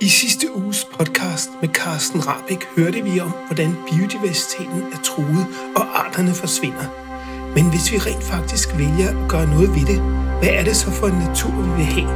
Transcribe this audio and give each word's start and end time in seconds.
I 0.00 0.08
sidste 0.08 0.56
uges 0.56 0.84
podcast 0.84 1.50
med 1.60 1.68
Carsten 1.68 2.26
Rabeck 2.26 2.68
hørte 2.76 3.02
vi 3.02 3.20
om, 3.20 3.32
hvordan 3.46 3.76
biodiversiteten 3.90 4.82
er 4.92 4.98
truet 5.04 5.46
og 5.76 6.06
arterne 6.06 6.34
forsvinder. 6.34 6.86
Men 7.54 7.70
hvis 7.70 7.92
vi 7.92 7.98
rent 7.98 8.24
faktisk 8.24 8.68
vælger 8.78 9.08
at 9.08 9.30
gøre 9.30 9.46
noget 9.46 9.68
ved 9.68 9.86
det, 9.86 10.00
hvad 10.38 10.48
er 10.48 10.64
det 10.64 10.76
så 10.76 10.90
for 10.90 11.06
en 11.06 11.18
natur, 11.18 11.50
vi 11.50 11.70
vil 11.76 11.84
have? 11.84 12.10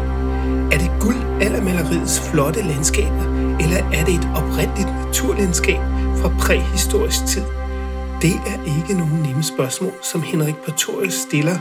Er 0.72 0.78
det 0.78 0.90
guld 1.00 1.42
eller 1.42 1.62
maleriets 1.62 2.20
flotte 2.30 2.62
landskaber, 2.62 3.56
eller 3.60 3.76
er 3.76 4.04
det 4.04 4.14
et 4.14 4.28
oprindeligt 4.34 4.88
naturlandskab 5.06 5.80
fra 6.20 6.28
præhistorisk 6.38 7.26
tid? 7.26 7.44
Det 8.22 8.34
er 8.52 8.78
ikke 8.78 8.94
nogen 8.94 9.22
nemme 9.22 9.42
spørgsmål, 9.42 9.94
som 10.02 10.22
Henrik 10.22 10.56
Pretorius 10.56 11.14
stiller 11.14 11.58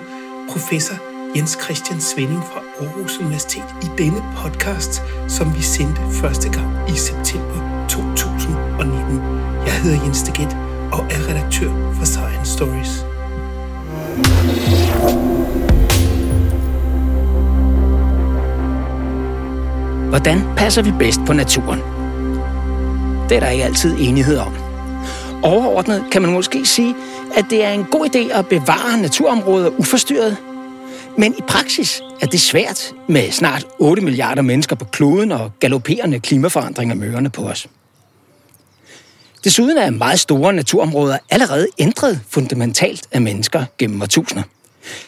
professor 0.52 0.96
Jens 1.36 1.58
Christian 1.64 2.02
Svending 2.02 2.44
fra 2.44 2.62
Aarhus 2.82 3.18
Universitet 3.18 3.64
i 3.82 3.88
denne 3.98 4.24
podcast, 4.38 5.04
som 5.28 5.56
vi 5.56 5.62
sendte 5.62 6.02
første 6.22 6.50
gang 6.50 6.90
i 6.90 6.98
september 6.98 7.86
2019. 7.90 9.22
Jeg 9.66 9.74
hedder 9.84 10.04
Jens 10.06 10.24
Deget 10.24 10.58
og 10.92 11.00
er 11.00 11.30
redaktør 11.30 11.72
for 11.94 12.06
Science 12.06 12.52
Stories. 12.54 13.06
Hvordan 20.10 20.42
passer 20.58 20.82
vi 20.82 20.92
bedst 21.00 21.20
på 21.28 21.34
naturen? 21.34 21.80
Det 23.30 23.36
er 23.36 23.40
der 23.40 23.50
ikke 23.50 23.64
altid 23.64 23.96
enighed 24.00 24.38
om. 24.38 24.54
Overordnet 25.44 26.04
kan 26.12 26.22
man 26.22 26.32
måske 26.32 26.66
sige, 26.66 26.96
at 27.36 27.46
det 27.50 27.66
er 27.66 27.72
en 27.72 27.86
god 27.86 28.16
idé 28.16 28.38
at 28.40 28.48
bevare 28.48 29.02
naturområder 29.02 29.70
uforstyrret. 29.70 30.38
Men 31.18 31.36
i 31.38 31.42
praksis 31.48 32.02
er 32.22 32.26
det 32.26 32.42
svært 32.42 32.94
med 33.08 33.32
snart 33.32 33.66
8 33.80 34.02
milliarder 34.02 34.42
mennesker 34.42 34.76
på 34.76 34.86
kloden 34.86 35.32
og 35.32 35.52
galopperende 35.60 36.20
klimaforandringer 36.20 36.96
mørende 36.96 37.30
på 37.30 37.42
os. 37.42 37.68
Desuden 39.44 39.78
er 39.78 39.90
meget 39.90 40.20
store 40.20 40.54
naturområder 40.54 41.18
allerede 41.30 41.68
ændret 41.78 42.22
fundamentalt 42.30 43.08
af 43.12 43.22
mennesker 43.22 43.66
gennem 43.78 44.02
årtusinder. 44.02 44.44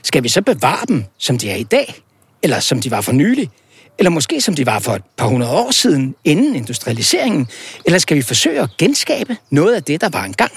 Skal 0.03 0.23
vi 0.23 0.29
så 0.29 0.41
bevare 0.41 0.85
dem, 0.87 1.05
som 1.17 1.37
de 1.37 1.49
er 1.49 1.55
i 1.55 1.63
dag? 1.63 1.95
Eller 2.43 2.59
som 2.59 2.81
de 2.81 2.91
var 2.91 3.01
for 3.01 3.11
nylig? 3.11 3.49
Eller 3.97 4.09
måske 4.09 4.41
som 4.41 4.55
de 4.55 4.65
var 4.65 4.79
for 4.79 4.91
et 4.91 5.03
par 5.17 5.27
hundrede 5.27 5.51
år 5.51 5.71
siden, 5.71 6.15
inden 6.23 6.55
industrialiseringen? 6.55 7.47
Eller 7.85 7.99
skal 7.99 8.17
vi 8.17 8.21
forsøge 8.21 8.61
at 8.61 8.69
genskabe 8.77 9.37
noget 9.49 9.75
af 9.75 9.83
det, 9.83 10.01
der 10.01 10.09
var 10.09 10.23
engang, 10.23 10.51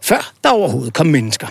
før 0.00 0.32
der 0.44 0.50
overhovedet 0.50 0.94
kom 0.94 1.06
mennesker? 1.06 1.46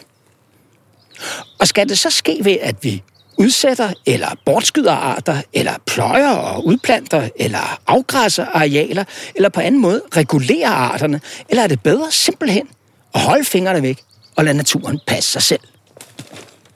Og 1.60 1.68
skal 1.68 1.90
det 1.90 2.00
så 2.00 2.10
ske 2.10 2.40
ved, 2.44 2.58
at 2.62 2.76
vi 2.82 3.04
udsætter 3.42 3.94
eller 4.06 4.28
bortskyder 4.46 4.92
arter, 4.92 5.42
eller 5.54 5.74
pløjer 5.88 6.30
og 6.32 6.66
udplanter, 6.66 7.30
eller 7.36 7.80
afgræsser 7.88 8.46
arealer, 8.46 9.04
eller 9.36 9.50
på 9.50 9.62
anden 9.62 9.82
måde 9.82 10.02
regulerer 10.16 10.70
arterne? 10.70 11.22
Eller 11.50 11.64
er 11.64 11.68
det 11.68 11.82
bedre 11.84 12.12
simpelthen 12.12 12.68
at 13.16 13.22
holde 13.22 13.46
fingrene 13.46 13.82
væk 13.82 14.00
og 14.36 14.46
lade 14.46 14.58
naturen 14.58 15.00
passe 15.08 15.32
sig 15.32 15.42
selv? 15.42 15.60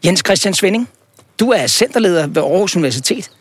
Jens 0.05 0.21
Christian 0.25 0.53
Svending, 0.53 0.89
du 1.39 1.49
er 1.49 1.67
centerleder 1.67 2.27
ved 2.27 2.41
Aarhus 2.41 2.75
Universitet, 2.75 3.31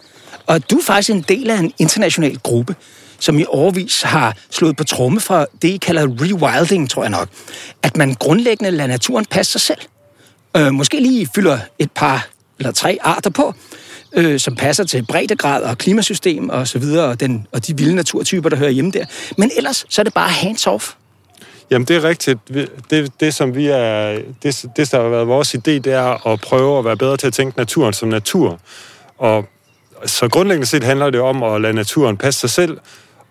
og 0.47 0.71
du 0.71 0.79
er 0.79 0.83
faktisk 0.83 1.11
en 1.11 1.25
del 1.29 1.51
af 1.51 1.59
en 1.59 1.73
international 1.79 2.39
gruppe, 2.39 2.77
som 3.19 3.39
i 3.39 3.45
overvis 3.49 4.03
har 4.03 4.37
slået 4.51 4.77
på 4.77 4.85
tromme 4.85 5.21
for 5.21 5.49
det, 5.63 5.69
I 5.69 5.77
kalder 5.77 6.03
rewilding, 6.03 6.91
tror 6.91 7.03
jeg 7.03 7.11
nok. 7.11 7.29
At 7.83 7.97
man 7.97 8.15
grundlæggende 8.15 8.71
lader 8.71 8.87
naturen 8.87 9.25
passe 9.25 9.53
sig 9.53 9.61
selv. 9.61 9.81
Øh, 10.57 10.73
måske 10.73 11.01
lige 11.01 11.29
fylder 11.35 11.59
et 11.79 11.91
par 11.93 12.34
eller 12.59 12.73
tre 12.73 12.99
arter 13.01 13.31
på, 13.31 13.55
øh, 14.13 14.41
som 14.41 14.57
passer 14.57 14.85
til 14.85 15.07
breddegrad 15.07 15.63
og 15.63 15.79
klimasystem 15.79 16.49
og 16.49 16.69
så 16.69 16.79
videre, 16.79 17.09
og, 17.09 17.21
den, 17.21 17.47
og 17.53 17.67
de 17.67 17.77
vilde 17.77 17.95
naturtyper, 17.95 18.49
der 18.49 18.57
hører 18.57 18.71
hjemme 18.71 18.91
der. 18.91 19.05
Men 19.39 19.51
ellers 19.57 19.87
så 19.89 20.03
er 20.03 20.05
det 20.05 20.15
bare 20.15 20.31
hands-off. 20.31 20.95
Jamen, 21.71 21.89
det 21.89 21.97
er 21.97 22.05
rigtigt. 22.05 22.39
Det, 22.91 23.21
det 23.21 23.35
som 23.35 23.55
vi 23.55 23.67
er, 23.67 24.21
det, 24.43 24.65
det, 24.77 24.93
der 24.93 25.03
har 25.03 25.09
været 25.09 25.29
vores 25.29 25.55
idé, 25.55 25.59
det 25.71 25.87
er 25.87 26.27
at 26.27 26.41
prøve 26.41 26.79
at 26.79 26.85
være 26.85 26.97
bedre 26.97 27.17
til 27.17 27.27
at 27.27 27.33
tænke 27.33 27.59
naturen 27.59 27.93
som 27.93 28.09
natur. 28.09 28.61
Og 29.19 29.45
så 30.07 30.29
grundlæggende 30.29 30.67
set 30.67 30.85
handler 30.85 31.11
det 31.11 31.21
om 31.21 31.43
at 31.43 31.61
lade 31.61 31.73
naturen 31.73 32.17
passe 32.17 32.41
sig 32.41 32.51
selv, 32.51 32.79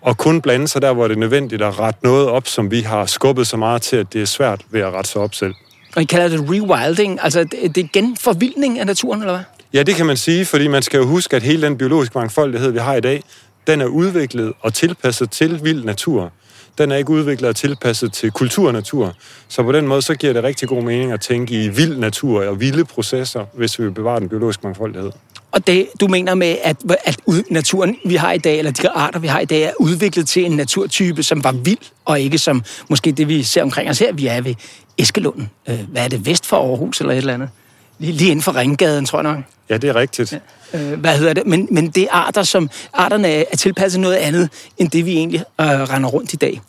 og 0.01 0.17
kun 0.17 0.41
blande 0.41 0.67
sig 0.67 0.81
der, 0.81 0.93
hvor 0.93 1.07
det 1.07 1.15
er 1.15 1.19
nødvendigt 1.19 1.61
at 1.61 1.79
rette 1.79 1.99
noget 2.03 2.27
op, 2.27 2.47
som 2.47 2.71
vi 2.71 2.81
har 2.81 3.05
skubbet 3.05 3.47
så 3.47 3.57
meget 3.57 3.81
til, 3.81 3.95
at 3.95 4.13
det 4.13 4.21
er 4.21 4.25
svært 4.25 4.61
ved 4.69 4.81
at 4.81 4.93
rette 4.93 5.09
sig 5.09 5.21
op 5.21 5.35
selv. 5.35 5.53
Og 5.95 6.01
I 6.01 6.05
kalder 6.05 6.27
det 6.27 6.49
rewilding, 6.49 7.19
altså 7.23 7.43
det 7.43 7.77
er 7.77 7.87
genforvildning 7.93 8.79
af 8.79 8.85
naturen, 8.85 9.19
eller 9.21 9.33
hvad? 9.33 9.43
Ja, 9.73 9.83
det 9.83 9.95
kan 9.95 10.05
man 10.05 10.17
sige, 10.17 10.45
fordi 10.45 10.67
man 10.67 10.81
skal 10.81 10.97
jo 10.97 11.05
huske, 11.05 11.35
at 11.35 11.43
hele 11.43 11.67
den 11.67 11.77
biologiske 11.77 12.17
mangfoldighed, 12.17 12.71
vi 12.71 12.79
har 12.79 12.95
i 12.95 13.01
dag, 13.01 13.23
den 13.67 13.81
er 13.81 13.85
udviklet 13.85 14.53
og 14.61 14.73
tilpasset 14.73 15.31
til 15.31 15.63
vild 15.63 15.83
natur. 15.83 16.31
Den 16.77 16.91
er 16.91 16.95
ikke 16.95 17.09
udviklet 17.09 17.49
og 17.49 17.55
tilpasset 17.55 18.13
til 18.13 18.31
kulturnatur. 18.31 19.15
Så 19.47 19.63
på 19.63 19.71
den 19.71 19.87
måde, 19.87 20.01
så 20.01 20.15
giver 20.15 20.33
det 20.33 20.43
rigtig 20.43 20.67
god 20.67 20.83
mening 20.83 21.11
at 21.11 21.21
tænke 21.21 21.63
i 21.63 21.67
vild 21.69 21.97
natur 21.97 22.45
og 22.47 22.59
vilde 22.59 22.85
processer, 22.85 23.45
hvis 23.53 23.79
vi 23.79 23.83
vil 23.83 23.91
bevare 23.91 24.19
den 24.19 24.29
biologiske 24.29 24.63
mangfoldighed. 24.63 25.11
Og 25.53 25.67
det, 25.67 25.87
du 25.99 26.07
mener 26.07 26.35
med, 26.35 26.57
at, 26.63 26.77
at 27.03 27.19
naturen, 27.49 27.97
vi 28.05 28.15
har 28.15 28.31
i 28.31 28.37
dag, 28.37 28.57
eller 28.57 28.71
de 28.71 28.89
arter, 28.89 29.19
vi 29.19 29.27
har 29.27 29.39
i 29.39 29.45
dag, 29.45 29.61
er 29.61 29.71
udviklet 29.79 30.27
til 30.27 30.45
en 30.45 30.51
naturtype, 30.51 31.23
som 31.23 31.43
var 31.43 31.51
vild, 31.51 31.77
og 32.05 32.19
ikke 32.19 32.37
som 32.37 32.63
måske 32.89 33.11
det, 33.11 33.27
vi 33.27 33.43
ser 33.43 33.63
omkring 33.63 33.89
os 33.89 33.99
her. 33.99 34.13
Vi 34.13 34.27
er 34.27 34.41
ved 34.41 34.55
Eskelunden. 34.97 35.49
Øh, 35.69 35.79
hvad 35.87 36.03
er 36.03 36.07
det, 36.07 36.25
vest 36.25 36.45
for 36.45 36.57
Aarhus 36.57 36.99
eller 36.99 37.13
et 37.13 37.17
eller 37.17 37.33
andet? 37.33 37.49
Lige, 37.99 38.31
inden 38.31 38.43
for 38.43 38.55
Ringgaden, 38.55 39.05
tror 39.05 39.19
jeg 39.19 39.23
nok. 39.23 39.43
Ja, 39.69 39.77
det 39.77 39.89
er 39.89 39.95
rigtigt. 39.95 40.39
Ja. 40.73 40.79
Øh, 40.79 40.99
hvad 40.99 41.17
hedder 41.17 41.33
det? 41.33 41.47
Men, 41.47 41.67
men 41.71 41.89
det 41.89 42.03
er 42.03 42.11
arter, 42.11 42.43
som 42.43 42.69
arterne 42.93 43.27
er 43.27 43.57
tilpasset 43.57 44.01
noget 44.01 44.15
andet, 44.15 44.49
end 44.77 44.89
det 44.89 45.05
vi 45.05 45.11
egentlig 45.11 45.39
øh, 45.61 45.67
render 45.67 46.09
rundt 46.09 46.33
i 46.33 46.35
dag. 46.35 46.61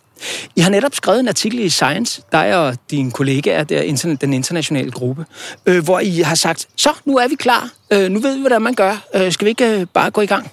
I 0.56 0.60
har 0.60 0.70
netop 0.70 0.94
skrevet 0.94 1.20
en 1.20 1.28
artikel 1.28 1.58
i 1.58 1.68
Science, 1.68 2.22
dig 2.32 2.56
og 2.56 2.76
dine 2.90 3.10
kollegaer, 3.10 3.64
der 3.64 4.16
den 4.20 4.32
internationale 4.32 4.90
gruppe, 4.90 5.24
øh, 5.66 5.84
hvor 5.84 6.00
I 6.00 6.18
har 6.18 6.34
sagt, 6.34 6.66
så 6.76 6.90
nu 7.04 7.16
er 7.16 7.28
vi 7.28 7.34
klar, 7.34 7.70
øh, 7.90 8.10
nu 8.10 8.20
ved 8.20 8.34
vi, 8.34 8.40
hvordan 8.40 8.62
man 8.62 8.74
gør, 8.74 9.04
øh, 9.14 9.32
skal 9.32 9.44
vi 9.44 9.50
ikke 9.50 9.80
øh, 9.80 9.86
bare 9.94 10.10
gå 10.10 10.20
i 10.20 10.26
gang? 10.26 10.50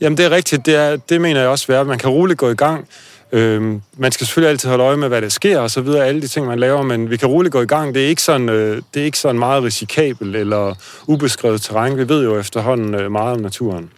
Jamen 0.00 0.16
det 0.16 0.24
er 0.24 0.30
rigtigt, 0.30 0.66
det, 0.66 0.74
er, 0.74 0.96
det 0.96 1.20
mener 1.20 1.40
jeg 1.40 1.48
også, 1.48 1.72
at 1.72 1.86
man 1.86 1.98
kan 1.98 2.10
roligt 2.10 2.38
gå 2.38 2.50
i 2.50 2.54
gang. 2.54 2.88
Øhm, 3.32 3.82
man 3.96 4.12
skal 4.12 4.26
selvfølgelig 4.26 4.50
altid 4.50 4.68
holde 4.68 4.84
øje 4.84 4.96
med, 4.96 5.08
hvad 5.08 5.22
der 5.22 5.28
sker 5.28 5.58
og 5.58 5.70
så 5.70 5.80
videre, 5.80 6.06
alle 6.06 6.22
de 6.22 6.28
ting, 6.28 6.46
man 6.46 6.58
laver, 6.58 6.82
men 6.82 7.10
vi 7.10 7.16
kan 7.16 7.28
roligt 7.28 7.52
gå 7.52 7.62
i 7.62 7.66
gang. 7.66 7.94
Det 7.94 8.04
er 8.04 8.08
ikke 8.08 8.22
sådan, 8.22 8.48
øh, 8.48 8.82
det 8.94 9.00
er 9.00 9.04
ikke 9.04 9.18
sådan 9.18 9.38
meget 9.38 9.64
risikabelt 9.64 10.36
eller 10.36 10.74
ubeskrevet 11.06 11.62
terræn. 11.62 11.96
Vi 11.96 12.08
ved 12.08 12.24
jo 12.24 12.38
efterhånden 12.38 12.94
øh, 12.94 13.12
meget 13.12 13.36
om 13.36 13.40
naturen. 13.40 13.90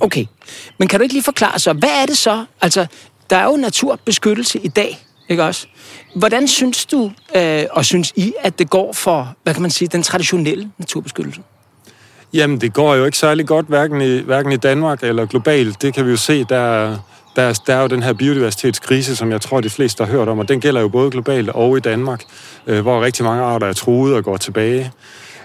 Okay, 0.00 0.26
men 0.78 0.88
kan 0.88 0.98
du 0.98 1.02
ikke 1.02 1.14
lige 1.14 1.24
forklare 1.24 1.58
så, 1.58 1.72
hvad 1.72 2.02
er 2.02 2.06
det 2.06 2.18
så? 2.18 2.44
Altså, 2.60 2.86
der 3.30 3.36
er 3.36 3.44
jo 3.44 3.56
naturbeskyttelse 3.56 4.58
i 4.58 4.68
dag, 4.68 5.06
ikke 5.28 5.44
også? 5.44 5.66
Hvordan 6.14 6.48
synes 6.48 6.86
du, 6.86 7.12
øh, 7.36 7.64
og 7.70 7.84
synes 7.84 8.12
I, 8.16 8.32
at 8.40 8.58
det 8.58 8.70
går 8.70 8.92
for, 8.92 9.34
hvad 9.42 9.54
kan 9.54 9.62
man 9.62 9.70
sige, 9.70 9.88
den 9.88 10.02
traditionelle 10.02 10.70
naturbeskyttelse? 10.78 11.40
Jamen, 12.32 12.60
det 12.60 12.72
går 12.72 12.94
jo 12.94 13.04
ikke 13.04 13.18
særlig 13.18 13.46
godt, 13.46 13.66
hverken 13.66 14.00
i, 14.00 14.18
hverken 14.18 14.52
i 14.52 14.56
Danmark 14.56 15.02
eller 15.02 15.26
globalt. 15.26 15.82
Det 15.82 15.94
kan 15.94 16.06
vi 16.06 16.10
jo 16.10 16.16
se, 16.16 16.44
der, 16.44 16.96
der, 17.36 17.60
der 17.66 17.74
er 17.74 17.82
jo 17.82 17.86
den 17.86 18.02
her 18.02 18.12
biodiversitetskrise, 18.12 19.16
som 19.16 19.30
jeg 19.30 19.40
tror, 19.40 19.60
de 19.60 19.70
fleste 19.70 20.04
har 20.04 20.12
hørt 20.12 20.28
om, 20.28 20.38
og 20.38 20.48
den 20.48 20.60
gælder 20.60 20.80
jo 20.80 20.88
både 20.88 21.10
globalt 21.10 21.48
og 21.48 21.76
i 21.76 21.80
Danmark, 21.80 22.22
øh, 22.66 22.80
hvor 22.80 23.04
rigtig 23.04 23.24
mange 23.24 23.42
arter 23.42 23.66
er 23.66 23.72
truet 23.72 24.14
og 24.14 24.24
går 24.24 24.36
tilbage. 24.36 24.92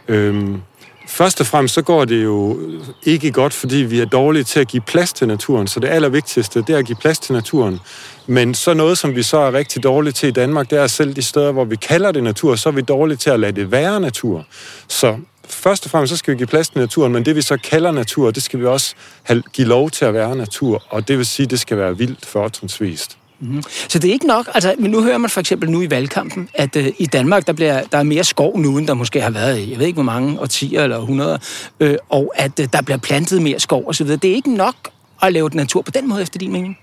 Øhm, 0.08 0.62
Først 1.08 1.40
og 1.40 1.46
fremmest 1.46 1.74
så 1.74 1.82
går 1.82 2.06
det 2.06 2.24
jo 2.24 2.60
ikke 3.04 3.32
godt, 3.32 3.54
fordi 3.54 3.76
vi 3.76 4.00
er 4.00 4.06
dårlige 4.06 4.44
til 4.44 4.60
at 4.60 4.68
give 4.68 4.82
plads 4.82 5.14
til 5.14 5.28
naturen. 5.28 5.68
Så 5.68 5.80
det 5.80 5.88
allervigtigste, 5.88 6.62
det 6.62 6.70
er 6.70 6.78
at 6.78 6.86
give 6.86 6.96
plads 6.96 7.20
til 7.20 7.34
naturen. 7.34 7.80
Men 8.28 8.54
så 8.54 8.74
noget, 8.74 8.98
som 8.98 9.16
vi 9.16 9.24
så 9.24 9.38
er 9.38 9.54
rigtig 9.54 9.84
dårlige 9.84 10.14
til 10.14 10.30
i 10.30 10.32
Danmark, 10.32 10.70
det 10.70 10.80
er 10.80 10.88
selv 10.88 11.14
de 11.16 11.22
steder, 11.22 11.52
hvor 11.52 11.66
vi 11.66 11.76
kalder 11.76 12.12
det 12.12 12.24
natur, 12.24 12.56
så 12.56 12.70
er 12.70 12.74
vi 12.74 12.82
dårlige 12.82 13.18
til 13.18 13.30
at 13.30 13.40
lade 13.40 13.52
det 13.52 13.72
være 13.72 14.00
natur. 14.00 14.46
Så 14.88 15.18
først 15.50 15.86
og 15.86 15.92
fremmest 15.92 16.10
så 16.10 16.18
skal 16.18 16.34
vi 16.34 16.38
give 16.38 16.48
plads 16.48 16.70
til 16.70 16.80
naturen, 16.80 17.14
men 17.14 17.26
det 17.26 17.36
vi 17.36 17.42
så 17.42 17.58
kalder 17.58 17.92
natur, 17.92 18.32
det 18.32 18.44
skal 18.44 18.60
vi 18.60 18.66
også 18.66 18.96
have, 19.24 19.44
give 19.54 19.68
lov 19.68 19.90
til 19.90 20.06
at 20.06 20.14
være 20.14 20.36
natur. 20.36 20.84
Og 20.90 21.08
det 21.08 21.18
vil 21.18 21.26
sige, 21.26 21.46
det 21.46 21.60
skal 21.60 21.78
være 21.78 21.98
vildt 21.98 22.26
fortrinsvist. 22.26 23.18
Mm-hmm. 23.42 23.64
Så 23.88 24.00
det 24.00 24.10
er 24.10 24.14
ikke 24.14 24.28
nok, 24.28 24.50
altså, 24.54 24.76
men 24.80 24.92
nu 24.92 25.04
hører 25.04 25.18
man 25.18 25.30
for 25.30 25.40
eksempel 25.40 25.72
nu 25.72 25.82
i 25.82 25.90
valgkampen, 25.90 26.50
at 26.54 26.76
øh, 26.76 26.88
i 26.98 27.06
Danmark, 27.06 27.48
der, 27.48 27.54
bliver, 27.54 27.84
der 27.92 27.98
er 27.98 28.04
mere 28.04 28.24
skov 28.24 28.60
nu, 28.60 28.78
end 28.78 28.88
der 28.88 28.94
måske 28.94 29.22
har 29.22 29.30
været 29.30 29.70
jeg 29.70 29.80
ved 29.80 29.86
ikke 29.86 29.96
hvor 29.96 30.04
mange 30.04 30.40
årtier 30.40 30.84
eller 30.84 31.00
hundrede, 31.00 31.40
øh, 31.80 31.98
og 32.10 32.34
at 32.36 32.60
øh, 32.60 32.68
der 32.74 32.82
bliver 32.82 32.98
plantet 32.98 33.42
mere 33.42 33.60
skov 33.60 33.84
osv. 33.88 34.08
Det 34.08 34.26
er 34.26 34.36
ikke 34.36 34.56
nok 34.56 34.76
at 35.22 35.34
lave 35.34 35.50
natur 35.54 35.82
på 35.82 35.92
den 35.92 36.10
måde, 36.10 36.22
efter 36.22 36.40
din 36.40 36.52
mening? 36.52 36.78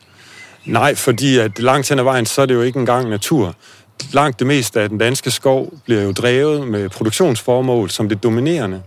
Nej, 0.65 0.95
fordi 0.95 1.39
at 1.39 1.59
langt 1.59 1.89
hen 1.89 1.99
ad 1.99 2.05
vejen, 2.05 2.27
så 2.27 2.43
er 2.43 2.47
det 2.47 2.55
jo 2.55 2.63
ikke 2.63 2.79
engang 2.79 3.09
natur. 3.09 3.55
Langt 4.13 4.39
det 4.39 4.47
meste 4.47 4.81
af 4.81 4.89
den 4.89 4.99
danske 4.99 5.31
skov 5.31 5.73
bliver 5.85 6.03
jo 6.03 6.13
drevet 6.13 6.69
med 6.69 6.89
produktionsformål 6.89 7.91
som 7.91 8.09
det 8.09 8.23
dominerende. 8.23 8.83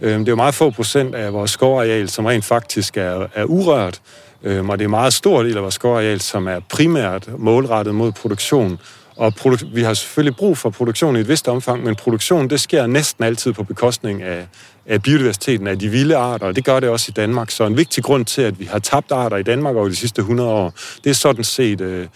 Øh, 0.00 0.18
det 0.18 0.28
er 0.28 0.32
jo 0.32 0.36
meget 0.36 0.54
få 0.54 0.70
procent 0.70 1.14
af 1.14 1.32
vores 1.32 1.50
skovareal, 1.50 2.08
som 2.08 2.24
rent 2.24 2.44
faktisk 2.44 2.96
er, 2.96 3.26
er 3.34 3.44
urørt. 3.44 4.00
Øhm, 4.46 4.70
og 4.70 4.78
det 4.78 4.84
er 4.84 4.86
en 4.86 4.90
meget 4.90 5.12
stor 5.12 5.42
del 5.42 5.56
af 5.56 5.62
vores 5.62 5.74
skovareal, 5.74 6.20
som 6.20 6.48
er 6.48 6.60
primært 6.60 7.38
målrettet 7.38 7.94
mod 7.94 8.12
produktion. 8.12 8.78
og 9.16 9.32
produ- 9.40 9.74
vi 9.74 9.82
har 9.82 9.94
selvfølgelig 9.94 10.36
brug 10.36 10.58
for 10.58 10.70
produktion 10.70 11.16
i 11.16 11.20
et 11.20 11.28
vist 11.28 11.48
omfang, 11.48 11.84
men 11.84 11.94
produktion, 11.94 12.50
det 12.50 12.60
sker 12.60 12.86
næsten 12.86 13.24
altid 13.24 13.52
på 13.52 13.64
bekostning 13.64 14.22
af, 14.22 14.46
af 14.86 15.02
biodiversiteten 15.02 15.66
af 15.66 15.78
de 15.78 15.88
vilde 15.88 16.16
arter, 16.16 16.46
og 16.46 16.56
det 16.56 16.64
gør 16.64 16.80
det 16.80 16.88
også 16.88 17.06
i 17.08 17.12
Danmark. 17.12 17.50
Så 17.50 17.66
en 17.66 17.76
vigtig 17.76 18.04
grund 18.04 18.24
til, 18.24 18.42
at 18.42 18.60
vi 18.60 18.64
har 18.64 18.78
tabt 18.78 19.12
arter 19.12 19.36
i 19.36 19.42
Danmark 19.42 19.76
over 19.76 19.88
de 19.88 19.96
sidste 19.96 20.20
100 20.20 20.50
år, 20.50 20.72
det 21.04 21.10
er 21.10 21.14
sådan 21.14 21.44
set 21.44 21.80
øh, 21.80 22.06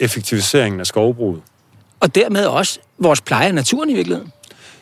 effektiviseringen 0.00 0.80
af 0.80 0.86
skovbruget. 0.86 1.40
Og 2.00 2.14
dermed 2.14 2.46
også 2.46 2.78
vores 2.98 3.20
pleje 3.20 3.46
af 3.46 3.54
naturen 3.54 3.90
i 3.90 3.94
virkeligheden. 3.94 4.32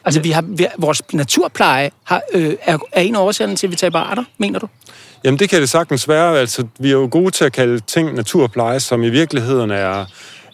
Altså, 0.05 0.21
vi 0.21 0.31
har, 0.31 0.43
vi, 0.43 0.67
vores 0.79 1.03
naturpleje 1.13 1.91
har, 2.05 2.23
øh, 2.33 2.55
er, 2.63 2.79
er 2.93 3.01
en 3.01 3.17
af 3.17 3.21
årsagerne 3.21 3.57
til, 3.57 3.67
at 3.67 3.71
vi 3.71 3.77
taber 3.77 3.99
arter, 3.99 4.25
mener 4.39 4.59
du? 4.59 4.69
Jamen, 5.27 5.39
det 5.39 5.51
kan 5.51 5.61
det 5.61 5.69
sagtens 5.69 6.09
være. 6.09 6.41
Altså, 6.41 6.67
vi 6.79 6.89
er 6.89 6.93
jo 6.93 7.09
gode 7.11 7.31
til 7.31 7.45
at 7.45 7.53
kalde 7.53 7.81
ting 7.81 8.15
naturpleje, 8.15 8.81
som 8.81 9.03
i 9.03 9.09
virkeligheden 9.09 9.71
er, 9.71 10.05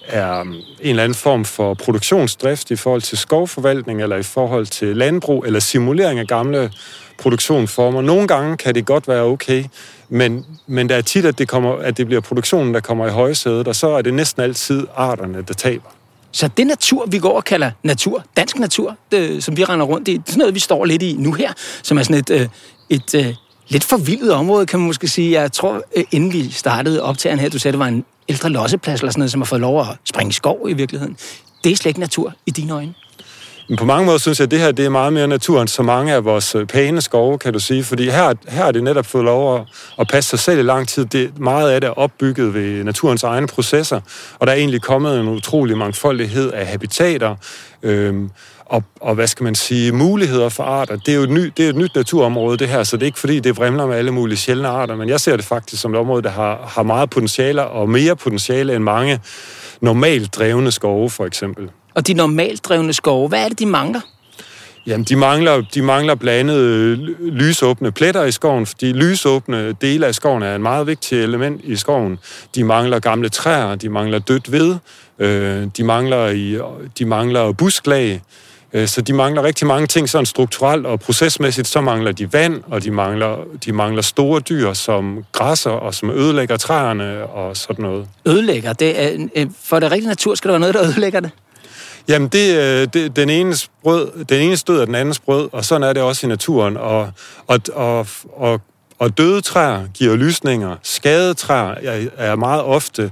er 0.07 0.41
en 0.41 0.55
eller 0.81 1.03
anden 1.03 1.15
form 1.15 1.45
for 1.45 1.75
produktionsdrift 1.75 2.71
i 2.71 2.77
forhold 2.77 3.03
til 3.03 3.19
skovforvaltning, 3.19 4.03
eller 4.03 4.17
i 4.17 4.23
forhold 4.23 4.67
til 4.67 4.97
landbrug, 4.97 5.45
eller 5.45 5.61
simulering 5.61 6.19
af 6.19 6.27
gamle 6.27 6.73
produktionsformer. 7.19 8.03
Nogle 8.03 8.29
gange 8.29 8.57
kan 8.57 8.75
det 8.75 8.87
godt 8.87 9.09
være 9.09 9.23
okay, 9.23 9.65
men, 10.09 10.47
men 10.67 10.89
der 10.89 10.97
er 10.97 11.03
tit, 11.03 11.25
at 11.25 11.39
det, 11.39 11.49
kommer, 11.49 11.73
at 11.73 11.97
det 11.97 12.07
bliver 12.07 12.21
produktionen, 12.21 12.75
der 12.75 12.81
kommer 12.81 13.07
i 13.07 13.11
højsædet, 13.11 13.69
og 13.69 13.77
så 13.77 13.89
er 13.89 14.03
det 14.03 14.15
næsten 14.15 14.43
altid 14.43 14.87
arterne, 14.97 15.43
der 15.49 15.55
taber. 15.55 15.89
Så 16.33 16.49
det 16.57 16.67
natur, 16.67 17.07
vi 17.07 17.19
går 17.19 17.37
og 17.37 17.45
kalder 17.45 17.71
natur, 17.83 18.25
dansk 18.37 18.59
natur, 18.59 18.97
det, 19.11 19.45
som 19.45 19.57
vi 19.57 19.65
render 19.65 19.87
rundt 19.87 20.09
i, 20.09 20.13
det 20.13 20.19
er 20.19 20.23
sådan 20.27 20.39
noget, 20.39 20.55
vi 20.55 20.61
står 20.61 20.85
lidt 20.85 21.03
i 21.03 21.17
nu 21.19 21.33
her, 21.33 21.53
som 21.83 21.99
er 21.99 22.03
sådan 22.03 22.17
et, 22.17 22.31
øh, 22.31 22.49
et, 22.91 23.15
et 23.15 23.37
lidt 23.69 23.85
forvildet 23.85 24.33
område, 24.33 24.67
kan 24.67 24.79
man 24.79 24.87
måske 24.87 25.09
sige. 25.09 25.41
Jeg 25.41 25.53
tror, 25.53 25.83
øh, 25.97 26.05
inden 26.11 26.33
vi 26.33 26.51
startede 26.51 27.03
optageren 27.03 27.39
her, 27.39 27.49
du 27.49 27.59
sagde, 27.59 27.73
det 27.73 27.79
var 27.79 27.87
en 27.87 28.05
ældre 28.29 28.49
losseplads 28.49 29.01
eller 29.01 29.13
sådan 29.13 29.21
noget, 29.21 29.31
som 29.31 29.41
har 29.41 29.47
fået 29.47 29.61
lov 29.61 29.81
at 29.81 29.87
springe 30.05 30.31
i 30.31 30.33
skov 30.33 30.67
i 30.69 30.73
virkeligheden. 30.73 31.17
Det 31.65 31.73
er 31.73 31.77
slet 31.77 31.91
ikke 31.91 32.01
natur 32.01 32.33
i 32.47 32.51
dine 32.51 32.73
øjne. 32.73 32.95
Men 33.69 33.77
på 33.77 33.85
mange 33.85 34.07
måder 34.07 34.19
synes 34.19 34.39
jeg, 34.39 34.45
at 34.45 34.51
det 34.51 34.59
her 34.59 34.73
det 34.73 34.85
er 34.85 34.91
meget 34.91 35.13
mere 35.13 35.29
natur 35.29 35.61
end 35.61 35.69
så 35.69 35.83
mange 35.83 36.13
af 36.13 36.25
vores 36.25 36.55
øh, 36.55 36.67
pæne 36.67 37.03
skove, 37.03 37.39
kan 37.39 37.53
du 37.53 37.59
sige. 37.59 37.85
Fordi 37.85 38.11
her, 38.11 38.35
her 38.49 38.65
er 38.65 38.73
det 38.73 38.83
netop 38.83 39.07
fået 39.07 39.25
lov 39.25 39.57
at, 39.57 39.63
at 39.99 40.09
passe 40.09 40.31
sig 40.31 40.39
selv 40.39 40.59
i 40.59 40.63
lang 40.63 40.89
tid. 40.89 41.05
Det, 41.05 41.39
meget 41.39 41.71
af 41.71 41.81
det 41.81 41.89
er 41.89 41.99
opbygget 41.99 42.55
ved 42.55 42.85
naturens 42.85 43.23
egne 43.23 43.47
processer, 43.47 44.01
og 44.39 44.47
der 44.47 44.53
er 44.53 44.57
egentlig 44.57 44.83
kommet 44.83 45.21
en 45.21 45.29
utrolig 45.29 45.79
mangfoldighed 45.79 46.53
af 46.53 46.67
habitater. 46.67 47.37
Øhm, 47.83 48.31
og, 48.73 48.85
og 49.01 49.15
hvad 49.15 49.27
skal 49.27 49.45
man 49.45 49.55
sige, 49.55 49.93
muligheder 49.93 50.49
for 50.49 50.63
arter. 50.63 50.97
Det 50.97 51.09
er 51.09 51.17
jo 51.17 51.23
et, 51.23 51.31
ny, 51.31 51.53
det 51.57 51.65
er 51.65 51.69
et 51.69 51.77
nyt 51.77 51.95
naturområde, 51.95 52.57
det 52.57 52.69
her, 52.69 52.83
så 52.83 52.97
det 52.97 53.03
er 53.03 53.07
ikke 53.07 53.19
fordi, 53.19 53.41
det 53.41 53.57
vrimler 53.57 53.87
med 53.87 53.97
alle 53.97 54.11
mulige 54.11 54.39
sjældne 54.39 54.69
arter, 54.69 54.97
men 54.97 55.09
jeg 55.09 55.21
ser 55.21 55.37
det 55.37 55.45
faktisk 55.45 55.83
som 55.83 55.95
et 55.95 56.01
område, 56.01 56.23
der 56.23 56.31
har, 56.31 56.65
har 56.69 56.83
meget 56.83 57.11
potentiale, 57.11 57.65
og 57.67 57.89
mere 57.89 58.17
potentiale 58.17 58.77
end 58.77 58.85
mange 58.85 59.21
normalt 59.81 60.35
drevne 60.35 60.73
skove, 60.73 61.11
for 61.11 61.27
eksempel. 61.27 61.71
Og 61.95 62.07
de 62.07 62.15
normalt 62.15 62.65
drevne 62.65 62.93
skove, 62.93 63.29
hvad 63.29 63.45
er 63.45 63.49
det, 63.49 63.59
de 63.59 63.67
mangler? 63.67 64.01
Jamen, 64.87 65.05
de 65.05 65.17
mangler, 65.17 65.63
de 65.75 65.83
mangler 65.83 66.15
blandt 66.15 66.51
andet 66.51 66.99
lysåbne 67.21 67.93
pletter 67.93 68.25
i 68.25 68.33
skoven, 68.33 68.67
fordi 68.67 68.93
lysåbne 68.93 69.73
dele 69.73 70.07
af 70.07 70.15
skoven 70.15 70.43
er 70.43 70.55
en 70.57 70.63
meget 70.63 70.87
vigtig 70.87 71.23
element 71.23 71.61
i 71.65 71.77
skoven. 71.77 72.19
De 72.55 72.65
mangler 72.65 72.99
gamle 72.99 73.29
træer, 73.29 73.75
de 73.75 73.89
mangler 73.89 74.19
dødt 74.19 74.53
ved, 74.53 74.77
øh, 75.19 75.67
de 75.77 75.85
mangler, 75.85 76.29
i, 76.29 76.59
de 76.99 77.05
mangler 77.05 77.53
busklag, 77.53 78.23
så 78.87 79.01
de 79.01 79.13
mangler 79.13 79.43
rigtig 79.43 79.67
mange 79.67 79.87
ting 79.87 80.09
sådan 80.09 80.27
strukturelt 80.27 80.87
og 80.87 81.01
procesmæssigt. 81.01 81.69
Så 81.69 81.81
mangler 81.81 82.13
de 82.13 82.33
vand, 82.33 82.63
og 82.67 82.83
de 82.83 82.91
mangler, 82.91 83.37
de 83.65 83.73
mangler 83.73 84.03
store 84.03 84.41
dyr 84.41 84.73
som 84.73 85.25
græsser 85.33 85.71
og 85.71 85.95
som 85.95 86.11
ødelægger 86.11 86.57
træerne 86.57 87.27
og 87.27 87.57
sådan 87.57 87.83
noget. 87.83 88.07
Ødelægger? 88.27 88.73
Det 88.73 89.03
er, 89.03 89.47
for 89.65 89.81
det 89.81 89.91
rigtige 89.91 90.09
natur 90.09 90.35
skal 90.35 90.49
der 90.49 90.53
være 90.53 90.61
noget, 90.61 90.75
der 90.75 90.83
ødelægger 90.83 91.21
det? 91.21 91.31
Jamen, 92.09 92.29
det, 92.29 92.57
øh, 92.57 92.89
det, 92.95 93.17
den, 93.17 93.31
ene 93.31 93.55
brød, 93.83 94.25
den 94.25 94.41
ene 94.41 94.57
stød 94.57 94.81
er 94.81 94.85
den 94.85 94.95
andens 94.95 95.19
brød, 95.19 95.49
og 95.53 95.65
sådan 95.65 95.83
er 95.83 95.93
det 95.93 96.03
også 96.03 96.27
i 96.27 96.29
naturen. 96.29 96.77
Og, 96.77 97.13
og, 97.47 97.61
og, 97.75 98.07
og, 98.37 98.61
og 98.99 99.19
døde 99.19 99.41
træer 99.41 99.87
giver 99.95 100.17
lysninger. 100.17 100.77
Skadede 100.83 101.35
træer 101.35 101.75
er, 101.83 102.09
er 102.17 102.37
meget 102.37 102.63
ofte 102.63 103.03
øh, 103.03 103.11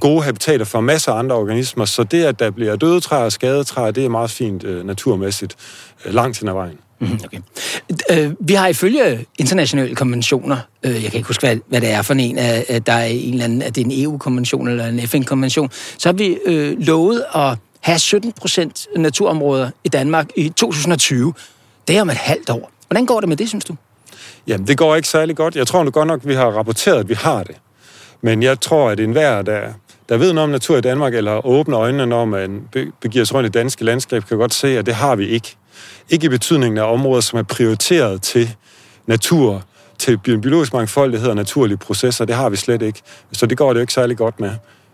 gode 0.00 0.22
habitater 0.22 0.64
for 0.64 0.80
masser 0.80 1.12
af 1.12 1.18
andre 1.18 1.36
organismer, 1.36 1.84
så 1.84 2.02
det, 2.02 2.24
at 2.24 2.38
der 2.38 2.50
bliver 2.50 2.76
døde 2.76 3.00
træer 3.00 3.24
og 3.24 3.32
skadede 3.32 3.64
træer, 3.64 3.90
det 3.90 4.04
er 4.04 4.08
meget 4.08 4.30
fint 4.30 4.64
uh, 4.64 4.86
naturmæssigt 4.86 5.56
uh, 6.06 6.14
langt 6.14 6.38
hen 6.38 6.48
ad 6.48 6.52
vejen. 6.52 6.78
Mm, 7.00 7.20
okay. 7.24 7.38
Uh, 8.26 8.48
vi 8.48 8.54
har 8.54 8.68
ifølge 8.68 9.26
internationale 9.38 9.94
konventioner, 9.94 10.56
jeg 10.82 11.02
kan 11.02 11.14
ikke 11.14 11.26
huske, 11.26 11.46
hvad, 11.46 11.56
hvad 11.68 11.80
det 11.80 11.90
er 11.90 12.02
for 12.02 12.14
en, 12.14 12.38
uh, 12.38 12.76
der 12.86 12.92
er 12.92 13.04
en 13.04 13.32
eller 13.32 13.44
anden, 13.44 13.62
at 13.62 13.74
det 13.74 13.80
er 13.80 13.84
en 13.84 14.04
EU-konvention 14.04 14.68
eller 14.68 14.86
en 14.86 15.00
FN-konvention, 15.08 15.70
så 15.98 16.08
har 16.08 16.12
vi 16.12 16.38
uh, 16.46 16.86
lovet 16.86 17.24
at 17.34 17.56
have 17.80 17.98
17 17.98 18.32
procent 18.32 18.86
naturområder 18.96 19.70
i 19.84 19.88
Danmark 19.88 20.26
i 20.36 20.48
2020. 20.48 21.34
Det 21.88 21.96
er 21.96 22.00
om 22.00 22.10
et 22.10 22.16
halvt 22.16 22.50
år. 22.50 22.70
Hvordan 22.88 23.06
går 23.06 23.20
det 23.20 23.28
med 23.28 23.36
det, 23.36 23.48
synes 23.48 23.64
du? 23.64 23.76
Jamen, 24.46 24.66
det 24.66 24.78
går 24.78 24.96
ikke 24.96 25.08
særlig 25.08 25.36
godt. 25.36 25.56
Jeg 25.56 25.66
tror 25.66 25.84
nu 25.84 25.90
godt 25.90 26.06
nok, 26.06 26.20
vi 26.24 26.34
har 26.34 26.46
rapporteret, 26.46 26.98
at 26.98 27.08
vi 27.08 27.14
har 27.14 27.42
det. 27.42 27.56
Men 28.20 28.42
jeg 28.42 28.60
tror, 28.60 28.90
at 28.90 29.00
enhver, 29.00 29.42
der, 29.42 29.60
der 30.08 30.16
ved 30.16 30.32
noget 30.32 30.44
om 30.44 30.50
natur 30.50 30.76
i 30.76 30.80
Danmark, 30.80 31.14
eller 31.14 31.46
åbner 31.46 31.78
øjnene, 31.78 32.06
når 32.06 32.24
man 32.24 32.68
begiver 33.00 33.24
sig 33.24 33.34
rundt 33.34 33.46
i 33.46 33.50
danske 33.50 33.84
landskab, 33.84 34.24
kan 34.24 34.36
godt 34.36 34.54
se, 34.54 34.78
at 34.78 34.86
det 34.86 34.94
har 34.94 35.16
vi 35.16 35.26
ikke. 35.26 35.56
Ikke 36.10 36.26
i 36.26 36.28
betydningen 36.28 36.78
af 36.78 36.92
områder, 36.92 37.20
som 37.20 37.38
er 37.38 37.42
prioriteret 37.42 38.22
til 38.22 38.54
natur, 39.06 39.62
til 39.98 40.18
biologisk 40.18 40.72
mangfoldighed 40.72 41.28
og 41.28 41.36
naturlige 41.36 41.76
processer. 41.76 42.24
Det 42.24 42.34
har 42.34 42.48
vi 42.48 42.56
slet 42.56 42.82
ikke. 42.82 43.00
Så 43.32 43.46
det 43.46 43.58
går 43.58 43.68
det 43.68 43.74
jo 43.74 43.80
ikke 43.80 43.92
særlig 43.92 44.16
godt 44.16 44.40
med, 44.40 44.50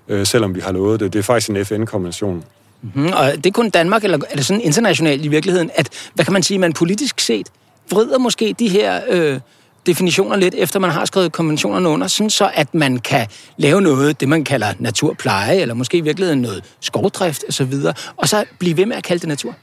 øh, 0.09 0.27
selvom 0.27 0.55
vi 0.55 0.61
har 0.61 0.73
lovet 0.73 1.01
det. 1.01 1.13
Det 1.13 1.19
er 1.19 1.23
faktisk 1.23 1.51
en 1.51 1.65
FN-konvention. 1.65 2.45
Mm-hmm. 2.83 3.07
Og 3.07 3.33
det 3.37 3.47
er 3.47 3.51
kun 3.51 3.71
Danmark, 3.71 4.05
eller 4.05 4.19
er 4.31 4.37
det 4.37 4.47
sådan 4.47 4.61
internationalt 4.61 5.25
i 5.25 5.29
virkeligheden, 5.29 5.71
at, 5.75 5.89
hvad 6.15 6.25
kan 6.25 6.33
man 6.33 6.43
sige, 6.43 6.59
man 6.59 6.73
politisk 6.73 7.21
set 7.21 7.49
vrider 7.91 8.19
måske 8.19 8.55
de 8.59 8.69
her 8.69 9.01
øh, 9.09 9.41
definitioner 9.87 10.37
lidt, 10.37 10.55
efter 10.59 10.81
man 10.81 10.91
har 10.91 11.05
skrevet 11.05 11.33
konventionerne 11.33 11.89
under, 11.89 12.07
sådan 12.07 12.31
så 12.31 12.51
at 12.55 12.75
man 12.75 12.99
kan 12.99 13.27
lave 13.57 13.81
noget, 13.81 14.21
det 14.21 14.29
man 14.29 14.45
kalder 14.45 14.67
naturpleje, 14.79 15.57
eller 15.57 15.75
måske 15.75 15.97
i 15.97 16.01
virkeligheden 16.01 16.43
noget 16.43 16.65
skovdrift 16.81 17.45
osv., 17.49 17.75
og 18.17 18.29
så 18.29 18.45
blive 18.59 18.77
ved 18.77 18.87
med 18.87 18.97
at 18.97 19.03
kalde 19.03 19.21
det 19.21 19.29
natur? 19.29 19.55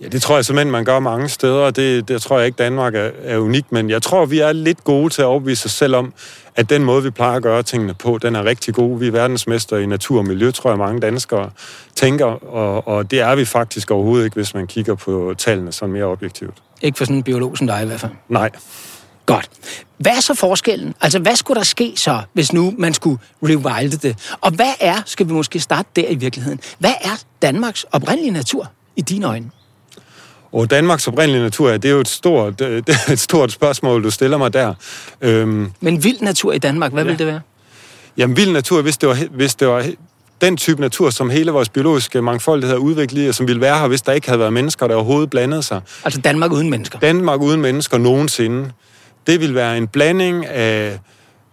Ja, 0.00 0.08
det 0.08 0.22
tror 0.22 0.34
jeg 0.36 0.44
simpelthen, 0.44 0.72
man 0.72 0.84
gør 0.84 1.00
mange 1.00 1.28
steder, 1.28 1.70
det, 1.70 2.08
det 2.08 2.22
tror 2.22 2.38
jeg 2.38 2.46
ikke, 2.46 2.56
Danmark 2.56 2.94
er, 2.94 3.10
er 3.24 3.38
unik, 3.38 3.64
men 3.70 3.90
jeg 3.90 4.02
tror, 4.02 4.26
vi 4.26 4.38
er 4.38 4.52
lidt 4.52 4.84
gode 4.84 5.10
til 5.10 5.22
at 5.22 5.26
overbevise 5.26 5.66
os 5.66 5.72
selv 5.72 5.96
om, 5.96 6.12
at 6.56 6.70
den 6.70 6.84
måde, 6.84 7.02
vi 7.02 7.10
plejer 7.10 7.36
at 7.36 7.42
gøre 7.42 7.62
tingene 7.62 7.94
på, 7.94 8.18
den 8.22 8.36
er 8.36 8.44
rigtig 8.44 8.74
god. 8.74 8.98
Vi 8.98 9.06
er 9.06 9.10
verdensmester 9.10 9.76
i 9.76 9.86
natur 9.86 10.18
og 10.18 10.26
miljø, 10.26 10.50
tror 10.50 10.70
jeg, 10.70 10.78
mange 10.78 11.00
danskere 11.00 11.50
tænker, 11.94 12.26
og, 12.26 12.88
og 12.88 13.10
det 13.10 13.20
er 13.20 13.34
vi 13.34 13.44
faktisk 13.44 13.90
overhovedet 13.90 14.24
ikke, 14.24 14.34
hvis 14.34 14.54
man 14.54 14.66
kigger 14.66 14.94
på 14.94 15.34
tallene 15.38 15.72
sådan 15.72 15.92
mere 15.92 16.04
objektivt. 16.04 16.54
Ikke 16.82 16.98
for 16.98 17.04
sådan 17.04 17.16
en 17.16 17.22
biolog 17.22 17.58
som 17.58 17.66
dig 17.66 17.82
i 17.82 17.86
hvert 17.86 18.00
fald? 18.00 18.12
Nej. 18.28 18.50
Godt. 19.26 19.50
Hvad 19.98 20.12
er 20.12 20.20
så 20.20 20.34
forskellen? 20.34 20.94
Altså, 21.00 21.18
hvad 21.18 21.36
skulle 21.36 21.58
der 21.58 21.64
ske 21.64 21.92
så, 21.96 22.20
hvis 22.32 22.52
nu 22.52 22.74
man 22.78 22.94
skulle 22.94 23.18
rewilde 23.42 23.96
det? 23.96 24.36
Og 24.40 24.50
hvad 24.50 24.72
er, 24.80 25.02
skal 25.06 25.28
vi 25.28 25.32
måske 25.32 25.60
starte 25.60 25.88
der 25.96 26.08
i 26.08 26.14
virkeligheden, 26.14 26.60
hvad 26.78 26.94
er 27.00 27.22
Danmarks 27.42 27.86
oprindelige 27.92 28.30
natur 28.30 28.70
i 28.96 29.00
dine 29.00 29.26
øjne? 29.26 29.50
Og 30.52 30.70
Danmarks 30.70 31.08
oprindelige 31.08 31.42
natur, 31.42 31.70
det 31.70 31.84
er 31.84 31.92
jo 31.92 32.00
et 32.00 32.08
stort, 32.08 32.58
det 32.58 32.88
er 32.88 33.12
et 33.12 33.20
stort 33.20 33.52
spørgsmål, 33.52 34.04
du 34.04 34.10
stiller 34.10 34.38
mig 34.38 34.52
der. 34.52 34.74
Øhm, 35.20 35.72
Men 35.80 36.04
vild 36.04 36.20
natur 36.20 36.52
i 36.52 36.58
Danmark, 36.58 36.92
hvad 36.92 37.04
ja. 37.04 37.10
vil 37.10 37.18
det 37.18 37.26
være? 37.26 37.40
Jamen 38.16 38.36
vild 38.36 38.52
natur, 38.52 38.82
hvis 38.82 38.96
det 38.96 39.08
var, 39.08 39.18
hvis 39.30 39.54
det 39.54 39.68
var 39.68 39.86
den 40.40 40.56
type 40.56 40.80
natur, 40.80 41.10
som 41.10 41.30
hele 41.30 41.50
vores 41.50 41.68
biologiske 41.68 42.22
mangfoldighed 42.22 42.76
har 42.76 42.82
udviklet, 42.82 43.28
og 43.28 43.34
som 43.34 43.48
ville 43.48 43.60
være 43.60 43.78
her, 43.78 43.88
hvis 43.88 44.02
der 44.02 44.12
ikke 44.12 44.26
havde 44.26 44.38
været 44.38 44.52
mennesker, 44.52 44.86
der 44.86 44.94
overhovedet 44.94 45.30
blandede 45.30 45.62
sig. 45.62 45.80
Altså 46.04 46.20
Danmark 46.20 46.52
uden 46.52 46.70
mennesker? 46.70 46.98
Danmark 46.98 47.40
uden 47.40 47.60
mennesker 47.60 47.98
nogensinde. 47.98 48.70
Det 49.26 49.40
vil 49.40 49.54
være 49.54 49.78
en 49.78 49.86
blanding 49.86 50.46
af, 50.46 50.98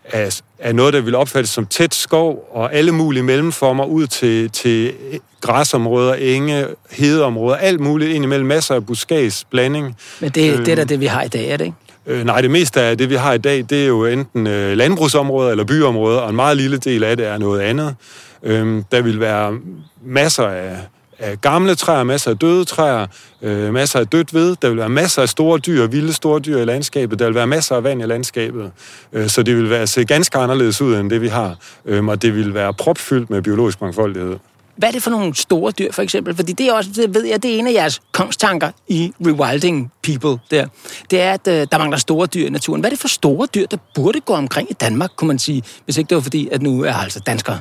af, 0.05 0.41
af 0.59 0.75
noget, 0.75 0.93
der 0.93 1.01
vil 1.01 1.15
opfattes 1.15 1.49
som 1.49 1.65
tæt 1.65 1.93
skov 1.93 2.49
og 2.51 2.73
alle 2.73 2.91
mulige 2.91 3.23
mellemformer 3.23 3.85
ud 3.85 4.07
til, 4.07 4.49
til 4.49 4.93
græsområder, 5.41 6.13
enge, 6.13 6.65
hedeområder, 6.91 7.57
alt 7.57 7.79
muligt 7.79 8.11
ind 8.11 8.23
imellem 8.23 8.47
masser 8.47 8.75
af 8.75 8.85
buskads 8.85 9.43
blanding. 9.43 9.97
Men 10.19 10.29
det, 10.29 10.53
øh, 10.53 10.57
det 10.57 10.67
er 10.67 10.75
da 10.75 10.83
det, 10.83 10.99
vi 10.99 11.05
har 11.05 11.23
i 11.23 11.27
dag, 11.27 11.49
er 11.49 11.57
det 11.57 11.65
ikke? 11.65 11.77
Øh, 12.05 12.25
nej, 12.25 12.41
det 12.41 12.51
meste 12.51 12.81
af 12.81 12.97
det, 12.97 13.09
vi 13.09 13.15
har 13.15 13.33
i 13.33 13.37
dag, 13.37 13.65
det 13.69 13.83
er 13.83 13.87
jo 13.87 14.05
enten 14.05 14.47
øh, 14.47 14.77
landbrugsområder 14.77 15.51
eller 15.51 15.63
byområder, 15.63 16.19
og 16.19 16.29
en 16.29 16.35
meget 16.35 16.57
lille 16.57 16.77
del 16.77 17.03
af 17.03 17.17
det 17.17 17.27
er 17.27 17.37
noget 17.37 17.59
andet. 17.59 17.95
Øh, 18.43 18.83
der 18.91 19.01
vil 19.01 19.19
være 19.19 19.57
masser 20.05 20.47
af 20.47 20.77
af 21.21 21.41
gamle 21.41 21.75
træer, 21.75 22.03
masser 22.03 22.31
af 22.31 22.37
døde 22.37 22.65
træer, 22.65 23.07
øh, 23.41 23.73
masser 23.73 23.99
af 23.99 24.07
dødt 24.07 24.33
ved. 24.33 24.55
Der 24.61 24.69
vil 24.69 24.77
være 24.77 24.89
masser 24.89 25.21
af 25.21 25.29
store 25.29 25.59
dyr, 25.59 25.87
vilde 25.87 26.13
store 26.13 26.39
dyr 26.39 26.57
i 26.57 26.65
landskabet. 26.65 27.19
Der 27.19 27.25
vil 27.25 27.35
være 27.35 27.47
masser 27.47 27.75
af 27.75 27.83
vand 27.83 28.01
i 28.01 28.05
landskabet. 28.05 28.71
Øh, 29.13 29.29
så 29.29 29.43
det 29.43 29.57
vil 29.57 29.69
være, 29.69 29.87
se 29.87 30.05
ganske 30.05 30.37
anderledes 30.37 30.81
ud, 30.81 30.95
end 30.95 31.09
det 31.09 31.21
vi 31.21 31.27
har. 31.27 31.55
Øh, 31.85 32.05
og 32.05 32.21
det 32.21 32.35
vil 32.35 32.53
være 32.53 32.73
propfyldt 32.73 33.29
med 33.29 33.41
biologisk 33.41 33.81
mangfoldighed. 33.81 34.37
Hvad 34.75 34.89
er 34.89 34.93
det 34.93 35.03
for 35.03 35.11
nogle 35.11 35.35
store 35.35 35.71
dyr, 35.71 35.91
for 35.91 36.01
eksempel? 36.01 36.35
Fordi 36.35 36.53
det 36.53 36.67
er 36.67 36.73
også, 36.73 36.89
det 36.95 37.13
ved 37.13 37.25
jeg, 37.25 37.43
det 37.43 37.55
er 37.55 37.59
en 37.59 37.67
af 37.67 37.73
jeres 37.73 38.01
kongstanker 38.11 38.71
i 38.87 39.13
Rewilding 39.25 39.91
People 40.03 40.39
der. 40.51 40.67
Det 41.11 41.21
er, 41.21 41.33
at 41.33 41.47
øh, 41.47 41.67
der 41.71 41.77
mangler 41.77 41.97
store 41.97 42.27
dyr 42.27 42.45
i 42.45 42.49
naturen. 42.49 42.81
Hvad 42.81 42.89
er 42.89 42.93
det 42.93 42.99
for 42.99 43.07
store 43.07 43.47
dyr, 43.55 43.65
der 43.65 43.77
burde 43.95 44.19
gå 44.19 44.33
omkring 44.33 44.71
i 44.71 44.73
Danmark, 44.73 45.09
kunne 45.15 45.27
man 45.27 45.39
sige, 45.39 45.63
hvis 45.85 45.97
ikke 45.97 46.09
det 46.09 46.15
var 46.15 46.21
fordi, 46.21 46.49
at 46.51 46.61
nu 46.61 46.83
er 46.83 46.93
altså 46.93 47.19
danskere? 47.19 47.59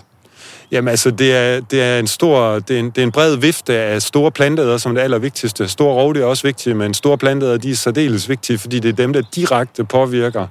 Jamen 0.73 0.89
altså, 0.89 1.11
det 1.11 1.37
er, 1.37 1.61
det 1.61 1.83
er 1.83 1.99
en 1.99 2.07
stor, 2.07 2.59
det 2.59 2.77
er 2.77 2.81
en, 2.81 2.91
det 2.91 2.99
er 2.99 3.03
en 3.03 3.13
bred 3.13 3.37
vifte 3.37 3.75
af 3.75 4.03
store 4.03 4.31
planteæder, 4.31 4.79
som 4.79 4.93
er 4.93 4.95
det 4.95 5.03
allervigtigste. 5.03 5.69
Store 5.69 5.95
rovdyr 5.95 6.23
er 6.23 6.27
også 6.27 6.43
vigtige, 6.43 6.75
men 6.75 6.95
store 6.95 7.19
planteæder, 7.19 7.57
de 7.57 7.71
er 7.71 7.75
særdeles 7.75 8.29
vigtige, 8.29 8.59
fordi 8.59 8.79
det 8.79 8.89
er 8.89 8.93
dem, 8.93 9.13
der 9.13 9.23
direkte 9.35 9.85
påvirker 9.85 10.47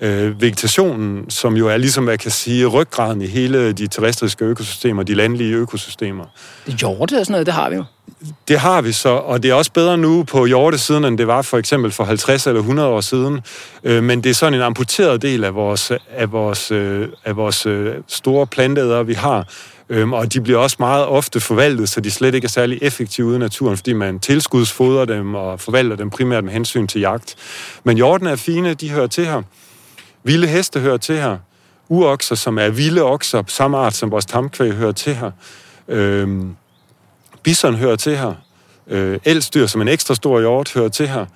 øh, 0.00 0.40
vegetationen, 0.40 1.30
som 1.30 1.56
jo 1.56 1.68
er 1.68 1.76
ligesom, 1.76 2.04
hvad 2.04 2.12
jeg 2.12 2.20
kan 2.20 2.30
sige, 2.30 2.66
ryggraden 2.66 3.22
i 3.22 3.26
hele 3.26 3.72
de 3.72 3.86
terrestriske 3.86 4.44
økosystemer, 4.44 5.02
de 5.02 5.14
landlige 5.14 5.54
økosystemer. 5.54 6.24
Hjorte 6.66 7.18
og 7.18 7.26
sådan 7.26 7.32
noget, 7.32 7.46
det 7.46 7.54
har 7.54 7.70
vi 7.70 7.76
jo. 7.76 7.84
Det 8.48 8.58
har 8.58 8.82
vi 8.82 8.92
så, 8.92 9.08
og 9.08 9.42
det 9.42 9.50
er 9.50 9.54
også 9.54 9.72
bedre 9.72 9.98
nu 9.98 10.22
på 10.24 10.46
hjortesiden, 10.46 11.04
end 11.04 11.18
det 11.18 11.26
var 11.26 11.42
for 11.42 11.58
eksempel 11.58 11.92
for 11.92 12.04
50 12.04 12.46
eller 12.46 12.60
100 12.60 12.88
år 12.88 13.00
siden. 13.00 13.40
Øh, 13.84 14.02
men 14.02 14.24
det 14.24 14.30
er 14.30 14.34
sådan 14.34 14.54
en 14.54 14.60
amputeret 14.60 15.22
del 15.22 15.44
af 15.44 15.54
vores, 15.54 15.92
af 16.10 16.32
vores, 16.32 16.70
øh, 16.70 17.08
af 17.24 17.36
vores 17.36 17.66
øh, 17.66 17.94
store 18.08 18.46
planteæder, 18.46 19.02
vi 19.02 19.14
har. 19.14 19.46
Øhm, 19.88 20.12
og 20.12 20.32
de 20.32 20.40
bliver 20.40 20.58
også 20.58 20.76
meget 20.78 21.06
ofte 21.06 21.40
forvaltet, 21.40 21.88
så 21.88 22.00
de 22.00 22.10
slet 22.10 22.34
ikke 22.34 22.44
er 22.44 22.48
særlig 22.48 22.78
effektive 22.82 23.26
ude 23.26 23.36
i 23.36 23.38
naturen, 23.38 23.76
fordi 23.76 23.92
man 23.92 24.20
tilskudsfodrer 24.20 25.04
dem 25.04 25.34
og 25.34 25.60
forvalter 25.60 25.96
dem 25.96 26.10
primært 26.10 26.44
med 26.44 26.52
hensyn 26.52 26.86
til 26.86 27.00
jagt. 27.00 27.34
Men 27.84 27.96
hjorten 27.96 28.26
er 28.26 28.36
fine, 28.36 28.74
de 28.74 28.90
hører 28.90 29.06
til 29.06 29.26
her. 29.26 29.42
Vilde 30.26 30.46
heste 30.46 30.80
hører 30.80 30.96
til 30.96 31.14
her. 31.14 31.38
Uokser, 31.88 32.34
som 32.34 32.58
er 32.58 32.68
vilde 32.68 33.02
okser, 33.02 33.42
samme 33.46 33.78
art 33.78 33.94
som 33.94 34.10
vores 34.10 34.26
tamkvæg, 34.26 34.72
hører 34.72 34.92
til 34.92 35.14
her. 35.14 35.30
Øhm, 35.88 36.56
bison 37.42 37.74
hører 37.74 37.96
til 37.96 38.16
her. 38.16 38.34
Øh, 38.88 39.18
elstyr, 39.24 39.66
som 39.66 39.80
en 39.80 39.88
ekstra 39.88 40.14
stor 40.14 40.40
hjort, 40.40 40.74
hører 40.74 40.88
til 40.88 41.08
her. 41.08 41.26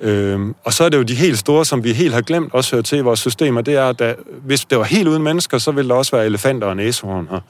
Øhm, 0.00 0.54
og 0.64 0.72
så 0.72 0.84
er 0.84 0.88
det 0.88 0.96
jo 0.98 1.02
de 1.02 1.14
helt 1.14 1.38
store, 1.38 1.64
som 1.64 1.84
vi 1.84 1.92
helt 1.92 2.14
har 2.14 2.20
glemt 2.20 2.54
også 2.54 2.76
hører 2.76 2.82
til 2.82 2.98
i 2.98 3.00
vores 3.00 3.20
systemer. 3.20 3.60
Det 3.60 3.74
er, 3.74 3.88
at 4.00 4.16
hvis 4.42 4.64
det 4.64 4.78
var 4.78 4.84
helt 4.84 5.08
uden 5.08 5.22
mennesker, 5.22 5.58
så 5.58 5.70
ville 5.70 5.88
der 5.88 5.94
også 5.94 6.16
være 6.16 6.26
elefanter 6.26 6.66
og 6.66 6.76
næsehorn 6.76 7.28
her. 7.30 7.40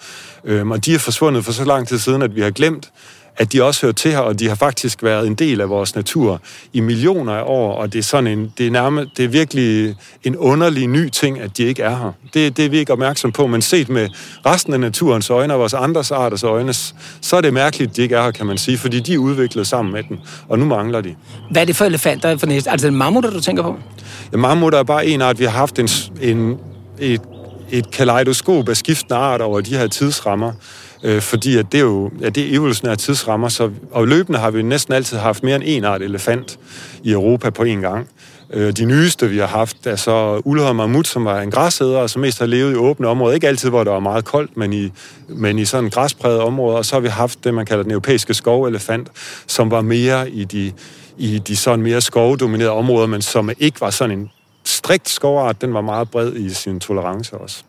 Øhm, 0.44 0.70
og 0.70 0.84
de 0.84 0.94
er 0.94 0.98
forsvundet 0.98 1.44
for 1.44 1.52
så 1.52 1.64
lang 1.64 1.88
tid 1.88 1.98
siden, 1.98 2.22
at 2.22 2.34
vi 2.34 2.40
har 2.40 2.50
glemt, 2.50 2.90
at 3.36 3.52
de 3.52 3.62
også 3.62 3.82
hører 3.82 3.92
til 3.92 4.10
her, 4.10 4.18
og 4.18 4.38
de 4.38 4.48
har 4.48 4.54
faktisk 4.54 5.02
været 5.02 5.26
en 5.26 5.34
del 5.34 5.60
af 5.60 5.68
vores 5.68 5.94
natur 5.94 6.40
i 6.72 6.80
millioner 6.80 7.32
af 7.32 7.42
år, 7.46 7.72
og 7.72 7.92
det 7.92 7.98
er 7.98 8.02
sådan 8.02 8.26
en, 8.26 8.52
det 8.58 8.66
er 8.66 8.70
nærmest, 8.70 9.16
det 9.16 9.24
er 9.24 9.28
virkelig 9.28 9.94
en 10.24 10.36
underlig 10.36 10.86
ny 10.86 11.08
ting, 11.08 11.40
at 11.40 11.56
de 11.56 11.62
ikke 11.62 11.82
er 11.82 11.96
her. 11.96 12.12
Det, 12.34 12.56
det 12.56 12.64
er 12.64 12.68
vi 12.68 12.78
ikke 12.78 12.92
opmærksom 12.92 13.32
på, 13.32 13.46
men 13.46 13.62
set 13.62 13.88
med 13.88 14.08
resten 14.46 14.72
af 14.72 14.80
naturens 14.80 15.30
øjne 15.30 15.54
og 15.54 15.60
vores 15.60 15.74
andres 15.74 16.10
arters 16.10 16.42
øjne, 16.42 16.72
så 17.20 17.36
er 17.36 17.40
det 17.40 17.52
mærkeligt, 17.52 17.90
at 17.90 17.96
de 17.96 18.02
ikke 18.02 18.14
er 18.14 18.22
her, 18.22 18.30
kan 18.30 18.46
man 18.46 18.58
sige, 18.58 18.78
fordi 18.78 19.00
de 19.00 19.14
er 19.14 19.18
udviklet 19.18 19.66
sammen 19.66 19.92
med 19.92 20.02
den, 20.02 20.20
og 20.48 20.58
nu 20.58 20.64
mangler 20.64 21.00
de. 21.00 21.14
Hvad 21.50 21.62
er 21.62 21.66
det 21.66 21.76
for 21.76 21.84
elefanter 21.84 22.36
for 22.36 22.46
næste? 22.46 22.70
Altså 22.70 22.86
den 22.86 22.96
mammutter, 22.96 23.30
du 23.30 23.40
tænker 23.40 23.62
på? 23.62 23.76
Ja, 24.32 24.36
mammutter 24.36 24.78
er 24.78 24.82
bare 24.82 25.06
en 25.06 25.22
art. 25.22 25.38
Vi 25.38 25.44
har 25.44 25.50
haft 25.50 25.78
en, 25.78 25.88
en, 26.22 26.58
et, 26.98 27.20
et 27.70 27.90
kaleidoskop 27.90 28.68
af 28.68 28.76
skiftende 28.76 29.14
arter 29.14 29.44
over 29.44 29.60
de 29.60 29.76
her 29.76 29.86
tidsrammer 29.86 30.52
øh, 31.04 31.20
fordi 31.22 31.56
at 31.56 31.72
det 31.72 31.78
er 31.78 31.84
jo 31.84 32.10
at 32.22 32.34
det 32.34 32.48
er 32.50 32.56
evolutionære 32.56 32.96
tidsrammer, 32.96 33.48
så, 33.48 33.70
og 33.90 34.08
løbende 34.08 34.38
har 34.38 34.50
vi 34.50 34.62
næsten 34.62 34.94
altid 34.94 35.18
haft 35.18 35.42
mere 35.42 35.56
end 35.56 35.64
en 35.66 35.84
art 35.84 36.02
elefant 36.02 36.58
i 37.02 37.12
Europa 37.12 37.50
på 37.50 37.62
en 37.62 37.80
gang. 37.80 38.08
Øh, 38.50 38.72
de 38.72 38.84
nyeste, 38.84 39.28
vi 39.28 39.38
har 39.38 39.46
haft, 39.46 39.86
er 39.86 39.96
så 39.96 40.42
uldhåret 40.44 40.76
mammut, 40.76 41.06
som 41.06 41.24
var 41.24 41.40
en 41.40 41.50
græsæder, 41.50 41.98
og 41.98 42.10
som 42.10 42.22
mest 42.22 42.38
har 42.38 42.46
levet 42.46 42.72
i 42.72 42.76
åbne 42.76 43.08
områder. 43.08 43.34
Ikke 43.34 43.48
altid, 43.48 43.68
hvor 43.68 43.84
der 43.84 43.90
var 43.90 44.00
meget 44.00 44.24
koldt, 44.24 44.56
men 44.56 44.72
i, 44.72 44.92
men 45.28 45.58
i 45.58 45.64
sådan 45.64 45.90
græspræget 45.90 46.40
områder. 46.40 46.78
Og 46.78 46.84
så 46.84 46.96
har 46.96 47.00
vi 47.00 47.08
haft 47.08 47.44
det, 47.44 47.54
man 47.54 47.66
kalder 47.66 47.82
den 47.82 47.92
europæiske 47.92 48.34
skovelefant, 48.34 49.08
som 49.46 49.70
var 49.70 49.80
mere 49.80 50.30
i 50.30 50.44
de, 50.44 50.72
i 51.18 51.38
de 51.38 51.56
sådan 51.56 51.82
mere 51.82 52.00
skovdominerede 52.00 52.72
områder, 52.72 53.06
men 53.06 53.22
som 53.22 53.50
ikke 53.58 53.80
var 53.80 53.90
sådan 53.90 54.18
en 54.18 54.30
strikt 54.64 55.08
skovart. 55.08 55.60
Den 55.60 55.74
var 55.74 55.80
meget 55.80 56.10
bred 56.10 56.32
i 56.32 56.50
sin 56.50 56.80
tolerance 56.80 57.36
også. 57.36 57.62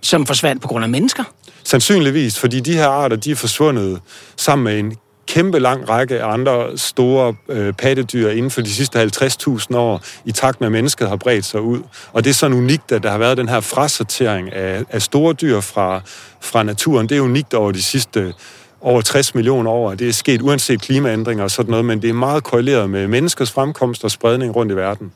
Som 0.00 0.26
forsvandt 0.26 0.62
på 0.62 0.68
grund 0.68 0.84
af 0.84 0.90
mennesker? 0.90 1.24
Sandsynligvis, 1.64 2.38
fordi 2.38 2.60
de 2.60 2.72
her 2.72 2.88
arter, 2.88 3.16
de 3.16 3.30
er 3.30 3.36
forsvundet 3.36 4.00
sammen 4.36 4.64
med 4.64 4.78
en 4.78 4.96
kæmpe 5.26 5.58
lang 5.58 5.88
række 5.88 6.20
af 6.20 6.32
andre 6.32 6.78
store 6.78 7.34
øh, 7.48 7.72
pattedyr 7.72 8.30
inden 8.30 8.50
for 8.50 8.60
de 8.60 8.70
sidste 8.70 9.02
50.000 9.02 9.76
år, 9.76 10.02
i 10.24 10.32
takt 10.32 10.60
med, 10.60 10.68
at 10.68 10.72
mennesket 10.72 11.08
har 11.08 11.16
bredt 11.16 11.44
sig 11.44 11.60
ud. 11.60 11.82
Og 12.12 12.24
det 12.24 12.30
er 12.30 12.34
sådan 12.34 12.56
unikt, 12.56 12.92
at 12.92 13.02
der 13.02 13.10
har 13.10 13.18
været 13.18 13.36
den 13.36 13.48
her 13.48 13.60
frasortering 13.60 14.52
af, 14.52 14.84
af 14.90 15.02
store 15.02 15.32
dyr 15.32 15.60
fra, 15.60 16.00
fra 16.40 16.62
naturen. 16.62 17.08
Det 17.08 17.16
er 17.16 17.20
unikt 17.20 17.54
over 17.54 17.72
de 17.72 17.82
sidste 17.82 18.34
over 18.80 19.00
60 19.00 19.34
millioner 19.34 19.70
år. 19.70 19.94
Det 19.94 20.08
er 20.08 20.12
sket 20.12 20.42
uanset 20.42 20.80
klimaændringer 20.80 21.44
og 21.44 21.50
sådan 21.50 21.70
noget, 21.70 21.84
men 21.84 22.02
det 22.02 22.10
er 22.10 22.14
meget 22.14 22.44
korreleret 22.44 22.90
med 22.90 23.08
menneskers 23.08 23.50
fremkomst 23.50 24.04
og 24.04 24.10
spredning 24.10 24.56
rundt 24.56 24.72
i 24.72 24.76
verden. 24.76 25.12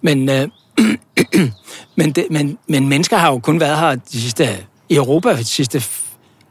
Men, 0.00 0.28
øh, 0.28 0.48
men, 1.98 2.12
det, 2.12 2.26
men, 2.30 2.58
men 2.68 2.88
mennesker 2.88 3.16
har 3.16 3.32
jo 3.32 3.38
kun 3.38 3.60
været 3.60 3.78
her 3.78 3.94
de 3.94 4.20
sidste 4.20 4.44
i 4.92 4.96
Europa 4.96 5.36
de 5.36 5.44
sidste... 5.44 5.82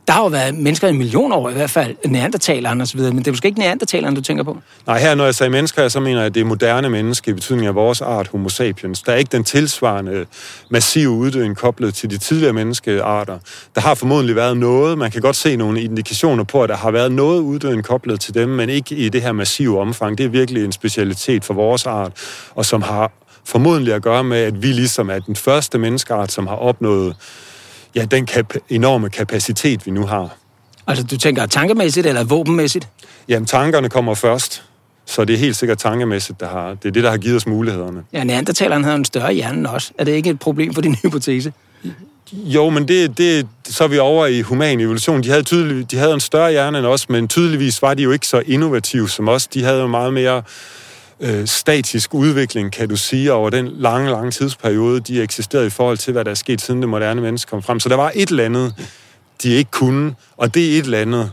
Der 0.07 0.13
har 0.13 0.23
jo 0.23 0.27
været 0.27 0.55
mennesker 0.55 0.87
i 0.87 0.91
millioner 0.91 1.35
år 1.35 1.49
i 1.49 1.53
hvert 1.53 1.69
fald, 1.69 1.95
neandertalerne 2.07 2.83
osv., 2.83 2.99
men 2.99 3.17
det 3.17 3.27
er 3.27 3.31
måske 3.31 3.47
ikke 3.47 3.59
neandertalerne, 3.59 4.15
du 4.15 4.21
tænker 4.21 4.43
på? 4.43 4.57
Nej, 4.87 4.99
her 4.99 5.15
når 5.15 5.25
jeg 5.25 5.35
siger 5.35 5.49
mennesker, 5.49 5.87
så 5.87 5.99
mener 5.99 6.17
jeg, 6.17 6.25
at 6.25 6.35
det 6.35 6.41
er 6.41 6.45
moderne 6.45 6.89
menneske 6.89 7.31
i 7.31 7.33
betydning 7.33 7.67
af 7.67 7.75
vores 7.75 8.01
art, 8.01 8.27
homo 8.27 8.49
sapiens. 8.49 9.01
Der 9.01 9.11
er 9.11 9.15
ikke 9.15 9.29
den 9.31 9.43
tilsvarende 9.43 10.25
massive 10.69 11.09
uddøen 11.09 11.55
koblet 11.55 11.93
til 11.93 12.09
de 12.09 12.17
tidligere 12.17 12.53
menneskearter. 12.53 13.39
Der 13.75 13.81
har 13.81 13.95
formodentlig 13.95 14.35
været 14.35 14.57
noget, 14.57 14.97
man 14.97 15.11
kan 15.11 15.21
godt 15.21 15.35
se 15.35 15.55
nogle 15.55 15.81
indikationer 15.81 16.43
på, 16.43 16.63
at 16.63 16.69
der 16.69 16.77
har 16.77 16.91
været 16.91 17.11
noget 17.11 17.39
uddøen 17.39 17.83
koblet 17.83 18.19
til 18.19 18.33
dem, 18.33 18.49
men 18.49 18.69
ikke 18.69 18.95
i 18.95 19.09
det 19.09 19.21
her 19.21 19.31
massive 19.31 19.79
omfang. 19.79 20.17
Det 20.17 20.25
er 20.25 20.29
virkelig 20.29 20.65
en 20.65 20.71
specialitet 20.71 21.45
for 21.45 21.53
vores 21.53 21.85
art, 21.85 22.11
og 22.55 22.65
som 22.65 22.81
har 22.81 23.11
formodentlig 23.45 23.93
at 23.93 24.01
gøre 24.01 24.23
med, 24.23 24.37
at 24.37 24.63
vi 24.63 24.67
ligesom 24.67 25.09
er 25.09 25.19
den 25.19 25.35
første 25.35 25.77
menneskeart, 25.77 26.31
som 26.31 26.47
har 26.47 26.55
opnået 26.55 27.15
ja, 27.95 28.05
den 28.05 28.27
kap- 28.31 28.57
enorme 28.69 29.09
kapacitet, 29.09 29.85
vi 29.85 29.91
nu 29.91 30.05
har. 30.05 30.29
Altså, 30.87 31.03
du 31.03 31.17
tænker 31.17 31.45
tankemæssigt 31.45 32.07
eller 32.07 32.23
våbenmæssigt? 32.23 32.87
Jamen, 33.27 33.45
tankerne 33.45 33.89
kommer 33.89 34.15
først. 34.15 34.63
Så 35.05 35.25
det 35.25 35.33
er 35.33 35.37
helt 35.37 35.55
sikkert 35.55 35.77
tankemæssigt, 35.77 36.39
der 36.39 36.47
har, 36.47 36.69
det 36.69 36.85
er 36.85 36.91
det, 36.91 37.03
der 37.03 37.09
har 37.09 37.17
givet 37.17 37.35
os 37.35 37.47
mulighederne. 37.47 38.03
Ja, 38.13 38.23
neandertaleren 38.23 38.83
havde 38.83 38.95
en 38.95 39.05
større 39.05 39.33
hjerne 39.33 39.69
også. 39.69 39.91
Er 39.97 40.03
det 40.03 40.11
ikke 40.11 40.29
et 40.29 40.39
problem 40.39 40.73
for 40.73 40.81
din 40.81 40.95
hypotese? 41.03 41.53
Jo, 42.33 42.69
men 42.69 42.87
det, 42.87 43.17
det, 43.17 43.47
så 43.65 43.83
er 43.83 43.87
vi 43.87 43.99
over 43.99 44.25
i 44.25 44.41
human 44.41 44.79
evolution. 44.79 45.23
De 45.23 45.29
havde, 45.29 45.43
tydelig, 45.43 45.91
de 45.91 45.97
havde 45.97 46.13
en 46.13 46.19
større 46.19 46.51
hjerne 46.51 46.77
end 46.77 46.87
os, 46.87 47.09
men 47.09 47.27
tydeligvis 47.27 47.81
var 47.81 47.93
de 47.93 48.03
jo 48.03 48.11
ikke 48.11 48.27
så 48.27 48.43
innovative 48.45 49.09
som 49.09 49.29
os. 49.29 49.47
De 49.47 49.63
havde 49.63 49.79
jo 49.79 49.87
meget 49.87 50.13
mere 50.13 50.37
øh, 50.37 50.43
Øh, 51.23 51.47
statisk 51.47 52.13
udvikling, 52.13 52.71
kan 52.71 52.89
du 52.89 52.95
sige, 52.95 53.33
over 53.33 53.49
den 53.49 53.67
lange, 53.67 54.09
lange 54.09 54.31
tidsperiode, 54.31 54.99
de 54.99 55.21
eksisterede 55.21 55.67
i 55.67 55.69
forhold 55.69 55.97
til, 55.97 56.13
hvad 56.13 56.25
der 56.25 56.31
er 56.31 56.35
sket 56.35 56.61
siden 56.61 56.81
det 56.81 56.89
moderne 56.89 57.21
menneske 57.21 57.49
kom 57.49 57.63
frem. 57.63 57.79
Så 57.79 57.89
der 57.89 57.95
var 57.95 58.11
et 58.15 58.29
eller 58.29 58.45
andet, 58.45 58.75
de 59.43 59.49
ikke 59.49 59.71
kunne, 59.71 60.15
og 60.37 60.53
det 60.53 60.73
er 60.73 60.79
et 60.79 60.85
eller 60.85 60.99
andet, 60.99 61.31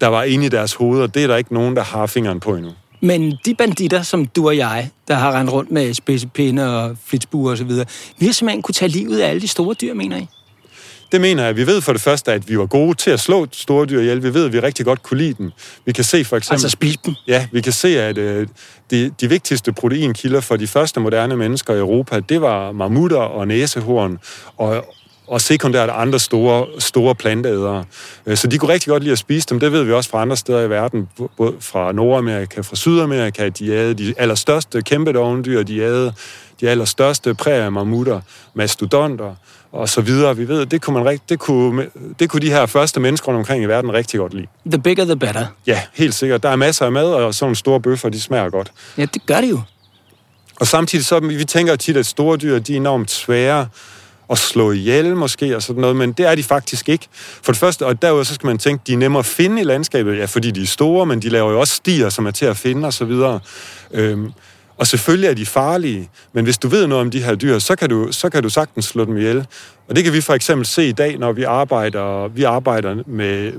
der 0.00 0.06
var 0.06 0.22
inde 0.22 0.46
i 0.46 0.48
deres 0.48 0.74
hoveder. 0.74 1.06
Det 1.06 1.22
er 1.22 1.26
der 1.26 1.36
ikke 1.36 1.54
nogen, 1.54 1.76
der 1.76 1.82
har 1.82 2.06
fingeren 2.06 2.40
på 2.40 2.56
endnu. 2.56 2.70
Men 3.00 3.38
de 3.44 3.54
banditter, 3.54 4.02
som 4.02 4.26
du 4.26 4.46
og 4.46 4.56
jeg, 4.56 4.90
der 5.08 5.14
har 5.14 5.38
rendt 5.38 5.52
rundt 5.52 5.70
med 5.70 5.94
spidsepinde 5.94 6.82
og 6.82 6.96
flitsbuer 7.06 7.52
osv., 7.52 7.70
vi 8.18 8.26
har 8.26 8.32
simpelthen 8.32 8.62
kunne 8.62 8.74
tage 8.74 8.88
livet 8.88 9.20
af 9.20 9.28
alle 9.28 9.40
de 9.40 9.48
store 9.48 9.74
dyr, 9.74 9.94
mener 9.94 10.16
I? 10.16 10.26
Det 11.12 11.20
mener 11.20 11.44
jeg. 11.44 11.56
Vi 11.56 11.66
ved 11.66 11.80
for 11.80 11.92
det 11.92 12.00
første, 12.00 12.32
at 12.32 12.48
vi 12.48 12.58
var 12.58 12.66
gode 12.66 12.94
til 12.94 13.10
at 13.10 13.20
slå 13.20 13.46
store 13.52 13.86
dyr 13.86 14.00
ihjel. 14.00 14.22
Vi 14.22 14.34
ved, 14.34 14.46
at 14.46 14.52
vi 14.52 14.60
rigtig 14.60 14.86
godt 14.86 15.02
kunne 15.02 15.18
lide 15.18 15.34
dem. 15.38 15.50
Vi 15.84 15.92
kan 15.92 16.04
se 16.04 16.24
for 16.24 16.36
eksempel... 16.36 16.54
Altså 16.54 16.68
spise 16.68 16.98
dem? 17.06 17.14
Ja, 17.26 17.46
vi 17.52 17.60
kan 17.60 17.72
se, 17.72 18.02
at 18.02 18.18
øh, 18.18 18.46
de, 18.90 19.10
de 19.20 19.28
vigtigste 19.28 19.72
proteinkilder 19.72 20.40
for 20.40 20.56
de 20.56 20.66
første 20.66 21.00
moderne 21.00 21.36
mennesker 21.36 21.74
i 21.74 21.78
Europa, 21.78 22.20
det 22.20 22.40
var 22.40 22.72
mammutter 22.72 23.18
og 23.18 23.48
næsehorn 23.48 24.18
og, 24.56 24.84
og 25.26 25.40
sekundært 25.40 25.90
andre 25.90 26.18
store, 26.18 26.66
store 26.78 27.14
planteædere. 27.14 27.84
Øh, 28.26 28.36
så 28.36 28.46
de 28.46 28.58
kunne 28.58 28.72
rigtig 28.72 28.88
godt 28.88 29.02
lide 29.02 29.12
at 29.12 29.18
spise 29.18 29.46
dem. 29.50 29.60
Det 29.60 29.72
ved 29.72 29.82
vi 29.82 29.92
også 29.92 30.10
fra 30.10 30.22
andre 30.22 30.36
steder 30.36 30.60
i 30.60 30.70
verden, 30.70 31.08
både 31.36 31.54
fra 31.60 31.92
Nordamerika, 31.92 32.60
fra 32.60 32.76
Sydamerika. 32.76 33.48
De 33.48 33.70
havde 33.70 33.94
de 33.94 34.14
allerstørste 34.16 34.82
kæmpe 34.82 35.12
dovendyr, 35.12 35.62
de 35.62 35.80
havde 35.80 36.12
de 36.60 36.68
allerstørste 36.68 37.34
præmammutter, 37.34 38.20
mastodonter 38.54 39.34
og 39.72 39.88
så 39.88 40.00
videre. 40.00 40.36
Vi 40.36 40.48
ved, 40.48 40.66
det 40.66 40.82
kunne, 40.82 41.04
man, 41.04 41.18
det, 41.28 41.38
kunne, 41.38 41.86
det 42.18 42.30
kunne 42.30 42.40
de 42.40 42.50
her 42.50 42.66
første 42.66 43.00
mennesker 43.00 43.32
omkring 43.32 43.62
i 43.62 43.66
verden 43.66 43.92
rigtig 43.92 44.20
godt 44.20 44.34
lide. 44.34 44.46
The 44.66 44.82
bigger 44.82 45.04
the 45.04 45.16
better. 45.16 45.46
Ja, 45.66 45.82
helt 45.94 46.14
sikkert. 46.14 46.42
Der 46.42 46.48
er 46.48 46.56
masser 46.56 46.86
af 46.86 46.92
mad, 46.92 47.12
og 47.12 47.34
sådan 47.34 47.54
store 47.54 47.80
bøffer, 47.80 48.08
de 48.08 48.20
smager 48.20 48.50
godt. 48.50 48.72
Ja, 48.98 49.04
det 49.14 49.26
gør 49.26 49.40
de 49.40 49.48
jo. 49.48 49.60
Og 50.60 50.66
samtidig 50.66 51.04
så, 51.04 51.20
vi 51.20 51.44
tænker 51.44 51.76
tit, 51.76 51.96
at 51.96 52.06
store 52.06 52.36
dyr, 52.36 52.58
de 52.58 52.72
er 52.72 52.76
enormt 52.76 53.10
svære 53.10 53.66
at 54.30 54.38
slå 54.38 54.72
ihjel 54.72 55.16
måske 55.16 55.56
og 55.56 55.62
sådan 55.62 55.80
noget, 55.80 55.96
men 55.96 56.12
det 56.12 56.26
er 56.26 56.34
de 56.34 56.42
faktisk 56.42 56.88
ikke. 56.88 57.08
For 57.12 57.52
det 57.52 57.58
første, 57.58 57.86
og 57.86 58.02
derudover 58.02 58.24
så 58.24 58.34
skal 58.34 58.46
man 58.46 58.58
tænke, 58.58 58.82
de 58.86 58.92
er 58.92 58.96
nemmere 58.96 59.18
at 59.18 59.26
finde 59.26 59.60
i 59.60 59.64
landskabet, 59.64 60.18
ja, 60.18 60.24
fordi 60.24 60.50
de 60.50 60.62
er 60.62 60.66
store, 60.66 61.06
men 61.06 61.22
de 61.22 61.28
laver 61.28 61.52
jo 61.52 61.60
også 61.60 61.74
stier, 61.74 62.08
som 62.08 62.26
er 62.26 62.30
til 62.30 62.46
at 62.46 62.56
finde 62.56 62.86
og 62.86 62.92
så 62.92 63.04
videre. 63.04 63.40
Øhm, 63.90 64.32
og 64.78 64.86
selvfølgelig 64.86 65.28
er 65.28 65.34
de 65.34 65.46
farlige, 65.46 66.08
men 66.32 66.44
hvis 66.44 66.58
du 66.58 66.68
ved 66.68 66.86
noget 66.86 67.04
om 67.04 67.10
de 67.10 67.22
her 67.22 67.34
dyr, 67.34 67.58
så 67.58 67.76
kan 67.76 67.88
du, 67.88 68.08
så 68.12 68.30
kan 68.30 68.42
du 68.42 68.48
sagtens 68.48 68.84
slå 68.84 69.04
dem 69.04 69.16
ihjel. 69.16 69.46
Og 69.88 69.96
det 69.96 70.04
kan 70.04 70.12
vi 70.12 70.20
for 70.20 70.34
eksempel 70.34 70.66
se 70.66 70.88
i 70.88 70.92
dag, 70.92 71.18
når 71.18 71.32
vi 71.32 71.42
arbejder, 71.42 72.28
vi 72.28 72.42
arbejder 72.42 73.02
med, 73.06 73.52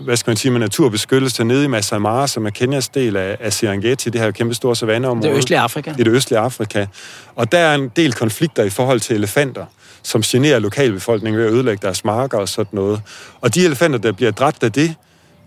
hvad 0.00 0.16
skal 0.16 0.30
man 0.30 0.36
sige, 0.36 0.52
med 0.52 0.60
naturbeskyttelse 0.60 1.44
nede 1.44 1.64
i 1.64 1.66
Masai 1.66 1.98
Mara, 1.98 2.26
som 2.26 2.46
er 2.46 2.50
Kenyas 2.50 2.88
del 2.88 3.16
af, 3.16 3.36
af 3.40 3.52
Serengeti, 3.52 4.10
det 4.10 4.20
her 4.20 4.30
kæmpe 4.30 4.54
store 4.54 4.76
savanneområde. 4.76 5.28
Det 5.28 5.36
østlige 5.36 5.58
Afrika. 5.58 5.90
I 5.98 6.02
det 6.02 6.08
østlige 6.08 6.38
Afrika. 6.38 6.86
Og 7.34 7.52
der 7.52 7.58
er 7.58 7.74
en 7.74 7.90
del 7.96 8.12
konflikter 8.12 8.62
i 8.62 8.70
forhold 8.70 9.00
til 9.00 9.16
elefanter 9.16 9.64
som 10.04 10.22
generer 10.22 10.58
lokalbefolkningen 10.58 11.40
ved 11.40 11.46
at 11.46 11.52
ødelægge 11.52 11.86
deres 11.86 12.04
marker 12.04 12.38
og 12.38 12.48
sådan 12.48 12.70
noget. 12.72 13.02
Og 13.40 13.54
de 13.54 13.64
elefanter, 13.64 13.98
der 13.98 14.12
bliver 14.12 14.30
dræbt 14.30 14.62
af 14.62 14.72
det, 14.72 14.94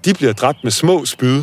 de 0.05 0.13
bliver 0.13 0.33
dræbt 0.33 0.57
med 0.63 0.71
små 0.71 1.05
spyd, 1.05 1.41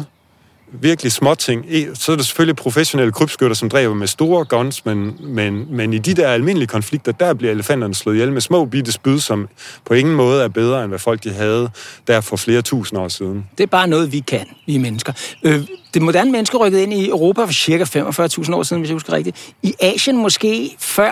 virkelig 0.80 1.12
små 1.12 1.34
ting. 1.34 1.64
Så 1.94 2.12
er 2.12 2.16
der 2.16 2.22
selvfølgelig 2.22 2.56
professionelle 2.56 3.12
krybskytter, 3.12 3.54
som 3.54 3.68
dræber 3.68 3.94
med 3.94 4.06
store 4.06 4.44
guns, 4.44 4.84
men, 4.84 5.16
men, 5.20 5.66
men 5.70 5.92
i 5.92 5.98
de 5.98 6.14
der 6.14 6.28
almindelige 6.28 6.68
konflikter, 6.68 7.12
der 7.12 7.34
bliver 7.34 7.52
elefanterne 7.52 7.94
slået 7.94 8.14
ihjel 8.14 8.32
med 8.32 8.40
små 8.40 8.64
bitte 8.64 8.92
spyd, 8.92 9.18
som 9.18 9.48
på 9.86 9.94
ingen 9.94 10.14
måde 10.14 10.42
er 10.42 10.48
bedre, 10.48 10.82
end 10.82 10.88
hvad 10.88 10.98
folk 10.98 11.24
de 11.24 11.32
havde 11.32 11.70
der 12.06 12.20
for 12.20 12.36
flere 12.36 12.62
tusind 12.62 12.98
år 12.98 13.08
siden. 13.08 13.46
Det 13.58 13.62
er 13.62 13.68
bare 13.68 13.88
noget, 13.88 14.12
vi 14.12 14.20
kan, 14.20 14.46
vi 14.66 14.78
mennesker. 14.78 15.12
Øh, 15.42 15.62
det 15.94 16.02
moderne 16.02 16.32
menneske 16.32 16.56
rykkede 16.56 16.82
ind 16.82 16.92
i 16.92 17.08
Europa 17.08 17.44
for 17.44 17.52
cirka 17.52 17.84
45.000 17.84 18.54
år 18.54 18.62
siden, 18.62 18.80
hvis 18.80 18.88
jeg 18.88 18.94
husker 18.94 19.12
rigtigt. 19.12 19.54
I 19.62 19.74
Asien 19.80 20.16
måske 20.16 20.76
før 20.78 21.10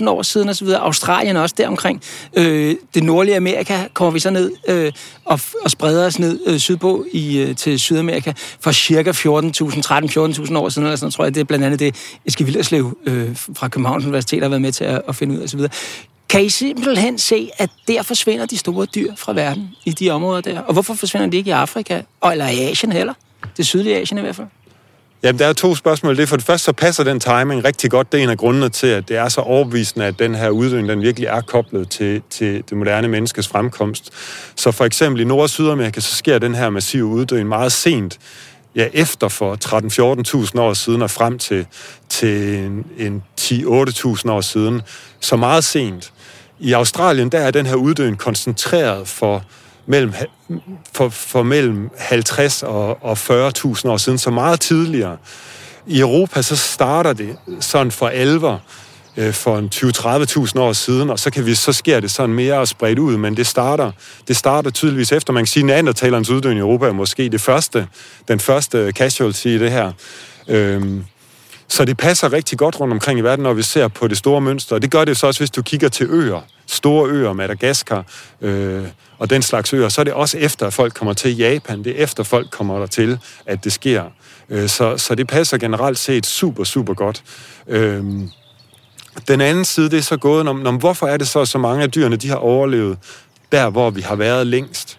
65.000 0.00 0.08
år 0.08 0.22
siden 0.22 0.48
osv. 0.48 0.68
Australien 0.68 1.36
også 1.36 1.54
deromkring. 1.58 2.02
Øh, 2.36 2.76
det 2.94 3.02
nordlige 3.02 3.36
Amerika 3.36 3.88
kommer 3.94 4.10
vi 4.10 4.20
så 4.20 4.30
ned 4.30 4.52
øh, 4.68 4.92
og, 5.24 5.40
og 5.64 5.70
spreder 5.70 6.06
os 6.06 6.18
ned 6.18 6.40
øh, 6.46 6.58
sydpå 6.58 7.04
i, 7.12 7.38
øh, 7.38 7.56
til 7.56 7.78
Sydamerika 7.78 8.32
for 8.62 8.72
cirka 8.72 9.10
14.000, 9.10 9.16
13-14.000 9.16 10.58
år 10.58 10.68
siden. 10.68 10.86
Eller 10.86 10.96
sådan, 10.96 11.10
tror 11.10 11.24
jeg, 11.24 11.34
det 11.34 11.40
er 11.40 11.44
blandt 11.44 11.64
andet 11.64 11.80
det, 11.80 11.94
Eske 12.24 12.44
Villerslev 12.44 12.98
øh, 13.06 13.36
fra 13.54 13.68
Københavns 13.68 14.04
Universitet 14.04 14.42
har 14.42 14.48
været 14.48 14.62
med 14.62 14.72
til 14.72 14.84
at, 14.84 15.02
at 15.08 15.16
finde 15.16 15.34
ud 15.34 15.38
af 15.38 15.44
osv. 15.44 15.60
Kan 16.28 16.44
I 16.44 16.48
simpelthen 16.48 17.18
se, 17.18 17.50
at 17.58 17.70
der 17.88 18.02
forsvinder 18.02 18.46
de 18.46 18.58
store 18.58 18.86
dyr 18.86 19.12
fra 19.16 19.32
verden 19.32 19.70
i 19.84 19.90
de 19.90 20.10
områder 20.10 20.40
der? 20.40 20.60
Og 20.60 20.72
hvorfor 20.72 20.94
forsvinder 20.94 21.26
de 21.26 21.36
ikke 21.36 21.48
i 21.48 21.52
Afrika? 21.52 22.02
Og, 22.20 22.32
eller 22.32 22.48
i 22.48 22.58
Asien 22.58 22.92
heller? 22.92 23.14
Det 23.56 23.66
sydlige 23.66 23.96
Asien 23.96 24.18
i 24.18 24.20
hvert 24.20 24.36
fald. 24.36 24.46
Jamen, 25.22 25.38
der 25.38 25.46
er 25.46 25.52
to 25.52 25.74
spørgsmål. 25.74 26.16
Det 26.16 26.22
er 26.22 26.26
for 26.26 26.36
det 26.36 26.44
første, 26.44 26.64
så 26.64 26.72
passer 26.72 27.04
den 27.04 27.20
timing 27.20 27.64
rigtig 27.64 27.90
godt. 27.90 28.12
Det 28.12 28.18
er 28.18 28.24
en 28.24 28.30
af 28.30 28.38
grundene 28.38 28.68
til, 28.68 28.86
at 28.86 29.08
det 29.08 29.16
er 29.16 29.28
så 29.28 29.40
overbevisende, 29.40 30.06
at 30.06 30.18
den 30.18 30.34
her 30.34 30.48
uddøgning, 30.48 30.88
den 30.88 31.02
virkelig 31.02 31.26
er 31.26 31.40
koblet 31.40 31.90
til, 31.90 32.22
til 32.30 32.64
det 32.70 32.76
moderne 32.76 33.08
menneskes 33.08 33.48
fremkomst. 33.48 34.10
Så 34.56 34.70
for 34.70 34.84
eksempel 34.84 35.20
i 35.20 35.24
Nord- 35.24 35.42
og 35.42 35.50
Sydamerika, 35.50 36.00
så 36.00 36.16
sker 36.16 36.38
den 36.38 36.54
her 36.54 36.70
massive 36.70 37.04
uddøen 37.04 37.48
meget 37.48 37.72
sent 37.72 38.18
ja, 38.74 38.88
efter 38.92 39.28
for 39.28 39.56
13-14.000 40.54 40.60
år 40.60 40.72
siden 40.72 41.02
og 41.02 41.10
frem 41.10 41.38
til, 41.38 41.66
til 42.08 42.58
en, 42.58 42.86
en 42.98 43.22
10-8.000 43.40 44.30
år 44.30 44.40
siden. 44.40 44.82
Så 45.20 45.36
meget 45.36 45.64
sent. 45.64 46.12
I 46.58 46.72
Australien, 46.72 47.28
der 47.28 47.38
er 47.38 47.50
den 47.50 47.66
her 47.66 47.74
uddøen 47.74 48.16
koncentreret 48.16 49.08
for 49.08 49.44
mellem, 49.86 50.12
for, 50.92 51.08
for 51.08 51.42
mellem 51.42 51.90
50 51.98 52.62
og, 52.62 53.02
og 53.02 53.12
40.000 53.12 53.88
år 53.88 53.96
siden, 53.96 54.18
så 54.18 54.30
meget 54.30 54.60
tidligere. 54.60 55.16
I 55.86 56.00
Europa 56.00 56.42
så 56.42 56.56
starter 56.56 57.12
det 57.12 57.36
sådan 57.60 57.92
for 57.92 58.08
alvor 58.08 58.62
øh, 59.16 59.32
for 59.32 59.58
en 59.58 59.70
20-30.000 59.74 60.60
år 60.60 60.72
siden, 60.72 61.10
og 61.10 61.18
så, 61.18 61.30
kan 61.30 61.46
vi, 61.46 61.54
så 61.54 61.72
sker 61.72 62.00
det 62.00 62.10
sådan 62.10 62.34
mere 62.34 62.66
spredt 62.66 62.98
ud, 62.98 63.16
men 63.16 63.36
det 63.36 63.46
starter, 63.46 63.92
det 64.28 64.36
starter 64.36 64.70
tydeligvis 64.70 65.12
efter. 65.12 65.32
Man 65.32 65.42
kan 65.42 65.46
sige, 65.46 65.62
at 65.62 65.66
neandertalerens 65.66 66.30
uddøen 66.30 66.56
i 66.56 66.60
Europa 66.60 66.86
er 66.86 66.92
måske 66.92 67.28
det 67.28 67.40
første, 67.40 67.88
den 68.28 68.40
første 68.40 68.92
casualty 68.92 69.46
i 69.46 69.58
det 69.58 69.70
her. 69.70 69.92
Øhm, 70.48 71.04
så 71.68 71.84
det 71.84 71.96
passer 71.96 72.32
rigtig 72.32 72.58
godt 72.58 72.80
rundt 72.80 72.92
omkring 72.92 73.18
i 73.18 73.22
verden, 73.22 73.42
når 73.42 73.52
vi 73.52 73.62
ser 73.62 73.88
på 73.88 74.08
det 74.08 74.18
store 74.18 74.40
mønster. 74.40 74.74
Og 74.74 74.82
det 74.82 74.90
gør 74.90 75.04
det 75.04 75.16
så 75.16 75.26
også, 75.26 75.40
hvis 75.40 75.50
du 75.50 75.62
kigger 75.62 75.88
til 75.88 76.06
øer. 76.10 76.40
Store 76.66 77.10
øer, 77.10 77.32
Madagaskar 77.32 78.04
øh, 78.40 78.84
og 79.18 79.30
den 79.30 79.42
slags 79.42 79.72
øer. 79.72 79.88
Så 79.88 80.00
er 80.00 80.04
det 80.04 80.12
også 80.12 80.38
efter, 80.38 80.66
at 80.66 80.72
folk 80.72 80.94
kommer 80.94 81.14
til 81.14 81.36
Japan. 81.36 81.84
Det 81.84 82.00
er 82.00 82.02
efter, 82.02 82.22
folk 82.22 82.50
kommer 82.50 82.78
der 82.78 82.86
til, 82.86 83.18
at 83.46 83.64
det 83.64 83.72
sker. 83.72 84.04
Øh, 84.48 84.68
så, 84.68 84.96
så 84.96 85.14
det 85.14 85.26
passer 85.26 85.58
generelt 85.58 85.98
set 85.98 86.26
super, 86.26 86.64
super 86.64 86.94
godt. 86.94 87.22
Øh, 87.68 88.04
den 89.28 89.40
anden 89.40 89.64
side, 89.64 89.90
det 89.90 89.98
er 89.98 90.02
så 90.02 90.16
gået 90.16 90.48
om, 90.48 90.66
om, 90.66 90.76
hvorfor 90.76 91.06
er 91.06 91.16
det 91.16 91.28
så, 91.28 91.44
så 91.44 91.58
mange 91.58 91.82
af 91.82 91.90
dyrene, 91.90 92.16
de 92.16 92.28
har 92.28 92.36
overlevet 92.36 92.98
der, 93.52 93.70
hvor 93.70 93.90
vi 93.90 94.00
har 94.00 94.16
været 94.16 94.46
længst 94.46 94.98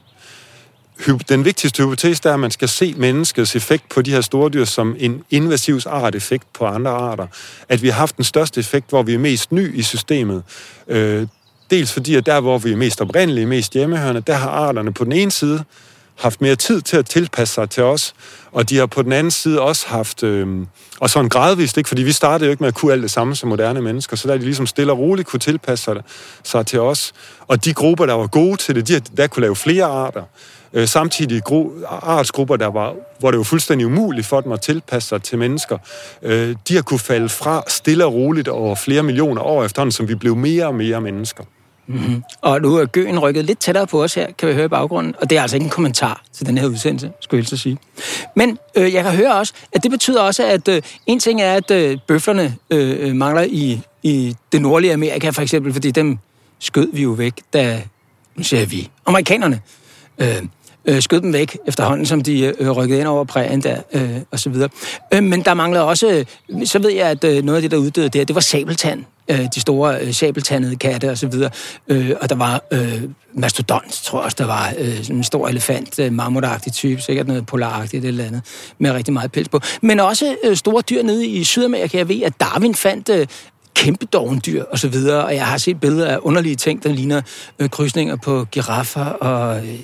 den 1.30 1.46
vigtigste 1.46 1.84
hypotese 1.84 2.30
er, 2.30 2.34
at 2.34 2.40
man 2.40 2.52
skal 2.52 2.70
se 2.70 2.94
menneskets 2.98 3.56
effekt 3.56 3.90
på 3.90 4.02
de 4.02 4.12
her 4.12 4.22
store 4.22 4.50
dyr 4.50 4.66
som 4.66 4.96
en 5.00 5.24
invasiv 5.30 5.80
art-effekt 5.86 6.54
på 6.54 6.66
andre 6.66 6.92
arter. 6.92 7.28
At 7.70 7.82
vi 7.82 7.88
har 7.88 7.96
haft 7.96 8.18
den 8.18 8.24
største 8.24 8.60
effekt, 8.60 8.90
hvor 8.90 9.04
vi 9.04 9.14
er 9.14 9.20
mest 9.20 9.52
ny 9.52 9.78
i 9.78 9.82
systemet. 9.82 10.44
Øh, 10.88 11.28
dels 11.70 11.94
fordi, 11.94 12.16
at 12.16 12.26
der, 12.26 12.40
hvor 12.40 12.58
vi 12.58 12.72
er 12.72 12.76
mest 12.76 13.02
oprindelige, 13.02 13.46
mest 13.46 13.74
hjemmehørende, 13.74 14.22
der 14.22 14.34
har 14.34 14.50
arterne 14.50 14.94
på 14.94 15.04
den 15.04 15.12
ene 15.12 15.32
side 15.32 15.64
haft 16.16 16.42
mere 16.42 16.56
tid 16.56 16.82
til 16.82 16.98
at 16.98 17.06
tilpasse 17.06 17.54
sig 17.54 17.70
til 17.70 17.84
os, 17.84 18.14
og 18.52 18.70
de 18.70 18.78
har 18.78 18.86
på 18.86 19.02
den 19.02 19.12
anden 19.12 19.32
side 19.32 19.62
også 19.62 19.88
haft, 19.88 20.24
øh, 20.24 20.48
og 21.00 21.10
sådan 21.10 21.30
gradvist, 21.30 21.78
ikke? 21.78 21.88
fordi 21.88 22.04
vi 22.04 22.12
startede 22.12 22.46
jo 22.46 22.52
ikke 22.52 22.64
med 22.64 22.68
at 22.68 22.76
kunne 22.76 22.94
alt 22.94 23.04
det 23.04 23.12
samme 23.12 23.36
som 23.36 23.50
moderne 23.50 23.82
mennesker, 23.82 24.16
så 24.18 24.28
der 24.28 24.38
de 24.38 24.44
ligesom 24.44 24.68
stille 24.68 24.92
og 24.92 25.00
roligt 25.00 25.28
kunne 25.28 25.40
tilpasse 25.40 25.86
sig, 25.86 25.96
sig 26.44 26.66
til 26.66 26.80
os. 26.80 27.14
Og 27.48 27.66
de 27.66 27.74
grupper, 27.74 28.06
der 28.06 28.14
var 28.14 28.28
gode 28.28 28.58
til 28.58 28.76
det, 28.76 28.88
de, 28.88 29.00
der 29.18 29.28
kunne 29.28 29.42
lave 29.42 29.56
flere 29.56 29.86
arter. 29.86 30.24
Øh, 30.74 30.88
samtidig 30.88 31.42
artsgrupper, 31.90 32.56
der 32.56 32.68
var, 32.68 32.96
hvor 33.20 33.32
det 33.32 33.38
var 33.38 33.44
fuldstændig 33.44 33.88
umuligt 33.88 34.28
for 34.28 34.42
dem 34.42 34.52
at 34.52 34.62
tilpasse 34.62 35.10
sig 35.10 35.24
til 35.24 35.38
mennesker, 35.38 35.78
øh, 36.22 36.56
de 36.68 36.76
har 36.76 36.82
kunne 36.82 37.00
falde 37.00 37.30
fra 37.30 37.64
stille 37.68 38.06
og 38.06 38.14
roligt 38.14 38.48
over 38.48 38.76
flere 38.76 39.04
millioner 39.04 39.42
år 39.42 39.64
efterhånden, 39.64 39.92
som 39.92 40.08
vi 40.08 40.16
blev 40.16 40.36
mere 40.36 40.66
og 40.66 40.76
mere 40.76 41.02
mennesker. 41.02 41.44
Mm-hmm. 41.88 42.24
Og 42.42 42.62
nu 42.62 42.76
er 42.76 42.86
Gøen 42.86 43.20
rykket 43.20 43.46
lidt 43.46 43.60
tættere 43.60 43.88
på 43.88 44.04
os 44.04 44.14
her, 44.14 44.32
kan 44.32 44.50
vi 44.50 44.54
høre 44.54 44.66
i 44.66 44.68
baggrunden. 44.68 45.16
Og 45.22 45.30
det 45.30 45.38
er 45.38 45.42
altså 45.42 45.56
ikke 45.56 45.64
en 45.64 45.70
kommentar 45.70 46.24
til 46.34 46.46
den 46.46 46.58
her 46.58 46.68
udsendelse, 46.68 47.12
skulle 47.20 47.40
jeg 47.40 47.48
så 47.48 47.58
sige. 47.58 47.78
Men 48.36 48.58
øh, 48.76 48.94
jeg 48.94 49.04
kan 49.04 49.12
høre 49.12 49.36
også, 49.36 49.54
at 49.72 49.84
det 49.84 49.92
betyder 49.92 50.22
også, 50.22 50.46
at 50.46 50.68
øh, 50.68 50.82
en 51.06 51.20
ting 51.20 51.42
er, 51.42 51.54
at 51.54 51.72
øh, 51.72 51.98
bøflerne 52.08 52.56
øh, 52.70 53.08
øh, 53.08 53.16
mangler 53.16 53.44
i, 53.44 53.82
i 54.04 54.36
det 54.52 54.62
nordlige 54.62 54.94
Amerika 54.94 55.30
for 55.30 55.42
eksempel, 55.42 55.74
fordi 55.74 55.92
dem 55.92 56.18
skød 56.60 56.88
vi 56.94 57.02
jo 57.02 57.10
væk, 57.10 57.34
da, 57.54 57.82
nu 58.36 58.44
siger 58.44 58.66
vi, 58.66 58.90
amerikanerne 59.06 59.62
øh, 60.18 60.42
øh, 60.86 61.02
skød 61.02 61.22
dem 61.22 61.34
væk 61.34 61.58
efterhånden, 61.68 62.06
som 62.06 62.22
de 62.22 62.54
øh, 62.60 62.72
rykkede 62.72 63.00
ind 63.00 63.08
over 63.08 63.24
prægen 63.24 63.62
der, 63.62 63.82
øh, 63.94 64.18
og 64.32 64.40
så 64.40 64.50
videre. 64.50 64.70
Øh, 65.14 65.24
men 65.24 65.42
der 65.42 65.54
mangler 65.54 65.82
også, 65.82 66.26
øh, 66.50 66.66
så 66.66 66.80
ved 66.80 66.92
jeg, 66.92 67.08
at 67.08 67.24
øh, 67.24 67.44
noget 67.44 67.56
af 67.56 67.62
det, 67.62 67.72
der 67.72 67.78
uddøde 67.78 68.10
der, 68.10 68.26
det 68.26 68.36
var 68.36 68.42
sabeltand. 68.42 69.06
Øh, 69.28 69.48
de 69.56 69.60
store 69.60 70.00
øh, 70.02 70.14
sabeltandede 70.14 70.76
katte 70.76 71.10
og 71.10 71.18
så 71.18 71.28
videre. 71.28 71.50
Øh, 71.88 72.12
og 72.22 72.30
der 72.30 72.36
var 72.36 72.62
øh, 72.72 73.02
mastodont, 73.34 73.92
tror 73.92 74.20
jeg 74.20 74.26
også, 74.26 74.36
der 74.40 74.46
var 74.46 74.74
øh, 74.78 74.98
sådan 74.98 75.16
en 75.16 75.24
stor 75.24 75.48
elefant, 75.48 76.00
øh, 76.00 76.14
mammutagtig 76.14 76.74
type, 76.74 77.02
sikkert 77.02 77.28
noget 77.28 77.46
polaragtigt 77.46 78.06
eller 78.06 78.26
andet, 78.26 78.42
med 78.78 78.92
rigtig 78.92 79.14
meget 79.14 79.32
pels 79.32 79.50
på. 79.50 79.60
Men 79.82 80.00
også 80.00 80.36
øh, 80.44 80.56
store 80.56 80.82
dyr 80.82 81.04
nede 81.04 81.28
i 81.28 81.44
Sydamerika. 81.44 81.98
Jeg 81.98 82.10
ved, 82.10 82.22
at 82.22 82.34
Darwin 82.40 82.76
fandt 82.76 83.10
øh, 83.10 83.28
kæmpe 83.76 84.06
dovendyr 84.06 84.64
og 84.64 84.80
så 84.80 84.88
videre, 84.88 85.26
og 85.26 85.36
jeg 85.36 85.46
har 85.46 85.58
set 85.58 85.80
billeder 85.80 86.08
af 86.08 86.18
underlige 86.22 86.56
ting, 86.56 86.84
der 86.84 86.90
ligner 86.90 87.22
øh, 87.60 87.70
krydsninger 87.70 88.16
på 88.16 88.46
giraffer 88.52 89.06
og 89.06 89.58
øh, 89.68 89.80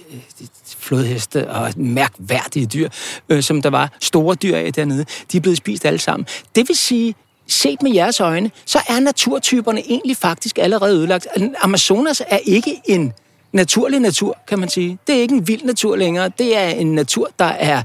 flodheste 0.79 1.49
og 1.49 1.73
mærkværdige 1.75 2.65
dyr, 2.65 2.89
øh, 3.29 3.43
som 3.43 3.61
der 3.61 3.69
var 3.69 3.91
store 4.01 4.35
dyr 4.35 4.55
af 4.55 4.73
dernede. 4.73 5.05
De 5.31 5.37
er 5.37 5.41
blevet 5.41 5.57
spist 5.57 5.85
alle 5.85 5.99
sammen. 5.99 6.27
Det 6.55 6.67
vil 6.67 6.75
sige, 6.75 7.15
set 7.49 7.83
med 7.83 7.91
jeres 7.91 8.19
øjne, 8.19 8.51
så 8.65 8.79
er 8.89 8.99
naturtyperne 8.99 9.81
egentlig 9.91 10.17
faktisk 10.17 10.57
allerede 10.57 10.95
ødelagt. 10.95 11.27
Amazonas 11.61 12.21
er 12.27 12.37
ikke 12.37 12.81
en 12.85 13.13
naturlig 13.51 13.99
natur, 13.99 14.37
kan 14.47 14.59
man 14.59 14.69
sige. 14.69 14.97
Det 15.07 15.15
er 15.15 15.21
ikke 15.21 15.35
en 15.35 15.47
vild 15.47 15.63
natur 15.63 15.95
længere. 15.95 16.31
Det 16.37 16.57
er 16.57 16.67
en 16.67 16.95
natur, 16.95 17.29
der 17.39 17.45
er 17.45 17.83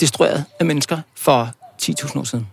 destrueret 0.00 0.44
af 0.60 0.66
mennesker 0.66 0.98
for 1.16 1.50
10.000 1.82 2.18
år 2.18 2.24
siden. 2.24 2.46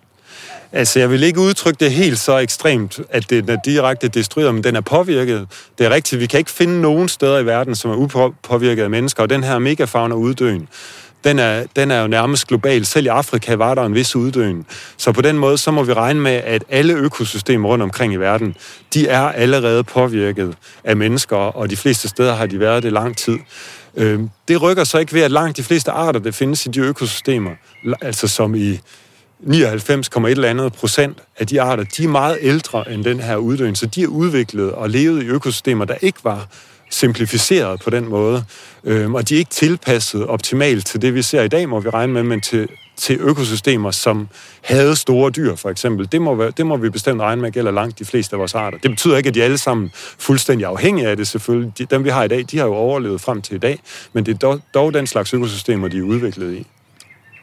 Altså, 0.72 1.00
jeg 1.00 1.12
vil 1.12 1.24
ikke 1.24 1.40
udtrykke 1.40 1.86
det 1.86 1.92
helt 1.92 2.20
så 2.20 2.38
ekstremt, 2.38 3.00
at 3.10 3.30
den 3.30 3.50
er 3.50 3.58
direkte 3.66 4.08
destrueret, 4.08 4.54
men 4.54 4.64
den 4.64 4.76
er 4.76 4.82
påvirket. 4.82 5.48
Det 5.78 5.86
er 5.86 5.90
rigtigt, 5.90 6.22
vi 6.22 6.26
kan 6.26 6.38
ikke 6.38 6.52
finde 6.52 6.82
nogen 6.82 7.10
steder 7.10 7.38
i 7.40 7.46
verden, 7.46 7.76
som 7.76 7.92
er 7.92 7.96
upåvirket 7.96 8.84
af 8.84 8.90
mennesker, 8.90 9.24
og 9.24 9.30
den 9.30 9.44
her 9.44 9.60
megafauna 9.60 10.16
uddøen, 10.16 10.68
den 11.24 11.40
er, 11.40 11.64
den 11.76 11.92
er 11.92 12.02
jo 12.02 12.08
nærmest 12.08 12.48
global. 12.48 12.86
Selv 12.86 13.06
i 13.06 13.10
Afrika 13.10 13.56
var 13.56 13.76
der 13.76 13.86
en 13.86 13.96
vis 13.96 14.16
uddøen. 14.16 14.66
Så 14.98 15.12
på 15.12 15.22
den 15.22 15.38
måde, 15.38 15.58
så 15.58 15.72
må 15.72 15.84
vi 15.84 15.94
regne 15.94 16.20
med, 16.20 16.32
at 16.32 16.64
alle 16.70 16.94
økosystemer 16.94 17.70
rundt 17.70 17.84
omkring 17.84 18.14
i 18.14 18.16
verden, 18.16 18.56
de 18.94 19.08
er 19.08 19.22
allerede 19.22 19.84
påvirket 19.84 20.56
af 20.84 20.96
mennesker, 20.96 21.36
og 21.36 21.70
de 21.70 21.78
fleste 21.78 22.08
steder 22.08 22.36
har 22.36 22.46
de 22.46 22.60
været 22.60 22.84
det 22.84 22.94
lang 22.94 23.18
tid. 23.18 23.38
Øhm, 23.96 24.30
det 24.48 24.62
rykker 24.62 24.84
så 24.84 24.98
ikke 24.98 25.14
ved, 25.14 25.22
at 25.22 25.32
langt 25.32 25.58
de 25.58 25.64
fleste 25.64 25.92
arter, 25.92 26.20
der 26.20 26.32
findes 26.32 26.66
i 26.66 26.70
de 26.70 26.80
økosystemer, 26.80 27.52
altså 28.02 28.28
som 28.28 28.56
i 28.56 28.80
99,1 29.44 30.28
eller 30.28 30.50
andet 30.50 30.74
procent 30.74 31.18
af 31.38 31.48
de 31.48 31.62
arter, 31.62 31.84
de 31.84 32.04
er 32.04 32.08
meget 32.08 32.38
ældre 32.42 32.92
end 32.92 33.04
den 33.04 33.20
her 33.20 33.36
uddøen, 33.36 33.76
så 33.76 33.86
de 33.86 34.04
er 34.04 34.08
udviklet 34.08 34.72
og 34.72 34.90
levet 34.90 35.24
i 35.24 35.26
økosystemer, 35.26 35.86
der 35.86 35.96
ikke 36.02 36.20
var 36.24 36.48
simplificeret 36.90 37.82
på 37.84 37.90
den 37.90 38.10
måde, 38.10 38.44
øhm, 38.84 39.16
og 39.16 39.30
de 39.30 39.36
er 39.36 39.40
ikke 39.40 39.52
tilpasset 39.52 40.28
optimalt 40.28 40.86
til 40.86 41.02
det, 41.02 41.16
vi 41.16 41.22
ser 41.22 41.42
i 41.42 41.48
dag, 41.48 41.70
må 41.70 41.80
vi 41.80 41.90
regne 41.90 42.14
med, 42.14 42.24
men 42.24 42.42
til, 42.42 42.68
til 42.98 43.18
økosystemer, 43.20 43.92
som 43.92 44.28
havde 44.62 44.96
store 44.96 45.32
dyr, 45.32 45.56
for 45.56 45.70
eksempel. 45.70 46.12
Det 46.12 46.22
må, 46.22 46.36
være, 46.36 46.52
det 46.58 46.66
må 46.66 46.78
vi 46.78 46.90
bestemt 46.90 47.22
regne 47.22 47.42
med 47.42 47.52
gælder 47.52 47.72
langt 47.72 48.00
de 48.00 48.06
fleste 48.06 48.36
af 48.36 48.40
vores 48.40 48.56
arter. 48.56 48.78
Det 48.78 48.92
betyder 48.92 49.18
ikke, 49.18 49.28
at 49.28 49.36
de 49.36 49.44
alle 49.44 49.58
sammen 49.58 49.92
fuldstændig 50.20 50.68
afhængige 50.68 51.08
af 51.08 51.18
det, 51.18 51.28
selvfølgelig. 51.28 51.74
De, 51.78 51.86
dem, 51.86 52.04
vi 52.04 52.10
har 52.10 52.24
i 52.24 52.28
dag, 52.28 52.46
de 52.52 52.58
har 52.58 52.66
jo 52.66 52.74
overlevet 52.74 53.22
frem 53.22 53.42
til 53.42 53.56
i 53.56 53.60
dag, 53.60 53.80
men 54.14 54.26
det 54.26 54.34
er 54.34 54.38
dog, 54.38 54.62
dog 54.74 54.94
den 54.94 55.08
slags 55.08 55.34
økosystemer, 55.34 55.88
de 55.88 55.98
er 55.98 56.04
udviklet 56.04 56.54
i. 56.54 56.68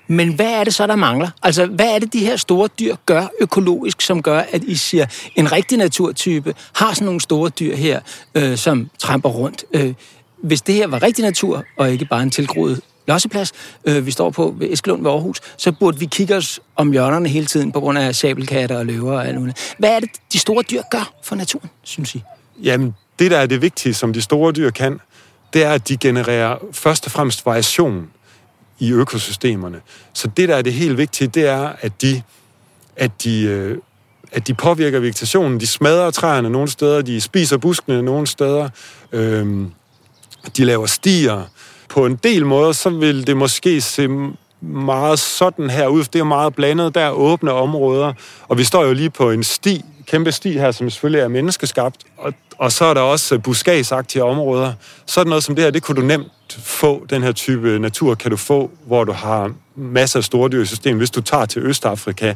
Men 0.09 0.35
hvad 0.35 0.53
er 0.53 0.65
det 0.65 0.75
så, 0.75 0.87
der 0.87 0.97
mangler? 0.97 1.31
Altså, 1.43 1.67
hvad 1.67 1.95
er 1.95 1.99
det, 1.99 2.13
de 2.13 2.19
her 2.19 2.37
store 2.37 2.69
dyr 2.81 2.97
gør 3.07 3.27
økologisk, 3.41 4.01
som 4.01 4.23
gør, 4.23 4.43
at 4.53 4.65
I 4.65 4.75
siger, 4.75 5.07
en 5.37 5.53
rigtig 5.53 5.79
naturtype 5.79 6.55
har 6.73 6.95
sådan 6.95 7.05
nogle 7.05 7.21
store 7.21 7.51
dyr 7.51 7.77
her, 7.77 8.01
øh, 8.35 8.57
som 8.57 8.91
tramper 8.99 9.29
rundt. 9.29 9.65
Øh, 9.73 9.95
hvis 10.43 10.63
det 10.63 10.75
her 10.75 10.87
var 10.87 11.03
rigtig 11.03 11.25
natur, 11.25 11.65
og 11.77 11.93
ikke 11.93 12.05
bare 12.05 12.23
en 12.23 12.31
tilgroet 12.31 12.81
losseplads, 13.09 13.53
øh, 13.85 14.07
vi 14.07 14.11
står 14.11 14.31
på 14.31 14.55
ved 14.59 14.69
Eskelund 14.71 15.03
ved 15.03 15.11
Aarhus, 15.11 15.41
så 15.57 15.73
burde 15.73 15.99
vi 15.99 16.07
kigge 16.07 16.37
os 16.37 16.61
om 16.77 16.93
hjørnerne 16.93 17.29
hele 17.29 17.47
tiden 17.47 17.73
på 17.73 17.81
grund 17.81 17.99
af 17.99 18.15
sabelkatter 18.15 18.79
og 18.79 18.87
løver 18.87 19.13
og 19.13 19.29
alt 19.29 19.39
muligt. 19.39 19.75
Hvad 19.79 19.91
er 19.91 20.01
det, 20.01 20.09
de 20.33 20.39
store 20.39 20.63
dyr 20.71 20.83
gør 20.91 21.13
for 21.23 21.37
naturen, 21.37 21.71
synes 21.83 22.15
I? 22.15 22.23
Jamen, 22.63 22.95
det 23.19 23.31
der 23.31 23.39
er 23.39 23.47
det 23.47 23.63
vigtige, 23.63 23.95
som 23.95 24.13
de 24.13 24.23
store 24.23 24.53
dyr 24.53 24.71
kan, 24.71 25.01
det 25.53 25.65
er, 25.65 25.73
at 25.73 25.89
de 25.89 25.97
genererer 25.97 26.57
først 26.73 27.07
og 27.07 27.13
fremmest 27.13 27.47
variation 27.47 28.11
i 28.79 28.93
økosystemerne. 28.93 29.81
Så 30.13 30.29
det, 30.37 30.49
der 30.49 30.57
er 30.57 30.63
det 30.63 30.73
helt 30.73 30.99
vigtige, 30.99 31.29
det 31.29 31.47
er, 31.47 31.73
at 31.81 32.03
de, 32.03 32.23
at 32.97 33.11
de, 33.25 33.43
øh, 33.43 33.79
at 34.33 34.47
de 34.47 34.55
påvirker 34.55 35.01
vegetationen. 35.01 35.61
De 35.61 35.67
smadrer 35.67 36.11
træerne 36.11 36.51
nogle 36.51 36.69
steder, 36.69 37.03
de 37.03 37.21
spiser 37.21 37.57
buskene 37.57 38.03
nogle 38.03 38.27
steder, 38.27 38.69
øhm, 39.13 39.71
de 40.57 40.65
laver 40.65 40.87
stier. 40.87 41.43
På 41.89 42.07
en 42.07 42.17
del 42.17 42.47
måder, 42.47 42.73
så 42.73 42.91
vil 42.91 43.27
det 43.27 43.37
måske 43.37 43.81
se 43.81 44.09
meget 44.61 45.19
sådan 45.19 45.71
her 45.71 45.87
ud, 45.87 46.05
det 46.05 46.19
er 46.19 46.25
meget 46.25 46.55
blandet, 46.55 46.95
der 46.95 47.01
er 47.01 47.11
åbne 47.11 47.53
områder, 47.53 48.13
og 48.49 48.59
vi 48.59 48.65
står 48.65 48.85
jo 48.85 48.93
lige 48.93 49.11
på 49.11 49.31
en 49.31 49.45
sti, 49.45 49.85
kæmpe 50.07 50.33
sti 50.33 50.53
her, 50.53 50.71
som 50.71 50.91
selvfølgelig 50.91 51.21
er 51.21 51.29
menneskeskabt, 51.29 51.97
og, 52.17 52.33
og 52.59 52.73
så 52.73 52.85
er 52.85 52.95
der 52.95 53.01
også 53.01 53.35
øh, 53.35 53.43
buskagsagtige 53.43 54.25
områder. 54.25 54.73
Sådan 55.07 55.29
noget 55.29 55.45
som 55.45 55.55
det 55.55 55.65
her, 55.65 55.71
det 55.71 55.83
kunne 55.83 56.03
du 56.03 56.07
nemt 56.07 56.33
få, 56.59 57.07
den 57.11 57.23
her 57.23 57.33
type 57.33 57.79
natur 57.79 58.15
kan 58.15 58.31
du 58.31 58.37
få, 58.37 58.71
hvor 58.87 59.05
du 59.05 59.13
har 59.13 59.53
masser 59.77 60.19
af 60.19 60.25
store 60.25 60.63
i 60.63 60.65
systemet. 60.65 61.01
Hvis 61.01 61.11
du 61.11 61.21
tager 61.21 61.45
til 61.45 61.63
Østafrika, 61.63 62.35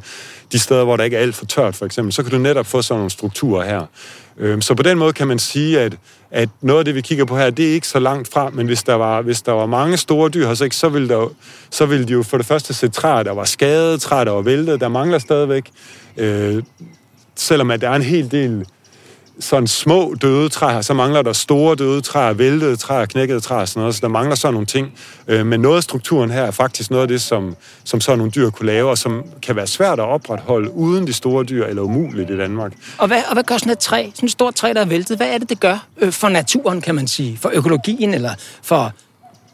de 0.52 0.58
steder, 0.58 0.84
hvor 0.84 0.96
der 0.96 1.04
ikke 1.04 1.16
er 1.16 1.20
alt 1.20 1.34
for 1.34 1.46
tørt 1.46 1.76
for 1.76 1.86
eksempel, 1.86 2.12
så 2.12 2.22
kan 2.22 2.32
du 2.32 2.38
netop 2.38 2.66
få 2.66 2.82
sådan 2.82 2.98
nogle 2.98 3.10
strukturer 3.10 3.64
her. 3.64 3.86
Øhm, 4.38 4.62
så 4.62 4.74
på 4.74 4.82
den 4.82 4.98
måde 4.98 5.12
kan 5.12 5.26
man 5.26 5.38
sige, 5.38 5.80
at, 5.80 5.96
at 6.30 6.48
noget 6.60 6.78
af 6.78 6.84
det, 6.84 6.94
vi 6.94 7.00
kigger 7.00 7.24
på 7.24 7.36
her, 7.36 7.50
det 7.50 7.68
er 7.68 7.72
ikke 7.72 7.88
så 7.88 7.98
langt 7.98 8.32
fra, 8.32 8.50
men 8.50 8.66
hvis 8.66 8.82
der 8.82 8.94
var, 8.94 9.22
hvis 9.22 9.42
der 9.42 9.52
var 9.52 9.66
mange 9.66 9.96
store 9.96 10.28
dyr 10.28 10.46
her, 10.46 10.68
så, 10.72 10.88
ville 10.88 11.08
der, 11.08 11.28
så 11.70 11.86
ville 11.86 12.06
de 12.06 12.12
jo 12.12 12.22
for 12.22 12.36
det 12.36 12.46
første 12.46 12.74
se 12.74 12.88
træer, 12.88 13.22
der 13.22 13.32
var 13.32 13.44
skadet, 13.44 14.00
træer, 14.00 14.24
der 14.24 14.32
var 14.32 14.42
væltet, 14.42 14.80
der 14.80 14.88
mangler 14.88 15.18
stadigvæk. 15.18 15.70
Øh, 16.16 16.62
selvom 17.36 17.70
at 17.70 17.80
der 17.80 17.90
er 17.90 17.94
en 17.94 18.02
hel 18.02 18.30
del 18.30 18.66
sådan 19.40 19.66
små 19.66 20.14
døde 20.22 20.48
træer, 20.48 20.80
så 20.80 20.94
mangler 20.94 21.22
der 21.22 21.32
store 21.32 21.76
døde 21.76 22.00
træer, 22.00 22.32
væltede 22.32 22.76
træer, 22.76 23.06
knækkede 23.06 23.40
træer 23.40 23.60
og 23.60 23.68
sådan 23.68 23.80
noget, 23.80 23.94
så 23.94 24.00
der 24.00 24.08
mangler 24.08 24.34
sådan 24.34 24.52
nogle 24.52 24.66
ting. 24.66 24.92
Øh, 25.28 25.46
men 25.46 25.60
noget 25.60 25.76
af 25.76 25.82
strukturen 25.82 26.30
her 26.30 26.42
er 26.42 26.50
faktisk 26.50 26.90
noget 26.90 27.02
af 27.02 27.08
det, 27.08 27.22
som, 27.22 27.56
som 27.84 28.00
sådan 28.00 28.18
nogle 28.18 28.32
dyr 28.32 28.50
kunne 28.50 28.66
lave, 28.66 28.90
og 28.90 28.98
som 28.98 29.24
kan 29.42 29.56
være 29.56 29.66
svært 29.66 29.98
at 29.98 30.04
opretholde 30.04 30.70
uden 30.70 31.06
de 31.06 31.12
store 31.12 31.44
dyr, 31.44 31.66
eller 31.66 31.82
umuligt 31.82 32.30
i 32.30 32.36
Danmark. 32.36 32.72
Og 32.98 33.06
hvad, 33.06 33.22
og 33.28 33.32
hvad 33.32 33.44
gør 33.44 33.56
sådan 33.56 33.72
et 33.72 33.78
træ, 33.78 34.10
sådan 34.14 34.26
et 34.26 34.32
stort 34.32 34.54
træ, 34.54 34.72
der 34.74 34.80
er 34.80 34.84
væltet, 34.84 35.16
hvad 35.16 35.28
er 35.28 35.38
det, 35.38 35.48
det 35.48 35.60
gør 35.60 35.86
øh, 36.00 36.12
for 36.12 36.28
naturen, 36.28 36.80
kan 36.80 36.94
man 36.94 37.08
sige, 37.08 37.38
for 37.42 37.50
økologien, 37.54 38.14
eller 38.14 38.30
for 38.62 38.92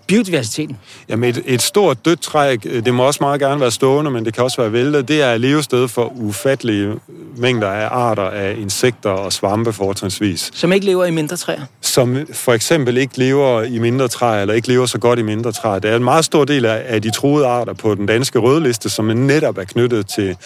biodiversiteten? 0.07 0.79
Jamen 1.09 1.31
et, 1.31 1.43
et 1.47 1.63
stort 1.63 2.05
dødt 2.05 2.21
træ, 2.21 2.57
det 2.63 2.95
må 2.95 3.03
også 3.03 3.19
meget 3.21 3.41
gerne 3.41 3.61
være 3.61 3.71
stående, 3.71 4.11
men 4.11 4.25
det 4.25 4.35
kan 4.35 4.45
også 4.45 4.61
være 4.63 4.73
væltet. 4.73 5.09
Det 5.09 5.23
er 5.23 5.37
levested 5.37 5.89
for 5.89 6.13
ufattelige 6.17 6.95
mængder 7.37 7.69
af 7.69 7.89
arter 7.91 8.23
af 8.23 8.57
insekter 8.59 9.11
og 9.11 9.33
svampe 9.33 9.73
fortrinsvis. 9.73 10.51
Som 10.55 10.73
ikke 10.73 10.87
lever 10.87 11.05
i 11.05 11.11
mindre 11.11 11.37
træer? 11.37 11.61
Som 11.81 12.27
for 12.33 12.53
eksempel 12.53 12.97
ikke 12.97 13.19
lever 13.19 13.63
i 13.63 13.79
mindre 13.79 14.09
træer, 14.09 14.41
eller 14.43 14.55
ikke 14.55 14.69
lever 14.69 14.87
så 14.87 14.99
godt 14.99 15.19
i 15.19 15.23
mindre 15.23 15.53
træer. 15.53 15.79
Det 15.79 15.91
er 15.91 15.97
en 15.97 16.05
meget 16.05 16.25
stor 16.25 16.45
del 16.45 16.65
af 16.65 17.03
de 17.03 17.11
truede 17.11 17.47
arter 17.47 17.73
på 17.73 17.95
den 17.95 18.07
danske 18.07 18.39
rødliste, 18.39 18.91
som 18.91 19.05
netop 19.05 19.59
er 19.59 19.65
knyttet 19.65 20.07
til, 20.07 20.37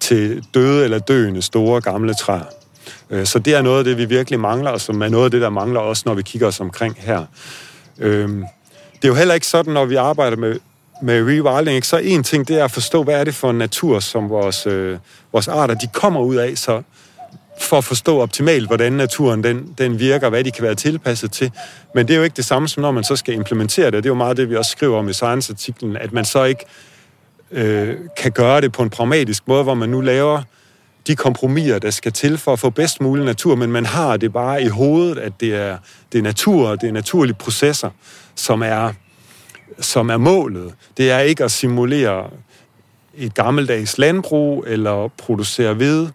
til 0.00 0.44
døde 0.54 0.84
eller 0.84 0.98
døende 0.98 1.42
store 1.42 1.80
gamle 1.80 2.14
træer. 2.14 2.44
Øh, 3.10 3.26
så 3.26 3.38
det 3.38 3.54
er 3.54 3.62
noget 3.62 3.78
af 3.78 3.84
det, 3.84 3.98
vi 3.98 4.04
virkelig 4.04 4.40
mangler, 4.40 4.70
og 4.70 4.80
som 4.80 5.02
er 5.02 5.08
noget 5.08 5.24
af 5.24 5.30
det, 5.30 5.40
der 5.40 5.50
mangler 5.50 5.80
også, 5.80 6.02
når 6.06 6.14
vi 6.14 6.22
kigger 6.22 6.48
os 6.48 6.60
omkring 6.60 6.96
her. 6.98 7.24
Øhm, 7.98 8.44
det 9.04 9.10
er 9.10 9.12
jo 9.12 9.18
heller 9.18 9.34
ikke 9.34 9.46
sådan, 9.46 9.72
når 9.72 9.84
vi 9.84 9.94
arbejder 9.94 10.36
med, 10.36 10.56
med 11.02 11.22
rewilding, 11.22 11.76
ikke? 11.76 11.86
så 11.86 11.96
en 11.96 12.22
ting, 12.22 12.48
det 12.48 12.60
er 12.60 12.64
at 12.64 12.70
forstå, 12.70 13.02
hvad 13.02 13.14
er 13.14 13.24
det 13.24 13.34
for 13.34 13.50
en 13.50 13.58
natur, 13.58 14.00
som 14.00 14.28
vores, 14.28 14.66
øh, 14.66 14.98
vores 15.32 15.48
arter, 15.48 15.74
de 15.74 15.88
kommer 15.92 16.20
ud 16.20 16.36
af, 16.36 16.58
så 16.58 16.82
for 17.60 17.78
at 17.78 17.84
forstå 17.84 18.20
optimalt, 18.20 18.66
hvordan 18.66 18.92
naturen 18.92 19.44
den, 19.44 19.74
den 19.78 19.98
virker, 19.98 20.28
hvad 20.28 20.44
de 20.44 20.50
kan 20.50 20.64
være 20.64 20.74
tilpasset 20.74 21.32
til. 21.32 21.52
Men 21.94 22.08
det 22.08 22.14
er 22.14 22.18
jo 22.18 22.24
ikke 22.24 22.36
det 22.36 22.44
samme 22.44 22.68
som, 22.68 22.80
når 22.80 22.90
man 22.90 23.04
så 23.04 23.16
skal 23.16 23.34
implementere 23.34 23.86
det. 23.86 23.92
Det 23.92 24.06
er 24.06 24.10
jo 24.10 24.14
meget 24.14 24.36
det, 24.36 24.50
vi 24.50 24.56
også 24.56 24.70
skriver 24.70 24.98
om 24.98 25.08
i 25.08 25.12
Science-artiklen, 25.12 25.96
at 25.96 26.12
man 26.12 26.24
så 26.24 26.44
ikke 26.44 26.64
øh, 27.50 27.96
kan 28.16 28.32
gøre 28.32 28.60
det 28.60 28.72
på 28.72 28.82
en 28.82 28.90
pragmatisk 28.90 29.48
måde, 29.48 29.62
hvor 29.62 29.74
man 29.74 29.88
nu 29.88 30.00
laver 30.00 30.42
de 31.06 31.16
kompromiser, 31.16 31.78
der 31.78 31.90
skal 31.90 32.12
til 32.12 32.38
for 32.38 32.52
at 32.52 32.58
få 32.58 32.70
bedst 32.70 33.00
mulig 33.00 33.24
natur, 33.24 33.54
men 33.54 33.72
man 33.72 33.86
har 33.86 34.16
det 34.16 34.32
bare 34.32 34.62
i 34.62 34.68
hovedet, 34.68 35.18
at 35.18 35.32
det 35.40 35.54
er, 35.54 35.78
det 36.12 36.18
er 36.18 36.22
natur, 36.22 36.74
det 36.74 36.88
er 36.88 36.92
naturlige 36.92 37.34
processer, 37.34 37.90
som 38.34 38.62
er, 38.62 38.92
som 39.80 40.10
er 40.10 40.16
målet. 40.16 40.74
Det 40.96 41.10
er 41.10 41.18
ikke 41.18 41.44
at 41.44 41.50
simulere 41.50 42.30
et 43.14 43.34
gammeldags 43.34 43.98
landbrug, 43.98 44.64
eller 44.66 45.08
producere 45.08 45.78
ved, 45.78 46.08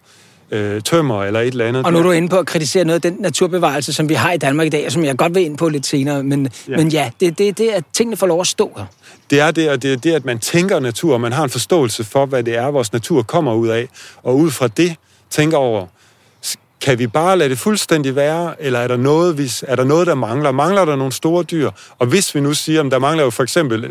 øh, 0.50 0.82
tømmer 0.82 1.24
eller 1.24 1.40
et 1.40 1.46
eller 1.46 1.66
andet. 1.66 1.86
Og 1.86 1.92
nu 1.92 1.98
er 1.98 2.02
du 2.02 2.10
inde 2.10 2.28
på 2.28 2.38
at 2.38 2.46
kritisere 2.46 2.84
noget 2.84 3.04
af 3.04 3.12
den 3.12 3.20
naturbevarelse, 3.20 3.92
som 3.92 4.08
vi 4.08 4.14
har 4.14 4.32
i 4.32 4.36
Danmark 4.36 4.66
i 4.66 4.70
dag, 4.70 4.86
og 4.86 4.92
som 4.92 5.04
jeg 5.04 5.16
godt 5.16 5.34
vil 5.34 5.44
ind 5.44 5.58
på 5.58 5.68
lidt 5.68 5.86
senere. 5.86 6.22
Men 6.22 6.48
ja, 6.68 6.76
men 6.76 6.88
ja 6.88 7.10
det 7.20 7.28
er 7.28 7.32
det, 7.32 7.58
det, 7.58 7.68
at 7.68 7.84
tingene 7.92 8.16
får 8.16 8.26
lov 8.26 8.40
at 8.40 8.46
stå 8.46 8.72
her. 8.76 8.84
Det 9.30 9.40
er 9.40 9.50
det, 9.50 9.70
og 9.70 9.82
det 9.82 9.92
er 9.92 9.96
det, 9.96 10.12
at 10.12 10.24
man 10.24 10.38
tænker 10.38 10.80
natur, 10.80 11.14
og 11.14 11.20
man 11.20 11.32
har 11.32 11.44
en 11.44 11.50
forståelse 11.50 12.04
for, 12.04 12.26
hvad 12.26 12.42
det 12.42 12.56
er, 12.56 12.66
vores 12.66 12.92
natur 12.92 13.22
kommer 13.22 13.54
ud 13.54 13.68
af. 13.68 13.88
Og 14.22 14.36
ud 14.36 14.50
fra 14.50 14.68
det 14.68 14.94
tænker 15.30 15.56
over, 15.56 15.86
kan 16.80 16.98
vi 16.98 17.06
bare 17.06 17.38
lade 17.38 17.50
det 17.50 17.58
fuldstændig 17.58 18.16
være, 18.16 18.62
eller 18.62 18.78
er 18.78 18.88
der 18.88 18.96
noget, 18.96 19.34
hvis, 19.34 19.64
er 19.68 19.76
der, 19.76 19.84
noget 19.84 20.06
der 20.06 20.14
mangler? 20.14 20.52
Mangler 20.52 20.84
der 20.84 20.96
nogle 20.96 21.12
store 21.12 21.42
dyr? 21.42 21.70
Og 21.98 22.06
hvis 22.06 22.34
vi 22.34 22.40
nu 22.40 22.54
siger, 22.54 22.84
at 22.84 22.90
der 22.90 22.98
mangler 22.98 23.24
jo 23.24 23.30
for 23.30 23.42
eksempel 23.42 23.90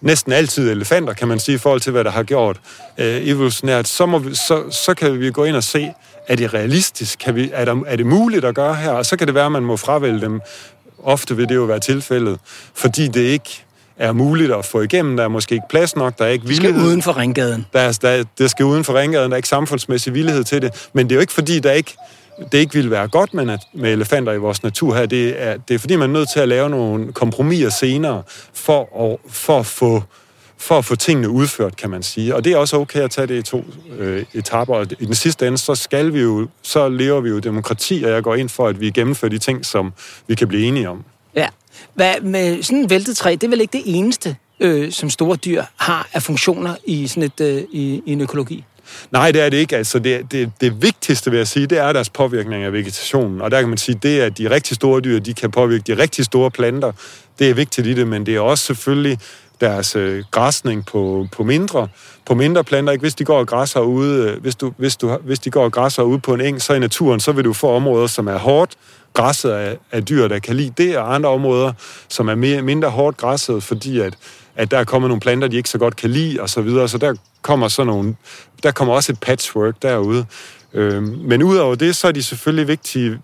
næsten 0.00 0.32
altid 0.32 0.70
elefanter, 0.70 1.12
kan 1.12 1.28
man 1.28 1.40
sige, 1.40 1.54
i 1.54 1.58
forhold 1.58 1.80
til, 1.80 1.92
hvad 1.92 2.04
der 2.04 2.10
har 2.10 2.22
gjort 2.22 2.60
øh, 2.98 3.28
evolutionært, 3.28 3.88
så, 3.88 4.06
må 4.06 4.18
vi, 4.18 4.34
så, 4.34 4.62
så 4.70 4.94
kan 4.94 5.20
vi 5.20 5.30
gå 5.30 5.44
ind 5.44 5.56
og 5.56 5.64
se, 5.64 5.92
er 6.28 6.36
det 6.36 6.54
realistisk? 6.54 7.18
Kan 7.18 7.34
vi, 7.34 7.50
er, 7.52 7.64
der, 7.64 7.76
er 7.86 7.96
det 7.96 8.06
muligt 8.06 8.44
at 8.44 8.54
gøre 8.54 8.74
her? 8.74 8.90
Og 8.90 9.06
så 9.06 9.16
kan 9.16 9.26
det 9.26 9.34
være, 9.34 9.46
at 9.46 9.52
man 9.52 9.62
må 9.62 9.76
fravælge 9.76 10.20
dem. 10.20 10.40
Ofte 11.02 11.36
vil 11.36 11.48
det 11.48 11.54
jo 11.54 11.62
være 11.62 11.80
tilfældet, 11.80 12.38
fordi 12.74 13.08
det 13.08 13.20
ikke 13.20 13.64
er 13.96 14.12
muligt 14.12 14.52
at 14.52 14.64
få 14.64 14.80
igennem. 14.80 15.16
Der 15.16 15.24
er 15.24 15.28
måske 15.28 15.54
ikke 15.54 15.66
plads 15.70 15.96
nok, 15.96 16.18
der 16.18 16.24
er 16.24 16.28
ikke 16.28 16.46
villighed. 16.46 16.72
Det 16.72 16.80
skal 16.80 16.88
uden 16.88 17.02
for 17.02 17.16
ringgaden. 17.16 17.66
Der 17.72 17.80
er, 17.80 17.98
der, 18.02 18.24
det 18.38 18.50
skal 18.50 18.66
uden 18.66 18.84
for 18.84 18.94
ringgaden, 18.94 19.30
der 19.30 19.34
er 19.34 19.36
ikke 19.36 19.48
samfundsmæssig 19.48 20.14
villighed 20.14 20.44
til 20.44 20.62
det. 20.62 20.88
Men 20.92 21.06
det 21.06 21.12
er 21.12 21.16
jo 21.16 21.20
ikke 21.20 21.32
fordi, 21.32 21.58
der 21.58 21.72
ikke 21.72 21.96
det 22.52 22.58
ikke 22.58 22.74
ville 22.74 22.90
være 22.90 23.08
godt 23.08 23.34
med, 23.34 23.58
med 23.72 23.92
elefanter 23.92 24.32
i 24.32 24.38
vores 24.38 24.62
natur 24.62 24.94
her. 24.94 25.06
Det 25.06 25.42
er, 25.42 25.56
det 25.56 25.74
er 25.74 25.78
fordi, 25.78 25.96
man 25.96 26.10
er 26.10 26.12
nødt 26.12 26.28
til 26.32 26.40
at 26.40 26.48
lave 26.48 26.70
nogle 26.70 27.12
kompromiser 27.12 27.70
senere 27.70 28.22
for 28.52 29.10
at, 29.10 29.32
for 29.32 29.58
at 29.58 29.66
få 29.66 30.02
for 30.60 30.78
at 30.78 30.84
få 30.84 30.96
tingene 30.96 31.28
udført, 31.28 31.76
kan 31.76 31.90
man 31.90 32.02
sige. 32.02 32.34
Og 32.34 32.44
det 32.44 32.52
er 32.52 32.56
også 32.56 32.76
okay 32.76 33.00
at 33.00 33.10
tage 33.10 33.26
det 33.26 33.38
i 33.38 33.42
to 33.42 33.64
øh, 33.98 34.24
etapper. 34.34 34.74
Og 34.74 34.86
i 35.00 35.04
den 35.04 35.14
sidste 35.14 35.46
ende, 35.46 35.58
så 35.58 35.74
skal 35.74 36.12
vi 36.12 36.20
jo, 36.20 36.48
så 36.62 36.88
lever 36.88 37.20
vi 37.20 37.28
jo 37.28 37.38
demokrati, 37.38 38.02
og 38.04 38.10
jeg 38.10 38.22
går 38.22 38.34
ind 38.34 38.48
for, 38.48 38.68
at 38.68 38.80
vi 38.80 38.90
gennemfører 38.90 39.30
de 39.30 39.38
ting, 39.38 39.66
som 39.66 39.92
vi 40.26 40.34
kan 40.34 40.48
blive 40.48 40.66
enige 40.66 40.88
om. 40.88 41.04
Ja. 41.34 41.48
Hvad 41.94 42.20
med 42.20 42.62
sådan 42.62 42.78
en 42.78 42.90
væltet 42.90 43.16
træ, 43.16 43.30
det 43.30 43.44
er 43.44 43.48
vel 43.48 43.60
ikke 43.60 43.72
det 43.72 43.82
eneste, 43.84 44.36
øh, 44.60 44.92
som 44.92 45.10
store 45.10 45.36
dyr 45.36 45.64
har 45.76 46.08
af 46.12 46.22
funktioner 46.22 46.74
i 46.84 47.06
sådan 47.06 47.22
et, 47.22 47.40
øh, 47.40 47.62
i, 47.72 48.02
i 48.06 48.12
en 48.12 48.20
økologi? 48.20 48.64
Nej, 49.10 49.32
det 49.32 49.42
er 49.42 49.48
det 49.48 49.56
ikke. 49.56 49.76
Altså, 49.76 49.98
det, 49.98 50.32
det, 50.32 50.52
det 50.60 50.82
vigtigste, 50.82 51.30
vil 51.30 51.36
jeg 51.36 51.48
sige, 51.48 51.66
det 51.66 51.78
er 51.78 51.92
deres 51.92 52.10
påvirkning 52.10 52.64
af 52.64 52.72
vegetationen. 52.72 53.40
Og 53.40 53.50
der 53.50 53.60
kan 53.60 53.68
man 53.68 53.78
sige, 53.78 53.98
det 54.02 54.20
er, 54.20 54.26
at 54.26 54.38
de 54.38 54.50
rigtig 54.50 54.74
store 54.76 55.00
dyr, 55.00 55.18
de 55.18 55.34
kan 55.34 55.50
påvirke 55.50 55.84
de 55.86 56.02
rigtig 56.02 56.24
store 56.24 56.50
planter. 56.50 56.92
Det 57.38 57.50
er 57.50 57.54
vigtigt 57.54 57.86
i 57.86 57.94
det, 57.94 58.06
men 58.06 58.26
det 58.26 58.36
er 58.36 58.40
også 58.40 58.64
selvfølgelig 58.64 59.18
deres 59.60 59.96
øh, 59.96 60.24
græsning 60.30 60.86
på, 60.86 61.26
på 61.32 61.44
mindre 61.44 61.88
på 62.26 62.34
mindre 62.34 62.64
planter. 62.64 62.92
Ikke? 62.92 63.02
Hvis 63.02 63.14
de 63.14 63.24
går 63.24 63.38
og 63.38 63.48
græsser 63.48 63.80
ude, 63.80 64.30
øh, 64.30 64.40
hvis, 64.40 64.56
du, 64.56 64.72
hvis, 64.76 64.96
du, 64.96 65.18
hvis 65.24 65.38
de 65.38 65.50
går 65.50 65.64
og 65.64 65.72
græsser 65.72 66.02
ude 66.02 66.20
på 66.20 66.34
en 66.34 66.40
eng, 66.40 66.62
så 66.62 66.74
i 66.74 66.78
naturen, 66.78 67.20
så 67.20 67.32
vil 67.32 67.44
du 67.44 67.52
få 67.52 67.70
områder, 67.70 68.06
som 68.06 68.26
er 68.26 68.38
hårdt 68.38 68.72
græsset 69.14 69.50
af, 69.50 69.78
af 69.92 70.04
dyr, 70.04 70.28
der 70.28 70.38
kan 70.38 70.56
lide 70.56 70.72
det, 70.76 70.98
og 70.98 71.14
andre 71.14 71.28
områder, 71.28 71.72
som 72.08 72.28
er 72.28 72.34
mere, 72.34 72.62
mindre 72.62 72.90
hårdt 72.90 73.16
græsset, 73.16 73.62
fordi 73.62 74.00
at, 74.00 74.14
at 74.60 74.70
der 74.70 74.78
er 74.78 74.84
kommet 74.84 75.08
nogle 75.08 75.20
planter, 75.20 75.48
de 75.48 75.56
ikke 75.56 75.68
så 75.68 75.78
godt 75.78 75.96
kan 75.96 76.10
lide, 76.10 76.40
og 76.40 76.50
så 76.50 76.60
videre. 76.60 76.88
Så 76.88 76.98
der 76.98 77.14
kommer 77.42 77.68
sådan 77.68 77.86
nogle, 77.86 78.14
der 78.62 78.70
kommer 78.70 78.94
også 78.94 79.12
et 79.12 79.20
patchwork 79.20 79.74
derude. 79.82 80.26
Øh, 80.74 81.02
men 81.02 81.42
udover 81.42 81.74
det, 81.74 81.96
så 81.96 82.08
er 82.08 82.12
de 82.12 82.22
selvfølgelig 82.22 82.68
vigtige 82.68 83.18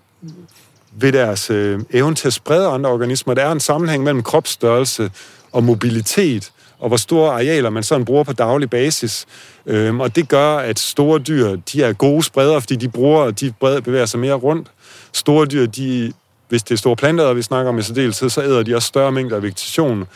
ved 0.91 1.11
deres 1.11 1.49
øh, 1.49 1.79
evne 1.93 2.15
til 2.15 2.27
at 2.27 2.33
sprede 2.33 2.67
andre 2.67 2.89
organismer. 2.89 3.33
Der 3.33 3.43
er 3.43 3.51
en 3.51 3.59
sammenhæng 3.59 4.03
mellem 4.03 4.23
kropsstørrelse 4.23 5.11
og 5.51 5.63
mobilitet, 5.63 6.51
og 6.79 6.87
hvor 6.87 6.97
store 6.97 7.31
arealer 7.31 7.69
man 7.69 7.83
sådan 7.83 8.05
bruger 8.05 8.23
på 8.23 8.33
daglig 8.33 8.69
basis. 8.69 9.25
Øhm, 9.65 9.99
og 9.99 10.15
det 10.15 10.29
gør, 10.29 10.57
at 10.57 10.79
store 10.79 11.19
dyr, 11.19 11.55
de 11.73 11.83
er 11.83 11.93
gode 11.93 12.23
spredere, 12.23 12.61
fordi 12.61 12.75
de 12.75 12.89
bruger, 12.89 13.31
de 13.31 13.53
bevæger 13.59 14.05
sig 14.05 14.19
mere 14.19 14.33
rundt. 14.33 14.67
Store 15.13 15.45
dyr, 15.45 15.65
de, 15.65 16.13
hvis 16.49 16.63
det 16.63 16.71
er 16.71 16.77
store 16.77 16.95
planter, 16.95 17.33
vi 17.33 17.41
snakker 17.41 17.69
om 17.69 17.77
i 17.77 17.81
særdeleshed, 17.81 18.29
så 18.29 18.41
æder 18.41 18.63
de 18.63 18.75
også 18.75 18.87
større 18.87 19.11
mængder 19.11 19.35
af 19.35 19.41
vegetation. 19.41 20.07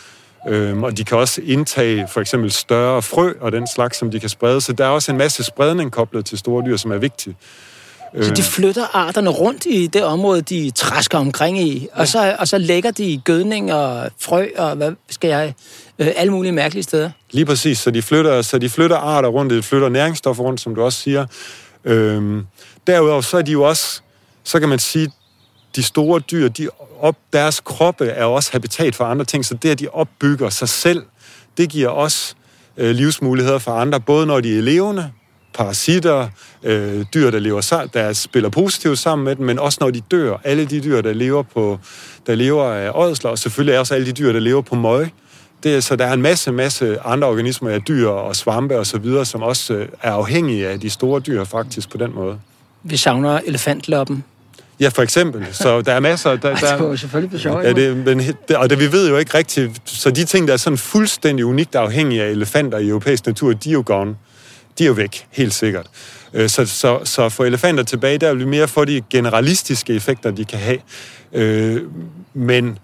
Øhm, 0.47 0.83
og 0.83 0.97
de 0.97 1.03
kan 1.03 1.17
også 1.17 1.41
indtage 1.43 2.07
for 2.07 2.21
eksempel 2.21 2.51
større 2.51 3.01
frø 3.01 3.33
og 3.41 3.51
den 3.51 3.67
slags, 3.67 3.97
som 3.97 4.11
de 4.11 4.19
kan 4.19 4.29
sprede. 4.29 4.61
Så 4.61 4.73
der 4.73 4.85
er 4.85 4.89
også 4.89 5.11
en 5.11 5.17
masse 5.17 5.43
spredning 5.43 5.91
koblet 5.91 6.25
til 6.25 6.37
store 6.37 6.65
dyr, 6.65 6.77
som 6.77 6.91
er 6.91 6.97
vigtigt. 6.97 7.37
Så 8.21 8.33
de 8.33 8.43
flytter 8.43 8.95
arterne 8.95 9.29
rundt 9.29 9.65
i 9.65 9.87
det 9.87 10.03
område, 10.03 10.41
de 10.41 10.71
træsker 10.75 11.17
omkring 11.17 11.61
i, 11.61 11.87
og, 11.93 12.07
så, 12.07 12.35
og 12.39 12.47
så 12.47 12.57
lægger 12.57 12.91
de 12.91 13.21
gødning 13.25 13.73
og 13.73 14.09
frø 14.19 14.47
og 14.57 14.75
hvad 14.75 14.91
skal 15.09 15.27
jeg, 15.27 15.53
øh, 15.99 16.07
alle 16.15 16.33
mulige 16.33 16.51
mærkelige 16.51 16.83
steder. 16.83 17.11
Lige 17.31 17.45
præcis, 17.45 17.79
så 17.79 17.91
de 17.91 18.01
flytter, 18.01 18.41
så 18.41 18.57
de 18.57 18.69
flytter 18.69 18.97
arter 18.97 19.29
rundt, 19.29 19.53
de 19.53 19.63
flytter 19.63 19.89
næringsstoffer 19.89 20.43
rundt, 20.43 20.61
som 20.61 20.75
du 20.75 20.83
også 20.83 20.99
siger. 20.99 21.25
Øhm, 21.85 22.45
derudover 22.87 23.21
så 23.21 23.37
er 23.37 23.41
de 23.41 23.51
jo 23.51 23.63
også, 23.63 24.01
så 24.43 24.59
kan 24.59 24.69
man 24.69 24.79
sige, 24.79 25.11
de 25.75 25.83
store 25.83 26.19
dyr, 26.19 26.49
de 26.49 26.69
op, 26.99 27.15
deres 27.33 27.59
kroppe 27.59 28.05
er 28.05 28.25
også 28.25 28.51
habitat 28.51 28.95
for 28.95 29.05
andre 29.05 29.25
ting, 29.25 29.45
så 29.45 29.53
det, 29.53 29.69
at 29.69 29.79
de 29.79 29.87
opbygger 29.87 30.49
sig 30.49 30.69
selv, 30.69 31.03
det 31.57 31.69
giver 31.69 31.89
også 31.89 32.35
øh, 32.77 32.95
livsmuligheder 32.95 33.59
for 33.59 33.71
andre, 33.71 33.99
både 33.99 34.25
når 34.25 34.39
de 34.39 34.57
er 34.57 34.61
levende, 34.61 35.11
parasitter, 35.53 36.27
øh, 36.63 37.05
dyr, 37.13 37.31
der, 37.31 37.39
lever 37.39 37.61
sammen, 37.61 37.89
der 37.93 38.13
spiller 38.13 38.49
positivt 38.49 38.99
sammen 38.99 39.25
med 39.25 39.35
dem, 39.35 39.45
men 39.45 39.59
også 39.59 39.77
når 39.81 39.89
de 39.91 40.01
dør. 40.11 40.37
Alle 40.43 40.65
de 40.65 40.81
dyr, 40.81 41.01
der 41.01 41.13
lever, 41.13 41.43
på, 41.43 41.79
der 42.27 42.35
lever 42.35 42.65
af 42.65 42.91
ådsler, 42.95 43.31
og 43.31 43.39
selvfølgelig 43.39 43.79
også 43.79 43.95
alle 43.95 44.07
de 44.07 44.11
dyr, 44.11 44.31
der 44.31 44.39
lever 44.39 44.61
på 44.61 44.75
møg. 44.75 45.09
Det, 45.63 45.75
er, 45.75 45.79
så 45.79 45.95
der 45.95 46.05
er 46.05 46.13
en 46.13 46.21
masse, 46.21 46.51
masse 46.51 46.99
andre 46.99 47.27
organismer 47.27 47.69
af 47.69 47.81
dyr 47.81 48.07
og 48.07 48.35
svampe 48.35 48.79
og 48.79 48.85
så 48.85 48.97
videre, 48.97 49.25
som 49.25 49.43
også 49.43 49.73
øh, 49.73 49.87
er 50.01 50.11
afhængige 50.11 50.67
af 50.67 50.79
de 50.79 50.89
store 50.89 51.19
dyr 51.19 51.43
faktisk 51.43 51.89
på 51.89 51.97
den 51.97 52.15
måde. 52.15 52.39
Vi 52.83 52.97
savner 52.97 53.39
elefantloppen. 53.45 54.23
Ja, 54.81 54.89
for 54.89 55.01
eksempel. 55.01 55.47
Så 55.51 55.81
der 55.81 55.93
er 55.93 55.99
masser... 55.99 56.35
Der, 56.35 56.55
der, 56.55 56.89
det 56.89 56.99
selvfølgelig 56.99 57.29
blive 57.29 57.41
sjovt. 57.41 57.63
Ja, 57.63 57.73
det, 57.73 57.97
men, 57.97 58.19
det, 58.47 58.55
og 58.55 58.69
det, 58.69 58.79
vi 58.79 58.91
ved 58.91 59.09
jo 59.09 59.17
ikke 59.17 59.37
rigtigt... 59.37 59.81
Så 59.85 60.11
de 60.11 60.25
ting, 60.25 60.47
der 60.47 60.53
er 60.53 60.57
sådan 60.57 60.77
fuldstændig 60.77 61.45
unikt 61.45 61.75
afhængige 61.75 62.23
af 62.23 62.29
elefanter 62.29 62.77
i 62.77 62.87
europæisk 62.87 63.25
natur, 63.25 63.53
de 63.53 63.69
er 63.69 63.73
jo 63.73 63.83
gone. 63.85 64.15
De 64.77 64.83
er 64.83 64.87
jo 64.87 64.93
væk, 64.93 65.27
helt 65.31 65.53
sikkert. 65.53 65.85
Øh, 66.33 66.49
så, 66.49 66.65
så, 66.65 66.99
så 67.03 67.29
for 67.29 67.45
elefanter 67.45 67.83
tilbage, 67.83 68.17
der 68.17 68.33
vil 68.33 68.39
vi 68.39 68.49
mere 68.49 68.67
få 68.67 68.85
de 68.85 69.01
generalistiske 69.09 69.93
effekter, 69.93 70.31
de 70.31 70.45
kan 70.45 70.59
have. 70.59 70.77
Øh, 71.33 71.81
men 72.33 72.79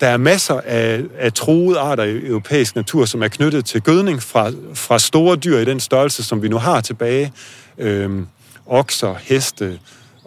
der 0.00 0.06
er 0.06 0.16
masser 0.16 0.60
af, 0.66 1.02
af 1.18 1.32
troede 1.32 1.78
arter 1.78 2.04
i 2.04 2.26
europæisk 2.26 2.76
natur, 2.76 3.04
som 3.04 3.22
er 3.22 3.28
knyttet 3.28 3.64
til 3.64 3.82
gødning 3.82 4.22
fra, 4.22 4.52
fra 4.74 4.98
store 4.98 5.36
dyr 5.36 5.58
i 5.58 5.64
den 5.64 5.80
størrelse, 5.80 6.24
som 6.24 6.42
vi 6.42 6.48
nu 6.48 6.58
har 6.58 6.80
tilbage. 6.80 7.32
Øhm, 7.78 8.26
okser, 8.66 9.14
heste 9.20 9.78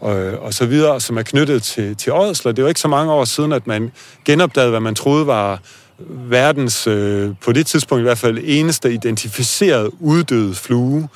og, 0.04 0.20
øh, 0.20 0.42
og 0.42 0.54
så 0.54 0.66
videre, 0.66 1.02
som 1.02 1.18
er 1.18 1.22
knyttet 1.22 1.64
til, 1.64 1.96
til 1.96 2.14
ådsler. 2.14 2.52
Det 2.52 2.60
er 2.60 2.64
jo 2.64 2.68
ikke 2.68 2.80
så 2.80 2.88
mange 2.88 3.12
år 3.12 3.26
siden, 3.26 3.52
at 3.52 3.68
man 3.68 3.92
genopdagede, 4.26 4.70
hvad 4.70 4.80
man 4.80 4.96
troede 4.96 5.28
var 5.28 5.60
verdens, 6.10 6.88
øh, 6.88 7.30
på 7.42 7.52
det 7.52 7.66
tidspunkt 7.66 8.00
i 8.00 8.04
hvert 8.04 8.18
fald, 8.18 8.40
eneste 8.44 8.94
identificerede 8.94 10.02
uddøde 10.02 10.56
flue, 10.56 11.08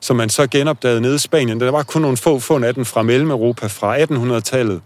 som 0.00 0.16
man 0.16 0.28
så 0.28 0.46
genopdagede 0.46 1.00
nede 1.00 1.14
i 1.14 1.18
Spanien. 1.18 1.60
Der 1.60 1.70
var 1.70 1.82
kun 1.82 2.02
nogle 2.02 2.16
få 2.16 2.38
fund 2.38 2.64
af 2.64 2.74
den 2.74 2.84
fra 2.84 3.02
Mellem-Europa 3.02 3.66
fra 3.66 3.98
1800-tallet. 3.98 4.80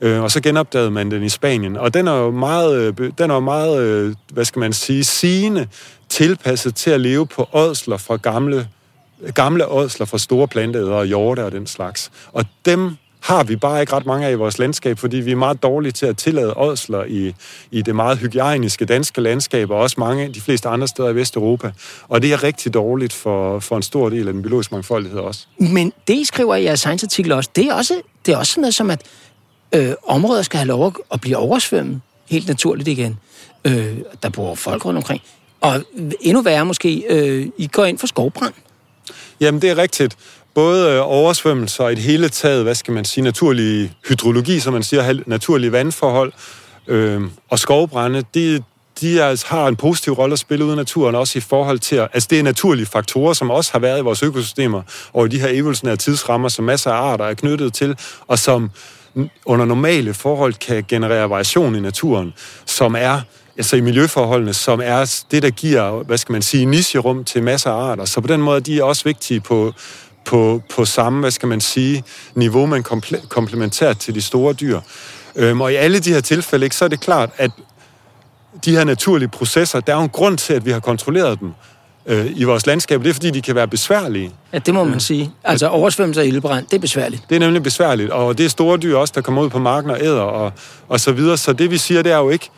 Øh, 0.00 0.22
og 0.22 0.30
så 0.30 0.40
genopdagede 0.40 0.90
man 0.90 1.10
den 1.10 1.22
i 1.22 1.28
Spanien. 1.28 1.76
Og 1.76 1.94
den 1.94 2.08
er 2.08 2.16
jo 2.16 2.30
meget, 2.30 2.76
øh, 2.76 3.10
den 3.18 3.30
er 3.30 3.34
jo 3.34 3.40
meget 3.40 3.82
øh, 3.82 4.14
hvad 4.32 4.44
skal 4.44 4.60
man 4.60 4.72
sige, 4.72 5.04
sigende 5.04 5.68
tilpasset 6.08 6.74
til 6.74 6.90
at 6.90 7.00
leve 7.00 7.26
på 7.26 7.48
ådsler 7.52 7.96
fra 7.96 8.16
gamle, 8.16 8.68
gamle 9.34 9.66
ådsler 9.66 10.06
fra 10.06 10.18
store 10.18 10.48
planteædere 10.48 10.96
og 10.96 11.06
hjorte 11.06 11.44
og 11.44 11.52
den 11.52 11.66
slags. 11.66 12.10
Og 12.32 12.44
dem 12.64 12.96
har 13.22 13.44
vi 13.44 13.56
bare 13.56 13.80
ikke 13.80 13.92
ret 13.92 14.06
mange 14.06 14.26
af 14.26 14.32
i 14.32 14.34
vores 14.34 14.58
landskab, 14.58 14.98
fordi 14.98 15.16
vi 15.16 15.32
er 15.32 15.36
meget 15.36 15.62
dårlige 15.62 15.92
til 15.92 16.06
at 16.06 16.16
tillade 16.16 16.56
ådsler 16.56 17.04
i, 17.04 17.34
i 17.70 17.82
det 17.82 17.96
meget 17.96 18.18
hygiejniske 18.18 18.84
danske 18.84 19.20
landskab, 19.20 19.70
og 19.70 19.76
også 19.76 19.96
mange 19.98 20.28
de 20.28 20.40
fleste 20.40 20.68
andre 20.68 20.88
steder 20.88 21.08
i 21.08 21.14
Vesteuropa. 21.14 21.72
Og 22.08 22.22
det 22.22 22.32
er 22.32 22.42
rigtig 22.42 22.74
dårligt 22.74 23.12
for, 23.12 23.58
for 23.58 23.76
en 23.76 23.82
stor 23.82 24.08
del 24.08 24.26
af 24.26 24.32
den 24.32 24.42
biologiske 24.42 24.74
mangfoldighed 24.74 25.20
også. 25.20 25.46
Men 25.58 25.92
det, 26.08 26.14
I 26.14 26.24
skriver 26.24 26.54
i 26.54 26.64
jeres 26.64 26.80
science-artikel 26.80 27.32
også, 27.32 27.50
det 27.56 27.66
er 27.66 27.74
også, 27.74 28.00
det 28.26 28.34
er 28.34 28.36
også 28.36 28.52
sådan 28.52 28.60
noget 28.60 28.74
som, 28.74 28.90
at 28.90 29.02
øh, 29.74 29.92
områder 30.06 30.42
skal 30.42 30.58
have 30.58 30.68
lov 30.68 30.94
at 31.12 31.20
blive 31.20 31.36
oversvømmet 31.36 32.00
helt 32.30 32.48
naturligt 32.48 32.88
igen. 32.88 33.18
Øh, 33.64 33.96
der 34.22 34.28
bor 34.28 34.54
folk 34.54 34.84
rundt 34.84 34.96
omkring. 34.96 35.22
Og 35.60 35.84
endnu 36.20 36.42
værre 36.42 36.64
måske, 36.64 37.04
øh, 37.08 37.46
I 37.58 37.66
går 37.66 37.84
ind 37.84 37.98
for 37.98 38.06
skovbrand. 38.06 38.54
Jamen, 39.40 39.62
det 39.62 39.70
er 39.70 39.78
rigtigt. 39.78 40.16
Både 40.54 40.90
øh, 40.90 41.00
oversvømmelser 41.02 41.84
og 41.84 41.92
et 41.92 41.98
hele 41.98 42.28
taget, 42.28 42.62
hvad 42.62 42.74
skal 42.74 42.94
man 42.94 43.04
sige, 43.04 43.24
naturlig 43.24 43.92
hydrologi, 44.08 44.60
som 44.60 44.72
man 44.72 44.82
siger, 44.82 45.14
naturlige 45.26 45.72
vandforhold, 45.72 46.32
øh, 46.86 47.22
og 47.50 47.58
skovbrænde, 47.58 48.24
de, 48.34 48.62
de 49.00 49.22
altså 49.22 49.46
har 49.48 49.68
en 49.68 49.76
positiv 49.76 50.12
rolle 50.12 50.32
at 50.32 50.38
spille 50.38 50.64
ude 50.64 50.72
i 50.72 50.76
naturen, 50.76 51.14
også 51.14 51.38
i 51.38 51.40
forhold 51.40 51.78
til, 51.78 51.96
at, 51.96 52.08
altså 52.12 52.26
det 52.30 52.38
er 52.38 52.42
naturlige 52.42 52.86
faktorer, 52.86 53.32
som 53.32 53.50
også 53.50 53.72
har 53.72 53.78
været 53.78 53.98
i 53.98 54.02
vores 54.02 54.22
økosystemer, 54.22 54.82
og 55.12 55.26
i 55.26 55.28
de 55.28 55.40
her 55.40 55.48
evolutionære 55.48 55.96
tidsrammer, 55.96 56.48
som 56.48 56.64
masser 56.64 56.90
af 56.90 57.12
arter 57.12 57.24
er 57.24 57.34
knyttet 57.34 57.74
til, 57.74 57.96
og 58.26 58.38
som 58.38 58.70
under 59.44 59.64
normale 59.64 60.14
forhold 60.14 60.54
kan 60.54 60.84
generere 60.88 61.30
variation 61.30 61.76
i 61.76 61.80
naturen, 61.80 62.34
som 62.66 62.96
er 62.98 63.20
altså 63.56 63.76
i 63.76 63.80
miljøforholdene, 63.80 64.54
som 64.54 64.80
er 64.84 65.24
det, 65.30 65.42
der 65.42 65.50
giver, 65.50 66.02
hvad 66.02 66.18
skal 66.18 66.32
man 66.32 66.42
sige, 66.42 66.66
nicherum 66.66 67.24
til 67.24 67.42
masser 67.42 67.70
af 67.70 67.90
arter. 67.90 68.04
Så 68.04 68.20
på 68.20 68.26
den 68.26 68.42
måde 68.42 68.60
de 68.60 68.78
er 68.78 68.82
også 68.82 69.04
vigtige 69.04 69.40
på, 69.40 69.72
på, 70.24 70.62
på 70.74 70.84
samme, 70.84 71.20
hvad 71.20 71.30
skal 71.30 71.48
man 71.48 71.60
sige, 71.60 72.04
niveau, 72.34 72.66
men 72.66 72.82
komplementært 73.28 73.98
til 73.98 74.14
de 74.14 74.22
store 74.22 74.52
dyr. 74.52 74.80
Øhm, 75.36 75.60
og 75.60 75.72
i 75.72 75.74
alle 75.74 75.98
de 75.98 76.12
her 76.12 76.20
tilfælde, 76.20 76.66
ikke, 76.66 76.76
så 76.76 76.84
er 76.84 76.88
det 76.88 77.00
klart, 77.00 77.30
at 77.36 77.50
de 78.64 78.70
her 78.70 78.84
naturlige 78.84 79.28
processer, 79.28 79.80
der 79.80 79.92
er 79.92 79.96
jo 79.96 80.02
en 80.02 80.08
grund 80.08 80.38
til, 80.38 80.52
at 80.52 80.66
vi 80.66 80.70
har 80.70 80.80
kontrolleret 80.80 81.40
dem 81.40 81.52
øh, 82.06 82.26
i 82.34 82.44
vores 82.44 82.66
landskab. 82.66 83.00
Det 83.02 83.08
er, 83.08 83.12
fordi 83.12 83.30
de 83.30 83.42
kan 83.42 83.54
være 83.54 83.68
besværlige. 83.68 84.32
Ja, 84.52 84.58
det 84.58 84.74
må 84.74 84.84
man 84.84 85.00
sige. 85.00 85.30
Altså 85.44 85.68
oversvømmelse 85.68 86.20
og 86.20 86.26
ildbrand, 86.26 86.66
det 86.66 86.76
er 86.76 86.80
besværligt. 86.80 87.22
Det 87.28 87.36
er 87.36 87.40
nemlig 87.40 87.62
besværligt, 87.62 88.10
og 88.10 88.38
det 88.38 88.46
er 88.46 88.50
store 88.50 88.78
dyr 88.78 88.96
også, 88.96 89.12
der 89.16 89.20
kommer 89.20 89.42
ud 89.42 89.50
på 89.50 89.58
marken 89.58 89.90
og 89.90 89.98
æder 90.00 90.20
og, 90.20 90.52
og 90.88 91.00
så 91.00 91.12
videre. 91.12 91.38
Så 91.38 91.52
det 91.52 91.70
vi 91.70 91.78
siger, 91.78 92.02
det 92.02 92.12
er 92.12 92.18
jo 92.18 92.30
ikke, 92.30 92.50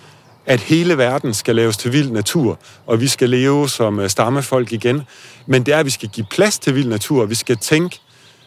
at 0.46 0.60
hele 0.60 0.98
verden 0.98 1.34
skal 1.34 1.56
laves 1.56 1.76
til 1.76 1.92
vild 1.92 2.10
natur, 2.10 2.58
og 2.86 3.00
vi 3.00 3.08
skal 3.08 3.30
leve 3.30 3.68
som 3.68 4.00
øh, 4.00 4.10
stammefolk 4.10 4.72
igen. 4.72 5.02
Men 5.46 5.62
det 5.62 5.74
er, 5.74 5.78
at 5.78 5.86
vi 5.86 5.90
skal 5.90 6.08
give 6.08 6.26
plads 6.30 6.58
til 6.58 6.74
vild 6.74 6.88
natur, 6.88 7.22
og 7.22 7.30
vi 7.30 7.34
skal 7.34 7.56
tænke, 7.56 8.00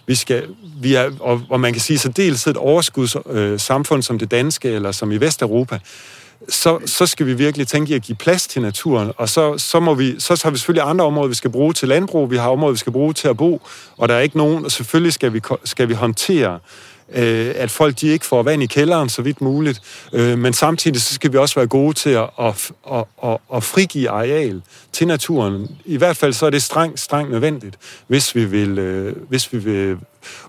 vi 0.08 0.16
skal, 0.16 0.48
vi 0.82 0.94
er, 0.94 1.12
og, 1.20 1.42
og 1.50 1.60
man 1.60 1.74
kan 1.74 1.82
sige 1.82 2.00
så 2.00 2.10
dels 2.10 2.48
et 2.48 2.58
overskudssamfund 2.58 4.00
øh, 4.00 4.04
som 4.04 4.20
det 4.20 4.32
danske, 4.32 4.70
eller 4.70 4.92
som 4.92 5.12
i 5.12 5.18
Vesteuropa, 5.18 5.80
så, 6.50 6.80
så 6.86 7.06
skal 7.06 7.26
vi 7.26 7.34
virkelig 7.34 7.68
tænke 7.68 7.92
i 7.92 7.96
at 7.96 8.02
give 8.02 8.16
plads 8.16 8.48
til 8.48 8.62
naturen, 8.62 9.12
og 9.18 9.30
så, 9.30 9.58
så, 9.58 9.80
må 9.80 9.94
vi, 9.94 10.20
så 10.20 10.42
har 10.44 10.52
vi 10.52 10.58
selvfølgelig 10.58 10.90
andre 10.90 11.06
områder, 11.06 11.28
vi 11.28 11.36
skal 11.36 11.52
bruge 11.52 11.74
til 11.74 11.88
landbrug, 11.88 12.32
vi 12.32 12.38
har 12.38 12.50
områder, 12.50 12.72
vi 12.72 12.78
skal 12.78 12.94
bruge 12.94 13.14
til 13.14 13.28
at 13.28 13.38
bo, 13.38 13.62
og 13.98 14.10
der 14.10 14.16
er 14.16 14.20
ikke 14.20 14.38
nogen, 14.38 14.66
og 14.66 14.72
selvfølgelig 14.72 15.14
skal 15.14 15.34
vi, 15.34 15.42
skal 15.64 15.90
vi 15.90 15.94
håndtere 15.94 16.60
øh, 17.14 17.54
at 17.56 17.72
folk 17.72 18.02
de 18.02 18.08
ikke 18.08 18.26
får 18.26 18.44
vand 18.44 18.64
i 18.64 18.66
kælderen 18.66 19.10
så 19.10 19.22
vidt 19.22 19.42
muligt, 19.42 19.82
øh, 20.14 20.38
men 20.38 20.54
samtidig 20.54 21.02
så 21.02 21.14
skal 21.14 21.34
vi 21.34 21.38
også 21.38 21.56
være 21.56 21.68
gode 21.68 21.94
til 21.94 22.10
at, 22.10 22.30
at, 22.40 22.72
at, 22.94 23.04
at, 23.24 23.38
at 23.56 23.64
frigive 23.64 24.10
areal 24.10 24.62
til 24.92 25.08
naturen. 25.08 25.78
I 25.86 25.98
hvert 25.98 26.18
fald 26.18 26.34
så 26.34 26.46
er 26.46 26.50
det 26.50 26.64
strengt, 26.64 27.00
strengt 27.00 27.32
nødvendigt, 27.32 27.78
hvis 28.08 28.36
vi 28.36 28.46
vil, 28.46 28.80
øh, 28.80 29.16
hvis 29.30 29.54
vi 29.54 29.58
vil 29.58 29.98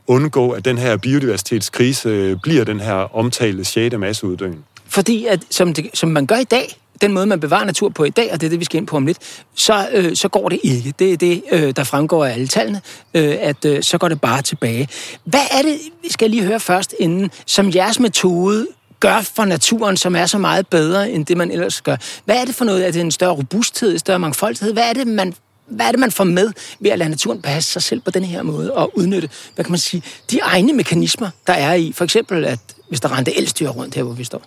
undgå, 0.06 0.50
at 0.50 0.64
den 0.64 0.78
her 0.78 0.96
biodiversitetskrise 0.96 2.08
øh, 2.08 2.36
bliver 2.42 2.64
den 2.64 2.80
her 2.80 3.16
omtalte 3.16 3.64
6. 3.64 3.96
masseuddøen. 3.96 4.64
Fordi 4.88 5.26
at, 5.26 5.40
som, 5.50 5.74
det, 5.74 5.90
som 5.94 6.08
man 6.08 6.26
gør 6.26 6.36
i 6.36 6.44
dag, 6.44 6.78
den 7.00 7.12
måde, 7.12 7.26
man 7.26 7.40
bevarer 7.40 7.64
natur 7.64 7.88
på 7.88 8.04
i 8.04 8.10
dag, 8.10 8.32
og 8.32 8.40
det 8.40 8.46
er 8.46 8.50
det, 8.50 8.60
vi 8.60 8.64
skal 8.64 8.76
ind 8.76 8.86
på 8.86 8.96
om 8.96 9.06
lidt, 9.06 9.18
så, 9.54 9.88
øh, 9.92 10.16
så 10.16 10.28
går 10.28 10.48
det 10.48 10.60
ikke. 10.62 10.94
Det 10.98 11.12
er 11.12 11.16
det, 11.16 11.42
øh, 11.52 11.76
der 11.76 11.84
fremgår 11.84 12.24
af 12.24 12.32
alle 12.32 12.48
tallene, 12.48 12.80
øh, 13.14 13.36
at 13.40 13.64
øh, 13.64 13.82
så 13.82 13.98
går 13.98 14.08
det 14.08 14.20
bare 14.20 14.42
tilbage. 14.42 14.88
Hvad 15.24 15.40
er 15.50 15.62
det, 15.62 15.78
vi 16.02 16.12
skal 16.12 16.30
lige 16.30 16.44
høre 16.44 16.60
først 16.60 16.94
inden, 16.98 17.30
som 17.46 17.74
jeres 17.74 18.00
metode 18.00 18.66
gør 19.00 19.20
for 19.20 19.44
naturen, 19.44 19.96
som 19.96 20.16
er 20.16 20.26
så 20.26 20.38
meget 20.38 20.66
bedre 20.66 21.10
end 21.10 21.26
det, 21.26 21.36
man 21.36 21.50
ellers 21.50 21.80
gør? 21.80 21.96
Hvad 22.24 22.36
er 22.36 22.44
det 22.44 22.54
for 22.54 22.64
noget? 22.64 22.86
Er 22.86 22.90
det 22.90 23.00
en 23.00 23.10
større 23.10 23.32
robusthed, 23.32 23.92
en 23.92 23.98
større 23.98 24.18
mangfoldighed? 24.18 24.72
Hvad 24.72 24.88
er 24.88 24.92
det, 24.92 25.06
man 25.06 25.34
hvad 25.68 25.86
er 25.86 25.90
det, 25.90 26.00
man 26.00 26.10
får 26.10 26.24
med 26.24 26.52
ved 26.80 26.90
at 26.90 26.98
lade 26.98 27.10
naturen 27.10 27.42
passe 27.42 27.72
sig 27.72 27.82
selv 27.82 28.00
på 28.00 28.10
den 28.10 28.24
her 28.24 28.42
måde 28.42 28.74
og 28.74 28.98
udnytte, 28.98 29.28
hvad 29.54 29.64
kan 29.64 29.72
man 29.72 29.78
sige, 29.78 30.02
de 30.30 30.38
egne 30.38 30.72
mekanismer, 30.72 31.30
der 31.46 31.52
er 31.52 31.74
i. 31.74 31.92
For 31.92 32.04
eksempel, 32.04 32.44
at 32.44 32.58
hvis 32.88 33.00
der 33.00 33.16
rendte 33.16 33.36
elstyr 33.36 33.68
rundt 33.68 33.94
her, 33.94 34.02
hvor 34.02 34.12
vi 34.12 34.24
står. 34.24 34.42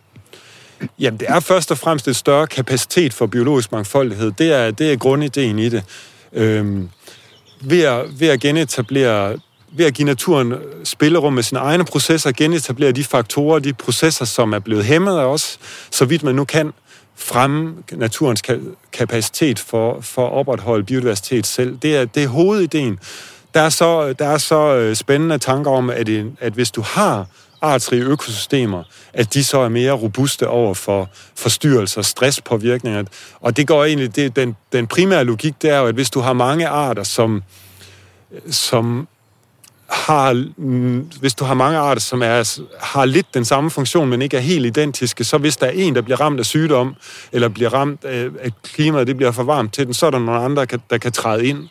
Jamen, 0.99 1.19
det 1.19 1.29
er 1.29 1.39
først 1.39 1.71
og 1.71 1.77
fremmest 1.77 2.07
et 2.07 2.15
større 2.15 2.47
kapacitet 2.47 3.13
for 3.13 3.25
biologisk 3.25 3.71
mangfoldighed. 3.71 4.31
Det 4.31 4.53
er, 4.53 4.71
det 4.71 4.93
er 4.93 4.97
grundideen 4.97 5.59
i 5.59 5.69
det. 5.69 5.83
Øhm, 6.33 6.89
ved, 7.61 7.81
at, 7.83 8.19
ved 8.19 8.27
at 8.27 8.39
genetablere 8.39 9.37
ved 9.73 9.85
at 9.85 9.93
give 9.93 10.05
naturen 10.05 10.53
spillerum 10.83 11.33
med 11.33 11.43
sine 11.43 11.59
egne 11.59 11.85
processer, 11.85 12.31
genetablere 12.31 12.91
de 12.91 13.03
faktorer, 13.03 13.59
de 13.59 13.73
processer, 13.73 14.25
som 14.25 14.53
er 14.53 14.59
blevet 14.59 14.85
hæmmet 14.85 15.17
af 15.17 15.25
os, 15.25 15.59
så 15.91 16.05
vidt 16.05 16.23
man 16.23 16.35
nu 16.35 16.45
kan, 16.45 16.73
fremme 17.15 17.75
naturens 17.91 18.41
kapacitet 18.93 19.59
for, 19.59 20.01
for 20.01 20.27
at 20.27 20.33
opretholde 20.33 20.83
biodiversitet 20.83 21.47
selv. 21.47 21.77
Det 21.77 21.95
er, 21.95 22.05
det 22.05 22.23
er 22.23 22.27
hovedideen. 22.27 22.99
Der 23.53 23.61
er 23.61 23.69
så, 23.69 24.13
der 24.13 24.27
er 24.27 24.37
så 24.37 24.75
øh, 24.75 24.95
spændende 24.95 25.37
tanker 25.37 25.71
om, 25.71 25.89
at, 25.89 26.09
at 26.39 26.53
hvis 26.53 26.71
du 26.71 26.81
har 26.81 27.25
artsrige 27.61 28.03
økosystemer, 28.03 28.83
at 29.13 29.33
de 29.33 29.43
så 29.43 29.59
er 29.59 29.69
mere 29.69 29.91
robuste 29.91 30.47
over 30.47 30.73
for 30.73 31.09
forstyrrelser, 31.35 32.01
stresspåvirkninger. 32.01 33.03
Og 33.39 33.57
det 33.57 33.67
går 33.67 33.85
egentlig, 33.85 34.15
det, 34.15 34.35
den, 34.35 34.55
den 34.71 34.87
primære 34.87 35.23
logik, 35.23 35.61
det 35.61 35.69
er 35.69 35.77
jo, 35.77 35.85
at 35.85 35.95
hvis 35.95 36.09
du 36.09 36.19
har 36.19 36.33
mange 36.33 36.67
arter, 36.67 37.03
som, 37.03 37.43
som 38.49 39.07
har, 39.91 40.45
hvis 41.19 41.33
du 41.33 41.45
har 41.45 41.53
mange 41.53 41.77
arter, 41.77 42.01
som 42.01 42.21
er, 42.21 42.59
har 42.79 43.05
lidt 43.05 43.33
den 43.33 43.45
samme 43.45 43.69
funktion, 43.69 44.09
men 44.09 44.21
ikke 44.21 44.37
er 44.37 44.41
helt 44.41 44.65
identiske, 44.65 45.23
så 45.23 45.37
hvis 45.37 45.57
der 45.57 45.65
er 45.65 45.71
en, 45.71 45.95
der 45.95 46.01
bliver 46.01 46.21
ramt 46.21 46.39
af 46.39 46.45
sygdom, 46.45 46.95
eller 47.31 47.49
bliver 47.49 47.73
ramt 47.73 48.05
af, 48.05 48.29
at 48.39 48.53
klimaet 48.63 49.07
det 49.07 49.17
bliver 49.17 49.31
for 49.31 49.43
varmt 49.43 49.73
til 49.73 49.85
den, 49.85 49.93
så 49.93 50.05
er 50.05 50.09
der 50.09 50.19
nogle 50.19 50.41
andre, 50.41 50.61
der 50.61 50.65
kan, 50.65 50.81
der 50.89 50.97
kan 50.97 51.11
træde 51.11 51.45
ind. 51.45 51.69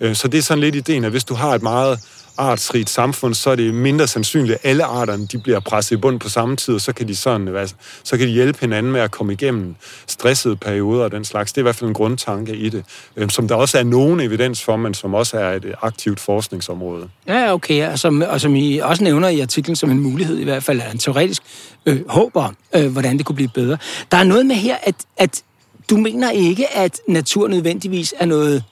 Øh, 0.00 0.14
så 0.14 0.28
det 0.28 0.38
er 0.38 0.42
sådan 0.42 0.60
lidt 0.60 0.74
ideen, 0.74 1.04
at 1.04 1.10
hvis 1.10 1.24
du 1.24 1.34
har 1.34 1.54
et 1.54 1.62
meget 1.62 2.00
artsrigt 2.38 2.90
samfund, 2.90 3.34
så 3.34 3.50
er 3.50 3.56
det 3.56 3.74
mindre 3.74 4.06
sandsynligt, 4.06 4.52
at 4.54 4.70
alle 4.70 4.84
arterne 4.84 5.26
de 5.26 5.38
bliver 5.38 5.60
presset 5.60 5.96
i 5.96 5.98
bund 6.00 6.20
på 6.20 6.28
samme 6.28 6.56
tid, 6.56 6.74
og 6.74 6.80
så 6.80 6.92
kan 6.92 7.08
de, 7.08 7.16
sådan, 7.16 7.68
så 8.04 8.16
kan 8.16 8.26
de 8.26 8.32
hjælpe 8.32 8.58
hinanden 8.60 8.92
med 8.92 9.00
at 9.00 9.10
komme 9.10 9.32
igennem 9.32 9.74
stressede 10.06 10.56
perioder 10.56 11.04
og 11.04 11.12
den 11.12 11.24
slags. 11.24 11.52
Det 11.52 11.58
er 11.58 11.62
i 11.62 11.64
hvert 11.64 11.76
fald 11.76 11.88
en 11.88 11.94
grundtanke 11.94 12.56
i 12.56 12.68
det, 12.68 12.84
øh, 13.16 13.30
som 13.30 13.48
der 13.48 13.54
også 13.54 13.78
er 13.78 13.82
nogen 13.82 14.20
evidens 14.20 14.62
for, 14.62 14.76
men 14.76 14.94
som 14.94 15.14
også 15.14 15.38
er 15.38 15.52
et 15.52 15.74
aktivt 15.82 16.20
forskningsområde. 16.20 17.08
Ja, 17.26 17.54
okay, 17.54 17.88
og 17.92 17.98
som, 17.98 18.22
og 18.28 18.40
som 18.40 18.56
I 18.56 18.78
også 18.78 19.04
nævner 19.04 19.28
i 19.28 19.40
artiklen 19.40 19.76
som 19.76 19.90
en 19.90 20.00
mulighed, 20.00 20.38
i 20.38 20.44
hvert 20.44 20.62
fald 20.62 20.80
er 20.80 20.90
en 20.90 20.98
teoretisk 20.98 21.42
øh, 21.86 22.08
håb 22.08 22.36
om, 22.36 22.56
øh, 22.76 22.92
hvordan 22.92 23.18
det 23.18 23.26
kunne 23.26 23.36
blive 23.36 23.50
bedre. 23.54 23.78
Der 24.10 24.16
er 24.16 24.24
noget 24.24 24.46
med 24.46 24.56
her, 24.56 24.76
at, 24.82 24.94
at 25.16 25.42
du 25.90 25.96
mener 25.96 26.30
ikke, 26.30 26.76
at 26.76 27.00
natur 27.08 27.48
nødvendigvis 27.48 28.14
er 28.18 28.26
noget, 28.26 28.64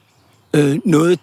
øh, 0.54 0.78
noget 0.84 1.18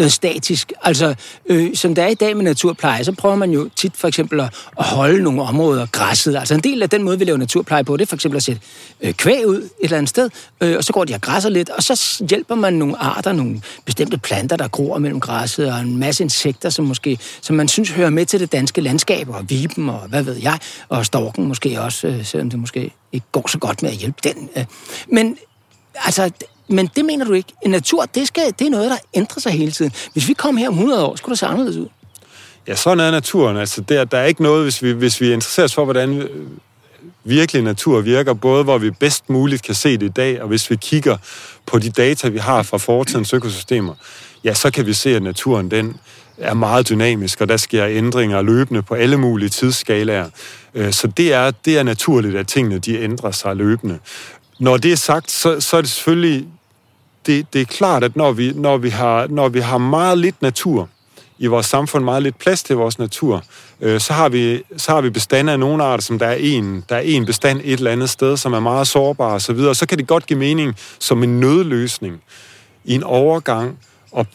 noget 0.00 0.12
statisk. 0.12 0.72
Altså, 0.82 1.14
øh, 1.46 1.74
som 1.74 1.94
der 1.94 2.02
er 2.02 2.08
i 2.08 2.14
dag 2.14 2.36
med 2.36 2.44
naturpleje, 2.44 3.04
så 3.04 3.12
prøver 3.12 3.36
man 3.36 3.50
jo 3.50 3.70
tit 3.76 3.96
for 3.96 4.08
eksempel 4.08 4.40
at, 4.40 4.54
at 4.78 4.84
holde 4.84 5.22
nogle 5.22 5.42
områder 5.42 5.86
græsset. 5.92 6.36
Altså 6.36 6.54
en 6.54 6.60
del 6.60 6.82
af 6.82 6.90
den 6.90 7.02
måde, 7.02 7.18
vi 7.18 7.24
laver 7.24 7.38
naturpleje 7.38 7.84
på, 7.84 7.96
det 7.96 8.02
er 8.02 8.06
for 8.06 8.16
eksempel 8.16 8.36
at 8.36 8.42
sætte 8.42 8.60
øh, 9.00 9.12
kvæg 9.12 9.46
ud 9.46 9.56
et 9.56 9.70
eller 9.80 9.96
andet 9.96 10.08
sted, 10.08 10.30
øh, 10.60 10.76
og 10.76 10.84
så 10.84 10.92
går 10.92 11.04
de 11.04 11.14
og 11.14 11.20
græsser 11.20 11.50
lidt, 11.50 11.70
og 11.70 11.82
så 11.82 12.24
hjælper 12.30 12.54
man 12.54 12.74
nogle 12.74 12.96
arter, 12.96 13.32
nogle 13.32 13.62
bestemte 13.84 14.18
planter, 14.18 14.56
der 14.56 14.68
gror 14.68 14.98
mellem 14.98 15.20
græsset, 15.20 15.72
og 15.72 15.80
en 15.80 15.96
masse 15.96 16.24
insekter, 16.24 16.70
som 16.70 16.84
måske, 16.84 17.18
som 17.40 17.56
man 17.56 17.68
synes 17.68 17.90
hører 17.90 18.10
med 18.10 18.26
til 18.26 18.40
det 18.40 18.52
danske 18.52 18.80
landskab, 18.80 19.28
og 19.28 19.50
viben, 19.50 19.88
og 19.88 20.00
hvad 20.08 20.22
ved 20.22 20.36
jeg, 20.36 20.58
og 20.88 21.06
storken 21.06 21.44
måske 21.48 21.80
også, 21.80 22.06
øh, 22.06 22.24
selvom 22.24 22.50
det 22.50 22.58
måske 22.58 22.90
ikke 23.12 23.26
går 23.32 23.48
så 23.48 23.58
godt 23.58 23.82
med 23.82 23.90
at 23.90 23.96
hjælpe 23.96 24.18
den. 24.24 24.48
Øh. 24.56 24.64
Men 25.08 25.36
altså, 25.94 26.30
men 26.70 26.90
det 26.96 27.04
mener 27.04 27.24
du 27.24 27.32
ikke. 27.32 27.52
En 27.62 27.70
natur, 27.70 28.04
det, 28.04 28.28
skal, 28.28 28.54
det 28.58 28.66
er 28.66 28.70
noget, 28.70 28.90
der 28.90 28.96
ændrer 29.14 29.40
sig 29.40 29.52
hele 29.52 29.72
tiden. 29.72 29.92
Hvis 30.12 30.28
vi 30.28 30.32
kom 30.32 30.56
her 30.56 30.68
om 30.68 30.74
100 30.74 31.04
år, 31.04 31.16
skulle 31.16 31.32
det 31.32 31.38
se 31.38 31.46
anderledes 31.46 31.76
ud. 31.76 31.88
Ja, 32.68 32.74
sådan 32.74 33.00
er 33.00 33.10
naturen. 33.10 33.56
Altså, 33.56 33.80
der, 33.80 34.04
der 34.04 34.18
er 34.18 34.24
ikke 34.24 34.42
noget, 34.42 34.62
hvis 34.62 34.82
vi, 34.82 34.92
hvis 34.92 35.20
vi 35.20 35.32
interesserer 35.32 35.64
os 35.64 35.74
for, 35.74 35.84
hvordan 35.84 36.18
øh, 36.18 36.46
virkelig 37.24 37.62
natur 37.62 38.00
virker, 38.00 38.34
både 38.34 38.64
hvor 38.64 38.78
vi 38.78 38.90
bedst 38.90 39.30
muligt 39.30 39.62
kan 39.62 39.74
se 39.74 39.98
det 39.98 40.06
i 40.06 40.08
dag, 40.08 40.42
og 40.42 40.48
hvis 40.48 40.70
vi 40.70 40.76
kigger 40.76 41.16
på 41.66 41.78
de 41.78 41.90
data, 41.90 42.28
vi 42.28 42.38
har 42.38 42.62
fra 42.62 42.78
fortidens 42.78 43.34
økosystemer, 43.34 43.94
ja, 44.44 44.54
så 44.54 44.70
kan 44.70 44.86
vi 44.86 44.92
se, 44.92 45.16
at 45.16 45.22
naturen 45.22 45.70
den 45.70 45.96
er 46.38 46.54
meget 46.54 46.88
dynamisk, 46.88 47.40
og 47.40 47.48
der 47.48 47.56
sker 47.56 47.86
ændringer 47.86 48.42
løbende 48.42 48.82
på 48.82 48.94
alle 48.94 49.16
mulige 49.16 49.48
tidsskalaer. 49.48 50.30
Øh, 50.74 50.92
så 50.92 51.06
det 51.06 51.32
er, 51.32 51.50
det 51.50 51.78
er 51.78 51.82
naturligt, 51.82 52.36
at 52.36 52.46
tingene 52.46 52.78
de 52.78 53.00
ændrer 53.00 53.30
sig 53.30 53.56
løbende. 53.56 53.98
Når 54.58 54.76
det 54.76 54.92
er 54.92 54.96
sagt, 54.96 55.30
så, 55.30 55.60
så 55.60 55.76
er 55.76 55.80
det 55.80 55.90
selvfølgelig 55.90 56.46
det, 57.26 57.52
det 57.52 57.60
er 57.60 57.64
klart, 57.64 58.04
at 58.04 58.16
når 58.16 58.32
vi, 58.32 58.52
når, 58.54 58.76
vi 58.76 58.88
har, 58.88 59.26
når 59.26 59.48
vi 59.48 59.60
har 59.60 59.78
meget 59.78 60.18
lidt 60.18 60.42
natur 60.42 60.88
i 61.38 61.46
vores 61.46 61.66
samfund, 61.66 62.04
meget 62.04 62.22
lidt 62.22 62.38
plads 62.38 62.62
til 62.62 62.76
vores 62.76 62.98
natur, 62.98 63.44
øh, 63.80 64.00
så, 64.00 64.12
har 64.12 64.28
vi, 64.28 64.62
så 64.76 64.92
har 64.92 65.00
vi 65.00 65.10
bestande 65.10 65.52
af 65.52 65.58
nogle 65.58 65.84
arter, 65.84 66.02
som 66.02 66.18
der 66.18 66.26
er 66.26 66.34
en, 66.34 66.84
der 66.88 66.96
er 66.96 67.00
en 67.00 67.26
bestand 67.26 67.60
et 67.64 67.72
eller 67.72 67.90
andet 67.90 68.10
sted, 68.10 68.36
som 68.36 68.52
er 68.52 68.60
meget 68.60 68.86
sårbar 68.86 69.34
osv., 69.34 69.58
og 69.58 69.76
så 69.76 69.86
kan 69.86 69.98
det 69.98 70.06
godt 70.06 70.26
give 70.26 70.38
mening 70.38 70.76
som 70.98 71.22
en 71.22 71.40
nødløsning 71.40 72.22
i 72.84 72.94
en 72.94 73.02
overgang 73.02 73.78
og, 74.12 74.26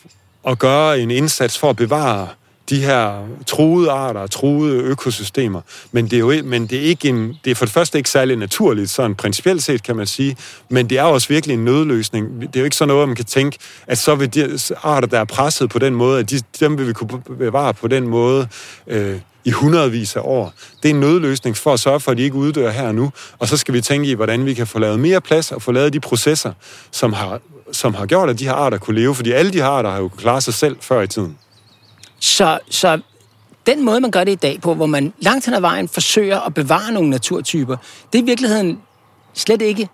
og 0.44 0.60
gøre 0.60 1.00
en 1.00 1.12
indsats 1.12 1.58
for 1.58 1.70
at 1.70 1.76
bevare 1.76 2.28
de 2.70 2.82
her 2.82 3.28
truede 3.48 3.92
arter, 3.92 4.28
truede 4.28 4.84
økosystemer. 4.84 5.62
Men 5.92 6.06
det 6.06 6.14
er 6.14 6.20
jo 6.20 6.44
men 6.44 6.68
det 6.68 6.78
er 6.78 6.82
ikke 6.82 7.10
en, 7.10 7.36
det 7.46 7.52
er 7.52 7.56
for 7.56 7.66
det 7.66 7.74
første 7.74 7.98
ikke 7.98 8.10
særlig 8.10 8.38
naturligt, 8.38 8.90
sådan 8.90 9.16
principielt 9.16 9.64
set 9.64 9.84
kan 9.84 9.96
man 9.96 10.08
sige, 10.08 10.38
men 10.70 10.90
det 10.90 10.98
er 10.98 11.04
også 11.04 11.28
virkelig 11.28 11.54
en 11.54 11.66
nødløsning. 11.66 12.42
Det 12.42 12.56
er 12.56 12.60
jo 12.60 12.64
ikke 12.64 12.76
sådan 12.76 12.88
noget, 12.88 13.02
at 13.02 13.10
man 13.10 13.16
kan 13.16 13.26
tænke, 13.26 13.58
at 13.88 13.98
så 13.98 14.16
vil 14.16 14.34
de 14.34 14.60
arter, 14.84 15.08
der 15.08 15.20
er 15.20 15.26
presset 15.26 15.70
på 15.70 15.80
den 15.80 15.96
måde, 15.96 16.20
at 16.20 16.30
de, 16.30 16.42
dem 16.60 16.78
vil 16.78 16.88
vi 16.88 16.94
kunne 16.94 17.22
bevare 17.38 17.74
på 17.74 17.88
den 17.88 18.08
måde, 18.08 18.48
øh, 18.88 19.20
i 19.46 19.52
hundredvis 19.52 20.16
af 20.16 20.22
år. 20.24 20.54
Det 20.84 20.90
er 20.90 20.94
en 20.94 21.00
nødløsning 21.00 21.58
for 21.58 21.74
at 21.74 21.80
sørge 21.80 22.00
for, 22.00 22.12
at 22.12 22.18
de 22.18 22.24
ikke 22.24 22.36
uddør 22.36 22.72
her 22.72 22.88
og 22.88 22.96
nu. 22.96 23.12
Og 23.40 23.48
så 23.48 23.58
skal 23.58 23.74
vi 23.74 23.82
tænke 23.82 24.10
i, 24.10 24.14
hvordan 24.14 24.46
vi 24.46 24.54
kan 24.54 24.68
få 24.68 24.80
lavet 24.80 25.00
mere 25.00 25.22
plads 25.22 25.52
og 25.52 25.62
få 25.62 25.72
lavet 25.72 25.94
de 25.94 26.00
processer, 26.00 26.54
som 26.92 27.14
har, 27.14 27.40
som 27.72 27.94
har 27.94 28.06
gjort, 28.06 28.30
at 28.30 28.40
de 28.40 28.46
her 28.46 28.54
arter 28.54 28.78
kunne 28.78 29.00
leve. 29.00 29.16
Fordi 29.16 29.32
alle 29.32 29.54
de 29.54 29.58
her 29.58 29.66
arter 29.66 29.90
har 29.90 29.98
jo 29.98 30.08
klaret 30.08 30.44
sig 30.44 30.54
selv 30.54 30.78
før 30.82 31.02
i 31.02 31.08
tiden. 31.08 31.38
Så, 32.20 32.60
så 32.70 33.00
den 33.66 33.86
måde, 33.86 34.00
man 34.00 34.12
gør 34.12 34.24
det 34.24 34.32
i 34.32 34.36
dag 34.36 34.62
på, 34.62 34.74
hvor 34.74 34.86
man 34.86 35.14
langt 35.20 35.46
hen 35.46 35.54
ad 35.54 35.62
vejen 35.62 35.88
forsøger 35.88 36.40
at 36.40 36.54
bevare 36.54 36.92
nogle 36.92 37.10
naturtyper, 37.10 37.78
det 38.14 38.20
er 38.20 38.24
i 38.24 38.26
virkeligheden 38.26 38.80
slet 39.34 39.62
ikke 39.62 39.90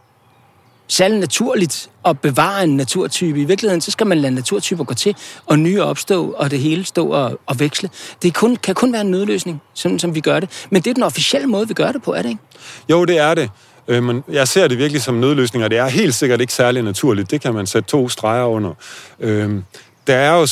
særlig 0.87 1.19
naturligt 1.19 1.89
at 2.05 2.19
bevare 2.19 2.63
en 2.63 2.77
naturtype. 2.77 3.41
I 3.41 3.43
virkeligheden, 3.43 3.81
så 3.81 3.91
skal 3.91 4.07
man 4.07 4.17
lade 4.17 4.35
naturtyper 4.35 4.83
gå 4.83 4.93
til, 4.93 5.15
og 5.45 5.59
nye 5.59 5.81
opstå, 5.81 6.31
og 6.31 6.51
det 6.51 6.59
hele 6.59 6.85
stå 6.85 7.07
og, 7.07 7.39
og 7.45 7.59
veksle. 7.59 7.89
Det 8.21 8.33
kun, 8.33 8.55
kan 8.55 8.75
kun 8.75 8.93
være 8.93 9.01
en 9.01 9.11
nødløsning, 9.11 9.61
sådan 9.73 9.99
som 9.99 10.15
vi 10.15 10.19
gør 10.19 10.39
det. 10.39 10.67
Men 10.69 10.81
det 10.81 10.89
er 10.89 10.93
den 10.93 11.03
officielle 11.03 11.47
måde, 11.47 11.67
vi 11.67 11.73
gør 11.73 11.91
det 11.91 12.01
på, 12.01 12.13
er 12.13 12.21
det 12.21 12.29
ikke? 12.29 12.41
Jo, 12.89 13.05
det 13.05 13.17
er 13.17 13.33
det. 13.33 13.49
Øh, 13.87 14.03
men 14.03 14.23
jeg 14.31 14.47
ser 14.47 14.67
det 14.67 14.77
virkelig 14.77 15.01
som 15.01 15.15
nødløsning, 15.15 15.63
og 15.63 15.69
det 15.69 15.79
er 15.79 15.87
helt 15.87 16.15
sikkert 16.15 16.41
ikke 16.41 16.53
særlig 16.53 16.83
naturligt. 16.83 17.31
Det 17.31 17.41
kan 17.41 17.53
man 17.53 17.67
sætte 17.67 17.89
to 17.89 18.09
streger 18.09 18.45
under. 18.45 18.73
Øh, 19.19 19.61
der 20.07 20.15
er 20.15 20.33
jo 20.39 20.47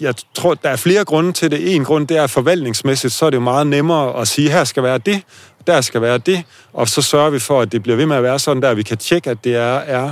jeg 0.00 0.14
tror, 0.34 0.54
der 0.54 0.68
er 0.68 0.76
flere 0.76 1.04
grunde 1.04 1.32
til 1.32 1.50
det. 1.50 1.74
En 1.74 1.84
grund, 1.84 2.06
det 2.06 2.16
er, 2.16 2.26
forvaltningsmæssigt, 2.26 3.12
så 3.12 3.26
er 3.26 3.30
det 3.30 3.36
jo 3.36 3.42
meget 3.42 3.66
nemmere 3.66 4.20
at 4.20 4.28
sige, 4.28 4.50
her 4.50 4.64
skal 4.64 4.82
være 4.82 4.98
det, 4.98 5.22
der 5.66 5.80
skal 5.80 6.00
være 6.02 6.18
det, 6.18 6.42
og 6.72 6.88
så 6.88 7.02
sørger 7.02 7.30
vi 7.30 7.38
for, 7.38 7.60
at 7.60 7.72
det 7.72 7.82
bliver 7.82 7.96
ved 7.96 8.06
med 8.06 8.16
at 8.16 8.22
være 8.22 8.38
sådan 8.38 8.62
der, 8.62 8.74
vi 8.74 8.82
kan 8.82 8.96
tjekke, 8.96 9.30
at 9.30 9.44
det 9.44 9.56
er, 9.56 9.74
er 9.78 10.10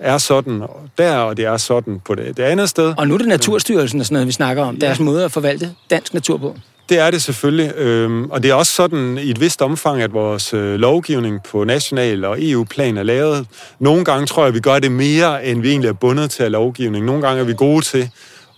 er 0.00 0.18
sådan 0.18 0.62
der, 0.98 1.16
og 1.16 1.36
det 1.36 1.44
er 1.44 1.56
sådan 1.56 2.00
på 2.04 2.14
det, 2.14 2.36
det 2.36 2.42
andet 2.42 2.68
sted. 2.68 2.94
Og 2.98 3.08
nu 3.08 3.14
er 3.14 3.18
det 3.18 3.28
Naturstyrelsen 3.28 4.00
og 4.00 4.06
sådan 4.06 4.14
noget, 4.14 4.26
vi 4.26 4.32
snakker 4.32 4.62
om. 4.64 4.76
Deres 4.76 4.98
ja. 4.98 5.04
måde 5.04 5.24
at 5.24 5.32
forvalte 5.32 5.74
dansk 5.90 6.14
natur 6.14 6.36
på. 6.36 6.56
Det 6.88 6.98
er 6.98 7.10
det 7.10 7.22
selvfølgelig, 7.22 7.72
øhm, 7.76 8.30
og 8.30 8.42
det 8.42 8.50
er 8.50 8.54
også 8.54 8.72
sådan 8.72 9.18
i 9.18 9.30
et 9.30 9.40
vist 9.40 9.62
omfang, 9.62 10.02
at 10.02 10.12
vores 10.12 10.54
øh, 10.54 10.74
lovgivning 10.74 11.42
på 11.42 11.64
national 11.64 12.24
og 12.24 12.36
EU-plan 12.40 12.96
er 12.96 13.02
lavet. 13.02 13.46
Nogle 13.78 14.04
gange 14.04 14.26
tror 14.26 14.42
jeg, 14.42 14.48
at 14.48 14.54
vi 14.54 14.60
gør 14.60 14.78
det 14.78 14.92
mere, 14.92 15.44
end 15.44 15.62
vi 15.62 15.70
egentlig 15.70 15.88
er 15.88 15.92
bundet 15.92 16.30
til 16.30 16.42
af 16.42 16.52
lovgivning. 16.52 17.06
Nogle 17.06 17.22
gange 17.22 17.40
er 17.40 17.44
vi 17.44 17.54
gode 17.54 17.84
til 17.84 18.10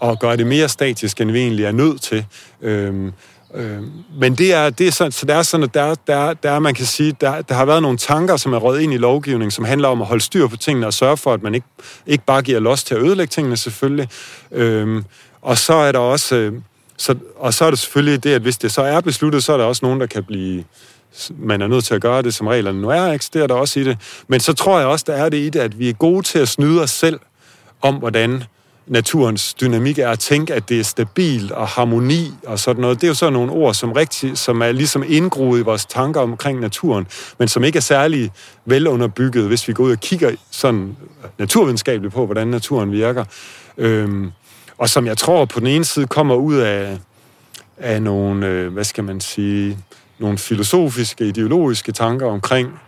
og 0.03 0.19
gøre 0.19 0.37
det 0.37 0.47
mere 0.47 0.69
statisk, 0.69 1.21
end 1.21 1.31
vi 1.31 1.39
egentlig 1.39 1.65
er 1.65 1.73
nødt 1.73 2.03
til. 2.03 2.27
Øhm, 2.63 3.13
øhm, 3.55 3.91
men 4.21 4.35
det 4.35 4.55
er, 4.55 4.71
det 4.71 4.87
er 4.87 4.91
sådan, 4.91 5.13
så 5.13 5.27
der 5.27 5.35
er 5.35 5.43
sådan, 5.43 5.65
at 5.65 5.75
der, 5.75 5.95
der, 6.07 6.35
der 6.35 6.59
man 6.59 6.75
kan 6.75 6.87
sige, 6.87 7.17
der, 7.21 7.43
der 7.43 7.55
har 7.55 7.65
været 7.65 7.83
nogle 7.83 7.99
tanker, 7.99 8.37
som 8.37 8.53
er 8.53 8.59
røget 8.59 8.83
ind 8.83 8.95
i 8.95 8.97
lovgivningen, 8.97 9.51
som 9.51 9.65
handler 9.65 9.89
om 9.89 10.01
at 10.01 10.07
holde 10.07 10.25
styr 10.25 10.47
på 10.47 10.57
tingene 10.57 10.87
og 10.87 10.95
sørge 10.95 11.17
for, 11.17 11.33
at 11.33 11.43
man 11.43 11.55
ikke, 11.55 11.67
ikke 12.07 12.25
bare 12.25 12.43
giver 12.43 12.61
los 12.61 12.85
til 12.85 12.95
at 12.95 13.03
ødelægge 13.03 13.31
tingene 13.31 13.57
selvfølgelig. 13.57 14.09
Øhm, 14.53 15.05
og 15.43 15.59
så 15.59 15.75
er 15.75 15.93
der 15.93 15.99
også... 15.99 16.37
Øh, 16.37 16.53
så, 16.97 17.15
og 17.37 17.55
så 17.55 17.65
er 17.65 17.71
det 17.71 17.79
selvfølgelig 17.79 18.25
det, 18.25 18.35
at 18.35 18.43
hvis 18.43 18.59
det 18.59 18.73
så 18.73 18.83
er 18.83 19.01
besluttet, 19.01 19.45
så 19.45 19.53
er 19.53 19.57
der 19.57 19.65
også 19.65 19.85
nogen, 19.85 20.01
der 20.01 20.07
kan 20.07 20.25
blive 20.25 20.65
man 21.39 21.63
er 21.63 21.67
nødt 21.67 21.85
til 21.85 21.95
at 21.95 22.01
gøre 22.01 22.23
det, 22.23 22.35
som 22.35 22.47
reglerne 22.47 22.81
nu 22.81 22.89
er, 22.89 23.13
ikke? 23.13 23.25
det 23.33 23.43
er 23.43 23.47
der 23.47 23.55
også 23.55 23.81
i 23.81 23.85
det. 23.85 23.99
Men 24.29 24.41
så 24.41 24.53
tror 24.53 24.79
jeg 24.79 24.89
også, 24.89 25.05
der 25.09 25.15
er 25.15 25.29
det 25.29 25.39
i 25.39 25.49
det, 25.49 25.61
at 25.61 25.79
vi 25.79 25.89
er 25.89 25.93
gode 25.93 26.23
til 26.23 26.39
at 26.39 26.49
snyde 26.49 26.83
os 26.83 26.91
selv 26.91 27.21
om, 27.83 27.95
hvordan 27.95 28.45
naturens 28.87 29.55
dynamik 29.55 29.99
er 29.99 30.09
at 30.09 30.19
tænke, 30.19 30.55
at 30.55 30.69
det 30.69 30.81
er 30.81 30.85
stabilt 30.85 31.53
og 31.53 31.69
harmoni 31.69 32.35
og 32.47 32.59
sådan 32.59 32.81
noget. 32.81 33.01
Det 33.01 33.07
er 33.07 33.09
jo 33.09 33.15
sådan 33.15 33.33
nogle 33.33 33.53
ord, 33.53 33.75
som, 33.75 33.93
rigtig, 33.93 34.39
som 34.39 34.63
er 34.63 34.73
ligesom 34.73 35.05
indgroet 35.07 35.59
i 35.59 35.63
vores 35.63 35.87
tanker 35.87 36.21
omkring 36.21 36.61
naturen, 36.61 37.07
men 37.39 37.49
som 37.49 37.65
ikke 37.65 37.77
er 37.77 37.81
særlig 37.81 38.31
velunderbygget, 38.67 39.47
hvis 39.47 39.69
vi 39.69 39.73
går 39.73 39.85
ud 39.85 39.93
og 39.93 40.01
kigger 40.01 40.31
sådan 40.51 40.97
naturvidenskabeligt 41.39 42.15
på, 42.15 42.27
hvordan 42.27 42.49
naturen 42.49 42.93
virker. 42.93 43.25
Øhm, 43.79 44.33
og 44.79 44.89
som 44.89 45.07
jeg 45.07 45.19
tror 45.19 45.45
på 45.45 45.61
den 45.61 45.69
ene 45.69 45.85
side 45.85 46.07
kommer 46.07 46.35
ud 46.35 46.57
af, 46.57 46.99
af 47.79 48.03
nogle, 48.03 48.47
øh, 48.47 48.73
hvad 48.73 48.85
skal 48.85 49.05
man 49.05 49.21
sige, 49.21 49.79
nogle 50.19 50.39
filosofiske, 50.39 51.25
ideologiske 51.25 51.93
tanker 51.93 52.27
omkring 52.27 52.81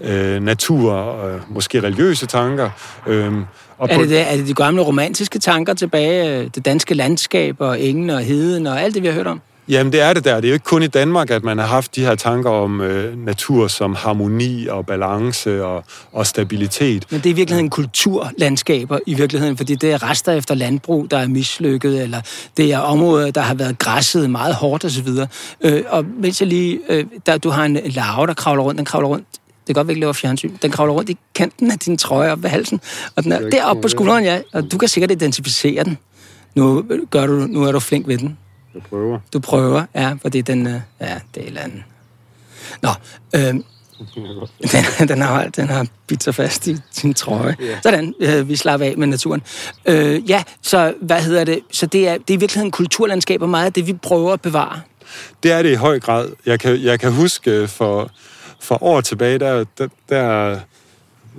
øh, 0.00 0.42
natur 0.42 0.92
og 0.92 1.40
måske 1.48 1.82
religiøse 1.82 2.26
tanker. 2.26 2.70
øh, 3.06 3.32
og 3.78 3.88
er, 3.90 3.98
det 3.98 4.08
det, 4.08 4.32
er 4.32 4.36
det 4.36 4.46
de 4.46 4.54
gamle 4.54 4.82
romantiske 4.82 5.38
tanker 5.38 5.74
tilbage? 5.74 6.38
Øh, 6.38 6.50
det 6.54 6.64
danske 6.64 6.94
landskab 6.94 7.56
og 7.58 7.80
engen 7.80 8.10
og 8.10 8.20
heden 8.20 8.66
og 8.66 8.82
alt 8.82 8.94
det, 8.94 9.02
vi 9.02 9.08
har 9.08 9.14
hørt 9.14 9.26
om? 9.26 9.40
Jamen, 9.68 9.92
det 9.92 10.00
er 10.00 10.12
det 10.12 10.24
der. 10.24 10.34
Det 10.34 10.44
er 10.44 10.48
jo 10.48 10.54
ikke 10.54 10.64
kun 10.64 10.82
i 10.82 10.86
Danmark, 10.86 11.30
at 11.30 11.44
man 11.44 11.58
har 11.58 11.66
haft 11.66 11.96
de 11.96 12.00
her 12.00 12.14
tanker 12.14 12.50
om 12.50 12.80
øh, 12.80 13.24
natur 13.24 13.68
som 13.68 13.94
harmoni 13.94 14.66
og 14.66 14.86
balance 14.86 15.64
og, 15.64 15.84
og 16.12 16.26
stabilitet. 16.26 17.06
Men 17.10 17.20
det 17.20 17.26
er 17.26 17.30
i 17.30 17.36
virkeligheden 17.36 17.70
kulturlandskaber 17.70 18.98
i 19.06 19.14
virkeligheden, 19.14 19.56
fordi 19.56 19.74
det 19.74 19.92
er 19.92 20.10
rester 20.10 20.32
efter 20.32 20.54
landbrug, 20.54 21.10
der 21.10 21.18
er 21.18 21.26
mislykket, 21.26 22.02
eller 22.02 22.20
det 22.56 22.72
er 22.72 22.78
områder, 22.78 23.30
der 23.30 23.40
har 23.40 23.54
været 23.54 23.78
græsset 23.78 24.30
meget 24.30 24.54
hårdt 24.54 24.84
osv. 24.84 25.08
Øh, 25.60 25.82
og 25.88 26.04
mens 26.18 26.40
jeg 26.40 26.48
lige, 26.48 26.80
øh, 26.88 27.04
der, 27.26 27.38
du 27.38 27.50
har 27.50 27.64
en 27.64 27.78
larve, 27.84 28.26
der 28.26 28.34
kravler 28.34 28.62
rundt, 28.62 28.78
den 28.78 28.84
kravler 28.84 29.08
rundt 29.08 29.26
det 29.66 29.74
kan 29.74 29.74
godt, 29.74 29.86
vi 29.86 29.92
ikke 29.92 30.00
laver 30.00 30.12
fjernsyn. 30.12 30.52
Den 30.62 30.70
kravler 30.70 30.94
rundt 30.94 31.10
i 31.10 31.18
kanten 31.34 31.70
af 31.70 31.78
din 31.78 31.96
trøje 31.98 32.32
op 32.32 32.42
ved 32.42 32.50
halsen, 32.50 32.80
og 33.16 33.24
den 33.24 33.32
er 33.32 33.50
deroppe 33.50 33.82
på 33.82 33.88
skulderen, 33.88 34.24
ja, 34.24 34.40
og 34.52 34.72
du 34.72 34.78
kan 34.78 34.88
sikkert 34.88 35.10
identificere 35.10 35.84
den. 35.84 35.98
Nu, 36.54 36.84
gør 37.10 37.26
du, 37.26 37.32
nu 37.32 37.62
er 37.62 37.72
du 37.72 37.80
flink 37.80 38.08
ved 38.08 38.18
den. 38.18 38.38
Jeg 38.74 38.82
prøver. 38.90 39.18
Du 39.32 39.38
prøver, 39.40 39.84
ja, 39.94 40.14
fordi 40.22 40.40
den... 40.40 40.66
øh, 40.66 40.80
Ja, 41.00 41.06
det 41.34 41.40
er 41.40 41.40
et 41.40 41.46
eller 41.46 41.60
andet. 41.60 41.82
Nå, 42.82 42.88
øh, 43.34 43.40
den, 44.72 45.08
den, 45.08 45.20
har, 45.22 45.44
den 45.44 45.68
har 45.68 45.86
bidt 46.06 46.24
sig 46.24 46.34
fast 46.34 46.66
i 46.66 46.76
sin 46.90 47.14
trøje. 47.14 47.56
Ja. 47.60 47.80
Sådan, 47.82 48.14
øh, 48.20 48.48
vi 48.48 48.56
slapper 48.56 48.86
af 48.86 48.94
med 48.96 49.06
naturen. 49.06 49.42
Øh, 49.86 50.30
ja, 50.30 50.42
så 50.62 50.94
hvad 51.00 51.22
hedder 51.22 51.44
det? 51.44 51.60
Så 51.70 51.86
det 51.86 52.08
er, 52.08 52.12
det 52.12 52.30
er 52.30 52.34
i 52.34 52.40
virkeligheden 52.40 52.70
kulturlandskab 52.70 53.42
og 53.42 53.48
meget 53.48 53.66
af 53.66 53.72
det, 53.72 53.86
vi 53.86 53.92
prøver 53.92 54.32
at 54.32 54.40
bevare. 54.40 54.80
Det 55.42 55.52
er 55.52 55.62
det 55.62 55.70
i 55.70 55.74
høj 55.74 56.00
grad. 56.00 56.28
Jeg 56.46 56.60
kan, 56.60 56.82
jeg 56.82 57.00
kan 57.00 57.12
huske 57.12 57.50
øh, 57.50 57.68
for, 57.68 58.10
for 58.64 58.82
år 58.82 59.00
tilbage, 59.00 59.38
der, 59.38 59.64
der, 59.78 59.88
der 60.08 60.58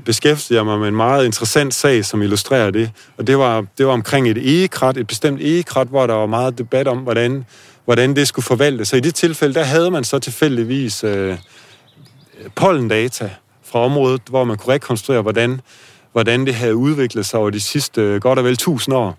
beskæftigede 0.06 0.58
jeg 0.58 0.66
mig 0.66 0.80
med 0.80 0.88
en 0.88 0.96
meget 0.96 1.26
interessant 1.26 1.74
sag, 1.74 2.06
som 2.06 2.22
illustrerer 2.22 2.72
det. 2.72 2.92
Og 3.18 3.28
det 3.28 3.38
var, 3.38 3.66
det 3.78 3.88
var 3.88 3.94
omkring 3.94 4.30
et 4.30 4.38
egekrat, 4.38 4.98
et 4.98 5.08
bestemt 5.08 5.42
egekrat, 5.42 5.88
hvor 5.88 6.08
der 6.08 6.14
var 6.14 6.26
meget 6.26 6.58
debat 6.58 6.88
om, 6.88 6.98
hvordan, 6.98 7.46
hvordan 7.86 8.16
det 8.16 8.28
skulle 8.28 8.46
forvaltes. 8.46 8.88
Så 8.88 8.96
i 8.96 9.00
det 9.00 9.16
tilfælde, 9.16 9.54
der 9.54 9.64
havde 9.64 9.92
man 9.92 10.04
så 10.04 10.20
tilfældigvis 10.20 11.04
øh, 11.04 11.38
pollendata 12.56 13.30
fra 13.64 13.80
området, 13.80 14.22
hvor 14.30 14.44
man 14.44 14.58
kunne 14.58 14.74
rekonstruere, 14.74 15.22
hvordan, 15.22 15.62
hvordan 16.12 16.46
det 16.46 16.56
havde 16.56 16.76
udviklet 16.76 17.26
sig 17.26 17.40
over 17.40 17.50
de 17.50 17.60
sidste 17.60 18.02
øh, 18.02 18.22
godt 18.22 18.40
og 18.40 18.46
vel 18.46 18.58
tusind 18.58 18.96
år. 18.96 19.18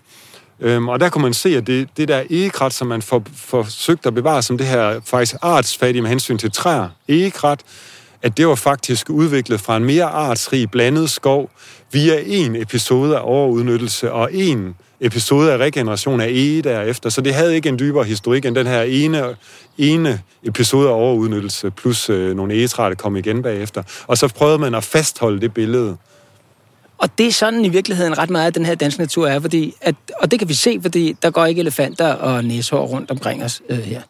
Øhm, 0.59 0.87
og 0.87 0.99
der 0.99 1.09
kunne 1.09 1.21
man 1.21 1.33
se, 1.33 1.57
at 1.57 1.67
det, 1.67 1.89
det 1.97 2.07
der 2.07 2.23
egekrat, 2.29 2.73
som 2.73 2.87
man 2.87 3.01
for, 3.01 3.23
forsøgte 3.35 4.07
at 4.07 4.13
bevare 4.13 4.41
som 4.41 4.57
det 4.57 4.67
her 4.67 4.99
faktisk 5.05 5.35
artsfattige 5.41 6.01
med 6.01 6.09
hensyn 6.09 6.37
til 6.37 6.51
træer, 6.51 6.89
egekrat, 7.07 7.59
at 8.21 8.37
det 8.37 8.47
var 8.47 8.55
faktisk 8.55 9.09
udviklet 9.09 9.61
fra 9.61 9.77
en 9.77 9.85
mere 9.85 10.05
artsrig 10.05 10.71
blandet 10.71 11.09
skov 11.09 11.49
via 11.91 12.23
en 12.25 12.55
episode 12.55 13.17
af 13.17 13.21
overudnyttelse 13.23 14.11
og 14.11 14.33
en 14.33 14.75
episode 14.99 15.53
af 15.53 15.57
regeneration 15.57 16.21
af 16.21 16.27
ege 16.27 16.61
derefter. 16.61 17.09
Så 17.09 17.21
det 17.21 17.33
havde 17.33 17.55
ikke 17.55 17.69
en 17.69 17.79
dybere 17.79 18.03
historik 18.03 18.45
end 18.45 18.55
den 18.55 18.67
her 18.67 18.81
ene, 18.81 19.35
ene 19.77 20.21
episode 20.43 20.89
af 20.89 20.93
overudnyttelse, 20.93 21.71
plus 21.71 22.09
øh, 22.09 22.35
nogle 22.35 22.53
egetræer, 22.53 22.89
der 22.89 22.95
kom 22.95 23.15
igen 23.15 23.41
bagefter. 23.41 23.83
Og 24.07 24.17
så 24.17 24.27
prøvede 24.27 24.57
man 24.57 24.75
at 24.75 24.83
fastholde 24.83 25.41
det 25.41 25.53
billede. 25.53 25.97
Og 26.97 27.17
det 27.17 27.27
er 27.27 27.31
sådan 27.31 27.65
i 27.65 27.69
virkeligheden 27.69 28.17
ret 28.17 28.29
meget, 28.29 28.47
at 28.47 28.55
den 28.55 28.65
her 28.65 28.75
danske 28.75 29.01
natur 29.01 29.27
er, 29.27 29.39
fordi 29.39 29.75
at, 29.81 29.95
og 30.21 30.31
det 30.31 30.39
kan 30.39 30.49
vi 30.49 30.53
se, 30.53 30.79
fordi 30.81 31.15
der 31.21 31.29
går 31.29 31.45
ikke 31.45 31.59
elefanter 31.59 32.13
og 32.13 32.43
næshår 32.45 32.85
rundt 32.85 33.11
omkring 33.11 33.43
os 33.43 33.61
øh, 33.69 33.77
her. 33.77 34.01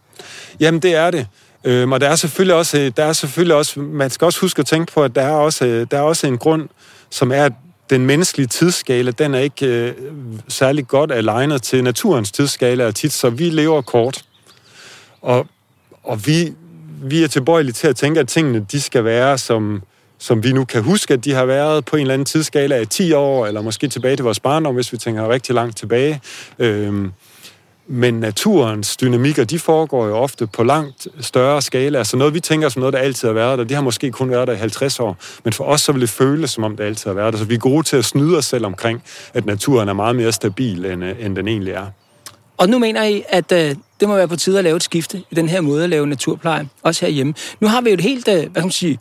Jamen, 0.59 0.81
det 0.81 0.95
er 0.95 1.11
det. 1.11 1.27
Øhm, 1.67 1.91
og 1.91 2.01
der 2.01 2.09
er 2.09 2.15
selvfølgelig 2.15 2.55
også, 2.55 2.79
øh, 2.79 2.91
der 2.97 3.03
er 3.03 3.13
selvfølgelig 3.13 3.55
også, 3.55 3.79
man 3.79 4.09
skal 4.09 4.25
også 4.25 4.39
huske 4.39 4.59
at 4.59 4.65
tænke 4.65 4.93
på, 4.93 5.03
at 5.03 5.15
der 5.15 5.21
er 5.21 5.31
også, 5.31 5.65
øh, 5.65 5.87
der 5.91 5.97
er 5.97 6.01
også 6.01 6.27
en 6.27 6.37
grund, 6.37 6.69
som 7.09 7.31
er, 7.31 7.45
at 7.45 7.53
den 7.89 8.05
menneskelige 8.05 8.47
tidsskala, 8.47 9.11
den 9.11 9.35
er 9.35 9.39
ikke 9.39 9.65
øh, 9.65 9.93
særlig 10.47 10.87
godt 10.87 11.11
alignet 11.11 11.61
til 11.61 11.83
naturens 11.83 12.31
tidsskala 12.31 12.85
og 12.85 12.95
tit, 12.95 13.13
så 13.13 13.29
vi 13.29 13.49
lever 13.49 13.81
kort. 13.81 14.23
Og, 15.21 15.47
og 16.03 16.27
vi, 16.27 16.53
vi 17.01 17.23
er 17.23 17.27
tilbøjelige 17.27 17.73
til 17.73 17.87
at 17.87 17.95
tænke, 17.95 18.19
at 18.19 18.27
tingene 18.27 18.65
de 18.71 18.81
skal 18.81 19.03
være, 19.03 19.37
som, 19.37 19.83
som 20.17 20.43
vi 20.43 20.51
nu 20.51 20.65
kan 20.65 20.83
huske, 20.83 21.13
at 21.13 21.25
de 21.25 21.33
har 21.33 21.45
været 21.45 21.85
på 21.85 21.95
en 21.95 22.01
eller 22.01 22.13
anden 22.13 22.25
tidsskala 22.25 22.75
af 22.75 22.87
10 22.87 23.13
år, 23.13 23.47
eller 23.47 23.61
måske 23.61 23.87
tilbage 23.87 24.15
til 24.15 24.23
vores 24.23 24.39
barndom, 24.39 24.75
hvis 24.75 24.91
vi 24.93 24.97
tænker 24.97 25.29
rigtig 25.29 25.55
langt 25.55 25.77
tilbage. 25.77 26.21
Øhm, 26.59 27.11
men 27.87 28.13
naturens 28.13 28.97
dynamikker, 28.97 29.43
de 29.43 29.59
foregår 29.59 30.07
jo 30.07 30.17
ofte 30.17 30.47
på 30.47 30.63
langt 30.63 31.07
større 31.21 31.61
skala. 31.61 31.97
Altså 31.97 32.17
noget, 32.17 32.33
vi 32.33 32.39
tænker 32.39 32.69
som 32.69 32.79
noget, 32.79 32.93
der 32.93 32.99
altid 32.99 33.27
har 33.27 33.33
været 33.33 33.57
der, 33.57 33.63
det 33.63 33.75
har 33.75 33.83
måske 33.83 34.11
kun 34.11 34.29
været 34.29 34.47
der 34.47 34.53
i 34.53 34.57
50 34.57 34.99
år. 34.99 35.17
Men 35.43 35.53
for 35.53 35.63
os, 35.63 35.81
så 35.81 35.91
vil 35.91 36.01
det 36.01 36.09
føles, 36.09 36.49
som 36.49 36.63
om 36.63 36.77
det 36.77 36.83
altid 36.83 37.09
har 37.09 37.15
været 37.15 37.33
der. 37.33 37.39
Så 37.39 37.45
vi 37.45 37.53
er 37.53 37.59
gode 37.59 37.83
til 37.83 37.97
at 37.97 38.05
snyde 38.05 38.37
os 38.37 38.45
selv 38.45 38.65
omkring, 38.65 39.03
at 39.33 39.45
naturen 39.45 39.89
er 39.89 39.93
meget 39.93 40.15
mere 40.15 40.31
stabil, 40.31 40.85
end, 40.85 41.03
øh, 41.03 41.25
end 41.25 41.35
den 41.35 41.47
egentlig 41.47 41.73
er. 41.73 41.85
Og 42.57 42.69
nu 42.69 42.79
mener 42.79 43.03
I, 43.03 43.23
at 43.29 43.51
øh, 43.51 43.75
det 43.99 44.07
må 44.07 44.15
være 44.15 44.27
på 44.27 44.35
tide 44.35 44.57
at 44.57 44.63
lave 44.63 44.75
et 44.75 44.83
skifte 44.83 45.23
i 45.31 45.35
den 45.35 45.49
her 45.49 45.61
måde 45.61 45.83
at 45.83 45.89
lave 45.89 46.07
naturpleje, 46.07 46.67
også 46.83 47.05
herhjemme. 47.05 47.33
Nu 47.59 47.67
har 47.67 47.81
vi 47.81 47.89
jo 47.89 47.93
et 47.93 48.01
helt, 48.01 48.27
øh, 48.27 48.33
hvad 48.33 48.49
kan 48.49 48.63
man 48.63 48.71
sige, 48.71 48.99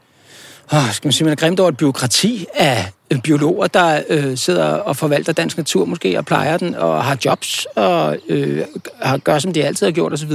oh, 0.73 0.93
skal 0.93 1.07
man 1.07 1.13
sige, 1.13 1.25
man 1.25 1.33
er 1.33 1.37
grimt 1.37 1.61
over 1.61 1.69
et 1.69 1.77
byråkrati 1.77 2.47
af 2.55 2.93
biologer, 3.23 3.67
der 3.67 4.03
øh, 4.09 4.37
sidder 4.37 4.65
og 4.65 4.97
forvalter 4.97 5.33
dansk 5.33 5.57
natur 5.57 5.85
måske, 5.85 6.19
og 6.19 6.27
plejer 6.27 6.57
den, 6.57 6.75
og 6.75 7.05
har 7.05 7.19
jobs, 7.25 7.67
og 7.77 8.17
øh, 8.29 8.63
har, 9.03 9.19
gør, 9.19 9.39
som 9.39 9.53
de 9.53 9.65
altid 9.65 9.87
har 9.87 9.93
gjort 9.93 10.13
osv. 10.13 10.31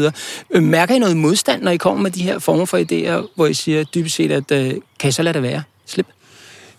Øh, 0.51 0.63
mærker 0.63 0.95
I 0.95 0.99
noget 0.99 1.17
modstand, 1.17 1.61
når 1.61 1.71
I 1.71 1.77
kommer 1.77 2.01
med 2.01 2.11
de 2.11 2.23
her 2.23 2.39
former 2.39 2.65
for 2.65 2.77
idéer, 2.77 3.31
hvor 3.35 3.45
I 3.45 3.53
siger 3.53 3.83
dybest 3.83 4.15
set, 4.15 4.31
at 4.31 4.51
øh, 4.51 4.73
kan 4.99 5.09
I 5.09 5.11
så 5.11 5.23
lade 5.23 5.33
det 5.33 5.43
være? 5.43 5.63
Slip. 5.85 6.07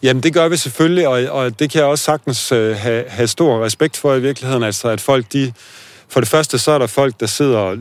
Jamen, 0.02 0.22
det 0.22 0.34
gør 0.34 0.48
vi 0.48 0.56
selvfølgelig, 0.56 1.08
og, 1.08 1.22
og 1.30 1.58
det 1.58 1.70
kan 1.70 1.78
jeg 1.78 1.88
også 1.88 2.04
sagtens 2.04 2.52
øh, 2.52 2.76
have, 2.76 3.04
have 3.08 3.28
stor 3.28 3.64
respekt 3.64 3.96
for 3.96 4.14
i 4.14 4.20
virkeligheden. 4.20 4.62
Altså, 4.62 4.88
at 4.88 5.00
folk, 5.00 5.32
de... 5.32 5.52
For 6.12 6.20
det 6.20 6.28
første, 6.28 6.58
så 6.58 6.70
er 6.72 6.78
der 6.78 6.86
folk, 6.86 7.20
der 7.20 7.26
sidder... 7.26 7.76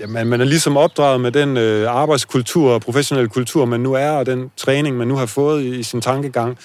Jamen, 0.00 0.26
man 0.26 0.40
er 0.40 0.44
ligesom 0.44 0.76
opdraget 0.76 1.20
med 1.20 1.32
den 1.32 1.56
øh, 1.56 1.90
arbejdskultur 1.90 2.72
og 2.72 2.80
professionelle 2.80 3.28
kultur, 3.28 3.64
man 3.64 3.80
nu 3.80 3.92
er, 3.92 4.10
og 4.10 4.26
den 4.26 4.50
træning, 4.56 4.96
man 4.96 5.08
nu 5.08 5.16
har 5.16 5.26
fået 5.26 5.62
i, 5.62 5.78
i 5.78 5.82
sin 5.82 6.00
tankegang. 6.00 6.58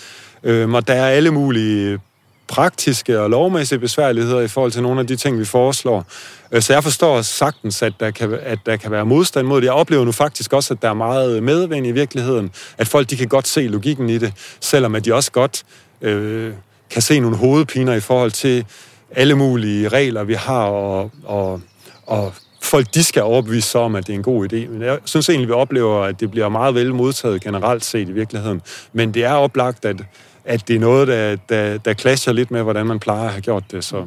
Øhm, 0.43 0.74
og 0.74 0.88
der 0.88 0.93
er 0.93 1.08
alle 1.08 1.32
mulige 1.32 1.99
praktiske 2.47 3.20
og 3.20 3.30
lovmæssige 3.30 3.80
besværligheder 3.80 4.41
i 4.41 4.47
forhold 4.47 4.72
til 4.72 4.82
nogle 4.82 4.99
af 4.99 5.08
de 5.08 5.16
ting, 5.16 5.39
vi 5.39 5.45
foreslår. 5.45 6.05
Øh, 6.51 6.62
Så 6.62 6.74
jeg 6.74 6.84
forstår 6.84 7.22
sagtens, 7.22 7.82
at 7.82 7.93
der, 7.99 8.12
kan, 8.12 8.39
at 8.43 8.60
der 8.66 8.78
kan 8.78 8.91
være 8.91 9.05
modstand 9.05 9.47
mod 9.47 9.62
det. 9.62 9.66
Jeg 9.66 9.74
oplever 9.74 10.05
nu 10.05 10.12
faktisk 10.12 10.53
også, 10.53 10.74
at 10.74 10.82
der 10.82 10.89
er 10.89 10.93
meget 10.93 11.43
medvind 11.43 11.88
i 11.88 11.91
virkeligheden. 11.91 12.51
At 12.78 12.88
folk 12.88 13.10
de 13.10 13.18
kan 13.18 13.28
godt 13.28 13.47
se 13.47 13.68
logikken 13.68 14.10
i 14.10 14.18
det, 14.18 14.34
selvom 14.62 14.95
at 14.95 15.05
de 15.05 15.14
også 15.14 15.32
godt 15.32 15.64
øh, 16.01 16.53
kan 16.89 17.01
se 17.01 17.20
nogle 17.20 17.38
hovedpiner 17.38 17.93
i 17.93 17.99
forhold 17.99 18.32
til 18.32 18.66
alle 19.12 19.36
mulige 19.36 19.89
regler, 19.89 20.24
vi 20.24 20.34
har, 20.34 20.66
og, 20.66 21.12
og, 21.24 21.62
og 22.05 22.34
folk 22.62 22.93
de 22.93 23.03
skal 23.03 23.24
overbevise 23.24 23.70
sig 23.70 23.82
om, 23.82 23.95
at 23.95 24.08
det 24.08 24.14
er 24.14 24.18
en 24.18 24.24
god 24.24 24.53
idé. 24.53 24.70
Men 24.70 24.82
jeg 24.82 24.99
synes 25.05 25.30
egentlig, 25.30 25.47
vi 25.47 25.53
oplever, 25.53 26.03
at 26.03 26.20
det 26.20 26.32
bliver 26.32 26.49
meget 26.49 26.76
vel 26.76 26.93
modtaget 26.93 27.41
generelt 27.41 27.86
set 27.86 28.10
i 28.10 28.12
virkeligheden. 28.12 28.62
Men 28.93 29.14
det 29.14 29.24
er 29.24 29.34
oplagt, 29.34 29.86
at, 29.86 29.95
at 30.45 30.68
det 30.68 30.76
er 30.76 30.80
noget, 30.80 31.08
der, 31.08 31.36
der, 31.49 31.78
der 31.78 31.93
clasher 31.93 32.34
lidt 32.34 32.51
med, 32.51 32.64
hvordan 32.64 32.86
man 32.86 32.99
plejer 32.99 33.24
at 33.24 33.32
have 33.32 33.41
gjort 33.41 33.64
det. 33.72 33.84
Så. 33.84 34.05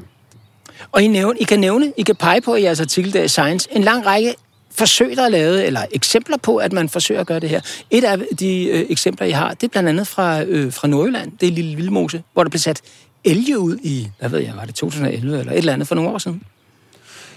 Og 0.92 1.02
I, 1.02 1.06
nævne, 1.06 1.38
I 1.38 1.44
kan 1.44 1.60
nævne, 1.60 1.92
I 1.96 2.02
kan 2.02 2.16
pege 2.16 2.40
på 2.40 2.54
i 2.54 2.62
jeres 2.62 2.80
artikel 2.80 3.12
der 3.12 3.22
i 3.22 3.28
Science, 3.28 3.68
en 3.72 3.82
lang 3.82 4.06
række 4.06 4.34
forsøg, 4.70 5.16
der 5.16 5.24
er 5.24 5.28
lavet, 5.28 5.66
eller 5.66 5.80
eksempler 5.92 6.36
på, 6.36 6.56
at 6.56 6.72
man 6.72 6.88
forsøger 6.88 7.20
at 7.20 7.26
gøre 7.26 7.40
det 7.40 7.48
her. 7.48 7.60
Et 7.90 8.04
af 8.04 8.18
de 8.38 8.64
øh, 8.64 8.86
eksempler, 8.88 9.26
I 9.26 9.30
har, 9.30 9.54
det 9.54 9.62
er 9.62 9.68
blandt 9.68 9.88
andet 9.88 10.06
fra, 10.06 10.42
øh, 10.42 10.72
fra 10.72 10.88
Nordjylland. 10.88 11.32
Det 11.40 11.48
er 11.48 11.52
Lille 11.52 11.76
Vildmose, 11.76 12.22
hvor 12.32 12.42
der 12.44 12.50
blev 12.50 12.58
sat 12.58 12.80
elge 13.24 13.58
ud 13.58 13.76
i, 13.82 14.08
hvad 14.18 14.28
ved 14.28 14.38
jeg, 14.38 14.52
var 14.56 14.64
det 14.64 14.74
2011 14.74 15.38
eller 15.38 15.52
et 15.52 15.58
eller 15.58 15.72
andet 15.72 15.88
for 15.88 15.94
nogle 15.94 16.10
år 16.10 16.18
siden? 16.18 16.42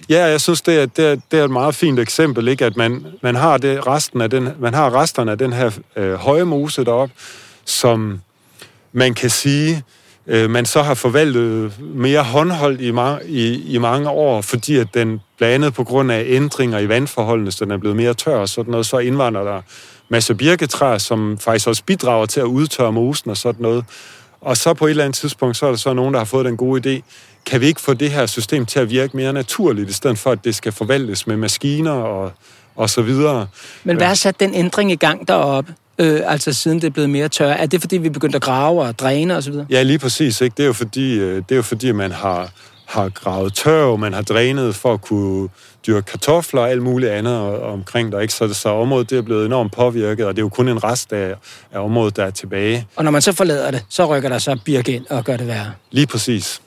Ja, 0.09 0.25
jeg 0.25 0.41
synes, 0.41 0.61
det 0.61 0.81
er, 0.81 0.86
det 0.86 1.05
er, 1.05 1.15
det 1.31 1.39
er 1.39 1.43
et 1.43 1.51
meget 1.51 1.75
fint 1.75 1.99
eksempel, 1.99 2.47
ikke? 2.47 2.65
at 2.65 2.77
man, 2.77 3.05
man, 3.21 3.36
har 3.36 3.57
det, 3.57 3.88
resten 3.88 4.21
af 4.21 4.29
den, 4.29 4.49
man 4.59 4.73
har 4.73 4.95
resterne 4.95 5.31
af 5.31 5.38
den 5.38 5.53
her 5.53 5.71
øh, 5.95 6.13
høje 6.13 6.43
mose 6.43 6.84
deroppe, 6.86 7.15
som 7.65 8.21
man 8.93 9.13
kan 9.13 9.29
sige, 9.29 9.84
øh, 10.27 10.49
man 10.49 10.65
så 10.65 10.81
har 10.81 10.93
forvaltet 10.93 11.73
mere 11.79 12.23
håndholdt 12.23 12.81
i, 12.81 12.91
ma- 12.91 13.25
i, 13.25 13.73
i 13.73 13.77
mange 13.77 14.09
år, 14.09 14.41
fordi 14.41 14.77
at 14.77 14.88
den 14.93 15.21
blandt 15.38 15.53
andet 15.53 15.73
på 15.73 15.84
grund 15.84 16.11
af 16.11 16.23
ændringer 16.27 16.79
i 16.79 16.89
vandforholdene, 16.89 17.51
så 17.51 17.65
den 17.65 17.71
er 17.71 17.77
blevet 17.77 17.97
mere 17.97 18.13
tør 18.13 18.38
og 18.38 18.49
sådan 18.49 18.71
noget, 18.71 18.86
så 18.86 18.97
indvandrer 18.97 19.43
der 19.43 19.61
masser 20.09 20.34
af 20.34 20.38
birketræer, 20.38 20.97
som 20.97 21.38
faktisk 21.38 21.67
også 21.67 21.84
bidrager 21.84 22.25
til 22.25 22.39
at 22.39 22.45
udtørre 22.45 22.91
mosen 22.91 23.29
og 23.29 23.38
sådan 23.38 23.61
noget. 23.61 23.86
Og 24.44 24.58
så 24.58 24.74
på 24.74 24.86
et 24.86 24.89
eller 24.89 25.04
andet 25.04 25.16
tidspunkt, 25.16 25.58
så 25.58 25.66
er 25.66 25.70
der 25.70 25.78
så 25.78 25.94
nogen, 25.94 26.14
der 26.14 26.20
har 26.20 26.26
fået 26.26 26.46
den 26.46 26.58
gode 26.58 26.98
idé, 26.98 27.02
kan 27.46 27.62
vi 27.62 27.66
ikke 27.66 27.82
få 27.82 27.94
det 27.94 28.12
her 28.12 28.26
system 28.26 28.66
til 28.66 28.80
at 28.80 28.89
virke 28.89 29.18
mere 29.18 29.34
naturligt, 29.34 29.89
i 29.89 29.94
stedet 29.94 30.18
for, 30.18 30.32
at 30.32 30.44
det 30.44 30.56
skal 30.56 30.72
forvaltes 30.72 31.28
med 31.28 31.38
maskiner 31.38 31.91
og, 31.91 32.32
og 32.76 32.89
så 32.89 33.02
videre. 33.02 33.48
Men 33.84 33.98
hvad 33.98 34.08
har 34.08 34.14
sat 34.14 34.39
den 34.39 34.54
ændring 34.54 34.91
i 34.91 34.96
gang 34.96 35.28
deroppe? 35.28 35.74
Øh, 36.00 36.22
altså 36.26 36.54
siden 36.54 36.82
det 36.82 36.88
er 36.88 36.91
blevet 36.91 37.10
mere 37.10 37.30
tør. 37.30 37.50
Er 37.50 37.66
det 37.66 37.82
fordi, 37.82 37.98
vi 37.98 38.10
begyndte 38.10 38.36
at 38.36 38.41
grave 38.41 38.82
og 38.82 39.00
dræne 39.00 39.36
osv.? 39.36 39.54
Ja, 39.70 39.84
lige 39.84 40.00
præcis. 40.00 40.41
Ikke? 40.41 40.54
Det 40.58 40.64
er 40.64 40.68
jo 40.68 40.74
fordi, 40.74 41.14
øh, 41.14 41.36
det 41.36 41.52
er 41.52 41.56
jo 41.56 41.62
fordi 41.62 41.91
man 41.91 42.12
har, 42.12 42.52
har 42.86 43.09
gravet 43.09 43.53
tørv, 43.53 43.97
man 43.97 44.13
har 44.13 44.21
drænet 44.21 44.75
for 44.75 44.93
at 44.93 45.01
kunne 45.01 45.49
dyrke 45.88 46.05
kartofler 46.05 46.61
og 46.61 46.69
alt 46.69 46.81
muligt 46.81 47.11
andet 47.11 47.61
omkring 47.61 48.11
der. 48.11 48.19
Ikke? 48.19 48.34
Så, 48.34 48.53
så 48.53 48.69
området 48.69 49.09
det 49.09 49.17
er 49.17 49.21
blevet 49.21 49.45
enormt 49.45 49.71
påvirket, 49.71 50.25
og 50.25 50.36
det 50.36 50.41
er 50.41 50.45
jo 50.45 50.49
kun 50.49 50.67
en 50.69 50.84
rest 50.84 51.13
af, 51.13 51.36
af 51.71 51.79
området, 51.79 52.15
der 52.15 52.25
er 52.25 52.31
tilbage. 52.31 52.88
Og 52.95 53.03
når 53.03 53.11
man 53.11 53.21
så 53.21 53.31
forlader 53.31 53.71
det, 53.71 53.86
så 53.89 54.05
rykker 54.05 54.29
der 54.29 54.38
så 54.38 54.59
birke 54.65 54.91
ind 54.91 55.05
og 55.09 55.23
gør 55.23 55.38
det 55.38 55.47
værre. 55.47 55.71
Lige 55.91 56.07
præcis. 56.07 56.61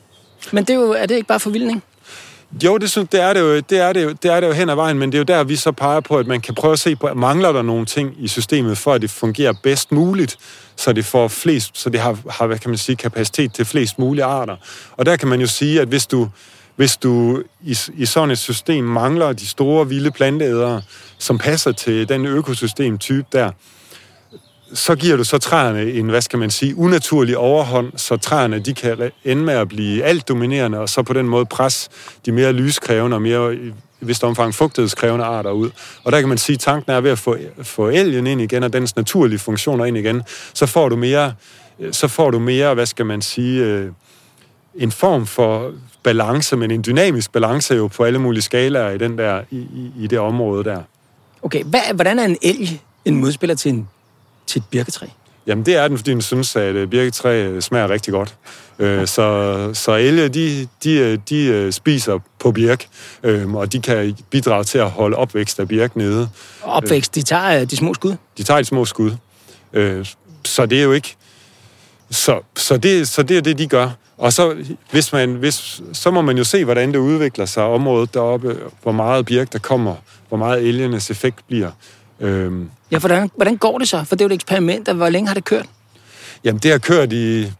Men 0.53 0.65
det 0.65 0.71
er, 0.71 0.81
jo, 0.81 0.93
er 0.93 1.07
det 1.07 1.15
ikke 1.15 1.29
bare 1.29 1.41
forvildning? 1.41 1.83
Jo, 2.65 2.79
det, 2.79 2.91
synes, 2.91 3.09
det, 3.13 3.21
er 3.21 3.33
det, 3.33 3.41
jo, 3.41 3.57
det, 3.57 3.79
er 3.79 3.93
det, 3.93 4.05
jo, 4.05 4.13
det 4.23 4.33
er 4.33 4.41
det 4.41 4.47
jo 4.47 4.53
hen 4.53 4.69
ad 4.71 4.75
vejen, 4.75 4.99
men 4.99 5.13
det 5.13 5.19
er 5.19 5.21
jo 5.21 5.25
der, 5.39 5.45
vi 5.45 5.57
så 5.57 5.73
peger 5.73 6.01
på, 6.01 6.19
at 6.19 6.27
man 6.27 6.41
kan 6.41 6.55
prøve 6.55 6.73
at 6.73 6.79
se 6.79 6.97
på, 6.97 7.15
mangler 7.15 7.53
der 7.53 7.63
nogle 7.63 7.87
ting 7.87 8.15
i 8.19 8.29
systemet, 8.29 8.79
for 8.79 8.93
at 8.93 9.03
det 9.03 9.11
fungerer 9.11 9.53
bedst 9.63 9.93
muligt, 9.93 10.39
så 10.77 10.93
det 10.93 11.05
får 11.05 11.29
flest, 11.29 11.79
så 11.79 11.91
det 11.91 12.01
har, 12.01 12.19
har 12.31 12.47
hvad 12.47 12.59
kan 12.59 12.71
man 12.71 12.79
sige, 12.79 12.97
kapacitet 12.97 13.53
til 13.53 13.65
flest 13.65 13.99
mulige 13.99 14.25
arter. 14.25 14.57
Og 14.97 15.07
der 15.07 15.17
kan 15.17 15.29
man 15.29 15.41
jo 15.41 15.47
sige, 15.47 15.81
at 15.81 15.89
hvis 15.89 16.07
du, 16.07 16.29
hvis 16.77 16.97
du 16.97 17.43
i, 17.65 17.79
i 17.95 18.07
sådan 18.07 18.31
et 18.31 18.39
system 18.39 18.85
mangler 18.85 19.33
de 19.33 19.47
store 19.47 19.89
vilde 19.89 20.11
planteædere, 20.11 20.83
som 21.19 21.39
passer 21.39 21.73
til 21.73 22.09
den 22.09 22.27
økosystemtype 22.27 23.27
der, 23.33 23.51
så 24.75 24.95
giver 24.95 25.17
du 25.17 25.25
så 25.25 25.39
træerne 25.39 25.93
en, 25.93 26.09
hvad 26.09 26.21
skal 26.21 26.39
man 26.39 26.51
sige, 26.51 26.77
unaturlig 26.77 27.37
overhånd, 27.37 27.93
så 27.97 28.17
træerne 28.17 28.59
de 28.59 28.75
kan 28.75 29.11
ende 29.25 29.43
med 29.43 29.55
at 29.55 29.69
blive 29.69 30.05
alt 30.05 30.29
dominerende, 30.29 30.79
og 30.79 30.89
så 30.89 31.03
på 31.03 31.13
den 31.13 31.29
måde 31.29 31.47
presse 31.47 31.91
de 32.27 32.33
mere 32.33 32.53
lyskrævende 32.53 33.15
og 33.15 33.23
mere 33.23 33.55
i 33.55 33.73
vist 34.01 34.25
omfang 34.25 34.55
fugtighedskrævende 34.55 35.25
arter 35.25 35.51
ud. 35.51 35.71
Og 36.05 36.13
der 36.13 36.21
kan 36.21 36.29
man 36.29 36.39
sige, 36.39 36.55
at 36.55 36.61
tanken 36.61 36.93
er 36.93 37.01
ved 37.01 37.11
at 37.11 37.19
få, 37.19 37.37
få 37.63 37.89
elgen 37.89 38.27
ind 38.27 38.41
igen, 38.41 38.63
og 38.63 38.73
dens 38.73 38.97
naturlige 38.97 39.39
funktioner 39.39 39.85
ind 39.85 39.97
igen, 39.97 40.23
så 40.55 40.67
får 40.67 40.89
du 40.89 40.97
mere, 40.97 41.35
så 41.93 42.09
får 42.09 42.31
du 42.31 42.39
mere, 42.39 42.75
hvad 42.75 42.87
skal 42.87 43.07
man 43.07 43.23
sige, 43.23 43.65
øh, 43.65 43.91
en 44.75 44.93
form 44.93 45.27
for 45.27 45.73
balance, 46.03 46.57
men 46.57 46.71
en 46.71 46.85
dynamisk 46.87 47.33
balance 47.33 47.75
jo 47.75 47.87
på 47.87 48.05
alle 48.05 48.19
mulige 48.19 48.43
skalaer 48.43 48.91
i, 48.91 48.99
den 48.99 49.19
der, 49.19 49.41
i, 49.51 49.57
i, 49.57 49.93
i 49.99 50.07
det 50.07 50.19
område 50.19 50.65
der. 50.65 50.83
Okay, 51.43 51.65
hvad, 51.65 51.81
hvordan 51.95 52.19
er 52.19 52.25
en 52.25 52.37
elg 52.43 52.81
en 53.05 53.17
modspiller 53.17 53.55
til 53.55 53.73
en 53.73 53.89
til 54.47 54.59
et 54.59 54.65
birketræ? 54.71 55.07
Jamen, 55.47 55.67
det 55.67 55.77
er 55.77 55.89
den, 55.89 55.99
fordi 55.99 56.11
den 56.11 56.23
synes, 56.23 56.57
at 56.57 56.75
øh, 56.75 56.89
birketræ 56.89 57.43
øh, 57.43 57.63
smager 57.63 57.91
rigtig 57.91 58.13
godt. 58.13 58.35
Øh, 58.79 59.07
så, 59.07 59.71
så 59.75 59.93
elge, 59.93 60.29
de, 60.29 60.69
de, 60.85 61.17
de 61.17 61.73
spiser 61.73 62.19
på 62.39 62.53
birk, 62.53 62.87
og 63.55 63.73
de 63.73 63.81
kan 63.81 64.17
bidrage 64.31 64.65
til 64.65 64.79
at 64.79 64.91
holde 64.91 65.17
opvækst 65.17 65.61
af 65.61 65.69
birk 65.69 65.97
nede. 65.97 66.29
Opvækst, 66.63 67.15
de 67.15 67.23
tager 67.23 67.65
de 67.65 67.77
små 67.77 67.95
skud? 67.95 68.17
De 68.39 68.43
tager 68.43 68.59
de 68.59 68.65
små 68.65 68.85
skud. 68.85 69.11
Så 70.45 70.67
det 70.67 70.79
er 70.79 70.83
jo 70.83 70.93
ikke... 70.93 71.17
Så, 72.11 72.41
så, 72.57 72.77
det, 72.77 73.09
så 73.09 73.23
det 73.23 73.37
er 73.37 73.41
det, 73.41 73.59
de 73.59 73.67
gør. 73.67 73.91
Og 74.19 74.33
så, 74.33 74.57
hvis 74.91 75.13
man, 75.13 75.35
hvis, 75.35 75.83
så 75.93 76.11
må 76.11 76.23
man 76.23 76.39
jo 76.39 76.45
se, 76.45 76.65
hvordan 76.65 76.93
det 76.93 76.99
udvikler 76.99 77.47
sig 77.47 77.63
området 77.63 78.15
deroppe, 78.15 78.57
hvor 78.83 78.93
meget 78.93 79.27
birk 79.27 79.53
der 79.53 79.59
kommer, 79.59 79.95
hvor 80.29 80.39
meget 80.39 80.69
elgenes 80.69 81.11
effekt 81.11 81.39
bliver. 81.49 81.71
Øhm. 82.21 82.71
Ja, 82.91 82.99
hvordan, 82.99 83.31
hvordan 83.37 83.57
går 83.57 83.79
det 83.79 83.89
så? 83.89 84.05
For 84.05 84.17
det 84.17 84.25
er 84.25 84.25
jo 84.25 84.29
et 84.29 84.35
eksperiment, 84.35 84.89
hvor 84.89 85.09
længe 85.09 85.29
har 85.29 85.35
det 85.35 85.45
kørt? 85.45 85.67
Jamen, 86.45 86.59
det 86.59 86.71
har 86.71 86.79
kørt 86.79 87.13
i... 87.13 87.53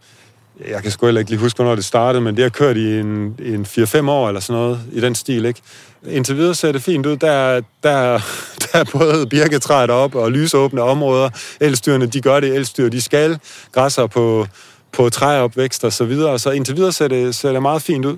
Jeg 0.67 0.81
kan 0.81 0.91
sgu 0.91 1.05
heller 1.05 1.19
ikke 1.19 1.31
lige 1.31 1.39
huske, 1.39 1.57
hvornår 1.57 1.75
det 1.75 1.85
startede, 1.85 2.23
men 2.23 2.35
det 2.35 2.43
har 2.43 2.49
kørt 2.49 2.77
i 2.77 2.99
en, 2.99 3.35
en 3.39 3.65
4-5 3.65 4.09
år 4.09 4.27
eller 4.27 4.41
sådan 4.41 4.61
noget, 4.61 4.79
i 4.91 5.01
den 5.01 5.15
stil, 5.15 5.45
ikke? 5.45 5.61
Indtil 6.07 6.37
videre 6.37 6.55
ser 6.55 6.71
det 6.71 6.81
fint 6.81 7.05
ud. 7.05 7.17
Der, 7.17 7.61
der, 7.83 8.19
der 8.63 8.79
er 8.79 8.83
både 8.91 9.27
birketræet 9.27 9.89
op 9.89 10.15
og 10.15 10.31
lysåbne 10.31 10.81
områder. 10.81 11.29
Elstyrene, 11.59 12.05
de 12.05 12.21
gør 12.21 12.39
det. 12.39 12.55
Elstyr, 12.55 12.89
de 12.89 13.01
skal. 13.01 13.39
Græsser 13.71 14.07
på, 14.07 14.47
på 14.91 15.09
træopvækst 15.09 15.83
og 15.83 15.93
så 15.93 16.05
videre. 16.05 16.39
Så 16.39 16.51
indtil 16.51 16.75
videre 16.75 16.91
ser 16.91 17.07
det, 17.07 17.35
ser 17.35 17.51
det 17.51 17.61
meget 17.61 17.81
fint 17.81 18.05
ud. 18.05 18.17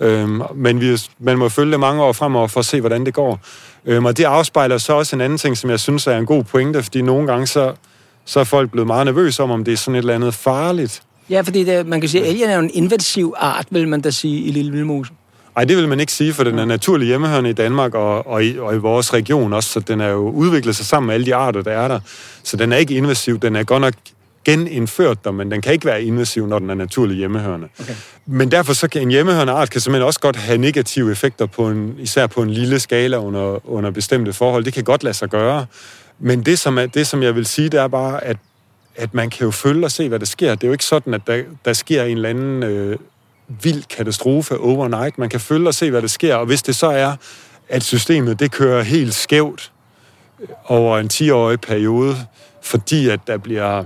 Øhm, 0.00 0.42
men 0.54 0.80
vi, 0.80 0.98
man 1.18 1.38
må 1.38 1.48
følge 1.48 1.72
det 1.72 1.80
mange 1.80 2.02
år 2.02 2.12
fremover 2.12 2.48
for 2.48 2.60
at 2.60 2.66
se, 2.66 2.80
hvordan 2.80 3.06
det 3.06 3.14
går. 3.14 3.40
Øhm, 3.84 4.04
og 4.04 4.16
det 4.16 4.24
afspejler 4.24 4.78
så 4.78 4.92
også 4.92 5.16
en 5.16 5.22
anden 5.22 5.38
ting, 5.38 5.56
som 5.56 5.70
jeg 5.70 5.80
synes 5.80 6.06
er 6.06 6.18
en 6.18 6.26
god 6.26 6.44
pointe, 6.44 6.82
fordi 6.82 7.02
nogle 7.02 7.26
gange 7.26 7.46
så, 7.46 7.72
så 8.24 8.40
er 8.40 8.44
folk 8.44 8.70
blevet 8.70 8.86
meget 8.86 9.06
nervøse 9.06 9.42
om, 9.42 9.50
om 9.50 9.64
det 9.64 9.72
er 9.72 9.76
sådan 9.76 9.94
et 9.94 9.98
eller 9.98 10.14
andet 10.14 10.34
farligt. 10.34 11.02
Ja, 11.30 11.40
fordi 11.40 11.64
det, 11.64 11.86
man 11.86 12.00
kan 12.00 12.08
sige, 12.08 12.22
at 12.22 12.28
alien 12.28 12.50
er 12.50 12.54
jo 12.54 12.62
en 12.62 12.70
invasiv 12.74 13.34
art, 13.36 13.66
vil 13.70 13.88
man 13.88 14.00
da 14.00 14.10
sige, 14.10 14.40
i 14.40 14.50
Lille 14.50 14.72
Vildmose. 14.72 15.12
Nej, 15.56 15.64
det 15.64 15.76
vil 15.76 15.88
man 15.88 16.00
ikke 16.00 16.12
sige, 16.12 16.32
for 16.32 16.44
den 16.44 16.58
er 16.58 16.64
naturlig 16.64 17.06
hjemmehørende 17.06 17.50
i 17.50 17.52
Danmark 17.52 17.94
og, 17.94 18.26
og, 18.26 18.44
i, 18.44 18.58
og 18.58 18.74
i 18.74 18.78
vores 18.78 19.14
region 19.14 19.52
også, 19.52 19.70
så 19.70 19.80
den 19.80 20.00
er 20.00 20.08
jo 20.08 20.30
udviklet 20.30 20.76
sig 20.76 20.86
sammen 20.86 21.06
med 21.06 21.14
alle 21.14 21.26
de 21.26 21.34
arter, 21.34 21.62
der 21.62 21.70
er 21.70 21.88
der. 21.88 22.00
Så 22.42 22.56
den 22.56 22.72
er 22.72 22.76
ikke 22.76 22.94
invasiv, 22.94 23.40
den 23.40 23.56
er 23.56 23.64
godt 23.64 23.80
nok 23.80 23.94
genindført 24.48 25.24
der, 25.24 25.30
men 25.30 25.50
den 25.50 25.60
kan 25.60 25.72
ikke 25.72 25.84
være 25.84 26.02
invasiv, 26.02 26.46
når 26.46 26.58
den 26.58 26.70
er 26.70 26.74
naturlig 26.74 27.16
hjemmehørende. 27.16 27.68
Okay. 27.80 27.94
Men 28.26 28.50
derfor 28.50 28.72
så 28.72 28.88
kan 28.88 29.02
en 29.02 29.10
hjemmehørende 29.10 29.52
art 29.52 29.70
kan 29.70 29.80
simpelthen 29.80 30.06
også 30.06 30.20
godt 30.20 30.36
have 30.36 30.58
negative 30.58 31.12
effekter, 31.12 31.46
på 31.46 31.68
en, 31.68 31.94
især 31.98 32.26
på 32.26 32.42
en 32.42 32.50
lille 32.50 32.80
skala 32.80 33.16
under, 33.18 33.70
under 33.70 33.90
bestemte 33.90 34.32
forhold. 34.32 34.64
Det 34.64 34.72
kan 34.72 34.84
godt 34.84 35.02
lade 35.02 35.14
sig 35.14 35.28
gøre. 35.28 35.66
Men 36.18 36.42
det 36.42 36.58
som, 36.58 36.78
er, 36.78 36.86
det, 36.86 37.06
som 37.06 37.22
jeg 37.22 37.34
vil 37.34 37.46
sige, 37.46 37.68
det 37.68 37.80
er 37.80 37.88
bare, 37.88 38.24
at, 38.24 38.36
at 38.96 39.14
man 39.14 39.30
kan 39.30 39.44
jo 39.44 39.50
følge 39.50 39.84
og 39.84 39.90
se, 39.90 40.08
hvad 40.08 40.18
der 40.18 40.26
sker. 40.26 40.54
Det 40.54 40.64
er 40.64 40.68
jo 40.68 40.72
ikke 40.72 40.84
sådan, 40.84 41.14
at 41.14 41.20
der, 41.26 41.42
der 41.64 41.72
sker 41.72 42.02
en 42.04 42.16
eller 42.16 42.28
anden 42.28 42.62
øh, 42.62 42.98
vild 43.62 43.82
katastrofe 43.82 44.58
overnight. 44.58 45.18
Man 45.18 45.28
kan 45.28 45.40
følge 45.40 45.68
og 45.68 45.74
se, 45.74 45.90
hvad 45.90 46.02
der 46.02 46.08
sker, 46.08 46.34
og 46.34 46.46
hvis 46.46 46.62
det 46.62 46.76
så 46.76 46.86
er, 46.86 47.16
at 47.68 47.82
systemet 47.82 48.40
det 48.40 48.50
kører 48.50 48.82
helt 48.82 49.14
skævt 49.14 49.72
over 50.66 50.98
en 50.98 51.10
10-årig 51.12 51.60
periode, 51.60 52.16
fordi 52.62 53.08
at 53.08 53.20
der 53.26 53.36
bliver 53.36 53.84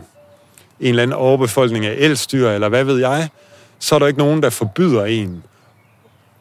en 0.82 0.88
eller 0.88 1.02
anden 1.02 1.16
overbefolkning 1.16 1.86
af 1.86 1.94
elstyr, 1.98 2.48
eller 2.48 2.68
hvad 2.68 2.84
ved 2.84 2.98
jeg, 2.98 3.28
så 3.78 3.94
er 3.94 3.98
der 3.98 4.06
ikke 4.06 4.18
nogen, 4.18 4.42
der 4.42 4.50
forbyder 4.50 5.04
en 5.04 5.42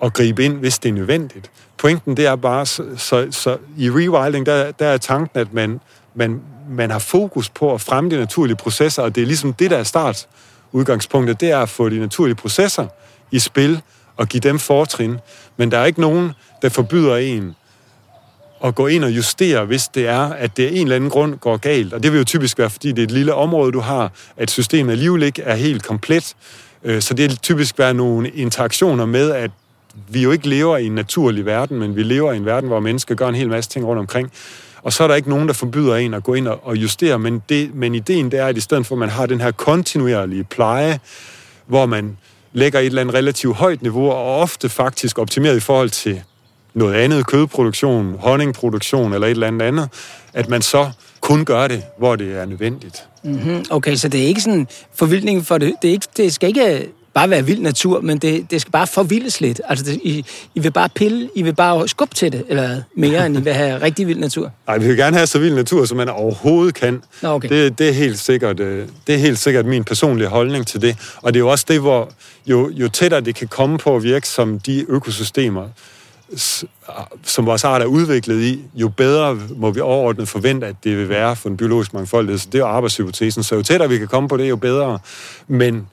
at 0.04 0.14
gribe 0.14 0.46
ind, 0.46 0.58
hvis 0.58 0.80
det 0.80 0.90
er 0.90 0.94
nødvendigt. 0.94 1.52
Pointen 1.78 2.18
det 2.18 2.26
er 2.26 2.36
bare, 2.36 2.66
så, 2.66 2.84
så, 2.98 3.28
så 3.32 3.58
i 3.78 3.90
rewilding, 3.90 4.46
der, 4.46 4.72
der 4.72 4.88
er 4.88 4.98
tanken, 4.98 5.40
at 5.40 5.54
man, 5.54 5.80
man, 6.16 6.42
man 6.70 6.92
har 6.92 7.00
fokus 7.00 7.50
på 7.50 7.74
at 7.74 7.82
fremme 7.82 8.10
de 8.10 8.16
naturlige 8.16 8.56
processer, 8.56 9.04
og 9.04 9.16
det 9.16 9.22
er 9.22 9.26
ligesom 9.26 9.54
det, 9.54 9.72
der 9.72 9.78
er 9.78 9.84
start. 9.84 10.28
Udgangspunktet, 10.72 11.42
det 11.42 11.52
er 11.52 11.60
at 11.60 11.70
få 11.70 11.90
de 11.90 12.00
naturlige 12.00 12.36
processer 12.36 12.88
i 13.32 13.40
spil 13.40 13.82
og 14.18 14.28
give 14.28 14.42
dem 14.42 14.60
fortrin. 14.60 15.18
Men 15.58 15.72
der 15.72 15.78
er 15.78 15.86
ikke 15.86 16.02
nogen, 16.02 16.32
der 16.62 16.70
forbyder 16.70 17.16
en 17.16 17.56
at 18.64 18.76
gå 18.76 18.88
ind 18.88 19.04
og 19.04 19.12
justere, 19.12 19.66
hvis 19.66 19.88
det 19.88 20.08
er, 20.08 20.22
at 20.34 20.58
det 20.58 20.66
af 20.66 20.72
en 20.72 20.82
eller 20.82 20.96
anden 20.96 21.10
grund 21.10 21.38
går 21.38 21.58
galt. 21.58 21.94
Og 21.94 22.04
det 22.04 22.12
vil 22.12 22.18
jo 22.18 22.24
typisk 22.24 22.58
være, 22.58 22.70
fordi 22.70 22.92
det 22.92 23.00
er 23.00 23.04
et 23.04 23.12
lille 23.12 23.34
område, 23.34 23.72
du 23.72 23.80
har, 23.80 24.12
at 24.38 24.52
systemet 24.52 24.92
alligevel 24.92 25.24
ikke 25.24 25.42
er 25.42 25.56
helt 25.56 25.84
komplet. 25.84 26.36
Øh, 26.84 27.02
så 27.02 27.14
det 27.14 27.30
vil 27.30 27.38
typisk 27.38 27.80
være 27.80 27.94
nogle 27.94 28.30
interaktioner 28.30 29.06
med, 29.06 29.32
at 29.32 29.52
vi 30.10 30.24
jo 30.24 30.32
ikke 30.32 30.50
lever 30.50 30.78
i 30.78 30.86
en 30.86 30.96
naturlig 30.96 31.46
verden, 31.46 31.80
men 31.80 31.96
vi 31.96 32.04
lever 32.04 32.34
i 32.34 32.38
en 32.38 32.46
verden, 32.46 32.68
hvor 32.68 32.80
mennesker 32.80 33.16
gør 33.16 33.28
en 33.28 33.36
hel 33.36 33.50
masse 33.50 33.70
ting 33.70 33.86
rundt 33.86 34.00
omkring. 34.00 34.32
Og 34.84 34.94
så 34.94 35.04
er 35.04 35.08
der 35.08 35.16
ikke 35.16 35.30
nogen, 35.30 35.48
der 35.48 35.54
forbyder 35.54 35.96
en 35.96 36.14
at 36.14 36.24
gå 36.24 36.34
ind 36.34 36.48
og 36.48 36.76
justere, 36.76 37.20
men, 37.20 37.44
det, 37.50 37.76
men 37.76 37.96
ideen 37.96 38.32
det 38.32 38.40
er, 38.40 38.46
at 38.46 38.58
i 38.58 38.62
stedet 38.62 38.86
for, 38.86 38.96
at 38.96 39.00
man 39.00 39.10
har 39.10 39.26
den 39.26 39.42
her 39.42 39.52
kontinuerlige 39.52 40.44
pleje, 40.44 41.00
hvor 41.66 41.86
man 41.86 42.18
lægger 42.54 42.80
et 42.80 42.86
eller 42.86 43.02
andet 43.02 43.16
relativt 43.16 43.56
højt 43.56 43.82
niveau, 43.82 44.10
og 44.10 44.40
ofte 44.40 44.70
faktisk 44.70 45.20
optimeret 45.20 45.58
i 45.58 45.60
forhold 45.60 45.90
til 45.90 46.22
noget 46.74 46.94
andet, 46.94 47.28
kødproduktion, 47.28 48.16
honningproduktion 48.20 49.14
eller 49.14 49.28
et 49.28 49.32
eller 49.32 49.48
andet 49.48 49.66
andet, 49.66 49.90
at 50.34 50.50
man 50.50 50.62
så 50.62 50.92
kun 51.22 51.46
gør 51.46 51.68
det, 51.68 51.84
hvor 51.98 52.16
det 52.16 52.38
er 52.38 52.46
nødvendigt. 52.46 53.04
Mm-hmm. 53.24 53.66
Okay, 53.70 53.96
så 53.96 54.08
det 54.08 54.22
er 54.24 54.26
ikke 54.26 54.42
sådan 54.42 54.68
forvildning 54.96 55.46
for 55.46 55.58
det. 55.58 55.74
Det, 55.82 55.88
er 55.88 55.92
ikke, 55.92 56.08
det 56.18 56.34
skal 56.34 56.50
ikke 56.50 56.88
bare 57.14 57.30
være 57.30 57.46
vild 57.46 57.60
natur, 57.60 58.02
men 58.02 58.18
det, 58.18 58.52
det 58.52 58.62
skal 58.62 58.72
bare 58.72 58.88
forvildes 58.88 59.42
lidt. 59.42 59.62
Altså, 59.70 59.86
det, 59.86 60.00
I, 60.04 60.26
I 60.56 60.60
vil 60.60 60.72
bare 60.72 60.90
pille, 60.90 61.30
I 61.36 61.42
vil 61.42 61.56
bare 61.56 61.88
skubbe 61.88 62.16
til 62.16 62.32
det, 62.32 62.44
eller 62.50 62.82
mere, 62.96 63.26
end 63.26 63.38
I 63.38 63.42
vil 63.42 63.54
have 63.54 63.82
rigtig 63.82 64.08
vild 64.08 64.20
natur? 64.20 64.52
Nej, 64.68 64.78
vi 64.78 64.88
vil 64.88 64.98
gerne 64.98 65.18
have 65.18 65.28
så 65.28 65.40
vild 65.40 65.56
natur, 65.56 65.86
som 65.86 65.98
man 65.98 66.10
overhovedet 66.10 66.76
kan. 66.76 67.04
Nå, 67.22 67.30
okay. 67.30 67.50
det, 67.50 67.80
det, 67.80 67.90
er 67.90 67.94
helt 67.94 68.20
sikkert, 68.20 68.60
øh, 68.60 68.88
det 69.08 69.16
er 69.16 69.20
helt 69.20 69.40
sikkert 69.40 69.66
min 69.66 69.84
personlige 69.84 70.28
holdning 70.28 70.68
til 70.68 70.82
det. 70.82 70.98
Og 71.22 71.34
det 71.34 71.40
er 71.40 71.44
jo 71.44 71.50
også 71.50 71.66
det, 71.68 71.80
hvor 71.80 72.12
jo, 72.46 72.72
jo 72.74 72.90
tættere 72.90 73.22
det 73.22 73.36
kan 73.36 73.48
komme 73.48 73.78
på 73.78 73.96
at 73.96 74.04
virke 74.04 74.28
som 74.28 74.60
de 74.60 74.86
økosystemer, 74.90 75.68
som 77.24 77.46
vores 77.46 77.64
art 77.64 77.82
er 77.82 77.86
udviklet 77.86 78.42
i, 78.42 78.62
jo 78.74 78.90
bedre 78.90 79.40
må 79.56 79.72
vi 79.72 79.80
overordnet 79.80 80.28
forvente, 80.28 80.68
at 80.68 80.76
det 80.84 80.98
vil 80.98 81.10
være 81.10 81.36
for 81.36 81.50
en 81.50 81.58
biologisk 81.58 81.94
mangfoldighed. 81.94 82.40
Så 82.40 82.48
det 82.52 82.62
er 82.62 82.66
arbejdshypotesen. 82.66 83.44
Så 83.44 83.56
jo 83.56 83.64
tættere 83.64 83.90
vi 83.90 83.98
kan 83.98 84.08
komme 84.08 84.30
på 84.30 84.38
det, 84.38 84.50
jo 84.50 84.56
bedre. 84.56 85.00
Men, 85.48 85.88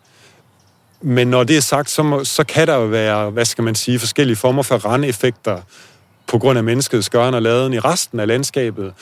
men 1.00 1.28
når 1.28 1.44
det 1.44 1.56
er 1.56 1.60
sagt, 1.60 1.90
så, 1.90 2.02
må, 2.02 2.24
så 2.24 2.44
kan 2.44 2.66
der 2.66 2.74
jo 2.74 2.84
være, 2.84 3.30
hvad 3.30 3.44
skal 3.44 3.64
man 3.64 3.74
sige, 3.74 3.98
forskellige 3.98 4.36
former 4.36 4.62
for 4.62 4.76
randeffekter 4.76 5.60
på 6.26 6.38
grund 6.38 6.58
af 6.58 6.64
menneskets 6.64 7.10
gøren 7.10 7.34
og 7.34 7.42
laden 7.42 7.72
i 7.72 7.78
resten 7.78 8.20
af 8.20 8.26
landskabet. 8.26 8.92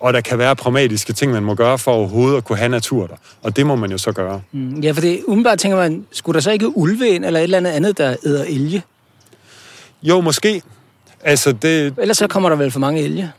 Og 0.00 0.12
der 0.12 0.20
kan 0.20 0.38
være 0.38 0.56
pragmatiske 0.56 1.12
ting, 1.12 1.32
man 1.32 1.42
må 1.42 1.54
gøre 1.54 1.78
for 1.78 1.92
overhovedet 1.92 2.36
at 2.36 2.44
kunne 2.44 2.58
have 2.58 2.68
natur 2.68 3.06
der. 3.06 3.14
Og 3.42 3.56
det 3.56 3.66
må 3.66 3.76
man 3.76 3.90
jo 3.90 3.98
så 3.98 4.12
gøre. 4.12 4.40
Mm, 4.52 4.80
ja, 4.80 4.90
for 4.90 5.00
det 5.00 5.22
umiddelbart 5.26 5.58
tænker 5.58 5.78
man, 5.78 6.06
skulle 6.12 6.34
der 6.34 6.40
så 6.40 6.50
ikke 6.50 6.76
ulve 6.76 7.08
ind, 7.08 7.24
eller 7.24 7.40
et 7.40 7.44
eller 7.44 7.58
andet 7.58 7.70
andet, 7.70 7.98
der 7.98 8.16
æder 8.26 8.44
elge? 8.44 8.82
Jo, 10.04 10.20
måske. 10.20 10.62
Altså, 11.20 11.52
det... 11.52 11.94
Ellers 11.98 12.16
så 12.16 12.26
kommer 12.26 12.48
der 12.48 12.56
vel 12.56 12.70
for 12.70 12.80
mange 12.80 13.02
elge? 13.02 13.32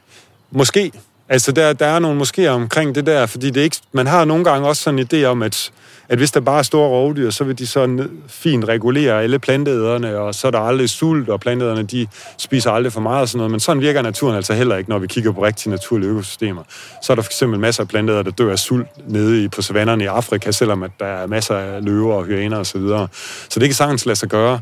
Måske. 0.52 0.92
Altså, 1.30 1.52
der, 1.52 1.74
der 1.74 1.86
er 1.86 2.00
nogle 2.00 2.18
måske 2.18 2.52
omkring 2.52 2.96
det 2.96 3.06
der, 3.06 3.26
fordi 3.26 3.50
det 3.50 3.62
ikke, 3.62 3.78
man 3.92 4.08
har 4.08 4.26
nogle 4.26 4.44
gange 4.44 4.68
også 4.68 4.84
sådan 4.84 5.00
en 5.00 5.08
idé 5.14 5.26
om, 5.26 5.44
at, 5.44 5.72
at 6.10 6.18
hvis 6.18 6.32
der 6.32 6.40
bare 6.40 6.60
er 6.60 6.64
store 6.64 6.90
rovdyr, 6.90 7.30
så 7.30 7.44
vil 7.44 7.58
de 7.58 7.68
så 7.68 8.08
fint 8.28 8.66
regulere 8.68 9.24
alle 9.24 9.40
planteæderne, 9.40 10.18
og 10.18 10.36
så 10.36 10.48
er 10.48 10.52
der 10.52 10.60
aldrig 10.60 10.90
sult, 10.90 11.30
og 11.30 11.40
planteæderne, 11.40 11.84
de 11.84 12.08
spiser 12.38 12.72
aldrig 12.72 12.94
for 12.94 13.02
meget 13.02 13.22
og 13.22 13.30
sådan 13.30 13.38
noget. 13.38 13.52
Men 13.52 13.60
sådan 13.60 13.82
virker 13.82 14.02
naturen 14.02 14.36
altså 14.36 14.54
heller 14.54 14.76
ikke, 14.76 14.90
når 14.90 15.00
vi 15.00 15.08
kigger 15.08 15.32
på 15.32 15.44
rigtige 15.44 15.72
naturlige 15.72 16.10
økosystemer. 16.10 16.64
Så 17.04 17.14
er 17.14 17.16
der 17.16 17.22
for 17.22 17.30
eksempel 17.30 17.60
masser 17.60 17.84
af 17.84 17.88
planteæder, 17.88 18.24
der 18.24 18.32
dør 18.32 18.52
af 18.52 18.60
sult 18.60 18.88
nede 19.08 19.44
i, 19.44 19.48
på 19.48 19.62
savannerne 19.62 20.04
i 20.04 20.08
Afrika, 20.08 20.52
selvom 20.52 20.84
at 20.84 20.92
der 21.00 21.06
er 21.06 21.28
masser 21.28 21.56
af 21.56 21.86
løver 21.86 22.14
og 22.14 22.26
hyæner 22.26 22.58
osv. 22.58 22.66
Så, 22.66 22.78
videre. 22.78 23.08
så 23.50 23.60
det 23.60 23.70
kan 23.70 23.76
sagtens 23.76 24.06
lade 24.06 24.16
sig 24.16 24.30
gøre. 24.30 24.60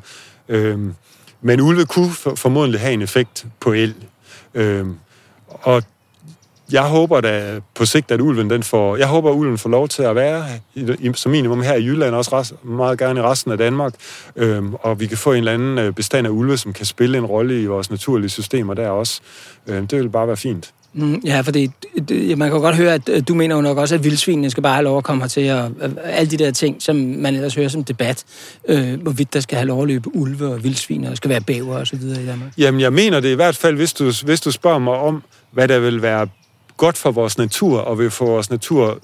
Øhm, 0.49 0.93
men 1.43 1.61
ulve 1.61 1.85
kunne 1.85 2.11
formodentlig 2.35 2.81
have 2.81 2.93
en 2.93 3.01
effekt 3.01 3.45
på 3.59 3.73
el. 3.73 3.95
Øhm, 4.53 4.97
og 5.47 5.83
jeg 6.71 6.83
håber 6.83 7.21
da 7.21 7.59
på 7.75 7.85
sigt, 7.85 8.11
at 8.11 8.21
ulven 8.21 8.49
den 8.49 8.63
får... 8.63 8.95
Jeg 8.95 9.07
håber, 9.07 9.29
at 9.29 9.35
ulven 9.35 9.57
får 9.57 9.69
lov 9.69 9.87
til 9.87 10.03
at 10.03 10.15
være 10.15 10.45
i, 10.75 11.11
som 11.15 11.31
minimum 11.31 11.61
her 11.61 11.73
i 11.73 11.85
Jylland, 11.85 12.15
også 12.15 12.37
rest, 12.37 12.65
meget 12.65 12.99
gerne 12.99 13.19
i 13.19 13.23
resten 13.23 13.51
af 13.51 13.57
Danmark. 13.57 13.93
Øhm, 14.35 14.73
og 14.73 14.99
vi 14.99 15.07
kan 15.07 15.17
få 15.17 15.31
en 15.31 15.37
eller 15.37 15.51
anden 15.51 15.77
øh, 15.77 15.93
bestand 15.93 16.27
af 16.27 16.31
ulve, 16.31 16.57
som 16.57 16.73
kan 16.73 16.85
spille 16.85 17.17
en 17.17 17.25
rolle 17.25 17.61
i 17.61 17.65
vores 17.65 17.89
naturlige 17.89 18.29
systemer 18.29 18.73
der 18.73 18.89
også. 18.89 19.21
Øhm, 19.67 19.87
det 19.87 19.99
vil 19.99 20.09
bare 20.09 20.27
være 20.27 20.37
fint. 20.37 20.73
Mm, 20.93 21.21
ja, 21.25 21.41
fordi 21.41 21.71
det, 22.09 22.37
man 22.37 22.51
kan 22.51 22.59
godt 22.59 22.75
høre, 22.75 22.93
at 22.93 23.09
øh, 23.09 23.23
du 23.27 23.33
mener 23.33 23.55
jo 23.55 23.61
nok 23.61 23.77
også, 23.77 23.95
at 23.95 24.03
vildsvinene 24.03 24.49
skal 24.49 24.63
bare 24.63 24.73
have 24.73 24.83
lov 24.83 24.97
at 24.97 25.03
komme 25.03 25.23
hertil, 25.23 25.51
og 25.51 25.71
øh, 25.81 25.91
alle 26.03 26.31
de 26.31 26.37
der 26.37 26.51
ting, 26.51 26.81
som 26.81 26.95
man 26.95 27.35
ellers 27.35 27.55
hører 27.55 27.67
som 27.67 27.83
debat, 27.83 28.23
øh, 28.67 29.01
hvorvidt 29.01 29.33
der 29.33 29.39
skal 29.39 29.57
have 29.57 29.67
lov 29.67 29.81
at 29.81 29.87
løbe 29.87 30.15
ulve 30.15 30.47
og 30.47 30.63
vildsvin, 30.63 31.03
og 31.03 31.17
skal 31.17 31.29
være 31.29 31.41
bæver 31.41 31.77
og 31.77 31.87
så 31.87 31.95
videre 31.95 32.23
i 32.23 32.25
Danmark. 32.25 32.51
Jamen, 32.57 32.81
jeg 32.81 32.93
mener 32.93 33.19
det 33.19 33.31
i 33.31 33.35
hvert 33.35 33.55
fald, 33.55 33.75
hvis 33.75 33.93
du, 33.93 34.11
hvis 34.25 34.41
du 34.41 34.51
spørger 34.51 34.79
mig 34.79 34.93
om, 34.93 35.23
hvad 35.51 35.67
der 35.67 35.79
vil 35.79 36.01
være 36.01 36.27
godt 36.77 36.97
for 36.97 37.11
vores 37.11 37.37
natur, 37.37 37.79
og 37.79 37.99
vil 37.99 38.11
få 38.11 38.25
vores 38.25 38.49
natur 38.49 38.99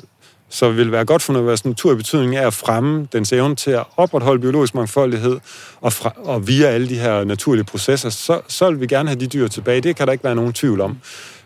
så 0.50 0.70
vil 0.70 0.92
være 0.92 1.06
godt 1.06 1.22
for 1.22 1.42
vores 1.42 1.66
natur 1.66 1.92
i 1.92 1.96
betydning 1.96 2.36
af 2.36 2.48
at 2.48 2.54
fremme 2.54 3.08
dens 3.14 3.34
evne 3.34 3.56
til 3.56 3.72
at 3.72 3.84
opretholde 3.98 4.42
biologisk 4.42 4.76
mangfoldighed, 4.76 5.40
og, 5.82 5.94
fra, 5.94 6.14
og 6.18 6.48
via 6.48 6.68
alle 6.68 6.90
de 6.90 7.00
her 7.00 7.24
naturlige 7.24 7.64
processer, 7.64 8.10
så, 8.10 8.42
så 8.48 8.70
vil 8.70 8.82
vi 8.82 8.88
gerne 8.88 9.10
have 9.10 9.20
de 9.20 9.28
dyr 9.28 9.48
tilbage. 9.48 9.82
Det 9.82 9.96
kan 9.96 10.06
der 10.06 10.12
ikke 10.12 10.24
være 10.24 10.36
nogen 10.36 10.54
tvivl 10.54 10.82
om. 10.82 10.98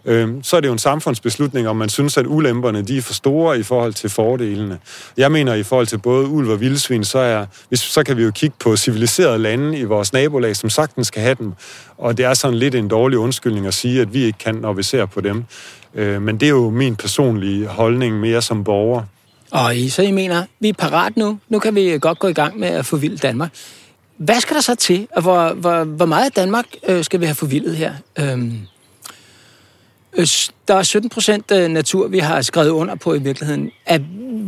Øhm, 0.06 0.44
så 0.44 0.56
er 0.56 0.62
det 0.62 0.68
jo 0.68 0.74
en 0.74 0.80
samfundsbeslutning, 0.80 1.68
om 1.68 1.76
man 1.76 1.90
synes, 1.90 2.18
at 2.18 2.26
ulemperne 2.28 2.82
de 2.82 2.98
er 2.98 3.02
for 3.02 3.14
store 3.14 3.60
i 3.60 3.64
forhold 3.64 3.94
til 3.94 4.10
fordelene. 4.10 4.80
Jeg 5.18 5.32
mener, 5.32 5.54
i 5.54 5.64
forhold 5.64 5.88
til 5.88 5.98
både 5.98 6.28
ulv 6.28 6.50
og 6.50 6.60
vildsvin, 6.60 7.04
så, 7.04 7.20
er, 7.20 7.46
hvis, 7.70 7.80
så 7.80 8.04
kan 8.04 8.18
vi 8.18 8.24
jo 8.24 8.32
kigge 8.32 8.56
på 8.60 8.76
civiliserede 8.76 9.38
lande 9.38 9.78
i 9.78 9.84
vores 9.84 10.14
nabolag, 10.14 10.56
som 10.56 10.70
sagtens 10.70 11.08
skal 11.08 11.22
have 11.22 11.36
dem. 11.40 11.54
Og 11.98 12.18
det 12.18 12.26
er 12.26 12.34
sådan 12.34 12.58
lidt 12.58 12.76
en 12.76 12.88
dårlig 12.88 13.20
undskyldning 13.20 13.68
at 13.68 13.74
sige, 13.74 14.02
at 14.02 14.14
vi 14.14 14.24
ikke 14.24 14.40
kan, 14.40 14.56
når 14.56 14.74
vi 14.74 14.84
ser 14.84 15.06
på 15.06 15.22
dem. 15.22 15.44
Øh, 15.96 16.22
men 16.22 16.40
det 16.40 16.46
er 16.46 16.50
jo 16.50 16.70
min 16.70 16.96
personlige 16.96 17.68
holdning 17.68 18.20
mere 18.20 18.42
som 18.42 18.64
borger. 18.64 19.04
Og 19.52 19.76
I, 19.76 19.90
så 19.90 20.02
I 20.02 20.12
mener, 20.12 20.46
vi 20.60 20.70
er 20.70 20.74
parat 20.74 21.18
nu. 21.18 21.40
Nu 21.50 21.60
kan 21.60 21.76
vi 21.76 21.98
godt 22.02 22.20
gå 22.20 22.28
i 22.28 22.34
gang 22.34 22.60
med 22.60 22.68
at 22.68 22.86
forvilde 22.86 23.18
Danmark. 23.18 23.52
Hvad 24.18 24.42
skal 24.42 24.56
der 24.56 24.62
så 24.62 24.76
til, 24.76 25.08
og 25.16 25.22
hvor, 25.22 25.54
hvor, 25.54 25.84
hvor 25.84 26.06
meget 26.06 26.36
Danmark 26.36 26.66
øh, 26.88 27.04
skal 27.04 27.20
vi 27.20 27.26
have 27.26 27.36
forvildet 27.36 27.76
her? 27.76 27.94
Øhm, 28.20 28.60
øh, 30.14 30.28
der 30.68 30.76
er 30.76 30.84
17 30.84 31.10
procent 31.10 31.52
øh, 31.52 31.68
natur, 31.68 32.08
vi 32.08 32.20
har 32.20 32.42
skrevet 32.42 32.70
under 32.70 32.96
på 32.96 33.14
i 33.14 33.20
virkeligheden. 33.20 33.72
At 33.86 34.02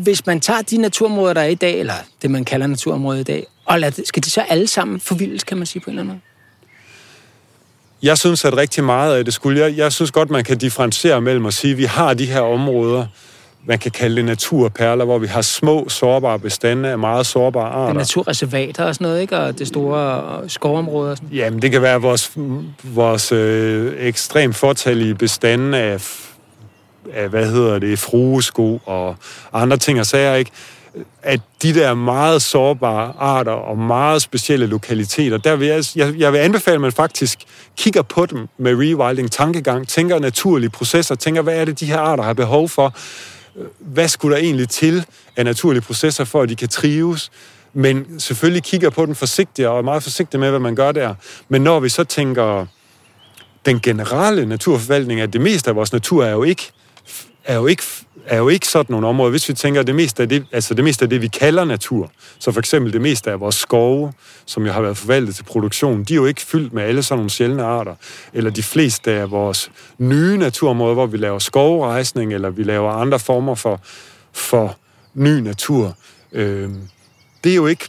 hvis 0.04 0.26
man 0.26 0.40
tager 0.40 0.62
de 0.62 0.78
naturområder, 0.78 1.34
der 1.34 1.42
er 1.42 1.48
i 1.48 1.56
dag, 1.56 1.80
eller 1.80 1.94
det, 2.22 2.32
man 2.32 2.46
kalder 2.46 2.68
naturområder 2.68 3.20
i 3.20 3.24
dag, 3.24 3.46
og 3.66 3.80
lad, 3.80 4.06
skal 4.06 4.24
de 4.24 4.30
så 4.30 4.42
alle 4.42 4.68
sammen 4.68 5.00
forvildes, 5.00 5.44
kan 5.44 5.58
man 5.58 5.66
sige 5.66 5.82
på 5.82 5.90
en 5.90 6.00
eller 6.00 6.02
anden 6.02 6.14
måde? 6.14 6.35
Jeg 8.06 8.18
synes, 8.18 8.46
at 8.46 8.58
rigtig 8.58 8.84
meget 8.84 9.18
af 9.18 9.26
det 9.26 9.34
skulle. 9.34 9.60
Jeg, 9.60 9.78
jeg 9.78 9.92
synes 9.92 10.12
godt, 10.12 10.30
man 10.30 10.44
kan 10.44 10.58
differentiere 10.58 11.22
mellem 11.22 11.46
at 11.46 11.54
sige, 11.54 11.72
at 11.72 11.78
vi 11.78 11.84
har 11.84 12.14
de 12.14 12.26
her 12.26 12.42
områder, 12.42 13.06
man 13.66 13.80
kan 13.80 13.92
kalde 13.92 14.16
det 14.16 14.26
naturperler, 14.26 15.06
hvor 15.06 15.18
vi 15.18 15.28
har 15.28 15.42
små, 15.42 15.90
sårbare 15.90 16.40
bestande 16.40 16.90
af 16.90 17.00
meget 17.00 17.26
sårbare 17.26 17.70
arter. 17.70 17.88
Det 17.88 17.96
naturreservater 17.96 18.84
og 18.84 18.96
sådan 18.96 19.06
noget, 19.06 19.22
ikke? 19.22 19.38
Og 19.38 19.60
det 19.60 19.68
store 19.68 20.50
skovområder 20.50 21.12
og 21.12 21.18
sådan 21.18 21.30
Jamen, 21.32 21.62
det 21.62 21.72
kan 21.72 21.82
være 21.82 22.02
vores, 22.02 22.32
vores 22.84 23.32
øh, 23.32 23.94
ekstremt 24.00 24.56
fortalige 24.56 25.16
bestande 25.16 25.78
af, 25.78 26.08
af, 27.14 27.30
hvad 27.30 27.52
hedder 27.52 27.80
det, 27.80 28.00
fruesko 28.00 28.82
og 28.86 29.16
andre 29.54 29.78
ting 29.78 30.00
og 30.00 30.06
sager, 30.06 30.36
ikke? 30.36 30.52
At 31.24 31.42
de 31.62 31.74
der 31.74 31.94
meget 31.94 32.42
sårbare 32.42 33.14
arter 33.18 33.52
og 33.52 33.78
meget 33.78 34.22
specielle 34.22 34.66
lokaliteter, 34.66 35.38
der 35.38 35.56
vil 35.56 35.68
jeg, 35.68 35.84
jeg, 35.96 36.16
jeg 36.18 36.34
vil 36.34 36.38
anbefale, 36.38 36.76
at 36.76 36.82
man 36.82 36.92
faktisk 36.92 37.40
kigger 37.78 38.02
på 38.02 38.26
dem 38.26 38.48
med 38.58 38.72
rewilding 38.76 39.32
tankegang, 39.32 39.88
tænker 39.88 40.20
naturlige 40.20 40.70
processer, 40.70 41.16
tænker, 41.16 41.42
hvad 41.42 41.56
er 41.58 41.66
det, 41.66 41.80
de 41.80 41.86
her 41.86 42.00
arter 42.00 42.24
har 42.24 42.34
behov 42.34 42.70
for? 42.70 42.94
Hvad 43.80 44.08
skulle 44.08 44.36
der 44.36 44.44
egentlig 44.44 44.70
til 44.70 45.06
af 45.36 45.46
naturlige 45.46 45.82
processer, 45.82 46.24
for 46.24 46.42
at 46.42 46.50
de 46.50 46.56
kan 46.56 46.70
trives? 46.70 47.32
Men 47.74 48.20
selvfølgelig 48.20 48.64
kigger 48.64 48.90
på 48.90 49.06
den 49.06 49.16
forsigtigt 49.16 49.68
og 49.68 49.78
er 49.78 49.82
meget 49.82 50.04
forsigtig 50.04 50.40
med, 50.40 50.50
hvad 50.50 50.60
man 50.60 50.76
gør 50.76 50.92
der. 50.92 51.16
Men 51.50 51.62
når 51.62 51.80
vi 51.80 51.90
så 51.90 52.04
tænker 52.04 52.66
den 53.66 53.80
generelle 53.80 54.46
naturforvaltning, 54.46 55.22
at 55.22 55.34
det 55.34 55.42
meste 55.42 55.70
af 55.70 55.76
vores 55.76 55.94
natur 55.94 56.24
er 56.24 56.32
jo 56.32 56.44
ikke, 56.44 56.72
er 57.46 57.56
jo 57.56 57.68
ikke 57.68 57.84
er 58.26 58.38
jo 58.38 58.50
ikke 58.50 58.68
sådan 58.68 58.94
nogle 58.94 59.08
områder. 59.08 59.32
Hvis 59.32 59.50
vi 59.50 59.54
tænker, 59.54 59.82
at 59.82 59.88
det 59.88 59.96
meste 59.96 60.24
af 60.24 60.30
det, 60.30 60.46
altså 60.52 60.74
det 60.74 60.84
meste 60.84 61.04
af 61.04 61.10
det, 61.10 61.22
vi 61.22 61.28
kalder 61.28 61.66
natur, 61.66 62.12
så 62.40 62.52
for 62.52 62.60
eksempel 62.60 62.94
det 62.94 63.02
meste 63.02 63.32
af 63.32 63.40
vores 63.40 63.56
skove, 63.56 64.14
som 64.46 64.66
jo 64.66 64.72
har 64.72 64.82
været 64.82 64.98
forvaltet 64.98 65.36
til 65.36 65.44
produktion, 65.44 66.04
de 66.04 66.14
er 66.14 66.16
jo 66.16 66.26
ikke 66.26 66.42
fyldt 66.42 66.74
med 66.74 66.84
alle 66.84 67.04
sådan 67.04 67.20
nogle 67.20 67.30
sjældne 67.30 67.64
arter. 67.64 67.96
Eller 68.34 68.52
de 68.52 68.64
fleste 68.64 69.12
af 69.12 69.32
vores 69.32 69.72
nye 69.98 70.38
naturområder, 70.38 70.94
hvor 70.94 71.06
vi 71.06 71.18
laver 71.18 71.40
skovrejsning, 71.40 72.34
eller 72.34 72.50
vi 72.50 72.64
laver 72.64 72.92
andre 72.92 73.20
former 73.20 73.56
for, 73.56 73.82
for 74.34 74.78
ny 75.14 75.40
natur. 75.40 75.96
Øh, 76.32 76.70
det 77.44 77.52
er 77.52 77.56
jo 77.56 77.68
ikke 77.68 77.86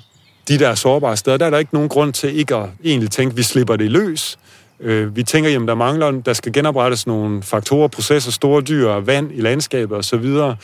de 0.49 0.59
der 0.59 0.75
sårbare 0.75 1.17
steder. 1.17 1.37
Der 1.37 1.47
er 1.47 1.51
der 1.51 1.59
ikke 1.59 1.75
nogen 1.75 1.89
grund 1.89 2.13
til 2.13 2.39
ikke 2.39 2.57
at 2.57 2.69
egentlig 2.85 3.11
tænke, 3.11 3.33
at 3.33 3.37
vi 3.37 3.43
slipper 3.43 3.77
det 3.77 3.91
løs. 3.91 4.39
Øh, 4.81 5.17
vi 5.17 5.23
tænker, 5.23 5.51
jamen 5.51 5.69
der 5.69 5.75
mangler, 5.75 6.11
der 6.11 6.33
skal 6.33 6.53
genoprettes 6.53 7.07
nogle 7.07 7.43
faktorer, 7.43 7.89
processer, 7.89 8.31
store 8.31 8.63
dyr, 8.63 8.91
vand 8.91 9.33
i 9.33 9.41
landskabet 9.41 9.99
osv. 9.99 10.55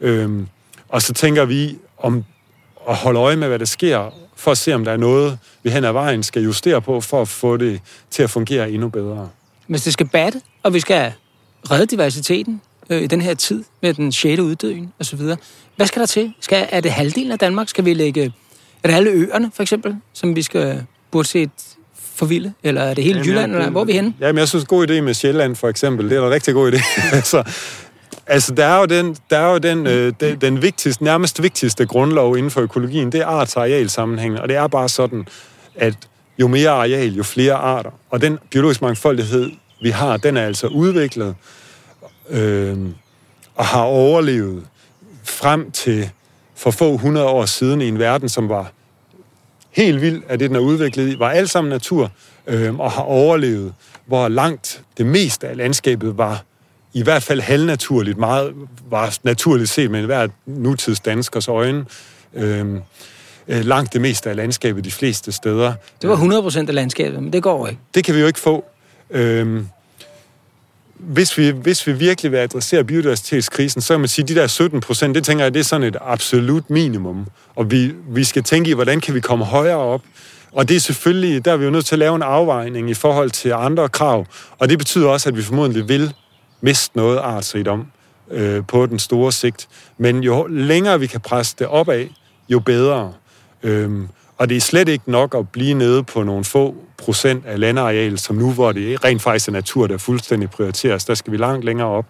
Øh, 0.00 0.42
og 0.88 1.02
så 1.02 1.12
tænker 1.12 1.44
vi 1.44 1.78
om 1.98 2.24
at 2.88 2.96
holde 2.96 3.20
øje 3.20 3.36
med, 3.36 3.48
hvad 3.48 3.58
der 3.58 3.64
sker, 3.64 4.10
for 4.36 4.50
at 4.50 4.58
se, 4.58 4.74
om 4.74 4.84
der 4.84 4.92
er 4.92 4.96
noget, 4.96 5.38
vi 5.62 5.70
hen 5.70 5.84
ad 5.84 5.92
vejen 5.92 6.22
skal 6.22 6.42
justere 6.42 6.82
på, 6.82 7.00
for 7.00 7.22
at 7.22 7.28
få 7.28 7.56
det 7.56 7.80
til 8.10 8.22
at 8.22 8.30
fungere 8.30 8.70
endnu 8.70 8.88
bedre. 8.88 9.28
Hvis 9.66 9.82
det 9.82 9.92
skal 9.92 10.08
batte, 10.08 10.40
og 10.62 10.74
vi 10.74 10.80
skal 10.80 11.12
redde 11.70 11.86
diversiteten 11.86 12.60
øh, 12.90 13.02
i 13.02 13.06
den 13.06 13.20
her 13.20 13.34
tid 13.34 13.64
med 13.82 13.94
den 13.94 14.12
6. 14.12 14.40
uddøen 14.40 14.92
osv., 15.00 15.20
hvad 15.76 15.86
skal 15.86 16.00
der 16.00 16.06
til? 16.06 16.32
Skal, 16.40 16.68
er 16.70 16.80
det 16.80 16.90
halvdelen 16.90 17.32
af 17.32 17.38
Danmark? 17.38 17.68
Skal 17.68 17.84
vi 17.84 17.94
lægge... 17.94 18.32
Er 18.82 18.88
det 18.88 18.94
alle 18.94 19.10
øerne, 19.10 19.50
for 19.54 19.62
eksempel, 19.62 19.96
som 20.12 20.36
vi 20.36 20.42
skal 20.42 20.84
burde 21.10 21.28
se 21.28 21.42
et 21.42 21.76
for 22.16 22.26
vilde? 22.26 22.52
Eller 22.62 22.80
er 22.80 22.94
det 22.94 23.04
hele 23.04 23.18
jamen, 23.18 23.30
Jylland, 23.30 23.52
jeg, 23.52 23.58
eller 23.58 23.70
hvor 23.70 23.80
er 23.80 23.84
vi 23.84 23.92
henne? 23.92 24.14
Jamen, 24.20 24.38
jeg 24.38 24.48
synes, 24.48 24.64
god 24.64 24.90
idé 24.90 25.00
med 25.00 25.14
Sjælland, 25.14 25.56
for 25.56 25.68
eksempel. 25.68 26.10
Det 26.10 26.18
er 26.18 26.26
en 26.26 26.30
rigtig 26.30 26.54
god 26.54 26.72
idé. 26.72 26.82
altså, 27.16 27.42
altså, 28.26 28.54
der 28.54 28.64
er 28.64 28.78
jo 28.78 28.84
den, 28.84 29.16
der 29.30 29.38
er 29.38 29.52
jo 29.52 29.58
den, 29.58 29.86
øh, 29.86 30.12
den, 30.20 30.40
den 30.40 30.62
vigtigste, 30.62 31.04
nærmest 31.04 31.42
vigtigste 31.42 31.86
grundlov 31.86 32.36
inden 32.36 32.50
for 32.50 32.60
økologien, 32.60 33.12
det 33.12 33.20
er 33.20 33.26
arts- 33.26 33.56
og 33.56 33.90
sammenhæng. 33.90 34.40
Og 34.40 34.48
det 34.48 34.56
er 34.56 34.66
bare 34.66 34.88
sådan, 34.88 35.28
at 35.74 35.94
jo 36.38 36.48
mere 36.48 36.70
areal, 36.70 37.14
jo 37.14 37.22
flere 37.22 37.54
arter. 37.54 37.90
Og 38.10 38.20
den 38.20 38.38
biologiske 38.50 38.84
mangfoldighed, 38.84 39.50
vi 39.82 39.90
har, 39.90 40.16
den 40.16 40.36
er 40.36 40.42
altså 40.42 40.66
udviklet 40.66 41.34
øh, 42.30 42.76
og 43.54 43.64
har 43.64 43.82
overlevet 43.82 44.66
frem 45.24 45.70
til 45.70 46.10
for 46.54 46.70
få 46.70 46.96
hundrede 46.96 47.26
år 47.26 47.44
siden 47.44 47.80
i 47.80 47.88
en 47.88 47.98
verden, 47.98 48.28
som 48.28 48.48
var 48.48 48.72
helt 49.76 50.00
vild 50.00 50.22
af 50.28 50.38
det, 50.38 50.50
den 50.50 50.56
er 50.56 50.60
udviklet 50.60 51.08
i, 51.08 51.18
var 51.18 51.30
alt 51.30 51.50
sammen 51.50 51.70
natur, 51.70 52.10
øh, 52.46 52.78
og 52.78 52.90
har 52.90 53.02
overlevet, 53.02 53.74
hvor 54.06 54.28
langt 54.28 54.82
det 54.98 55.06
meste 55.06 55.48
af 55.48 55.56
landskabet 55.56 56.18
var 56.18 56.44
i 56.92 57.02
hvert 57.02 57.22
fald 57.22 57.40
halvnaturligt, 57.40 58.18
meget 58.18 58.52
var 58.90 59.18
naturligt 59.22 59.70
set 59.70 59.90
med 59.90 60.02
hver 60.02 60.28
nutids 60.46 61.00
danskers 61.00 61.48
øjne. 61.48 61.84
Øhm, 62.34 62.80
øh, 63.48 63.64
langt 63.64 63.92
det 63.92 64.00
meste 64.00 64.30
af 64.30 64.36
landskabet 64.36 64.84
de 64.84 64.90
fleste 64.90 65.32
steder. 65.32 65.72
Det 66.02 66.08
var 66.08 66.14
100 66.14 66.42
procent 66.42 66.68
af 66.68 66.74
landskabet, 66.74 67.22
men 67.22 67.32
det 67.32 67.42
går 67.42 67.66
ikke. 67.66 67.80
Det 67.94 68.04
kan 68.04 68.14
vi 68.14 68.20
jo 68.20 68.26
ikke 68.26 68.40
få. 68.40 68.64
Øhm, 69.10 69.68
hvis 70.98 71.38
vi, 71.38 71.50
hvis 71.50 71.86
vi 71.86 71.92
virkelig 71.92 72.32
vil 72.32 72.38
adressere 72.38 72.84
biodiversitetskrisen, 72.84 73.80
så 73.80 73.94
kan 73.94 74.00
man 74.00 74.08
sige, 74.08 74.22
at 74.22 74.28
de 74.28 74.34
der 74.34 74.46
17 74.46 74.80
procent, 74.80 75.14
det 75.14 75.24
tænker 75.24 75.44
jeg, 75.44 75.54
det 75.54 75.60
er 75.60 75.64
sådan 75.64 75.86
et 75.86 75.96
absolut 76.00 76.70
minimum. 76.70 77.26
Og 77.56 77.70
vi, 77.70 77.92
vi 78.08 78.24
skal 78.24 78.42
tænke 78.42 78.70
i, 78.70 78.72
hvordan 78.72 79.00
kan 79.00 79.14
vi 79.14 79.20
komme 79.20 79.44
højere 79.44 79.76
op. 79.76 80.02
Og 80.52 80.68
det 80.68 80.76
er 80.76 80.80
selvfølgelig, 80.80 81.44
der 81.44 81.52
er 81.52 81.56
vi 81.56 81.64
jo 81.64 81.70
nødt 81.70 81.86
til 81.86 81.94
at 81.94 81.98
lave 81.98 82.16
en 82.16 82.22
afvejning 82.22 82.90
i 82.90 82.94
forhold 82.94 83.30
til 83.30 83.52
andre 83.52 83.88
krav. 83.88 84.26
Og 84.58 84.68
det 84.68 84.78
betyder 84.78 85.08
også, 85.08 85.28
at 85.28 85.36
vi 85.36 85.42
formodentlig 85.42 85.88
vil 85.88 86.14
miste 86.60 86.96
noget 86.96 87.18
artsrigdom 87.18 87.86
øh, 88.30 88.62
på 88.68 88.86
den 88.86 88.98
store 88.98 89.32
sigt. 89.32 89.68
Men 89.98 90.22
jo 90.22 90.46
længere 90.46 91.00
vi 91.00 91.06
kan 91.06 91.20
presse 91.20 91.56
det 91.58 91.66
opad, 91.66 92.06
jo 92.48 92.58
bedre. 92.58 93.12
Øhm, 93.62 94.08
og 94.38 94.48
det 94.48 94.56
er 94.56 94.60
slet 94.60 94.88
ikke 94.88 95.10
nok 95.10 95.34
at 95.34 95.48
blive 95.48 95.74
nede 95.74 96.02
på 96.02 96.22
nogle 96.22 96.44
få 96.44 96.74
procent 96.96 97.46
af 97.46 97.60
landareal, 97.60 98.18
som 98.18 98.36
nu, 98.36 98.52
hvor 98.52 98.72
det 98.72 99.04
rent 99.04 99.22
faktisk 99.22 99.48
er 99.48 99.52
natur, 99.52 99.86
der 99.86 99.98
fuldstændig 99.98 100.50
prioriteres. 100.50 101.04
Der 101.04 101.14
skal 101.14 101.32
vi 101.32 101.36
langt 101.36 101.64
længere 101.64 101.88
op. 101.88 102.06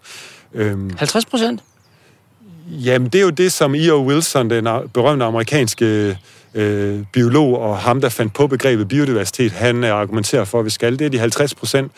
50 0.55 1.14
øhm, 1.14 1.31
procent? 1.31 1.62
Jamen, 2.70 3.09
det 3.09 3.18
er 3.18 3.22
jo 3.22 3.31
det, 3.31 3.53
som 3.53 3.74
E.O. 3.74 4.07
Wilson, 4.07 4.51
den 4.51 4.68
berømte 4.95 5.24
amerikanske 5.24 6.18
øh, 6.55 7.05
biolog, 7.12 7.59
og 7.59 7.79
ham, 7.79 8.01
der 8.01 8.09
fandt 8.09 8.35
på 8.35 8.47
begrebet 8.47 8.89
biodiversitet, 8.89 9.53
han 9.53 9.85
argumenterer 9.85 10.45
for, 10.45 10.59
at 10.59 10.64
vi 10.64 10.70
skal. 10.70 10.99
Det 10.99 11.05
er 11.05 11.09
de 11.09 11.18
50 11.18 11.55
procent. 11.55 11.93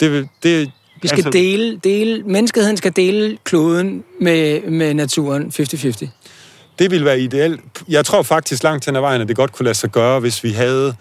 Det, 0.00 0.28
det, 0.42 0.70
vi 1.02 1.08
skal 1.08 1.18
altså, 1.18 1.30
dele, 1.30 1.80
dele, 1.84 2.22
menneskeheden 2.22 2.76
skal 2.76 2.92
dele 2.96 3.38
kloden 3.44 4.04
med, 4.20 4.60
med 4.62 4.94
naturen 4.94 5.52
50-50. 5.60 6.08
Det 6.82 6.90
ville 6.90 7.06
være 7.06 7.20
ideelt. 7.20 7.60
Jeg 7.88 8.04
tror 8.04 8.22
faktisk 8.22 8.62
langt 8.62 8.84
hen 8.86 8.96
ad 8.96 9.00
vejen, 9.00 9.20
at 9.20 9.28
det 9.28 9.36
godt 9.36 9.52
kunne 9.52 9.64
lade 9.64 9.74
sig 9.74 9.90
gøre, 9.90 10.20
hvis 10.20 10.44
vi 10.44 10.50
havde, 10.50 10.94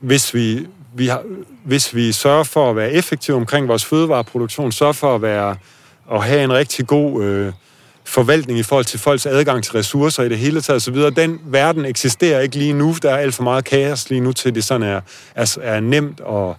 hvis 0.00 0.34
vi 0.34 0.66
vi 0.94 1.06
har, 1.06 1.22
hvis 1.64 1.94
vi 1.94 2.12
sørger 2.12 2.44
for 2.44 2.70
at 2.70 2.76
være 2.76 2.92
effektive 2.92 3.36
omkring 3.36 3.68
vores 3.68 3.84
fødevareproduktion, 3.84 4.72
sørger 4.72 4.92
for 4.92 5.14
at 5.14 5.22
være 5.22 5.56
at 6.12 6.24
have 6.24 6.44
en 6.44 6.52
rigtig 6.52 6.86
god 6.86 7.24
øh, 7.24 7.52
forvaltning 8.04 8.58
i 8.58 8.62
forhold 8.62 8.84
til 8.84 8.98
folks 8.98 9.26
adgang 9.26 9.64
til 9.64 9.72
ressourcer 9.72 10.22
i 10.22 10.28
det 10.28 10.38
hele 10.38 10.60
taget 10.60 10.76
osv. 10.76 10.96
Den 10.96 11.40
verden 11.44 11.84
eksisterer 11.84 12.40
ikke 12.40 12.56
lige 12.56 12.72
nu. 12.72 12.96
Der 13.02 13.10
er 13.10 13.16
alt 13.16 13.34
for 13.34 13.42
meget 13.42 13.64
kaos 13.64 14.10
lige 14.10 14.20
nu 14.20 14.32
til, 14.32 14.54
det 14.54 14.64
sådan 14.64 14.82
er, 14.82 15.00
er, 15.34 15.56
er 15.62 15.80
nemt 15.80 16.20
at, 16.28 16.54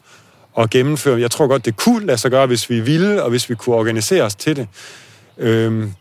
at 0.63 0.69
gennemføre. 0.69 1.21
Jeg 1.21 1.32
tror 1.32 1.47
godt, 1.47 1.65
det 1.65 1.77
kunne 1.77 2.05
lade 2.05 2.17
sig 2.17 2.32
gøre, 2.32 2.45
hvis 2.45 2.69
vi 2.69 2.80
ville, 2.80 3.23
og 3.23 3.30
hvis 3.30 3.49
vi 3.49 3.55
kunne 3.55 3.75
organisere 3.75 4.23
os 4.23 4.36
til 4.36 4.55
det. 4.55 4.67
Øhm, 5.38 5.93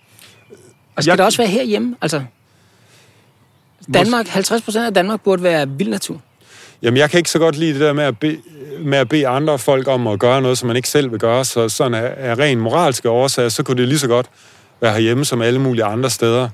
og 0.96 1.02
skal 1.02 1.10
jeg, 1.10 1.18
det 1.18 1.26
også 1.26 1.38
være 1.38 1.48
herhjemme? 1.48 1.96
Altså, 2.00 2.22
Danmark, 3.94 4.28
50 4.28 4.62
procent 4.62 4.86
af 4.86 4.94
Danmark 4.94 5.20
burde 5.20 5.42
være 5.42 5.68
vild 5.68 5.88
natur. 5.88 6.20
Jamen, 6.82 6.98
jeg 6.98 7.10
kan 7.10 7.18
ikke 7.18 7.30
så 7.30 7.38
godt 7.38 7.56
lide 7.56 7.72
det 7.72 7.80
der 7.80 7.92
med 7.92 8.04
at, 8.04 8.18
bede, 8.18 8.38
med 8.80 8.98
at 8.98 9.08
bede 9.08 9.28
andre 9.28 9.58
folk 9.58 9.88
om 9.88 10.06
at 10.06 10.18
gøre 10.18 10.42
noget, 10.42 10.58
som 10.58 10.66
man 10.66 10.76
ikke 10.76 10.88
selv 10.88 11.10
vil 11.10 11.20
gøre. 11.20 11.44
Så 11.44 11.68
sådan 11.68 11.94
er, 11.94 11.98
er 11.98 12.38
ren 12.38 12.58
moralske 12.60 13.10
årsager, 13.10 13.48
så 13.48 13.62
kunne 13.62 13.76
det 13.76 13.88
lige 13.88 13.98
så 13.98 14.08
godt 14.08 14.26
være 14.80 14.92
herhjemme 14.92 15.24
som 15.24 15.42
alle 15.42 15.60
mulige 15.60 15.84
andre 15.84 16.10
steder. 16.10 16.48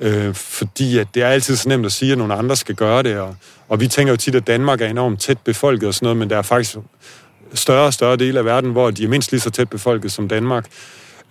Øh, 0.00 0.34
fordi 0.34 0.98
at 0.98 1.08
det 1.14 1.22
er 1.22 1.28
altid 1.28 1.56
så 1.56 1.68
nemt 1.68 1.86
at 1.86 1.92
sige, 1.92 2.12
at 2.12 2.18
nogle 2.18 2.34
andre 2.34 2.56
skal 2.56 2.74
gøre 2.74 3.02
det. 3.02 3.18
Og, 3.18 3.36
og 3.68 3.80
vi 3.80 3.88
tænker 3.88 4.12
jo 4.12 4.16
tit, 4.16 4.34
at 4.34 4.46
Danmark 4.46 4.80
er 4.80 4.86
enormt 4.86 5.20
tæt 5.20 5.38
befolket 5.38 5.88
og 5.88 5.94
sådan 5.94 6.06
noget, 6.06 6.16
men 6.16 6.30
der 6.30 6.36
er 6.36 6.42
faktisk 6.42 6.76
større 7.54 7.86
og 7.86 7.92
større 7.94 8.16
dele 8.16 8.38
af 8.38 8.44
verden, 8.44 8.70
hvor 8.70 8.90
de 8.90 9.04
er 9.04 9.08
mindst 9.08 9.32
lige 9.32 9.40
så 9.40 9.50
tæt 9.50 9.70
befolket 9.70 10.12
som 10.12 10.28
Danmark. 10.28 10.66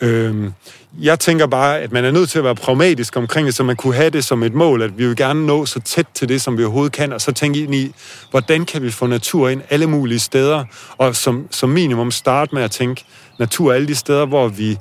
Øhm, 0.02 0.54
jeg 1.02 1.20
tænker 1.20 1.48
bare, 1.48 1.80
at 1.80 1.92
man 1.92 2.06
er 2.06 2.12
nødt 2.12 2.30
til 2.30 2.38
at 2.38 2.44
være 2.44 2.56
pragmatisk 2.56 3.18
omkring 3.18 3.46
det, 3.46 3.56
så 3.56 3.64
man 3.64 3.76
kunne 3.76 3.96
have 3.96 4.10
det 4.10 4.26
som 4.26 4.44
et 4.44 4.54
mål, 4.54 4.82
at 4.82 4.98
vi 4.98 5.08
vil 5.08 5.16
gerne 5.16 5.46
nå 5.46 5.66
så 5.66 5.80
tæt 5.80 6.06
til 6.14 6.30
det, 6.30 6.42
som 6.42 6.58
vi 6.58 6.64
overhovedet 6.64 6.94
kan, 6.94 7.14
og 7.14 7.22
så 7.22 7.32
tænke 7.32 7.64
ind 7.64 7.76
i, 7.76 7.92
hvordan 8.32 8.66
kan 8.66 8.84
vi 8.84 8.92
få 8.92 9.08
natur 9.08 9.50
ind 9.50 9.62
alle 9.70 9.88
mulige 9.88 10.20
steder, 10.20 10.64
og 10.98 11.16
som, 11.16 11.48
som 11.52 11.70
minimum 11.70 12.12
starte 12.12 12.56
med 12.56 12.64
at 12.64 12.72
tænke 12.72 13.04
natur 13.40 13.74
alle 13.74 13.88
de 13.88 13.96
steder, 13.96 14.26
hvor 14.26 14.48
vi 14.48 14.78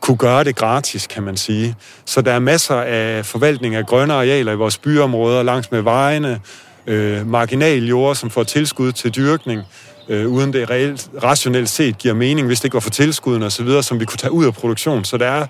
kunne 0.00 0.16
gøre 0.16 0.44
det 0.44 0.56
gratis, 0.56 1.06
kan 1.06 1.22
man 1.22 1.36
sige. 1.36 1.74
Så 2.04 2.20
der 2.20 2.32
er 2.32 2.38
masser 2.38 2.74
af 2.74 3.26
forvaltning 3.26 3.74
af 3.74 3.86
grønne 3.86 4.14
arealer 4.14 4.52
i 4.52 4.56
vores 4.56 4.78
byområder, 4.78 5.42
langs 5.42 5.70
med 5.70 5.80
vejene, 5.80 6.40
øh, 6.86 7.26
marginal 7.26 7.88
jord, 7.88 8.14
som 8.14 8.30
får 8.30 8.42
tilskud 8.42 8.92
til 8.92 9.16
dyrkning, 9.16 9.62
øh, 10.08 10.28
uden 10.28 10.52
det 10.52 10.70
reelt, 10.70 11.10
rationelt 11.22 11.68
set 11.68 11.98
giver 11.98 12.14
mening, 12.14 12.46
hvis 12.46 12.60
det 12.60 12.64
ikke 12.64 12.74
var 12.74 12.80
for 12.80 12.90
tilskuden 12.90 13.42
og 13.42 13.52
så 13.52 13.62
videre, 13.62 13.82
som 13.82 14.00
vi 14.00 14.04
kunne 14.04 14.18
tage 14.18 14.32
ud 14.32 14.44
af 14.44 14.54
produktion. 14.54 15.04
Så 15.04 15.16
der 15.16 15.26
er, 15.26 15.46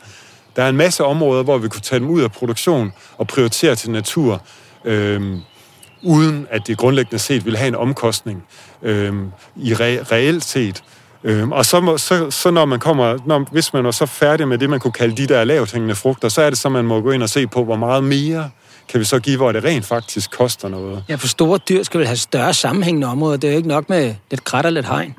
der 0.56 0.62
er 0.62 0.68
en 0.68 0.76
masse 0.76 1.04
områder, 1.04 1.42
hvor 1.42 1.58
vi 1.58 1.68
kunne 1.68 1.80
tage 1.80 2.00
dem 2.00 2.08
ud 2.08 2.20
af 2.20 2.32
produktion 2.32 2.92
og 3.18 3.26
prioritere 3.26 3.74
til 3.74 3.90
natur, 3.90 4.42
øh, 4.84 5.36
uden 6.02 6.46
at 6.50 6.66
det 6.66 6.78
grundlæggende 6.78 7.18
set 7.18 7.44
ville 7.44 7.58
have 7.58 7.68
en 7.68 7.74
omkostning 7.74 8.44
øh, 8.82 9.14
i 9.56 9.74
re, 9.74 10.02
reelt 10.02 10.44
set. 10.44 10.82
Øh, 11.24 11.48
og 11.48 11.66
så, 11.66 11.80
må, 11.80 11.98
så, 11.98 12.30
så 12.30 12.50
når 12.50 12.64
man 12.64 12.78
kommer, 12.78 13.18
når, 13.26 13.48
hvis 13.52 13.72
man 13.72 13.86
er 13.86 13.90
så 13.90 14.06
færdig 14.06 14.48
med 14.48 14.58
det, 14.58 14.70
man 14.70 14.80
kunne 14.80 14.92
kalde 14.92 15.16
de 15.16 15.26
der 15.26 15.44
lavthængende 15.44 15.94
frugter, 15.94 16.28
så 16.28 16.42
er 16.42 16.50
det 16.50 16.58
så, 16.58 16.68
man 16.68 16.84
må 16.84 17.00
gå 17.00 17.10
ind 17.10 17.22
og 17.22 17.28
se 17.28 17.46
på, 17.46 17.64
hvor 17.64 17.76
meget 17.76 18.04
mere 18.04 18.50
kan 18.88 19.00
vi 19.00 19.04
så 19.04 19.18
give, 19.18 19.36
hvor 19.36 19.52
det 19.52 19.64
rent 19.64 19.84
faktisk 19.84 20.30
koster 20.30 20.68
noget. 20.68 21.04
Ja, 21.08 21.14
for 21.14 21.28
store 21.28 21.58
dyr 21.68 21.82
skal 21.82 21.98
vel 21.98 22.06
have 22.06 22.16
større 22.16 22.54
sammenhængende 22.54 23.06
områder. 23.06 23.36
Det 23.36 23.48
er 23.48 23.52
jo 23.52 23.56
ikke 23.56 23.68
nok 23.68 23.88
med 23.88 24.14
lidt 24.30 24.44
krat 24.44 24.66
og 24.66 24.72
lidt 24.72 24.86
hegn. 24.86 25.14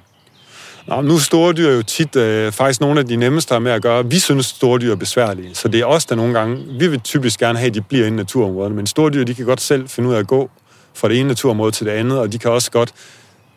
Nå, 0.88 1.02
nu 1.02 1.14
er 1.14 1.20
store 1.20 1.54
dyr 1.54 1.72
jo 1.72 1.82
tit 1.82 2.16
øh, 2.16 2.52
faktisk 2.52 2.82
nogle 2.82 3.00
af 3.00 3.08
de 3.08 3.16
nemmeste 3.16 3.60
med 3.60 3.72
at 3.72 3.82
gøre. 3.82 4.06
Vi 4.06 4.20
synes, 4.20 4.46
store 4.46 4.80
dyr 4.80 4.92
er 4.92 4.96
besværlige, 4.96 5.56
så 5.56 5.68
det 5.68 5.80
er 5.80 5.86
os, 5.86 6.06
der 6.06 6.16
nogle 6.16 6.40
gange... 6.40 6.66
Vi 6.80 6.88
vil 6.88 7.00
typisk 7.00 7.40
gerne 7.40 7.60
have, 7.60 7.68
at 7.68 7.74
de 7.74 7.82
bliver 7.82 8.06
inde 8.06 8.16
i 8.16 8.18
naturområderne, 8.18 8.76
men 8.76 8.88
store 8.88 9.10
dyr, 9.10 9.24
de 9.24 9.34
kan 9.34 9.46
godt 9.46 9.62
selv 9.62 9.90
finde 9.90 10.10
ud 10.10 10.14
af 10.14 10.20
at 10.20 10.28
gå 10.28 10.50
fra 10.94 11.10
det 11.10 11.20
ene 11.20 11.28
naturområde 11.28 11.72
til 11.72 11.86
det 11.86 11.92
andet, 11.92 12.20
og 12.20 12.32
de 12.32 12.40
kan 12.40 12.52
også 12.52 12.72
godt 12.72 12.94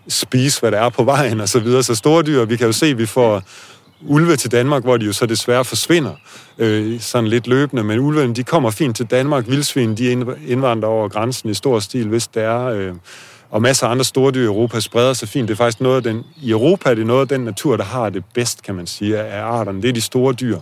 spise, 0.09 0.61
hvad 0.61 0.71
der 0.71 0.79
er 0.79 0.89
på 0.89 1.05
vejen 1.05 1.41
og 1.41 1.49
så 1.49 1.59
videre. 1.59 1.83
Så 1.83 1.95
store 1.95 2.23
dyr, 2.23 2.45
vi 2.45 2.57
kan 2.57 2.67
jo 2.67 2.73
se, 2.73 2.87
at 2.87 2.99
vi 2.99 3.07
får 3.07 3.43
ulve 4.03 4.37
til 4.37 4.53
Danmark, 4.53 4.83
hvor 4.83 4.97
de 4.97 5.07
jo 5.07 5.13
så 5.13 5.27
desværre 5.27 5.65
forsvinder 5.65 6.13
øh, 6.59 7.01
sådan 7.01 7.29
lidt 7.29 7.47
løbende, 7.47 7.85
men 7.85 7.99
ulvene, 7.99 8.35
de 8.35 8.45
kommer 8.45 8.71
fint 8.71 8.97
til 8.97 9.07
Danmark. 9.07 9.49
Vildsvin, 9.49 9.95
de 9.95 10.11
indvandrer 10.47 10.89
over 10.89 11.09
grænsen 11.09 11.51
i 11.51 11.55
stor 11.55 11.79
stil, 11.79 12.09
hvis 12.09 12.27
det 12.27 12.43
er... 12.43 12.65
Øh, 12.65 12.95
og 13.51 13.63
masser 13.63 13.87
af 13.87 13.91
andre 13.91 14.05
store 14.05 14.33
dyr 14.33 14.43
i 14.43 14.45
Europa 14.45 14.81
spreder 14.81 15.13
sig 15.13 15.29
fint. 15.29 15.49
Det 15.49 15.55
er 15.55 15.57
faktisk 15.57 15.81
noget 15.81 15.97
af 15.97 16.03
den, 16.03 16.25
i 16.43 16.51
Europa 16.51 16.91
er 16.91 16.95
det 16.95 17.07
noget 17.07 17.21
af 17.21 17.29
den 17.29 17.41
natur, 17.41 17.77
der 17.77 17.85
har 17.85 18.11
det 18.11 18.25
bedst, 18.35 18.63
kan 18.63 18.75
man 18.75 18.87
sige, 18.87 19.19
af 19.19 19.43
arterne. 19.43 19.83
Det 19.83 19.89
er 19.89 19.93
de 19.93 20.01
store 20.01 20.33
dyr. 20.33 20.59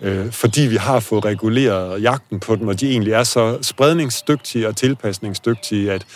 Øh, 0.00 0.32
fordi 0.32 0.60
vi 0.62 0.76
har 0.76 1.00
fået 1.00 1.24
reguleret 1.24 2.02
jagten 2.02 2.40
på 2.40 2.56
dem, 2.56 2.68
og 2.68 2.80
de 2.80 2.90
egentlig 2.90 3.12
er 3.12 3.22
så 3.22 3.58
spredningsdygtige 3.62 4.68
og 4.68 4.76
tilpasningsdygtige, 4.76 5.92
at 5.92 6.06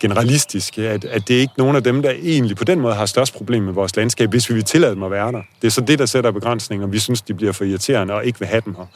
generalistiske, 0.00 0.88
at, 0.88 1.04
at 1.04 1.28
det 1.28 1.36
er 1.36 1.40
ikke 1.40 1.54
nogen 1.58 1.76
af 1.76 1.82
dem, 1.82 2.02
der 2.02 2.10
egentlig 2.22 2.56
på 2.56 2.64
den 2.64 2.80
måde 2.80 2.94
har 2.94 3.06
størst 3.06 3.34
problem 3.34 3.62
med 3.62 3.72
vores 3.72 3.96
landskab, 3.96 4.30
hvis 4.30 4.50
vi 4.50 4.54
vil 4.54 4.64
tillade 4.64 4.94
dem 4.94 5.02
at 5.02 5.10
være 5.10 5.32
der. 5.32 5.42
Det 5.62 5.66
er 5.66 5.70
så 5.70 5.80
det, 5.80 5.98
der 5.98 6.06
sætter 6.06 6.30
begrænsninger, 6.30 6.86
vi 6.86 6.98
synes, 6.98 7.22
de 7.22 7.34
bliver 7.34 7.52
for 7.52 7.64
irriterende 7.64 8.14
og 8.14 8.24
ikke 8.24 8.38
vil 8.38 8.48
have 8.48 8.62
dem 8.64 8.74
her. 8.74 8.86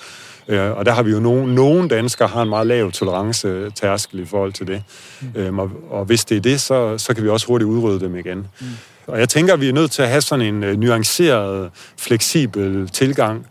Øh, 0.49 0.77
og 0.77 0.87
der 0.87 0.93
har 0.93 1.03
vi 1.03 1.11
jo 1.11 1.21
nogen, 1.21 1.55
nogen 1.55 1.89
danskere 1.89 2.29
har 2.29 2.43
en 2.43 2.49
meget 2.49 2.67
lav 2.67 2.93
tolerance 2.93 3.71
tærskel 3.71 4.21
i 4.21 4.25
forhold 4.25 4.53
til 4.53 4.67
det. 4.67 4.83
Mm. 5.21 5.41
Øhm, 5.41 5.59
og, 5.59 5.71
og 5.91 6.05
hvis 6.05 6.25
det 6.25 6.37
er 6.37 6.41
det, 6.41 6.61
så, 6.61 6.99
så 6.99 7.15
kan 7.15 7.25
vi 7.25 7.29
også 7.29 7.47
hurtigt 7.47 7.69
udrydde 7.69 8.01
dem 8.01 8.17
igen. 8.17 8.39
Mm. 8.61 8.67
Og 9.07 9.19
jeg 9.19 9.29
tænker, 9.29 9.53
at 9.55 9.61
vi 9.61 9.69
er 9.69 9.73
nødt 9.73 9.91
til 9.91 10.03
at 10.03 10.09
have 10.09 10.21
sådan 10.21 10.55
en 10.55 10.65
uh, 10.65 10.81
nuanceret, 10.81 11.71
fleksibel 11.99 12.89
tilgang 12.89 13.47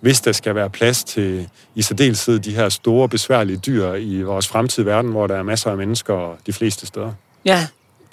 hvis 0.00 0.20
der 0.20 0.32
skal 0.32 0.54
være 0.54 0.70
plads 0.70 1.04
til 1.04 1.48
i 1.74 1.82
særdeleshed 1.82 2.38
de 2.38 2.54
her 2.54 2.68
store, 2.68 3.08
besværlige 3.08 3.56
dyr 3.56 3.92
i 3.92 4.22
vores 4.22 4.48
fremtidige 4.48 4.86
verden, 4.86 5.10
hvor 5.10 5.26
der 5.26 5.36
er 5.36 5.42
masser 5.42 5.70
af 5.70 5.76
mennesker 5.76 6.36
de 6.46 6.52
fleste 6.52 6.86
steder. 6.86 7.12
Ja, 7.44 7.66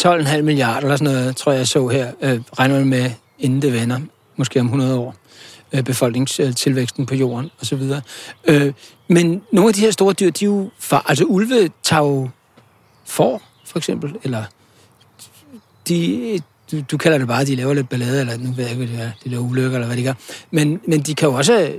12,5 0.04 0.42
milliarder 0.42 0.82
eller 0.82 0.96
sådan 0.96 1.14
noget, 1.14 1.36
tror 1.36 1.52
jeg 1.52 1.60
jeg 1.60 1.68
så 1.68 1.88
her, 1.88 2.12
øh, 2.22 2.40
regner 2.60 2.76
man 2.76 2.88
med, 2.88 3.12
inden 3.40 3.62
det 3.62 3.74
vender, 3.74 4.00
måske 4.36 4.60
om 4.60 4.66
100 4.66 5.00
år, 5.00 5.16
øh, 5.74 5.84
befolkningstilvæksten 5.84 7.06
på 7.06 7.16
jorden 7.16 7.52
osv. 7.62 7.82
Øh, 8.46 8.74
men 9.08 9.42
nogle 9.52 9.68
af 9.68 9.74
de 9.74 9.82
her 9.82 9.92
store 9.92 10.14
dyr, 10.14 10.30
de 10.30 10.46
er 10.46 10.50
jo, 10.50 10.70
far, 10.80 11.06
altså 11.08 11.24
ulve 11.24 11.70
tager 11.84 12.04
jo 12.04 12.30
for, 13.06 13.42
for 13.66 13.78
eksempel, 13.78 14.16
eller 14.24 14.44
de, 15.88 16.40
du, 16.72 16.82
du 16.92 16.98
kalder 16.98 17.18
det 17.18 17.28
bare, 17.28 17.42
at 17.42 17.48
de 17.48 17.56
laver 17.56 17.74
lidt 17.74 17.90
ballade, 17.90 18.20
eller 18.20 18.38
nu 18.38 18.52
ved 18.52 18.64
jeg 18.64 18.72
ikke, 18.72 18.86
hvad 18.86 18.98
det 18.98 19.06
er, 19.06 19.12
de 19.24 19.30
laver 19.30 19.44
ulykker, 19.44 19.74
eller 19.74 19.88
hvad 19.88 19.98
de 19.98 20.04
gør. 20.04 20.14
Men, 20.52 20.80
men 20.88 21.00
de 21.00 21.16
kan 21.16 21.30
jo 21.30 21.34
også, 21.36 21.72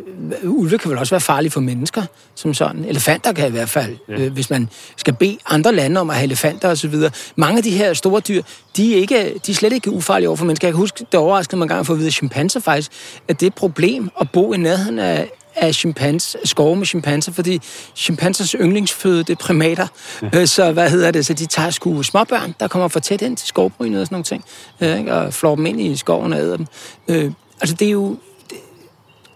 ulve 0.43 0.78
kan 0.78 0.91
vel 0.91 0.99
også 0.99 1.11
være 1.11 1.20
farlige 1.20 1.51
for 1.51 1.61
mennesker, 1.61 2.03
som 2.34 2.55
sådan. 2.55 2.84
Elefanter 2.84 3.32
kan 3.32 3.49
i 3.49 3.51
hvert 3.51 3.68
fald, 3.68 3.97
ja. 4.09 4.14
øh, 4.14 4.32
hvis 4.32 4.51
man 4.51 4.68
skal 4.97 5.14
bede 5.14 5.39
andre 5.47 5.74
lande 5.74 6.01
om 6.01 6.11
at 6.11 6.16
have 6.16 6.24
elefanter 6.24 6.68
osv. 6.68 6.95
Mange 7.36 7.57
af 7.57 7.62
de 7.62 7.70
her 7.70 7.93
store 7.93 8.20
dyr, 8.20 8.43
de 8.76 8.95
er, 8.95 9.01
ikke, 9.01 9.41
de 9.47 9.51
er 9.51 9.55
slet 9.55 9.72
ikke 9.72 9.91
ufarlige 9.91 10.28
over 10.28 10.36
for 10.36 10.45
mennesker. 10.45 10.68
Jeg 10.68 10.72
kan 10.72 10.78
huske, 10.80 11.07
det 11.12 11.20
overraskede 11.20 11.57
mig 11.57 11.64
en 11.64 11.68
gang 11.68 11.80
at 11.80 11.86
få 11.86 11.93
at 11.93 11.99
vide, 11.99 12.07
at 12.07 12.14
chimpanser 12.14 12.61
faktisk, 12.61 12.91
at 13.28 13.41
det 13.41 13.47
er 13.47 13.51
et 13.51 13.55
problem 13.55 14.11
at 14.20 14.30
bo 14.30 14.53
i 14.53 14.57
nærheden 14.57 14.99
af, 14.99 15.30
af 15.61 15.74
chimpans, 15.74 16.36
skove 16.44 16.76
med 16.76 16.86
chimpanser, 16.86 17.32
fordi 17.32 17.61
chimpansers 17.94 18.50
yndlingsføde, 18.50 19.18
det 19.18 19.30
er 19.30 19.36
primater. 19.36 19.86
Ja. 20.32 20.46
Så 20.46 20.72
hvad 20.72 20.90
hedder 20.90 21.11
det? 21.11 21.26
Så 21.26 21.34
de 21.34 21.46
tager 21.46 21.70
sgu 21.70 22.02
småbørn, 22.02 22.54
der 22.61 22.68
kommer 22.68 22.88
for 22.88 23.00
tæt 23.00 23.22
ind 23.22 23.36
til 23.36 23.48
skovbrynet 23.48 24.00
og 24.00 24.06
sådan 24.06 24.14
nogle 24.14 24.24
ting, 24.24 24.44
øh, 24.80 25.16
og 25.16 25.34
flår 25.34 25.54
dem 25.54 25.66
ind 25.66 25.80
i 25.80 25.96
skoven 25.96 26.32
og 26.32 26.38
æder 26.38 26.56
dem. 26.56 26.66
Øh, 27.09 27.32
altså 27.61 27.76
det 27.76 27.88
er 27.88 27.92
jo... 27.92 28.16
Det, 28.50 28.59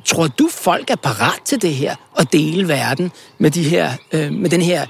tror 0.04 0.26
du, 0.26 0.48
folk 0.52 0.90
er 0.90 0.96
parat 0.96 1.40
til 1.44 1.62
det 1.62 1.74
her, 1.74 1.96
at 2.18 2.32
dele 2.32 2.68
verden 2.68 3.12
med, 3.38 3.50
de 3.50 3.62
her, 3.62 3.92
øh, 4.12 4.32
med 4.32 4.50
den 4.50 4.62
her 4.62 4.86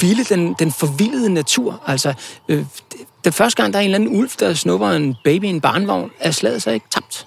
vilde, 0.00 0.24
den, 0.24 0.54
den 0.58 0.72
forvildede 0.72 1.34
natur? 1.34 1.82
Altså, 1.86 2.14
øh, 2.48 2.58
det, 2.58 3.00
den 3.24 3.32
første 3.32 3.62
gang, 3.62 3.72
der 3.72 3.78
er 3.78 3.82
en 3.82 3.86
eller 3.86 3.98
anden 3.98 4.18
ulv, 4.18 4.30
der 4.40 4.54
snupper 4.54 4.90
en 4.90 5.16
baby 5.24 5.44
i 5.44 5.48
en 5.48 5.60
barnvogn, 5.60 6.10
er 6.20 6.30
slaget 6.30 6.62
så 6.62 6.70
ikke 6.70 6.86
tabt? 6.90 7.26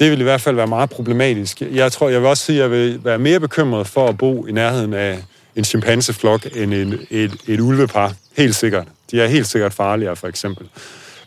Det 0.00 0.10
vil 0.10 0.20
i 0.20 0.22
hvert 0.22 0.40
fald 0.40 0.56
være 0.56 0.66
meget 0.66 0.90
problematisk. 0.90 1.60
Jeg 1.60 1.92
tror, 1.92 2.08
jeg 2.08 2.20
vil 2.20 2.28
også 2.28 2.44
sige, 2.44 2.56
at 2.56 2.62
jeg 2.62 2.70
vil 2.70 3.04
være 3.04 3.18
mere 3.18 3.40
bekymret 3.40 3.86
for 3.86 4.08
at 4.08 4.18
bo 4.18 4.46
i 4.46 4.52
nærheden 4.52 4.94
af 4.94 5.18
en 5.56 5.64
chimpanseflok 5.64 6.46
end 6.56 6.74
en, 6.74 6.98
et, 7.10 7.36
et 7.46 7.60
ulvepar. 7.60 8.12
Helt 8.36 8.54
sikkert. 8.54 8.88
De 9.10 9.20
er 9.20 9.26
helt 9.26 9.46
sikkert 9.46 9.72
farligere, 9.72 10.16
for 10.16 10.28
eksempel. 10.28 10.66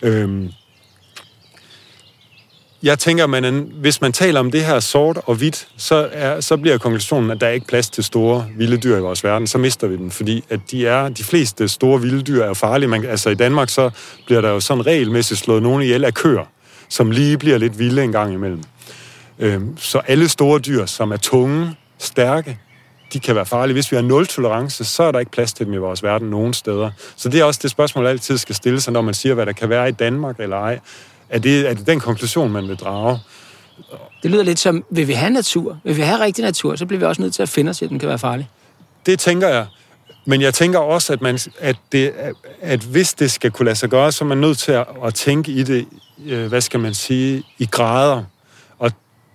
Øhm, 0.02 0.50
jeg 2.84 3.00
tænker, 3.00 3.28
man, 3.28 3.72
hvis 3.74 4.02
man 4.02 4.14
taler 4.14 4.40
om 4.40 4.52
det 4.52 4.66
her 4.66 4.80
sort 4.80 5.20
og 5.26 5.36
hvidt, 5.36 5.68
så, 5.78 6.10
er, 6.12 6.40
så 6.42 6.58
bliver 6.58 6.78
konklusionen, 6.78 7.32
at 7.32 7.42
der 7.42 7.48
er 7.48 7.52
ikke 7.52 7.68
plads 7.68 7.90
til 7.90 8.04
store 8.04 8.48
vilde 8.58 8.78
dyr 8.78 8.98
i 8.98 9.02
vores 9.02 9.24
verden. 9.24 9.48
Så 9.48 9.58
mister 9.58 9.88
vi 9.88 9.98
dem, 9.98 10.12
fordi 10.12 10.44
at 10.50 10.60
de, 10.72 10.88
er, 10.88 11.10
de 11.10 11.24
fleste 11.24 11.68
store 11.68 12.02
vilde 12.02 12.22
dyr 12.22 12.44
er 12.44 12.54
farlige. 12.54 12.90
Man, 12.90 13.06
altså 13.06 13.30
i 13.30 13.36
Danmark, 13.36 13.70
så 13.70 13.90
bliver 14.26 14.42
der 14.42 14.50
jo 14.50 14.60
sådan 14.60 14.86
regelmæssigt 14.86 15.40
slået 15.40 15.64
nogen 15.64 15.82
ihjel 15.82 16.06
af 16.06 16.14
køer 16.14 16.46
som 16.94 17.12
lige 17.12 17.38
bliver 17.38 17.58
lidt 17.58 17.80
vilde 17.80 18.04
en 18.04 18.12
gang 18.12 18.34
imellem. 18.34 18.64
Øhm, 19.40 19.78
så 19.78 19.98
alle 19.98 20.30
store 20.30 20.60
dyr, 20.60 20.86
som 20.86 21.12
er 21.12 21.18
tunge, 21.18 21.76
stærke, 21.98 22.60
de 23.14 23.20
kan 23.20 23.36
være 23.36 23.46
farlige. 23.46 23.74
Hvis 23.74 23.92
vi 23.92 23.96
har 23.96 24.04
nul 24.04 24.28
tolerance, 24.28 24.84
så 24.84 25.04
er 25.04 25.12
der 25.12 25.20
ikke 25.20 25.32
plads 25.32 25.54
til 25.54 25.66
dem 25.66 25.74
i 25.74 25.78
vores 25.78 26.04
verden 26.04 26.30
nogen 26.30 26.54
steder. 26.54 26.92
Så 27.16 27.30
det 27.30 27.40
er 27.40 27.44
også 27.44 27.60
det 27.64 27.72
spørgsmål, 27.72 28.04
der 28.06 28.10
altid 28.10 28.38
skal 28.38 28.56
stille 28.56 28.82
sig, 28.82 28.94
når 28.94 29.02
man 29.02 29.14
siger, 29.14 29.36
hvad 29.36 29.46
der 29.46 29.52
kan 29.52 29.70
være 29.70 29.90
i 29.90 29.92
Danmark 29.92 30.40
eller 30.40 30.58
ej. 30.58 30.80
Er 31.30 31.40
det, 31.40 31.70
er 31.70 31.74
det 31.74 31.88
den 31.88 32.00
konklusion, 32.00 32.52
man 32.52 32.68
vil 32.68 32.76
drage? 32.76 33.20
Det 34.24 34.32
lyder 34.32 34.44
lidt 34.44 34.60
som, 34.60 34.84
vil 34.90 35.08
vi 35.08 35.14
have 35.14 35.30
natur? 35.30 35.80
Vil 35.84 35.98
vi 35.98 36.02
have 36.02 36.20
rigtig 36.20 36.44
natur, 36.44 36.76
så 36.76 36.86
bliver 36.86 37.00
vi 37.00 37.06
også 37.06 37.22
nødt 37.22 37.34
til 37.34 37.42
at 37.42 37.50
finde 37.50 37.70
os, 37.70 37.82
at 37.82 37.90
den 37.90 38.00
kan 38.00 38.10
være 38.10 38.20
farlig. 38.20 38.50
Det 39.06 39.20
tænker 39.20 39.48
jeg. 39.48 39.66
men 40.26 40.42
jeg 40.42 40.54
tænker 40.54 40.80
også, 40.80 41.14
at, 41.14 41.22
man, 41.22 41.40
at, 41.60 41.76
det, 41.92 42.14
at 42.62 42.80
hvis 42.80 43.14
det 43.14 43.32
skal 43.32 43.52
kunne 43.52 43.66
lade 43.66 43.76
sig 43.76 43.90
gøre, 43.90 44.12
så 44.12 44.24
er 44.24 44.28
man 44.28 44.38
nødt 44.38 44.58
til 44.58 44.72
at, 44.72 44.86
at 45.06 45.14
tænke 45.14 45.52
i 45.52 45.64
det, 45.64 45.88
øh, 46.26 46.48
hvad 46.48 46.62
skal 46.62 46.80
man 46.80 46.94
sige, 46.94 47.44
i 47.60 47.66
grader. 47.66 48.24
Og, 48.80 48.92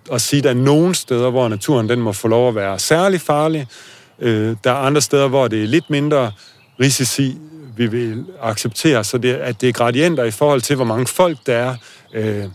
og 0.09 0.21
sige, 0.21 0.41
der 0.41 0.49
er 0.49 0.53
nogle 0.53 0.95
steder, 0.95 1.29
hvor 1.29 1.47
naturen 1.47 1.89
den 1.89 2.01
må 2.01 2.13
få 2.13 2.27
lov 2.27 2.47
at 2.47 2.55
være 2.55 2.79
særlig 2.79 3.21
farlig. 3.21 3.67
Øh, 4.19 4.55
der 4.63 4.71
er 4.71 4.75
andre 4.75 5.01
steder, 5.01 5.27
hvor 5.27 5.47
det 5.47 5.63
er 5.63 5.67
lidt 5.67 5.89
mindre 5.89 6.31
risici, 6.79 7.37
vi 7.77 7.87
vil 7.87 8.25
acceptere. 8.41 9.03
Så 9.03 9.17
det, 9.17 9.33
at 9.33 9.61
det 9.61 9.69
er 9.69 9.73
gradienter 9.73 10.23
i 10.23 10.31
forhold 10.31 10.61
til, 10.61 10.75
hvor 10.75 10.85
mange 10.85 11.07
folk 11.07 11.37
der 11.45 11.55
er, 11.55 11.75
øh, 12.13 12.45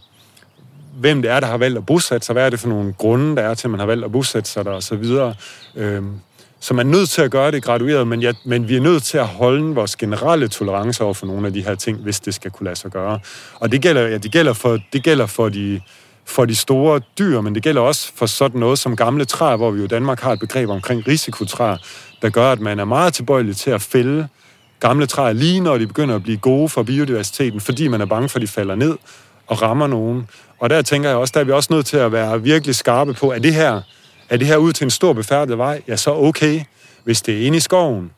hvem 0.95 1.22
det 1.22 1.31
er, 1.31 1.41
der 1.41 1.47
har 1.47 1.57
valgt 1.57 1.79
at 1.79 1.87
bosætte 1.87 2.27
sig, 2.27 2.33
hvad 2.33 2.47
er 2.47 2.51
det 2.51 2.61
for 2.61 2.68
nogle 2.68 2.93
grunde, 2.93 3.37
der 3.37 3.43
er 3.43 3.55
til, 3.55 3.66
at 3.66 3.70
man 3.70 3.81
har 3.81 3.87
valgt 3.87 4.05
at 4.05 4.12
bosætte 4.12 4.51
sig 4.51 4.64
der, 4.64 4.70
og 4.70 4.83
så 4.83 4.97
videre. 4.97 5.35
Øh, 5.77 6.03
så 6.65 6.75
man 6.75 6.87
er 6.87 6.91
nødt 6.91 7.11
til 7.11 7.23
at 7.23 7.31
gøre 7.31 7.51
det 7.51 7.62
gradueret, 7.62 8.09
men, 8.09 8.23
ja, 8.23 8.33
men 8.45 8.69
vi 8.69 8.77
er 8.77 8.81
nødt 8.81 9.03
til 9.03 9.19
at 9.19 9.27
holde 9.27 9.75
vores 9.75 9.97
generelle 9.97 10.49
tolerance 10.49 11.05
over 11.05 11.15
for 11.15 11.27
nogle 11.27 11.47
af 11.47 11.53
de 11.53 11.65
her 11.65 11.75
ting, 11.75 11.99
hvis 11.99 12.21
det 12.21 12.35
skal 12.35 12.51
kunne 12.51 12.65
lade 12.65 12.77
sig 12.77 12.91
gøre. 12.91 13.21
Og 13.55 13.73
det 13.73 13.83
gælder, 13.83 14.03
ja, 14.03 14.19
det 14.19 14.33
gælder, 14.33 14.53
for, 14.53 14.79
det 14.93 15.03
gælder 15.03 15.27
for, 15.27 15.49
de, 15.49 15.81
for 16.25 16.45
de 16.45 16.55
store 16.55 17.01
dyr, 17.19 17.41
men 17.41 17.55
det 17.55 17.62
gælder 17.62 17.81
også 17.81 18.12
for 18.15 18.27
sådan 18.27 18.61
noget 18.61 18.79
som 18.79 18.97
gamle 18.97 19.25
træer, 19.25 19.57
hvor 19.57 19.71
vi 19.71 19.79
jo 19.79 19.85
i 19.85 19.89
Danmark 19.89 20.21
har 20.21 20.33
et 20.33 20.41
begreb 20.41 20.69
omkring 20.69 21.09
risikotræer, 21.09 21.77
der 22.23 22.31
gør, 22.31 22.53
at 22.53 22.61
man 22.61 22.79
er 22.79 22.85
meget 22.85 23.15
tilbøjelig 23.15 23.57
til 23.57 23.71
at 23.71 23.83
fælde 23.83 24.29
gamle 24.81 25.07
træer 25.07 25.33
lige 25.33 25.61
når 25.61 25.79
de 25.79 25.87
begynder 25.87 26.15
at 26.15 26.23
blive 26.23 26.39
gode 26.39 26.69
for 26.69 26.83
biodiversiteten, 26.83 27.61
fordi 27.61 27.89
man 27.89 28.01
er 28.01 28.07
bange 28.07 28.29
for, 28.29 28.39
at 28.39 28.43
de 28.43 28.49
falder 28.49 28.75
ned 28.75 28.97
og 29.47 29.62
rammer 29.62 29.87
nogen. 29.87 30.29
Og 30.59 30.71
der 30.71 30.83
tænker 30.83 31.09
jeg 31.09 31.19
også, 31.19 31.33
der 31.35 31.41
er 31.41 31.45
vi 31.45 31.53
også 31.53 31.73
nødt 31.73 31.87
til 31.87 31.97
at 31.97 32.12
være 32.12 32.43
virkelig 32.43 32.75
skarpe 32.75 33.15
på, 33.15 33.29
at 33.29 33.43
det 33.43 33.55
her 33.55 33.81
er 34.29 34.37
det 34.37 34.47
her 34.47 34.57
ud 34.57 34.72
til 34.72 34.85
en 34.85 34.91
stor 34.91 35.12
befærdet 35.12 35.59
vej? 35.59 35.83
Ja, 35.89 35.97
så 35.97 36.14
okay. 36.14 36.61
Hvis 37.05 37.22
det 37.22 37.43
er 37.43 37.47
inde 37.47 37.57
i 37.57 37.61
skoven, 37.61 38.11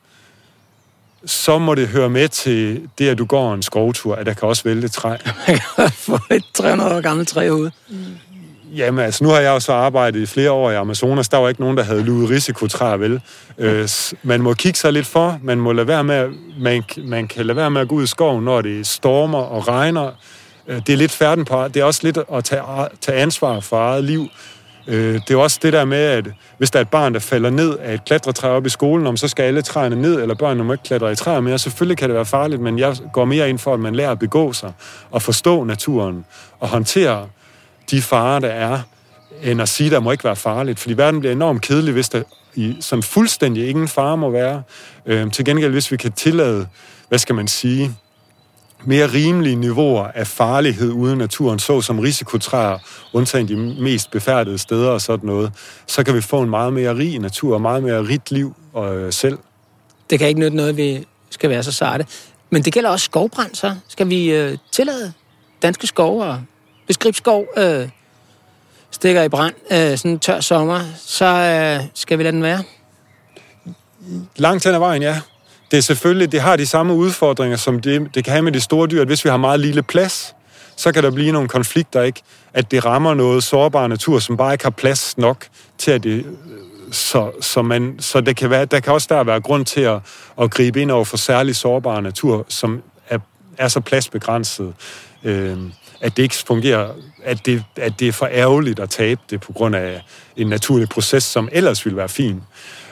så 1.26 1.58
må 1.58 1.74
det 1.74 1.88
høre 1.88 2.10
med 2.10 2.28
til 2.28 2.88
det, 2.98 3.08
at 3.08 3.18
du 3.18 3.24
går 3.24 3.54
en 3.54 3.62
skovtur, 3.62 4.14
at 4.14 4.26
der 4.26 4.34
kan 4.34 4.48
også 4.48 4.62
vælte 4.64 4.88
træ. 4.88 5.16
For 6.06 6.32
et 6.34 6.44
300 6.54 6.96
år 6.96 7.00
gammelt 7.00 7.28
træ 7.28 7.50
ud. 7.50 7.70
Jamen, 8.76 9.04
altså, 9.04 9.24
nu 9.24 9.30
har 9.30 9.40
jeg 9.40 9.50
jo 9.50 9.60
så 9.60 9.72
arbejdet 9.72 10.20
i 10.20 10.26
flere 10.26 10.50
år 10.50 10.70
i 10.70 10.74
Amazonas. 10.74 11.28
Der 11.28 11.36
var 11.36 11.48
ikke 11.48 11.60
nogen, 11.60 11.76
der 11.76 11.82
havde 11.82 12.02
luet 12.02 12.30
risikotræer, 12.30 12.96
vel? 12.96 13.20
Øh, 13.58 13.88
man 14.22 14.42
må 14.42 14.54
kigge 14.54 14.78
sig 14.78 14.92
lidt 14.92 15.06
for. 15.06 15.38
Man 15.42 15.58
må 15.58 15.72
lade 15.72 15.86
være 15.86 16.04
med, 16.04 16.28
man, 16.60 16.84
man 16.98 17.28
kan 17.28 17.46
lade 17.46 17.56
være 17.56 17.70
med 17.70 17.80
at 17.80 17.88
gå 17.88 17.94
ud 17.94 18.02
i 18.02 18.06
skoven, 18.06 18.44
når 18.44 18.60
det 18.60 18.86
stormer 18.86 19.38
og 19.38 19.68
regner. 19.68 20.10
Øh, 20.68 20.76
det 20.86 20.92
er 20.92 20.96
lidt 20.96 21.12
færden 21.12 21.44
på. 21.44 21.68
Det 21.68 21.80
er 21.80 21.84
også 21.84 22.00
lidt 22.02 22.18
at 22.32 22.44
tage, 22.44 22.62
tage 23.00 23.18
ansvar 23.18 23.60
for 23.60 23.76
eget 23.76 24.04
liv. 24.04 24.28
Øh, 24.88 25.14
det 25.14 25.30
er 25.30 25.36
også 25.36 25.58
det 25.62 25.72
der 25.72 25.84
med, 25.84 25.98
at 25.98 26.26
hvis 26.58 26.70
der 26.70 26.78
er 26.78 26.80
et 26.80 26.88
barn, 26.88 27.14
der 27.14 27.20
falder 27.20 27.50
ned 27.50 27.78
af 27.78 27.94
et 27.94 28.04
klatretræ 28.04 28.48
op 28.48 28.66
i 28.66 28.68
skolen, 28.68 29.06
om 29.06 29.16
så 29.16 29.28
skal 29.28 29.42
alle 29.42 29.62
træerne 29.62 29.96
ned, 29.96 30.22
eller 30.22 30.34
børnene 30.34 30.64
må 30.64 30.72
ikke 30.72 30.84
klatre 30.84 31.12
i 31.12 31.14
træer 31.14 31.40
mere. 31.40 31.58
Selvfølgelig 31.58 31.98
kan 31.98 32.08
det 32.08 32.16
være 32.16 32.26
farligt, 32.26 32.60
men 32.60 32.78
jeg 32.78 32.96
går 33.12 33.24
mere 33.24 33.48
ind 33.48 33.58
for, 33.58 33.74
at 33.74 33.80
man 33.80 33.94
lærer 33.94 34.10
at 34.10 34.18
begå 34.18 34.52
sig 34.52 34.72
og 35.10 35.22
forstå 35.22 35.64
naturen 35.64 36.24
og 36.60 36.68
håndtere 36.68 37.28
de 37.90 38.02
farer, 38.02 38.38
der 38.38 38.48
er, 38.48 38.78
end 39.42 39.62
at 39.62 39.68
sige, 39.68 39.86
at 39.86 39.92
der 39.92 40.00
må 40.00 40.12
ikke 40.12 40.24
være 40.24 40.36
farligt. 40.36 40.78
Fordi 40.78 40.96
verden 40.96 41.20
bliver 41.20 41.32
enormt 41.32 41.62
kedelig, 41.62 41.92
hvis 41.92 42.08
der 42.08 42.22
i 42.54 42.76
sådan 42.80 43.02
fuldstændig 43.02 43.68
ingen 43.68 43.88
fare 43.88 44.16
må 44.16 44.30
være. 44.30 44.62
Øh, 45.06 45.32
til 45.32 45.44
gengæld, 45.44 45.72
hvis 45.72 45.92
vi 45.92 45.96
kan 45.96 46.12
tillade, 46.12 46.66
hvad 47.08 47.18
skal 47.18 47.34
man 47.34 47.48
sige, 47.48 47.94
mere 48.86 49.06
rimelige 49.06 49.56
niveauer 49.56 50.04
af 50.04 50.26
farlighed 50.26 50.92
uden 50.92 51.18
naturen, 51.18 51.58
så 51.58 51.80
som 51.80 51.98
risikotræer, 51.98 52.78
undtagen 53.12 53.48
de 53.48 53.56
mest 53.82 54.10
befærdede 54.10 54.58
steder 54.58 54.90
og 54.90 55.00
sådan 55.00 55.26
noget, 55.26 55.52
så 55.86 56.04
kan 56.04 56.14
vi 56.14 56.20
få 56.20 56.42
en 56.42 56.50
meget 56.50 56.72
mere 56.72 56.96
rig 56.96 57.18
natur 57.18 57.54
og 57.54 57.60
meget 57.60 57.82
mere 57.82 58.08
rigt 58.08 58.30
liv 58.30 58.54
øh, 58.78 59.12
selv. 59.12 59.38
Det 60.10 60.18
kan 60.18 60.28
ikke 60.28 60.40
nytte 60.40 60.56
noget, 60.56 60.76
vi 60.76 61.06
skal 61.30 61.50
være 61.50 61.62
så 61.62 61.72
sarte. 61.72 62.06
Men 62.50 62.62
det 62.62 62.72
gælder 62.72 62.90
også 62.90 63.04
skovbrand, 63.04 63.54
så. 63.54 63.74
Skal 63.88 64.08
vi 64.08 64.30
øh, 64.32 64.58
tillade 64.72 65.12
danske 65.62 65.86
skove 65.86 66.24
og 66.24 66.40
beskrive 66.86 67.14
skov 67.14 67.46
øh, 67.56 67.88
stikker 68.90 69.22
i 69.22 69.28
brand 69.28 69.54
øh, 69.70 69.98
sådan 69.98 70.10
en 70.10 70.18
tør 70.18 70.40
sommer, 70.40 70.80
så 70.96 71.26
øh, 71.26 71.88
skal 71.94 72.18
vi 72.18 72.22
lade 72.22 72.32
den 72.32 72.42
være? 72.42 72.62
Langt 74.36 74.64
hen 74.64 74.74
ad 74.74 74.78
vejen, 74.78 75.02
ja 75.02 75.20
det 75.76 75.82
er 75.82 75.84
selvfølgelig, 75.84 76.32
det 76.32 76.40
har 76.40 76.56
de 76.56 76.66
samme 76.66 76.94
udfordringer, 76.94 77.56
som 77.56 77.80
det, 77.80 78.14
det 78.14 78.24
kan 78.24 78.32
have 78.32 78.42
med 78.42 78.52
de 78.52 78.60
store 78.60 78.88
dyr, 78.88 79.00
at 79.00 79.06
hvis 79.06 79.24
vi 79.24 79.30
har 79.30 79.36
meget 79.36 79.60
lille 79.60 79.82
plads, 79.82 80.34
så 80.76 80.92
kan 80.92 81.02
der 81.02 81.10
blive 81.10 81.32
nogle 81.32 81.48
konflikter, 81.48 82.02
ikke? 82.02 82.22
At 82.54 82.70
det 82.70 82.84
rammer 82.84 83.14
noget 83.14 83.44
sårbar 83.44 83.86
natur, 83.86 84.18
som 84.18 84.36
bare 84.36 84.54
ikke 84.54 84.64
har 84.64 84.70
plads 84.70 85.18
nok 85.18 85.46
til, 85.78 85.90
at 85.90 86.02
det... 86.02 86.26
Så, 86.92 87.30
så, 87.40 87.62
man, 87.62 87.96
så 87.98 88.20
det 88.20 88.36
kan 88.36 88.50
være, 88.50 88.64
der 88.64 88.80
kan 88.80 88.92
også 88.92 89.06
der 89.10 89.24
være 89.24 89.40
grund 89.40 89.64
til 89.64 89.80
at, 89.80 89.98
at 90.40 90.50
gribe 90.50 90.82
ind 90.82 90.90
over 90.90 91.04
for 91.04 91.16
særlig 91.16 91.56
sårbar 91.56 92.00
natur, 92.00 92.46
som 92.48 92.82
er, 93.08 93.18
er 93.58 93.68
så 93.68 93.80
pladsbegrænset, 93.80 94.74
øh, 95.24 95.56
at 96.00 96.16
det 96.16 96.22
ikke 96.22 96.36
fungerer, 96.46 96.88
at 97.24 97.46
det, 97.46 97.64
at 97.76 98.00
det 98.00 98.08
er 98.08 98.12
for 98.12 98.28
ærgerligt 98.32 98.80
at 98.80 98.90
tabe 98.90 99.20
det 99.30 99.40
på 99.40 99.52
grund 99.52 99.76
af 99.76 100.02
en 100.36 100.46
naturlig 100.46 100.88
proces, 100.88 101.24
som 101.24 101.48
ellers 101.52 101.84
ville 101.84 101.96
være 101.96 102.08
fin. 102.08 102.34
Øh, 102.34 102.42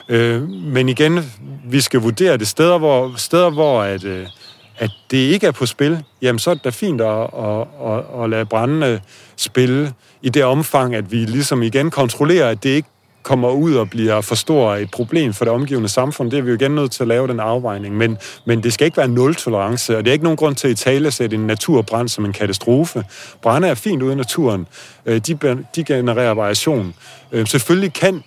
Øh, 0.09 0.49
men 0.49 0.89
igen, 0.89 1.31
vi 1.65 1.81
skal 1.81 1.99
vurdere 1.99 2.37
det 2.37 2.47
steder, 2.47 2.77
hvor, 2.77 3.13
steder, 3.17 3.49
hvor 3.49 3.81
at, 3.81 4.03
øh, 4.03 4.27
at 4.77 4.91
det 5.11 5.17
ikke 5.17 5.47
er 5.47 5.51
på 5.51 5.65
spil, 5.65 6.03
jamen 6.21 6.39
så 6.39 6.49
er 6.49 6.53
det 6.53 6.63
da 6.63 6.69
fint 6.69 7.01
at, 7.01 7.21
at, 7.37 7.67
at, 7.85 8.23
at 8.23 8.29
lade 8.29 8.45
brændende 8.45 9.01
spille 9.35 9.93
i 10.21 10.29
det 10.29 10.43
omfang, 10.43 10.95
at 10.95 11.11
vi 11.11 11.17
ligesom 11.17 11.63
igen 11.63 11.91
kontrollerer, 11.91 12.49
at 12.49 12.63
det 12.63 12.69
ikke 12.69 12.89
kommer 13.25 13.49
ud 13.49 13.75
og 13.75 13.89
bliver 13.89 14.21
for 14.21 14.35
stor 14.35 14.75
et 14.75 14.91
problem 14.91 15.33
for 15.33 15.45
det 15.45 15.53
omgivende 15.53 15.89
samfund, 15.89 16.31
det 16.31 16.39
er 16.39 16.41
vi 16.41 16.49
jo 16.49 16.55
igen 16.55 16.71
nødt 16.71 16.91
til 16.91 17.03
at 17.03 17.07
lave 17.07 17.27
den 17.27 17.39
afvejning. 17.39 17.97
Men, 17.97 18.17
men 18.45 18.63
det 18.63 18.73
skal 18.73 18.85
ikke 18.85 18.97
være 18.97 19.07
nul 19.07 19.35
tolerance, 19.35 19.97
og 19.97 20.05
det 20.05 20.11
er 20.11 20.13
ikke 20.13 20.23
nogen 20.23 20.37
grund 20.37 20.55
til 20.55 20.67
at 20.67 20.77
tale 20.77 21.11
sætte 21.11 21.35
en 21.35 21.47
naturbrand 21.47 22.07
som 22.07 22.25
en 22.25 22.33
katastrofe. 22.33 23.03
Brænde 23.41 23.67
er 23.67 23.75
fint 23.75 24.03
ude 24.03 24.13
i 24.13 24.15
naturen. 24.15 24.67
Øh, 25.05 25.21
de, 25.27 25.65
de 25.75 25.83
genererer 25.83 26.31
variation. 26.31 26.93
Øh, 27.31 27.47
selvfølgelig 27.47 27.93
kan 27.93 28.23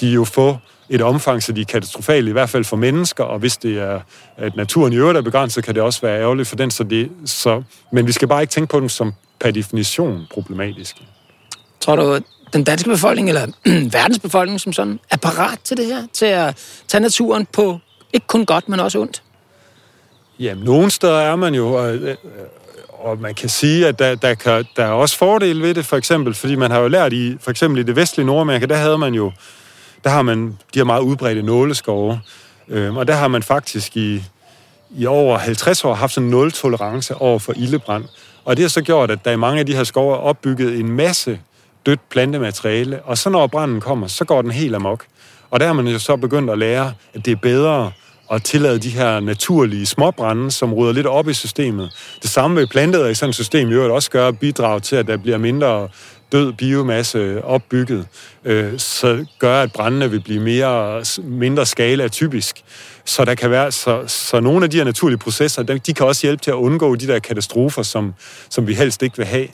de 0.00 0.08
jo 0.08 0.24
få 0.24 0.56
et 0.90 1.02
omfang, 1.02 1.42
så 1.42 1.52
de 1.52 1.60
er 1.60 1.64
katastrofale, 1.64 2.30
i 2.30 2.32
hvert 2.32 2.50
fald 2.50 2.64
for 2.64 2.76
mennesker, 2.76 3.24
og 3.24 3.38
hvis 3.38 3.56
det 3.56 3.78
er, 3.78 4.00
at 4.36 4.56
naturen 4.56 4.92
i 4.92 4.96
øvrigt 4.96 5.18
er 5.18 5.22
begrænset, 5.22 5.64
kan 5.64 5.74
det 5.74 5.82
også 5.82 6.00
være 6.00 6.20
ærgerligt 6.20 6.48
for 6.48 6.56
den. 6.56 6.70
Så 6.70 6.84
det, 6.84 7.10
så, 7.24 7.62
men 7.92 8.06
vi 8.06 8.12
skal 8.12 8.28
bare 8.28 8.40
ikke 8.40 8.50
tænke 8.50 8.70
på 8.70 8.80
dem 8.80 8.88
som 8.88 9.14
per 9.40 9.50
definition 9.50 10.26
problematiske. 10.30 11.00
Tror 11.80 11.96
du, 11.96 12.18
den 12.52 12.64
danske 12.64 12.90
befolkning, 12.90 13.28
eller 13.28 13.46
verdens 13.98 14.18
befolkning 14.18 14.60
som 14.60 14.72
sådan, 14.72 14.98
er 15.10 15.16
parat 15.16 15.58
til 15.64 15.76
det 15.76 15.86
her? 15.86 16.02
Til 16.12 16.26
at 16.26 16.56
tage 16.88 17.00
naturen 17.00 17.46
på 17.52 17.78
ikke 18.12 18.26
kun 18.26 18.46
godt, 18.46 18.68
men 18.68 18.80
også 18.80 19.00
ondt? 19.00 19.22
Jamen, 20.38 20.64
nogle 20.64 20.90
steder 20.90 21.20
er 21.20 21.36
man 21.36 21.54
jo, 21.54 21.72
og, 21.72 21.98
og 22.90 23.18
man 23.18 23.34
kan 23.34 23.48
sige, 23.48 23.86
at 23.86 23.98
der, 23.98 24.14
der, 24.14 24.34
kan, 24.34 24.64
der 24.76 24.84
er 24.84 24.90
også 24.90 25.16
fordele 25.16 25.62
ved 25.62 25.74
det, 25.74 25.86
for 25.86 25.96
eksempel, 25.96 26.34
fordi 26.34 26.54
man 26.54 26.70
har 26.70 26.80
jo 26.80 26.88
lært 26.88 27.12
i, 27.12 27.36
for 27.40 27.50
eksempel 27.50 27.80
i 27.80 27.82
det 27.82 27.96
vestlige 27.96 28.26
Nordamerika, 28.26 28.66
der 28.66 28.76
havde 28.76 28.98
man 28.98 29.14
jo 29.14 29.32
der 30.06 30.12
har 30.12 30.22
man 30.22 30.58
de 30.74 30.78
her 30.78 30.84
meget 30.84 31.00
udbredte 31.00 31.42
nåleskove. 31.42 32.20
Øh, 32.68 32.96
og 32.96 33.08
der 33.08 33.14
har 33.14 33.28
man 33.28 33.42
faktisk 33.42 33.96
i, 33.96 34.22
i 34.90 35.06
over 35.06 35.38
50 35.38 35.84
år 35.84 35.94
haft 35.94 36.12
sådan 36.12 36.28
nul 36.28 36.52
tolerance 36.52 37.14
over 37.14 37.38
for 37.38 37.52
ildebrand. 37.56 38.04
Og 38.44 38.56
det 38.56 38.62
har 38.62 38.68
så 38.68 38.82
gjort, 38.82 39.10
at 39.10 39.24
der 39.24 39.30
i 39.30 39.36
mange 39.36 39.60
af 39.60 39.66
de 39.66 39.76
her 39.76 39.84
skove 39.84 40.14
er 40.14 40.18
opbygget 40.18 40.80
en 40.80 40.88
masse 40.88 41.40
dødt 41.86 42.08
plantemateriale, 42.08 43.02
og 43.02 43.18
så 43.18 43.30
når 43.30 43.46
branden 43.46 43.80
kommer, 43.80 44.06
så 44.06 44.24
går 44.24 44.42
den 44.42 44.50
helt 44.50 44.74
amok. 44.74 45.04
Og 45.50 45.60
der 45.60 45.66
har 45.66 45.72
man 45.72 45.86
jo 45.86 45.98
så 45.98 46.16
begyndt 46.16 46.50
at 46.50 46.58
lære, 46.58 46.92
at 47.14 47.24
det 47.24 47.32
er 47.32 47.36
bedre 47.36 47.92
at 48.32 48.42
tillade 48.42 48.78
de 48.78 48.90
her 48.90 49.20
naturlige 49.20 49.86
småbrænde, 49.86 50.50
som 50.50 50.74
rydder 50.74 50.92
lidt 50.92 51.06
op 51.06 51.28
i 51.28 51.34
systemet. 51.34 51.90
Det 52.22 52.30
samme 52.30 52.56
vil 52.56 52.68
plantet 52.68 53.10
i 53.10 53.14
sådan 53.14 53.30
et 53.30 53.34
system 53.34 53.70
i 53.70 53.72
øvrigt 53.72 53.92
også 53.92 54.10
gøre 54.10 54.32
bidrag 54.32 54.82
til, 54.82 54.96
at 54.96 55.06
der 55.06 55.16
bliver 55.16 55.38
mindre 55.38 55.88
død 56.32 56.52
biomasse 56.52 57.44
opbygget, 57.44 58.06
øh, 58.44 58.78
så 58.78 59.26
gør, 59.38 59.62
at 59.62 59.72
brændene 59.72 60.10
vil 60.10 60.20
blive 60.20 60.40
mere, 60.40 61.04
mindre 61.22 61.66
skala 61.66 62.08
typisk. 62.08 62.64
Så 63.04 63.24
der 63.24 63.34
kan 63.34 63.50
være, 63.50 63.72
så, 63.72 64.04
så 64.06 64.40
nogle 64.40 64.64
af 64.64 64.70
de 64.70 64.76
her 64.76 64.84
naturlige 64.84 65.18
processer, 65.18 65.62
de 65.62 65.94
kan 65.94 66.06
også 66.06 66.26
hjælpe 66.26 66.42
til 66.42 66.50
at 66.50 66.54
undgå 66.54 66.94
de 66.94 67.06
der 67.06 67.18
katastrofer, 67.18 67.82
som, 67.82 68.14
som 68.50 68.66
vi 68.66 68.74
helst 68.74 69.02
ikke 69.02 69.16
vil 69.16 69.26
have. 69.26 69.48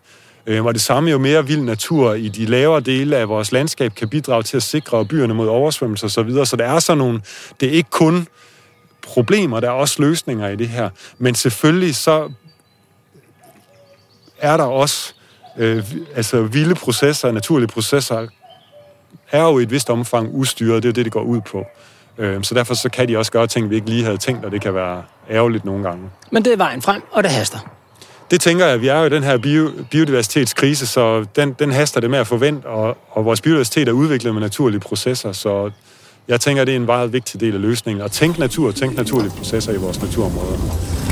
Øh, 0.47 0.65
og 0.65 0.75
det 0.75 0.83
samme 0.83 1.11
jo 1.11 1.19
mere 1.19 1.47
vild 1.47 1.61
natur 1.61 2.15
i 2.15 2.29
de 2.29 2.47
lavere 2.47 2.81
dele 2.81 3.17
af 3.17 3.29
vores 3.29 3.53
landskab 3.53 3.95
kan 3.95 4.09
bidrage 4.09 4.43
til 4.43 4.57
at 4.57 4.63
sikre 4.63 5.05
byerne 5.05 5.35
mod 5.35 5.49
oversvømmelser 5.49 6.07
osv. 6.07 6.11
Så, 6.11 6.23
videre. 6.23 6.47
så 6.47 6.57
der 6.57 6.65
er 6.65 6.79
sådan 6.79 6.99
nogle, 6.99 7.21
det 7.61 7.69
er 7.69 7.73
ikke 7.73 7.91
kun 7.91 8.27
problemer, 9.03 9.61
der 9.61 9.69
er 9.69 9.73
også 9.73 10.03
løsninger 10.03 10.49
i 10.49 10.57
det 10.57 10.69
her. 10.69 10.91
Men 11.19 11.35
selvfølgelig 11.35 11.97
så 11.97 12.33
er 14.39 14.57
der 14.57 14.65
også 14.65 15.15
øh, 15.59 15.85
altså 16.17 16.43
vilde 16.43 16.75
processer, 16.75 17.33
naturlige 17.33 17.69
processer, 17.69 18.27
er 19.31 19.43
jo 19.43 19.59
i 19.59 19.63
et 19.63 19.71
vist 19.71 19.91
omfang 19.91 20.29
ustyret. 20.33 20.83
Det 20.83 20.89
er 20.89 20.93
jo 20.93 20.93
det, 20.93 21.05
det 21.05 21.13
går 21.13 21.23
ud 21.23 21.41
på. 21.41 21.65
Øh, 22.19 22.43
så 22.43 22.55
derfor 22.55 22.75
så 22.75 22.89
kan 22.89 23.09
de 23.09 23.19
også 23.19 23.33
gøre 23.33 23.47
ting, 23.47 23.71
vi 23.71 23.75
ikke 23.75 23.91
lige 23.91 24.05
havde 24.05 24.17
tænkt, 24.17 24.45
og 24.45 24.53
det 24.53 24.61
kan 24.61 24.75
være 24.75 25.03
ærgerligt 25.31 25.65
nogle 25.65 25.85
gange. 25.85 26.11
Men 26.31 26.45
det 26.45 26.53
er 26.53 26.57
vejen 26.57 26.83
frem, 26.83 27.03
og 27.11 27.23
det 27.23 27.31
haster. 27.31 27.59
Det 28.31 28.41
tænker 28.41 28.67
jeg, 28.67 28.81
vi 28.81 28.89
er 28.89 28.99
jo 28.99 29.05
i 29.05 29.09
den 29.09 29.23
her 29.23 29.39
bio, 29.39 29.71
biodiversitetskrise, 29.91 30.87
så 30.87 31.27
den, 31.37 31.53
den 31.59 31.73
haster 31.73 32.01
det 32.01 32.11
med 32.11 32.19
at 32.19 32.27
forvente, 32.27 32.67
og, 32.67 32.99
og 33.11 33.25
vores 33.25 33.41
biodiversitet 33.41 33.89
er 33.89 33.93
udviklet 33.93 34.35
med 34.35 34.43
naturlige 34.43 34.81
processer, 34.81 35.33
så 35.33 35.71
jeg 36.29 36.41
tænker, 36.41 36.65
det 36.65 36.73
er 36.73 36.77
en 36.77 36.87
meget 36.87 37.13
vigtig 37.13 37.41
del 37.41 37.55
af 37.55 37.61
løsningen. 37.61 38.05
At 38.05 38.13
tænke 38.13 38.41
natur, 38.41 38.73
tænke 38.73 38.97
naturlige 38.97 39.33
processer 39.39 39.73
i 39.73 39.77
vores 39.77 40.03
naturområder. 40.03 41.12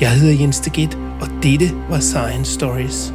Jeg 0.00 0.10
hedder 0.20 0.40
Jens 0.40 0.60
Deget, 0.60 0.98
og 1.20 1.28
dette 1.42 1.74
var 1.88 2.00
Science 2.00 2.52
Stories. 2.52 3.14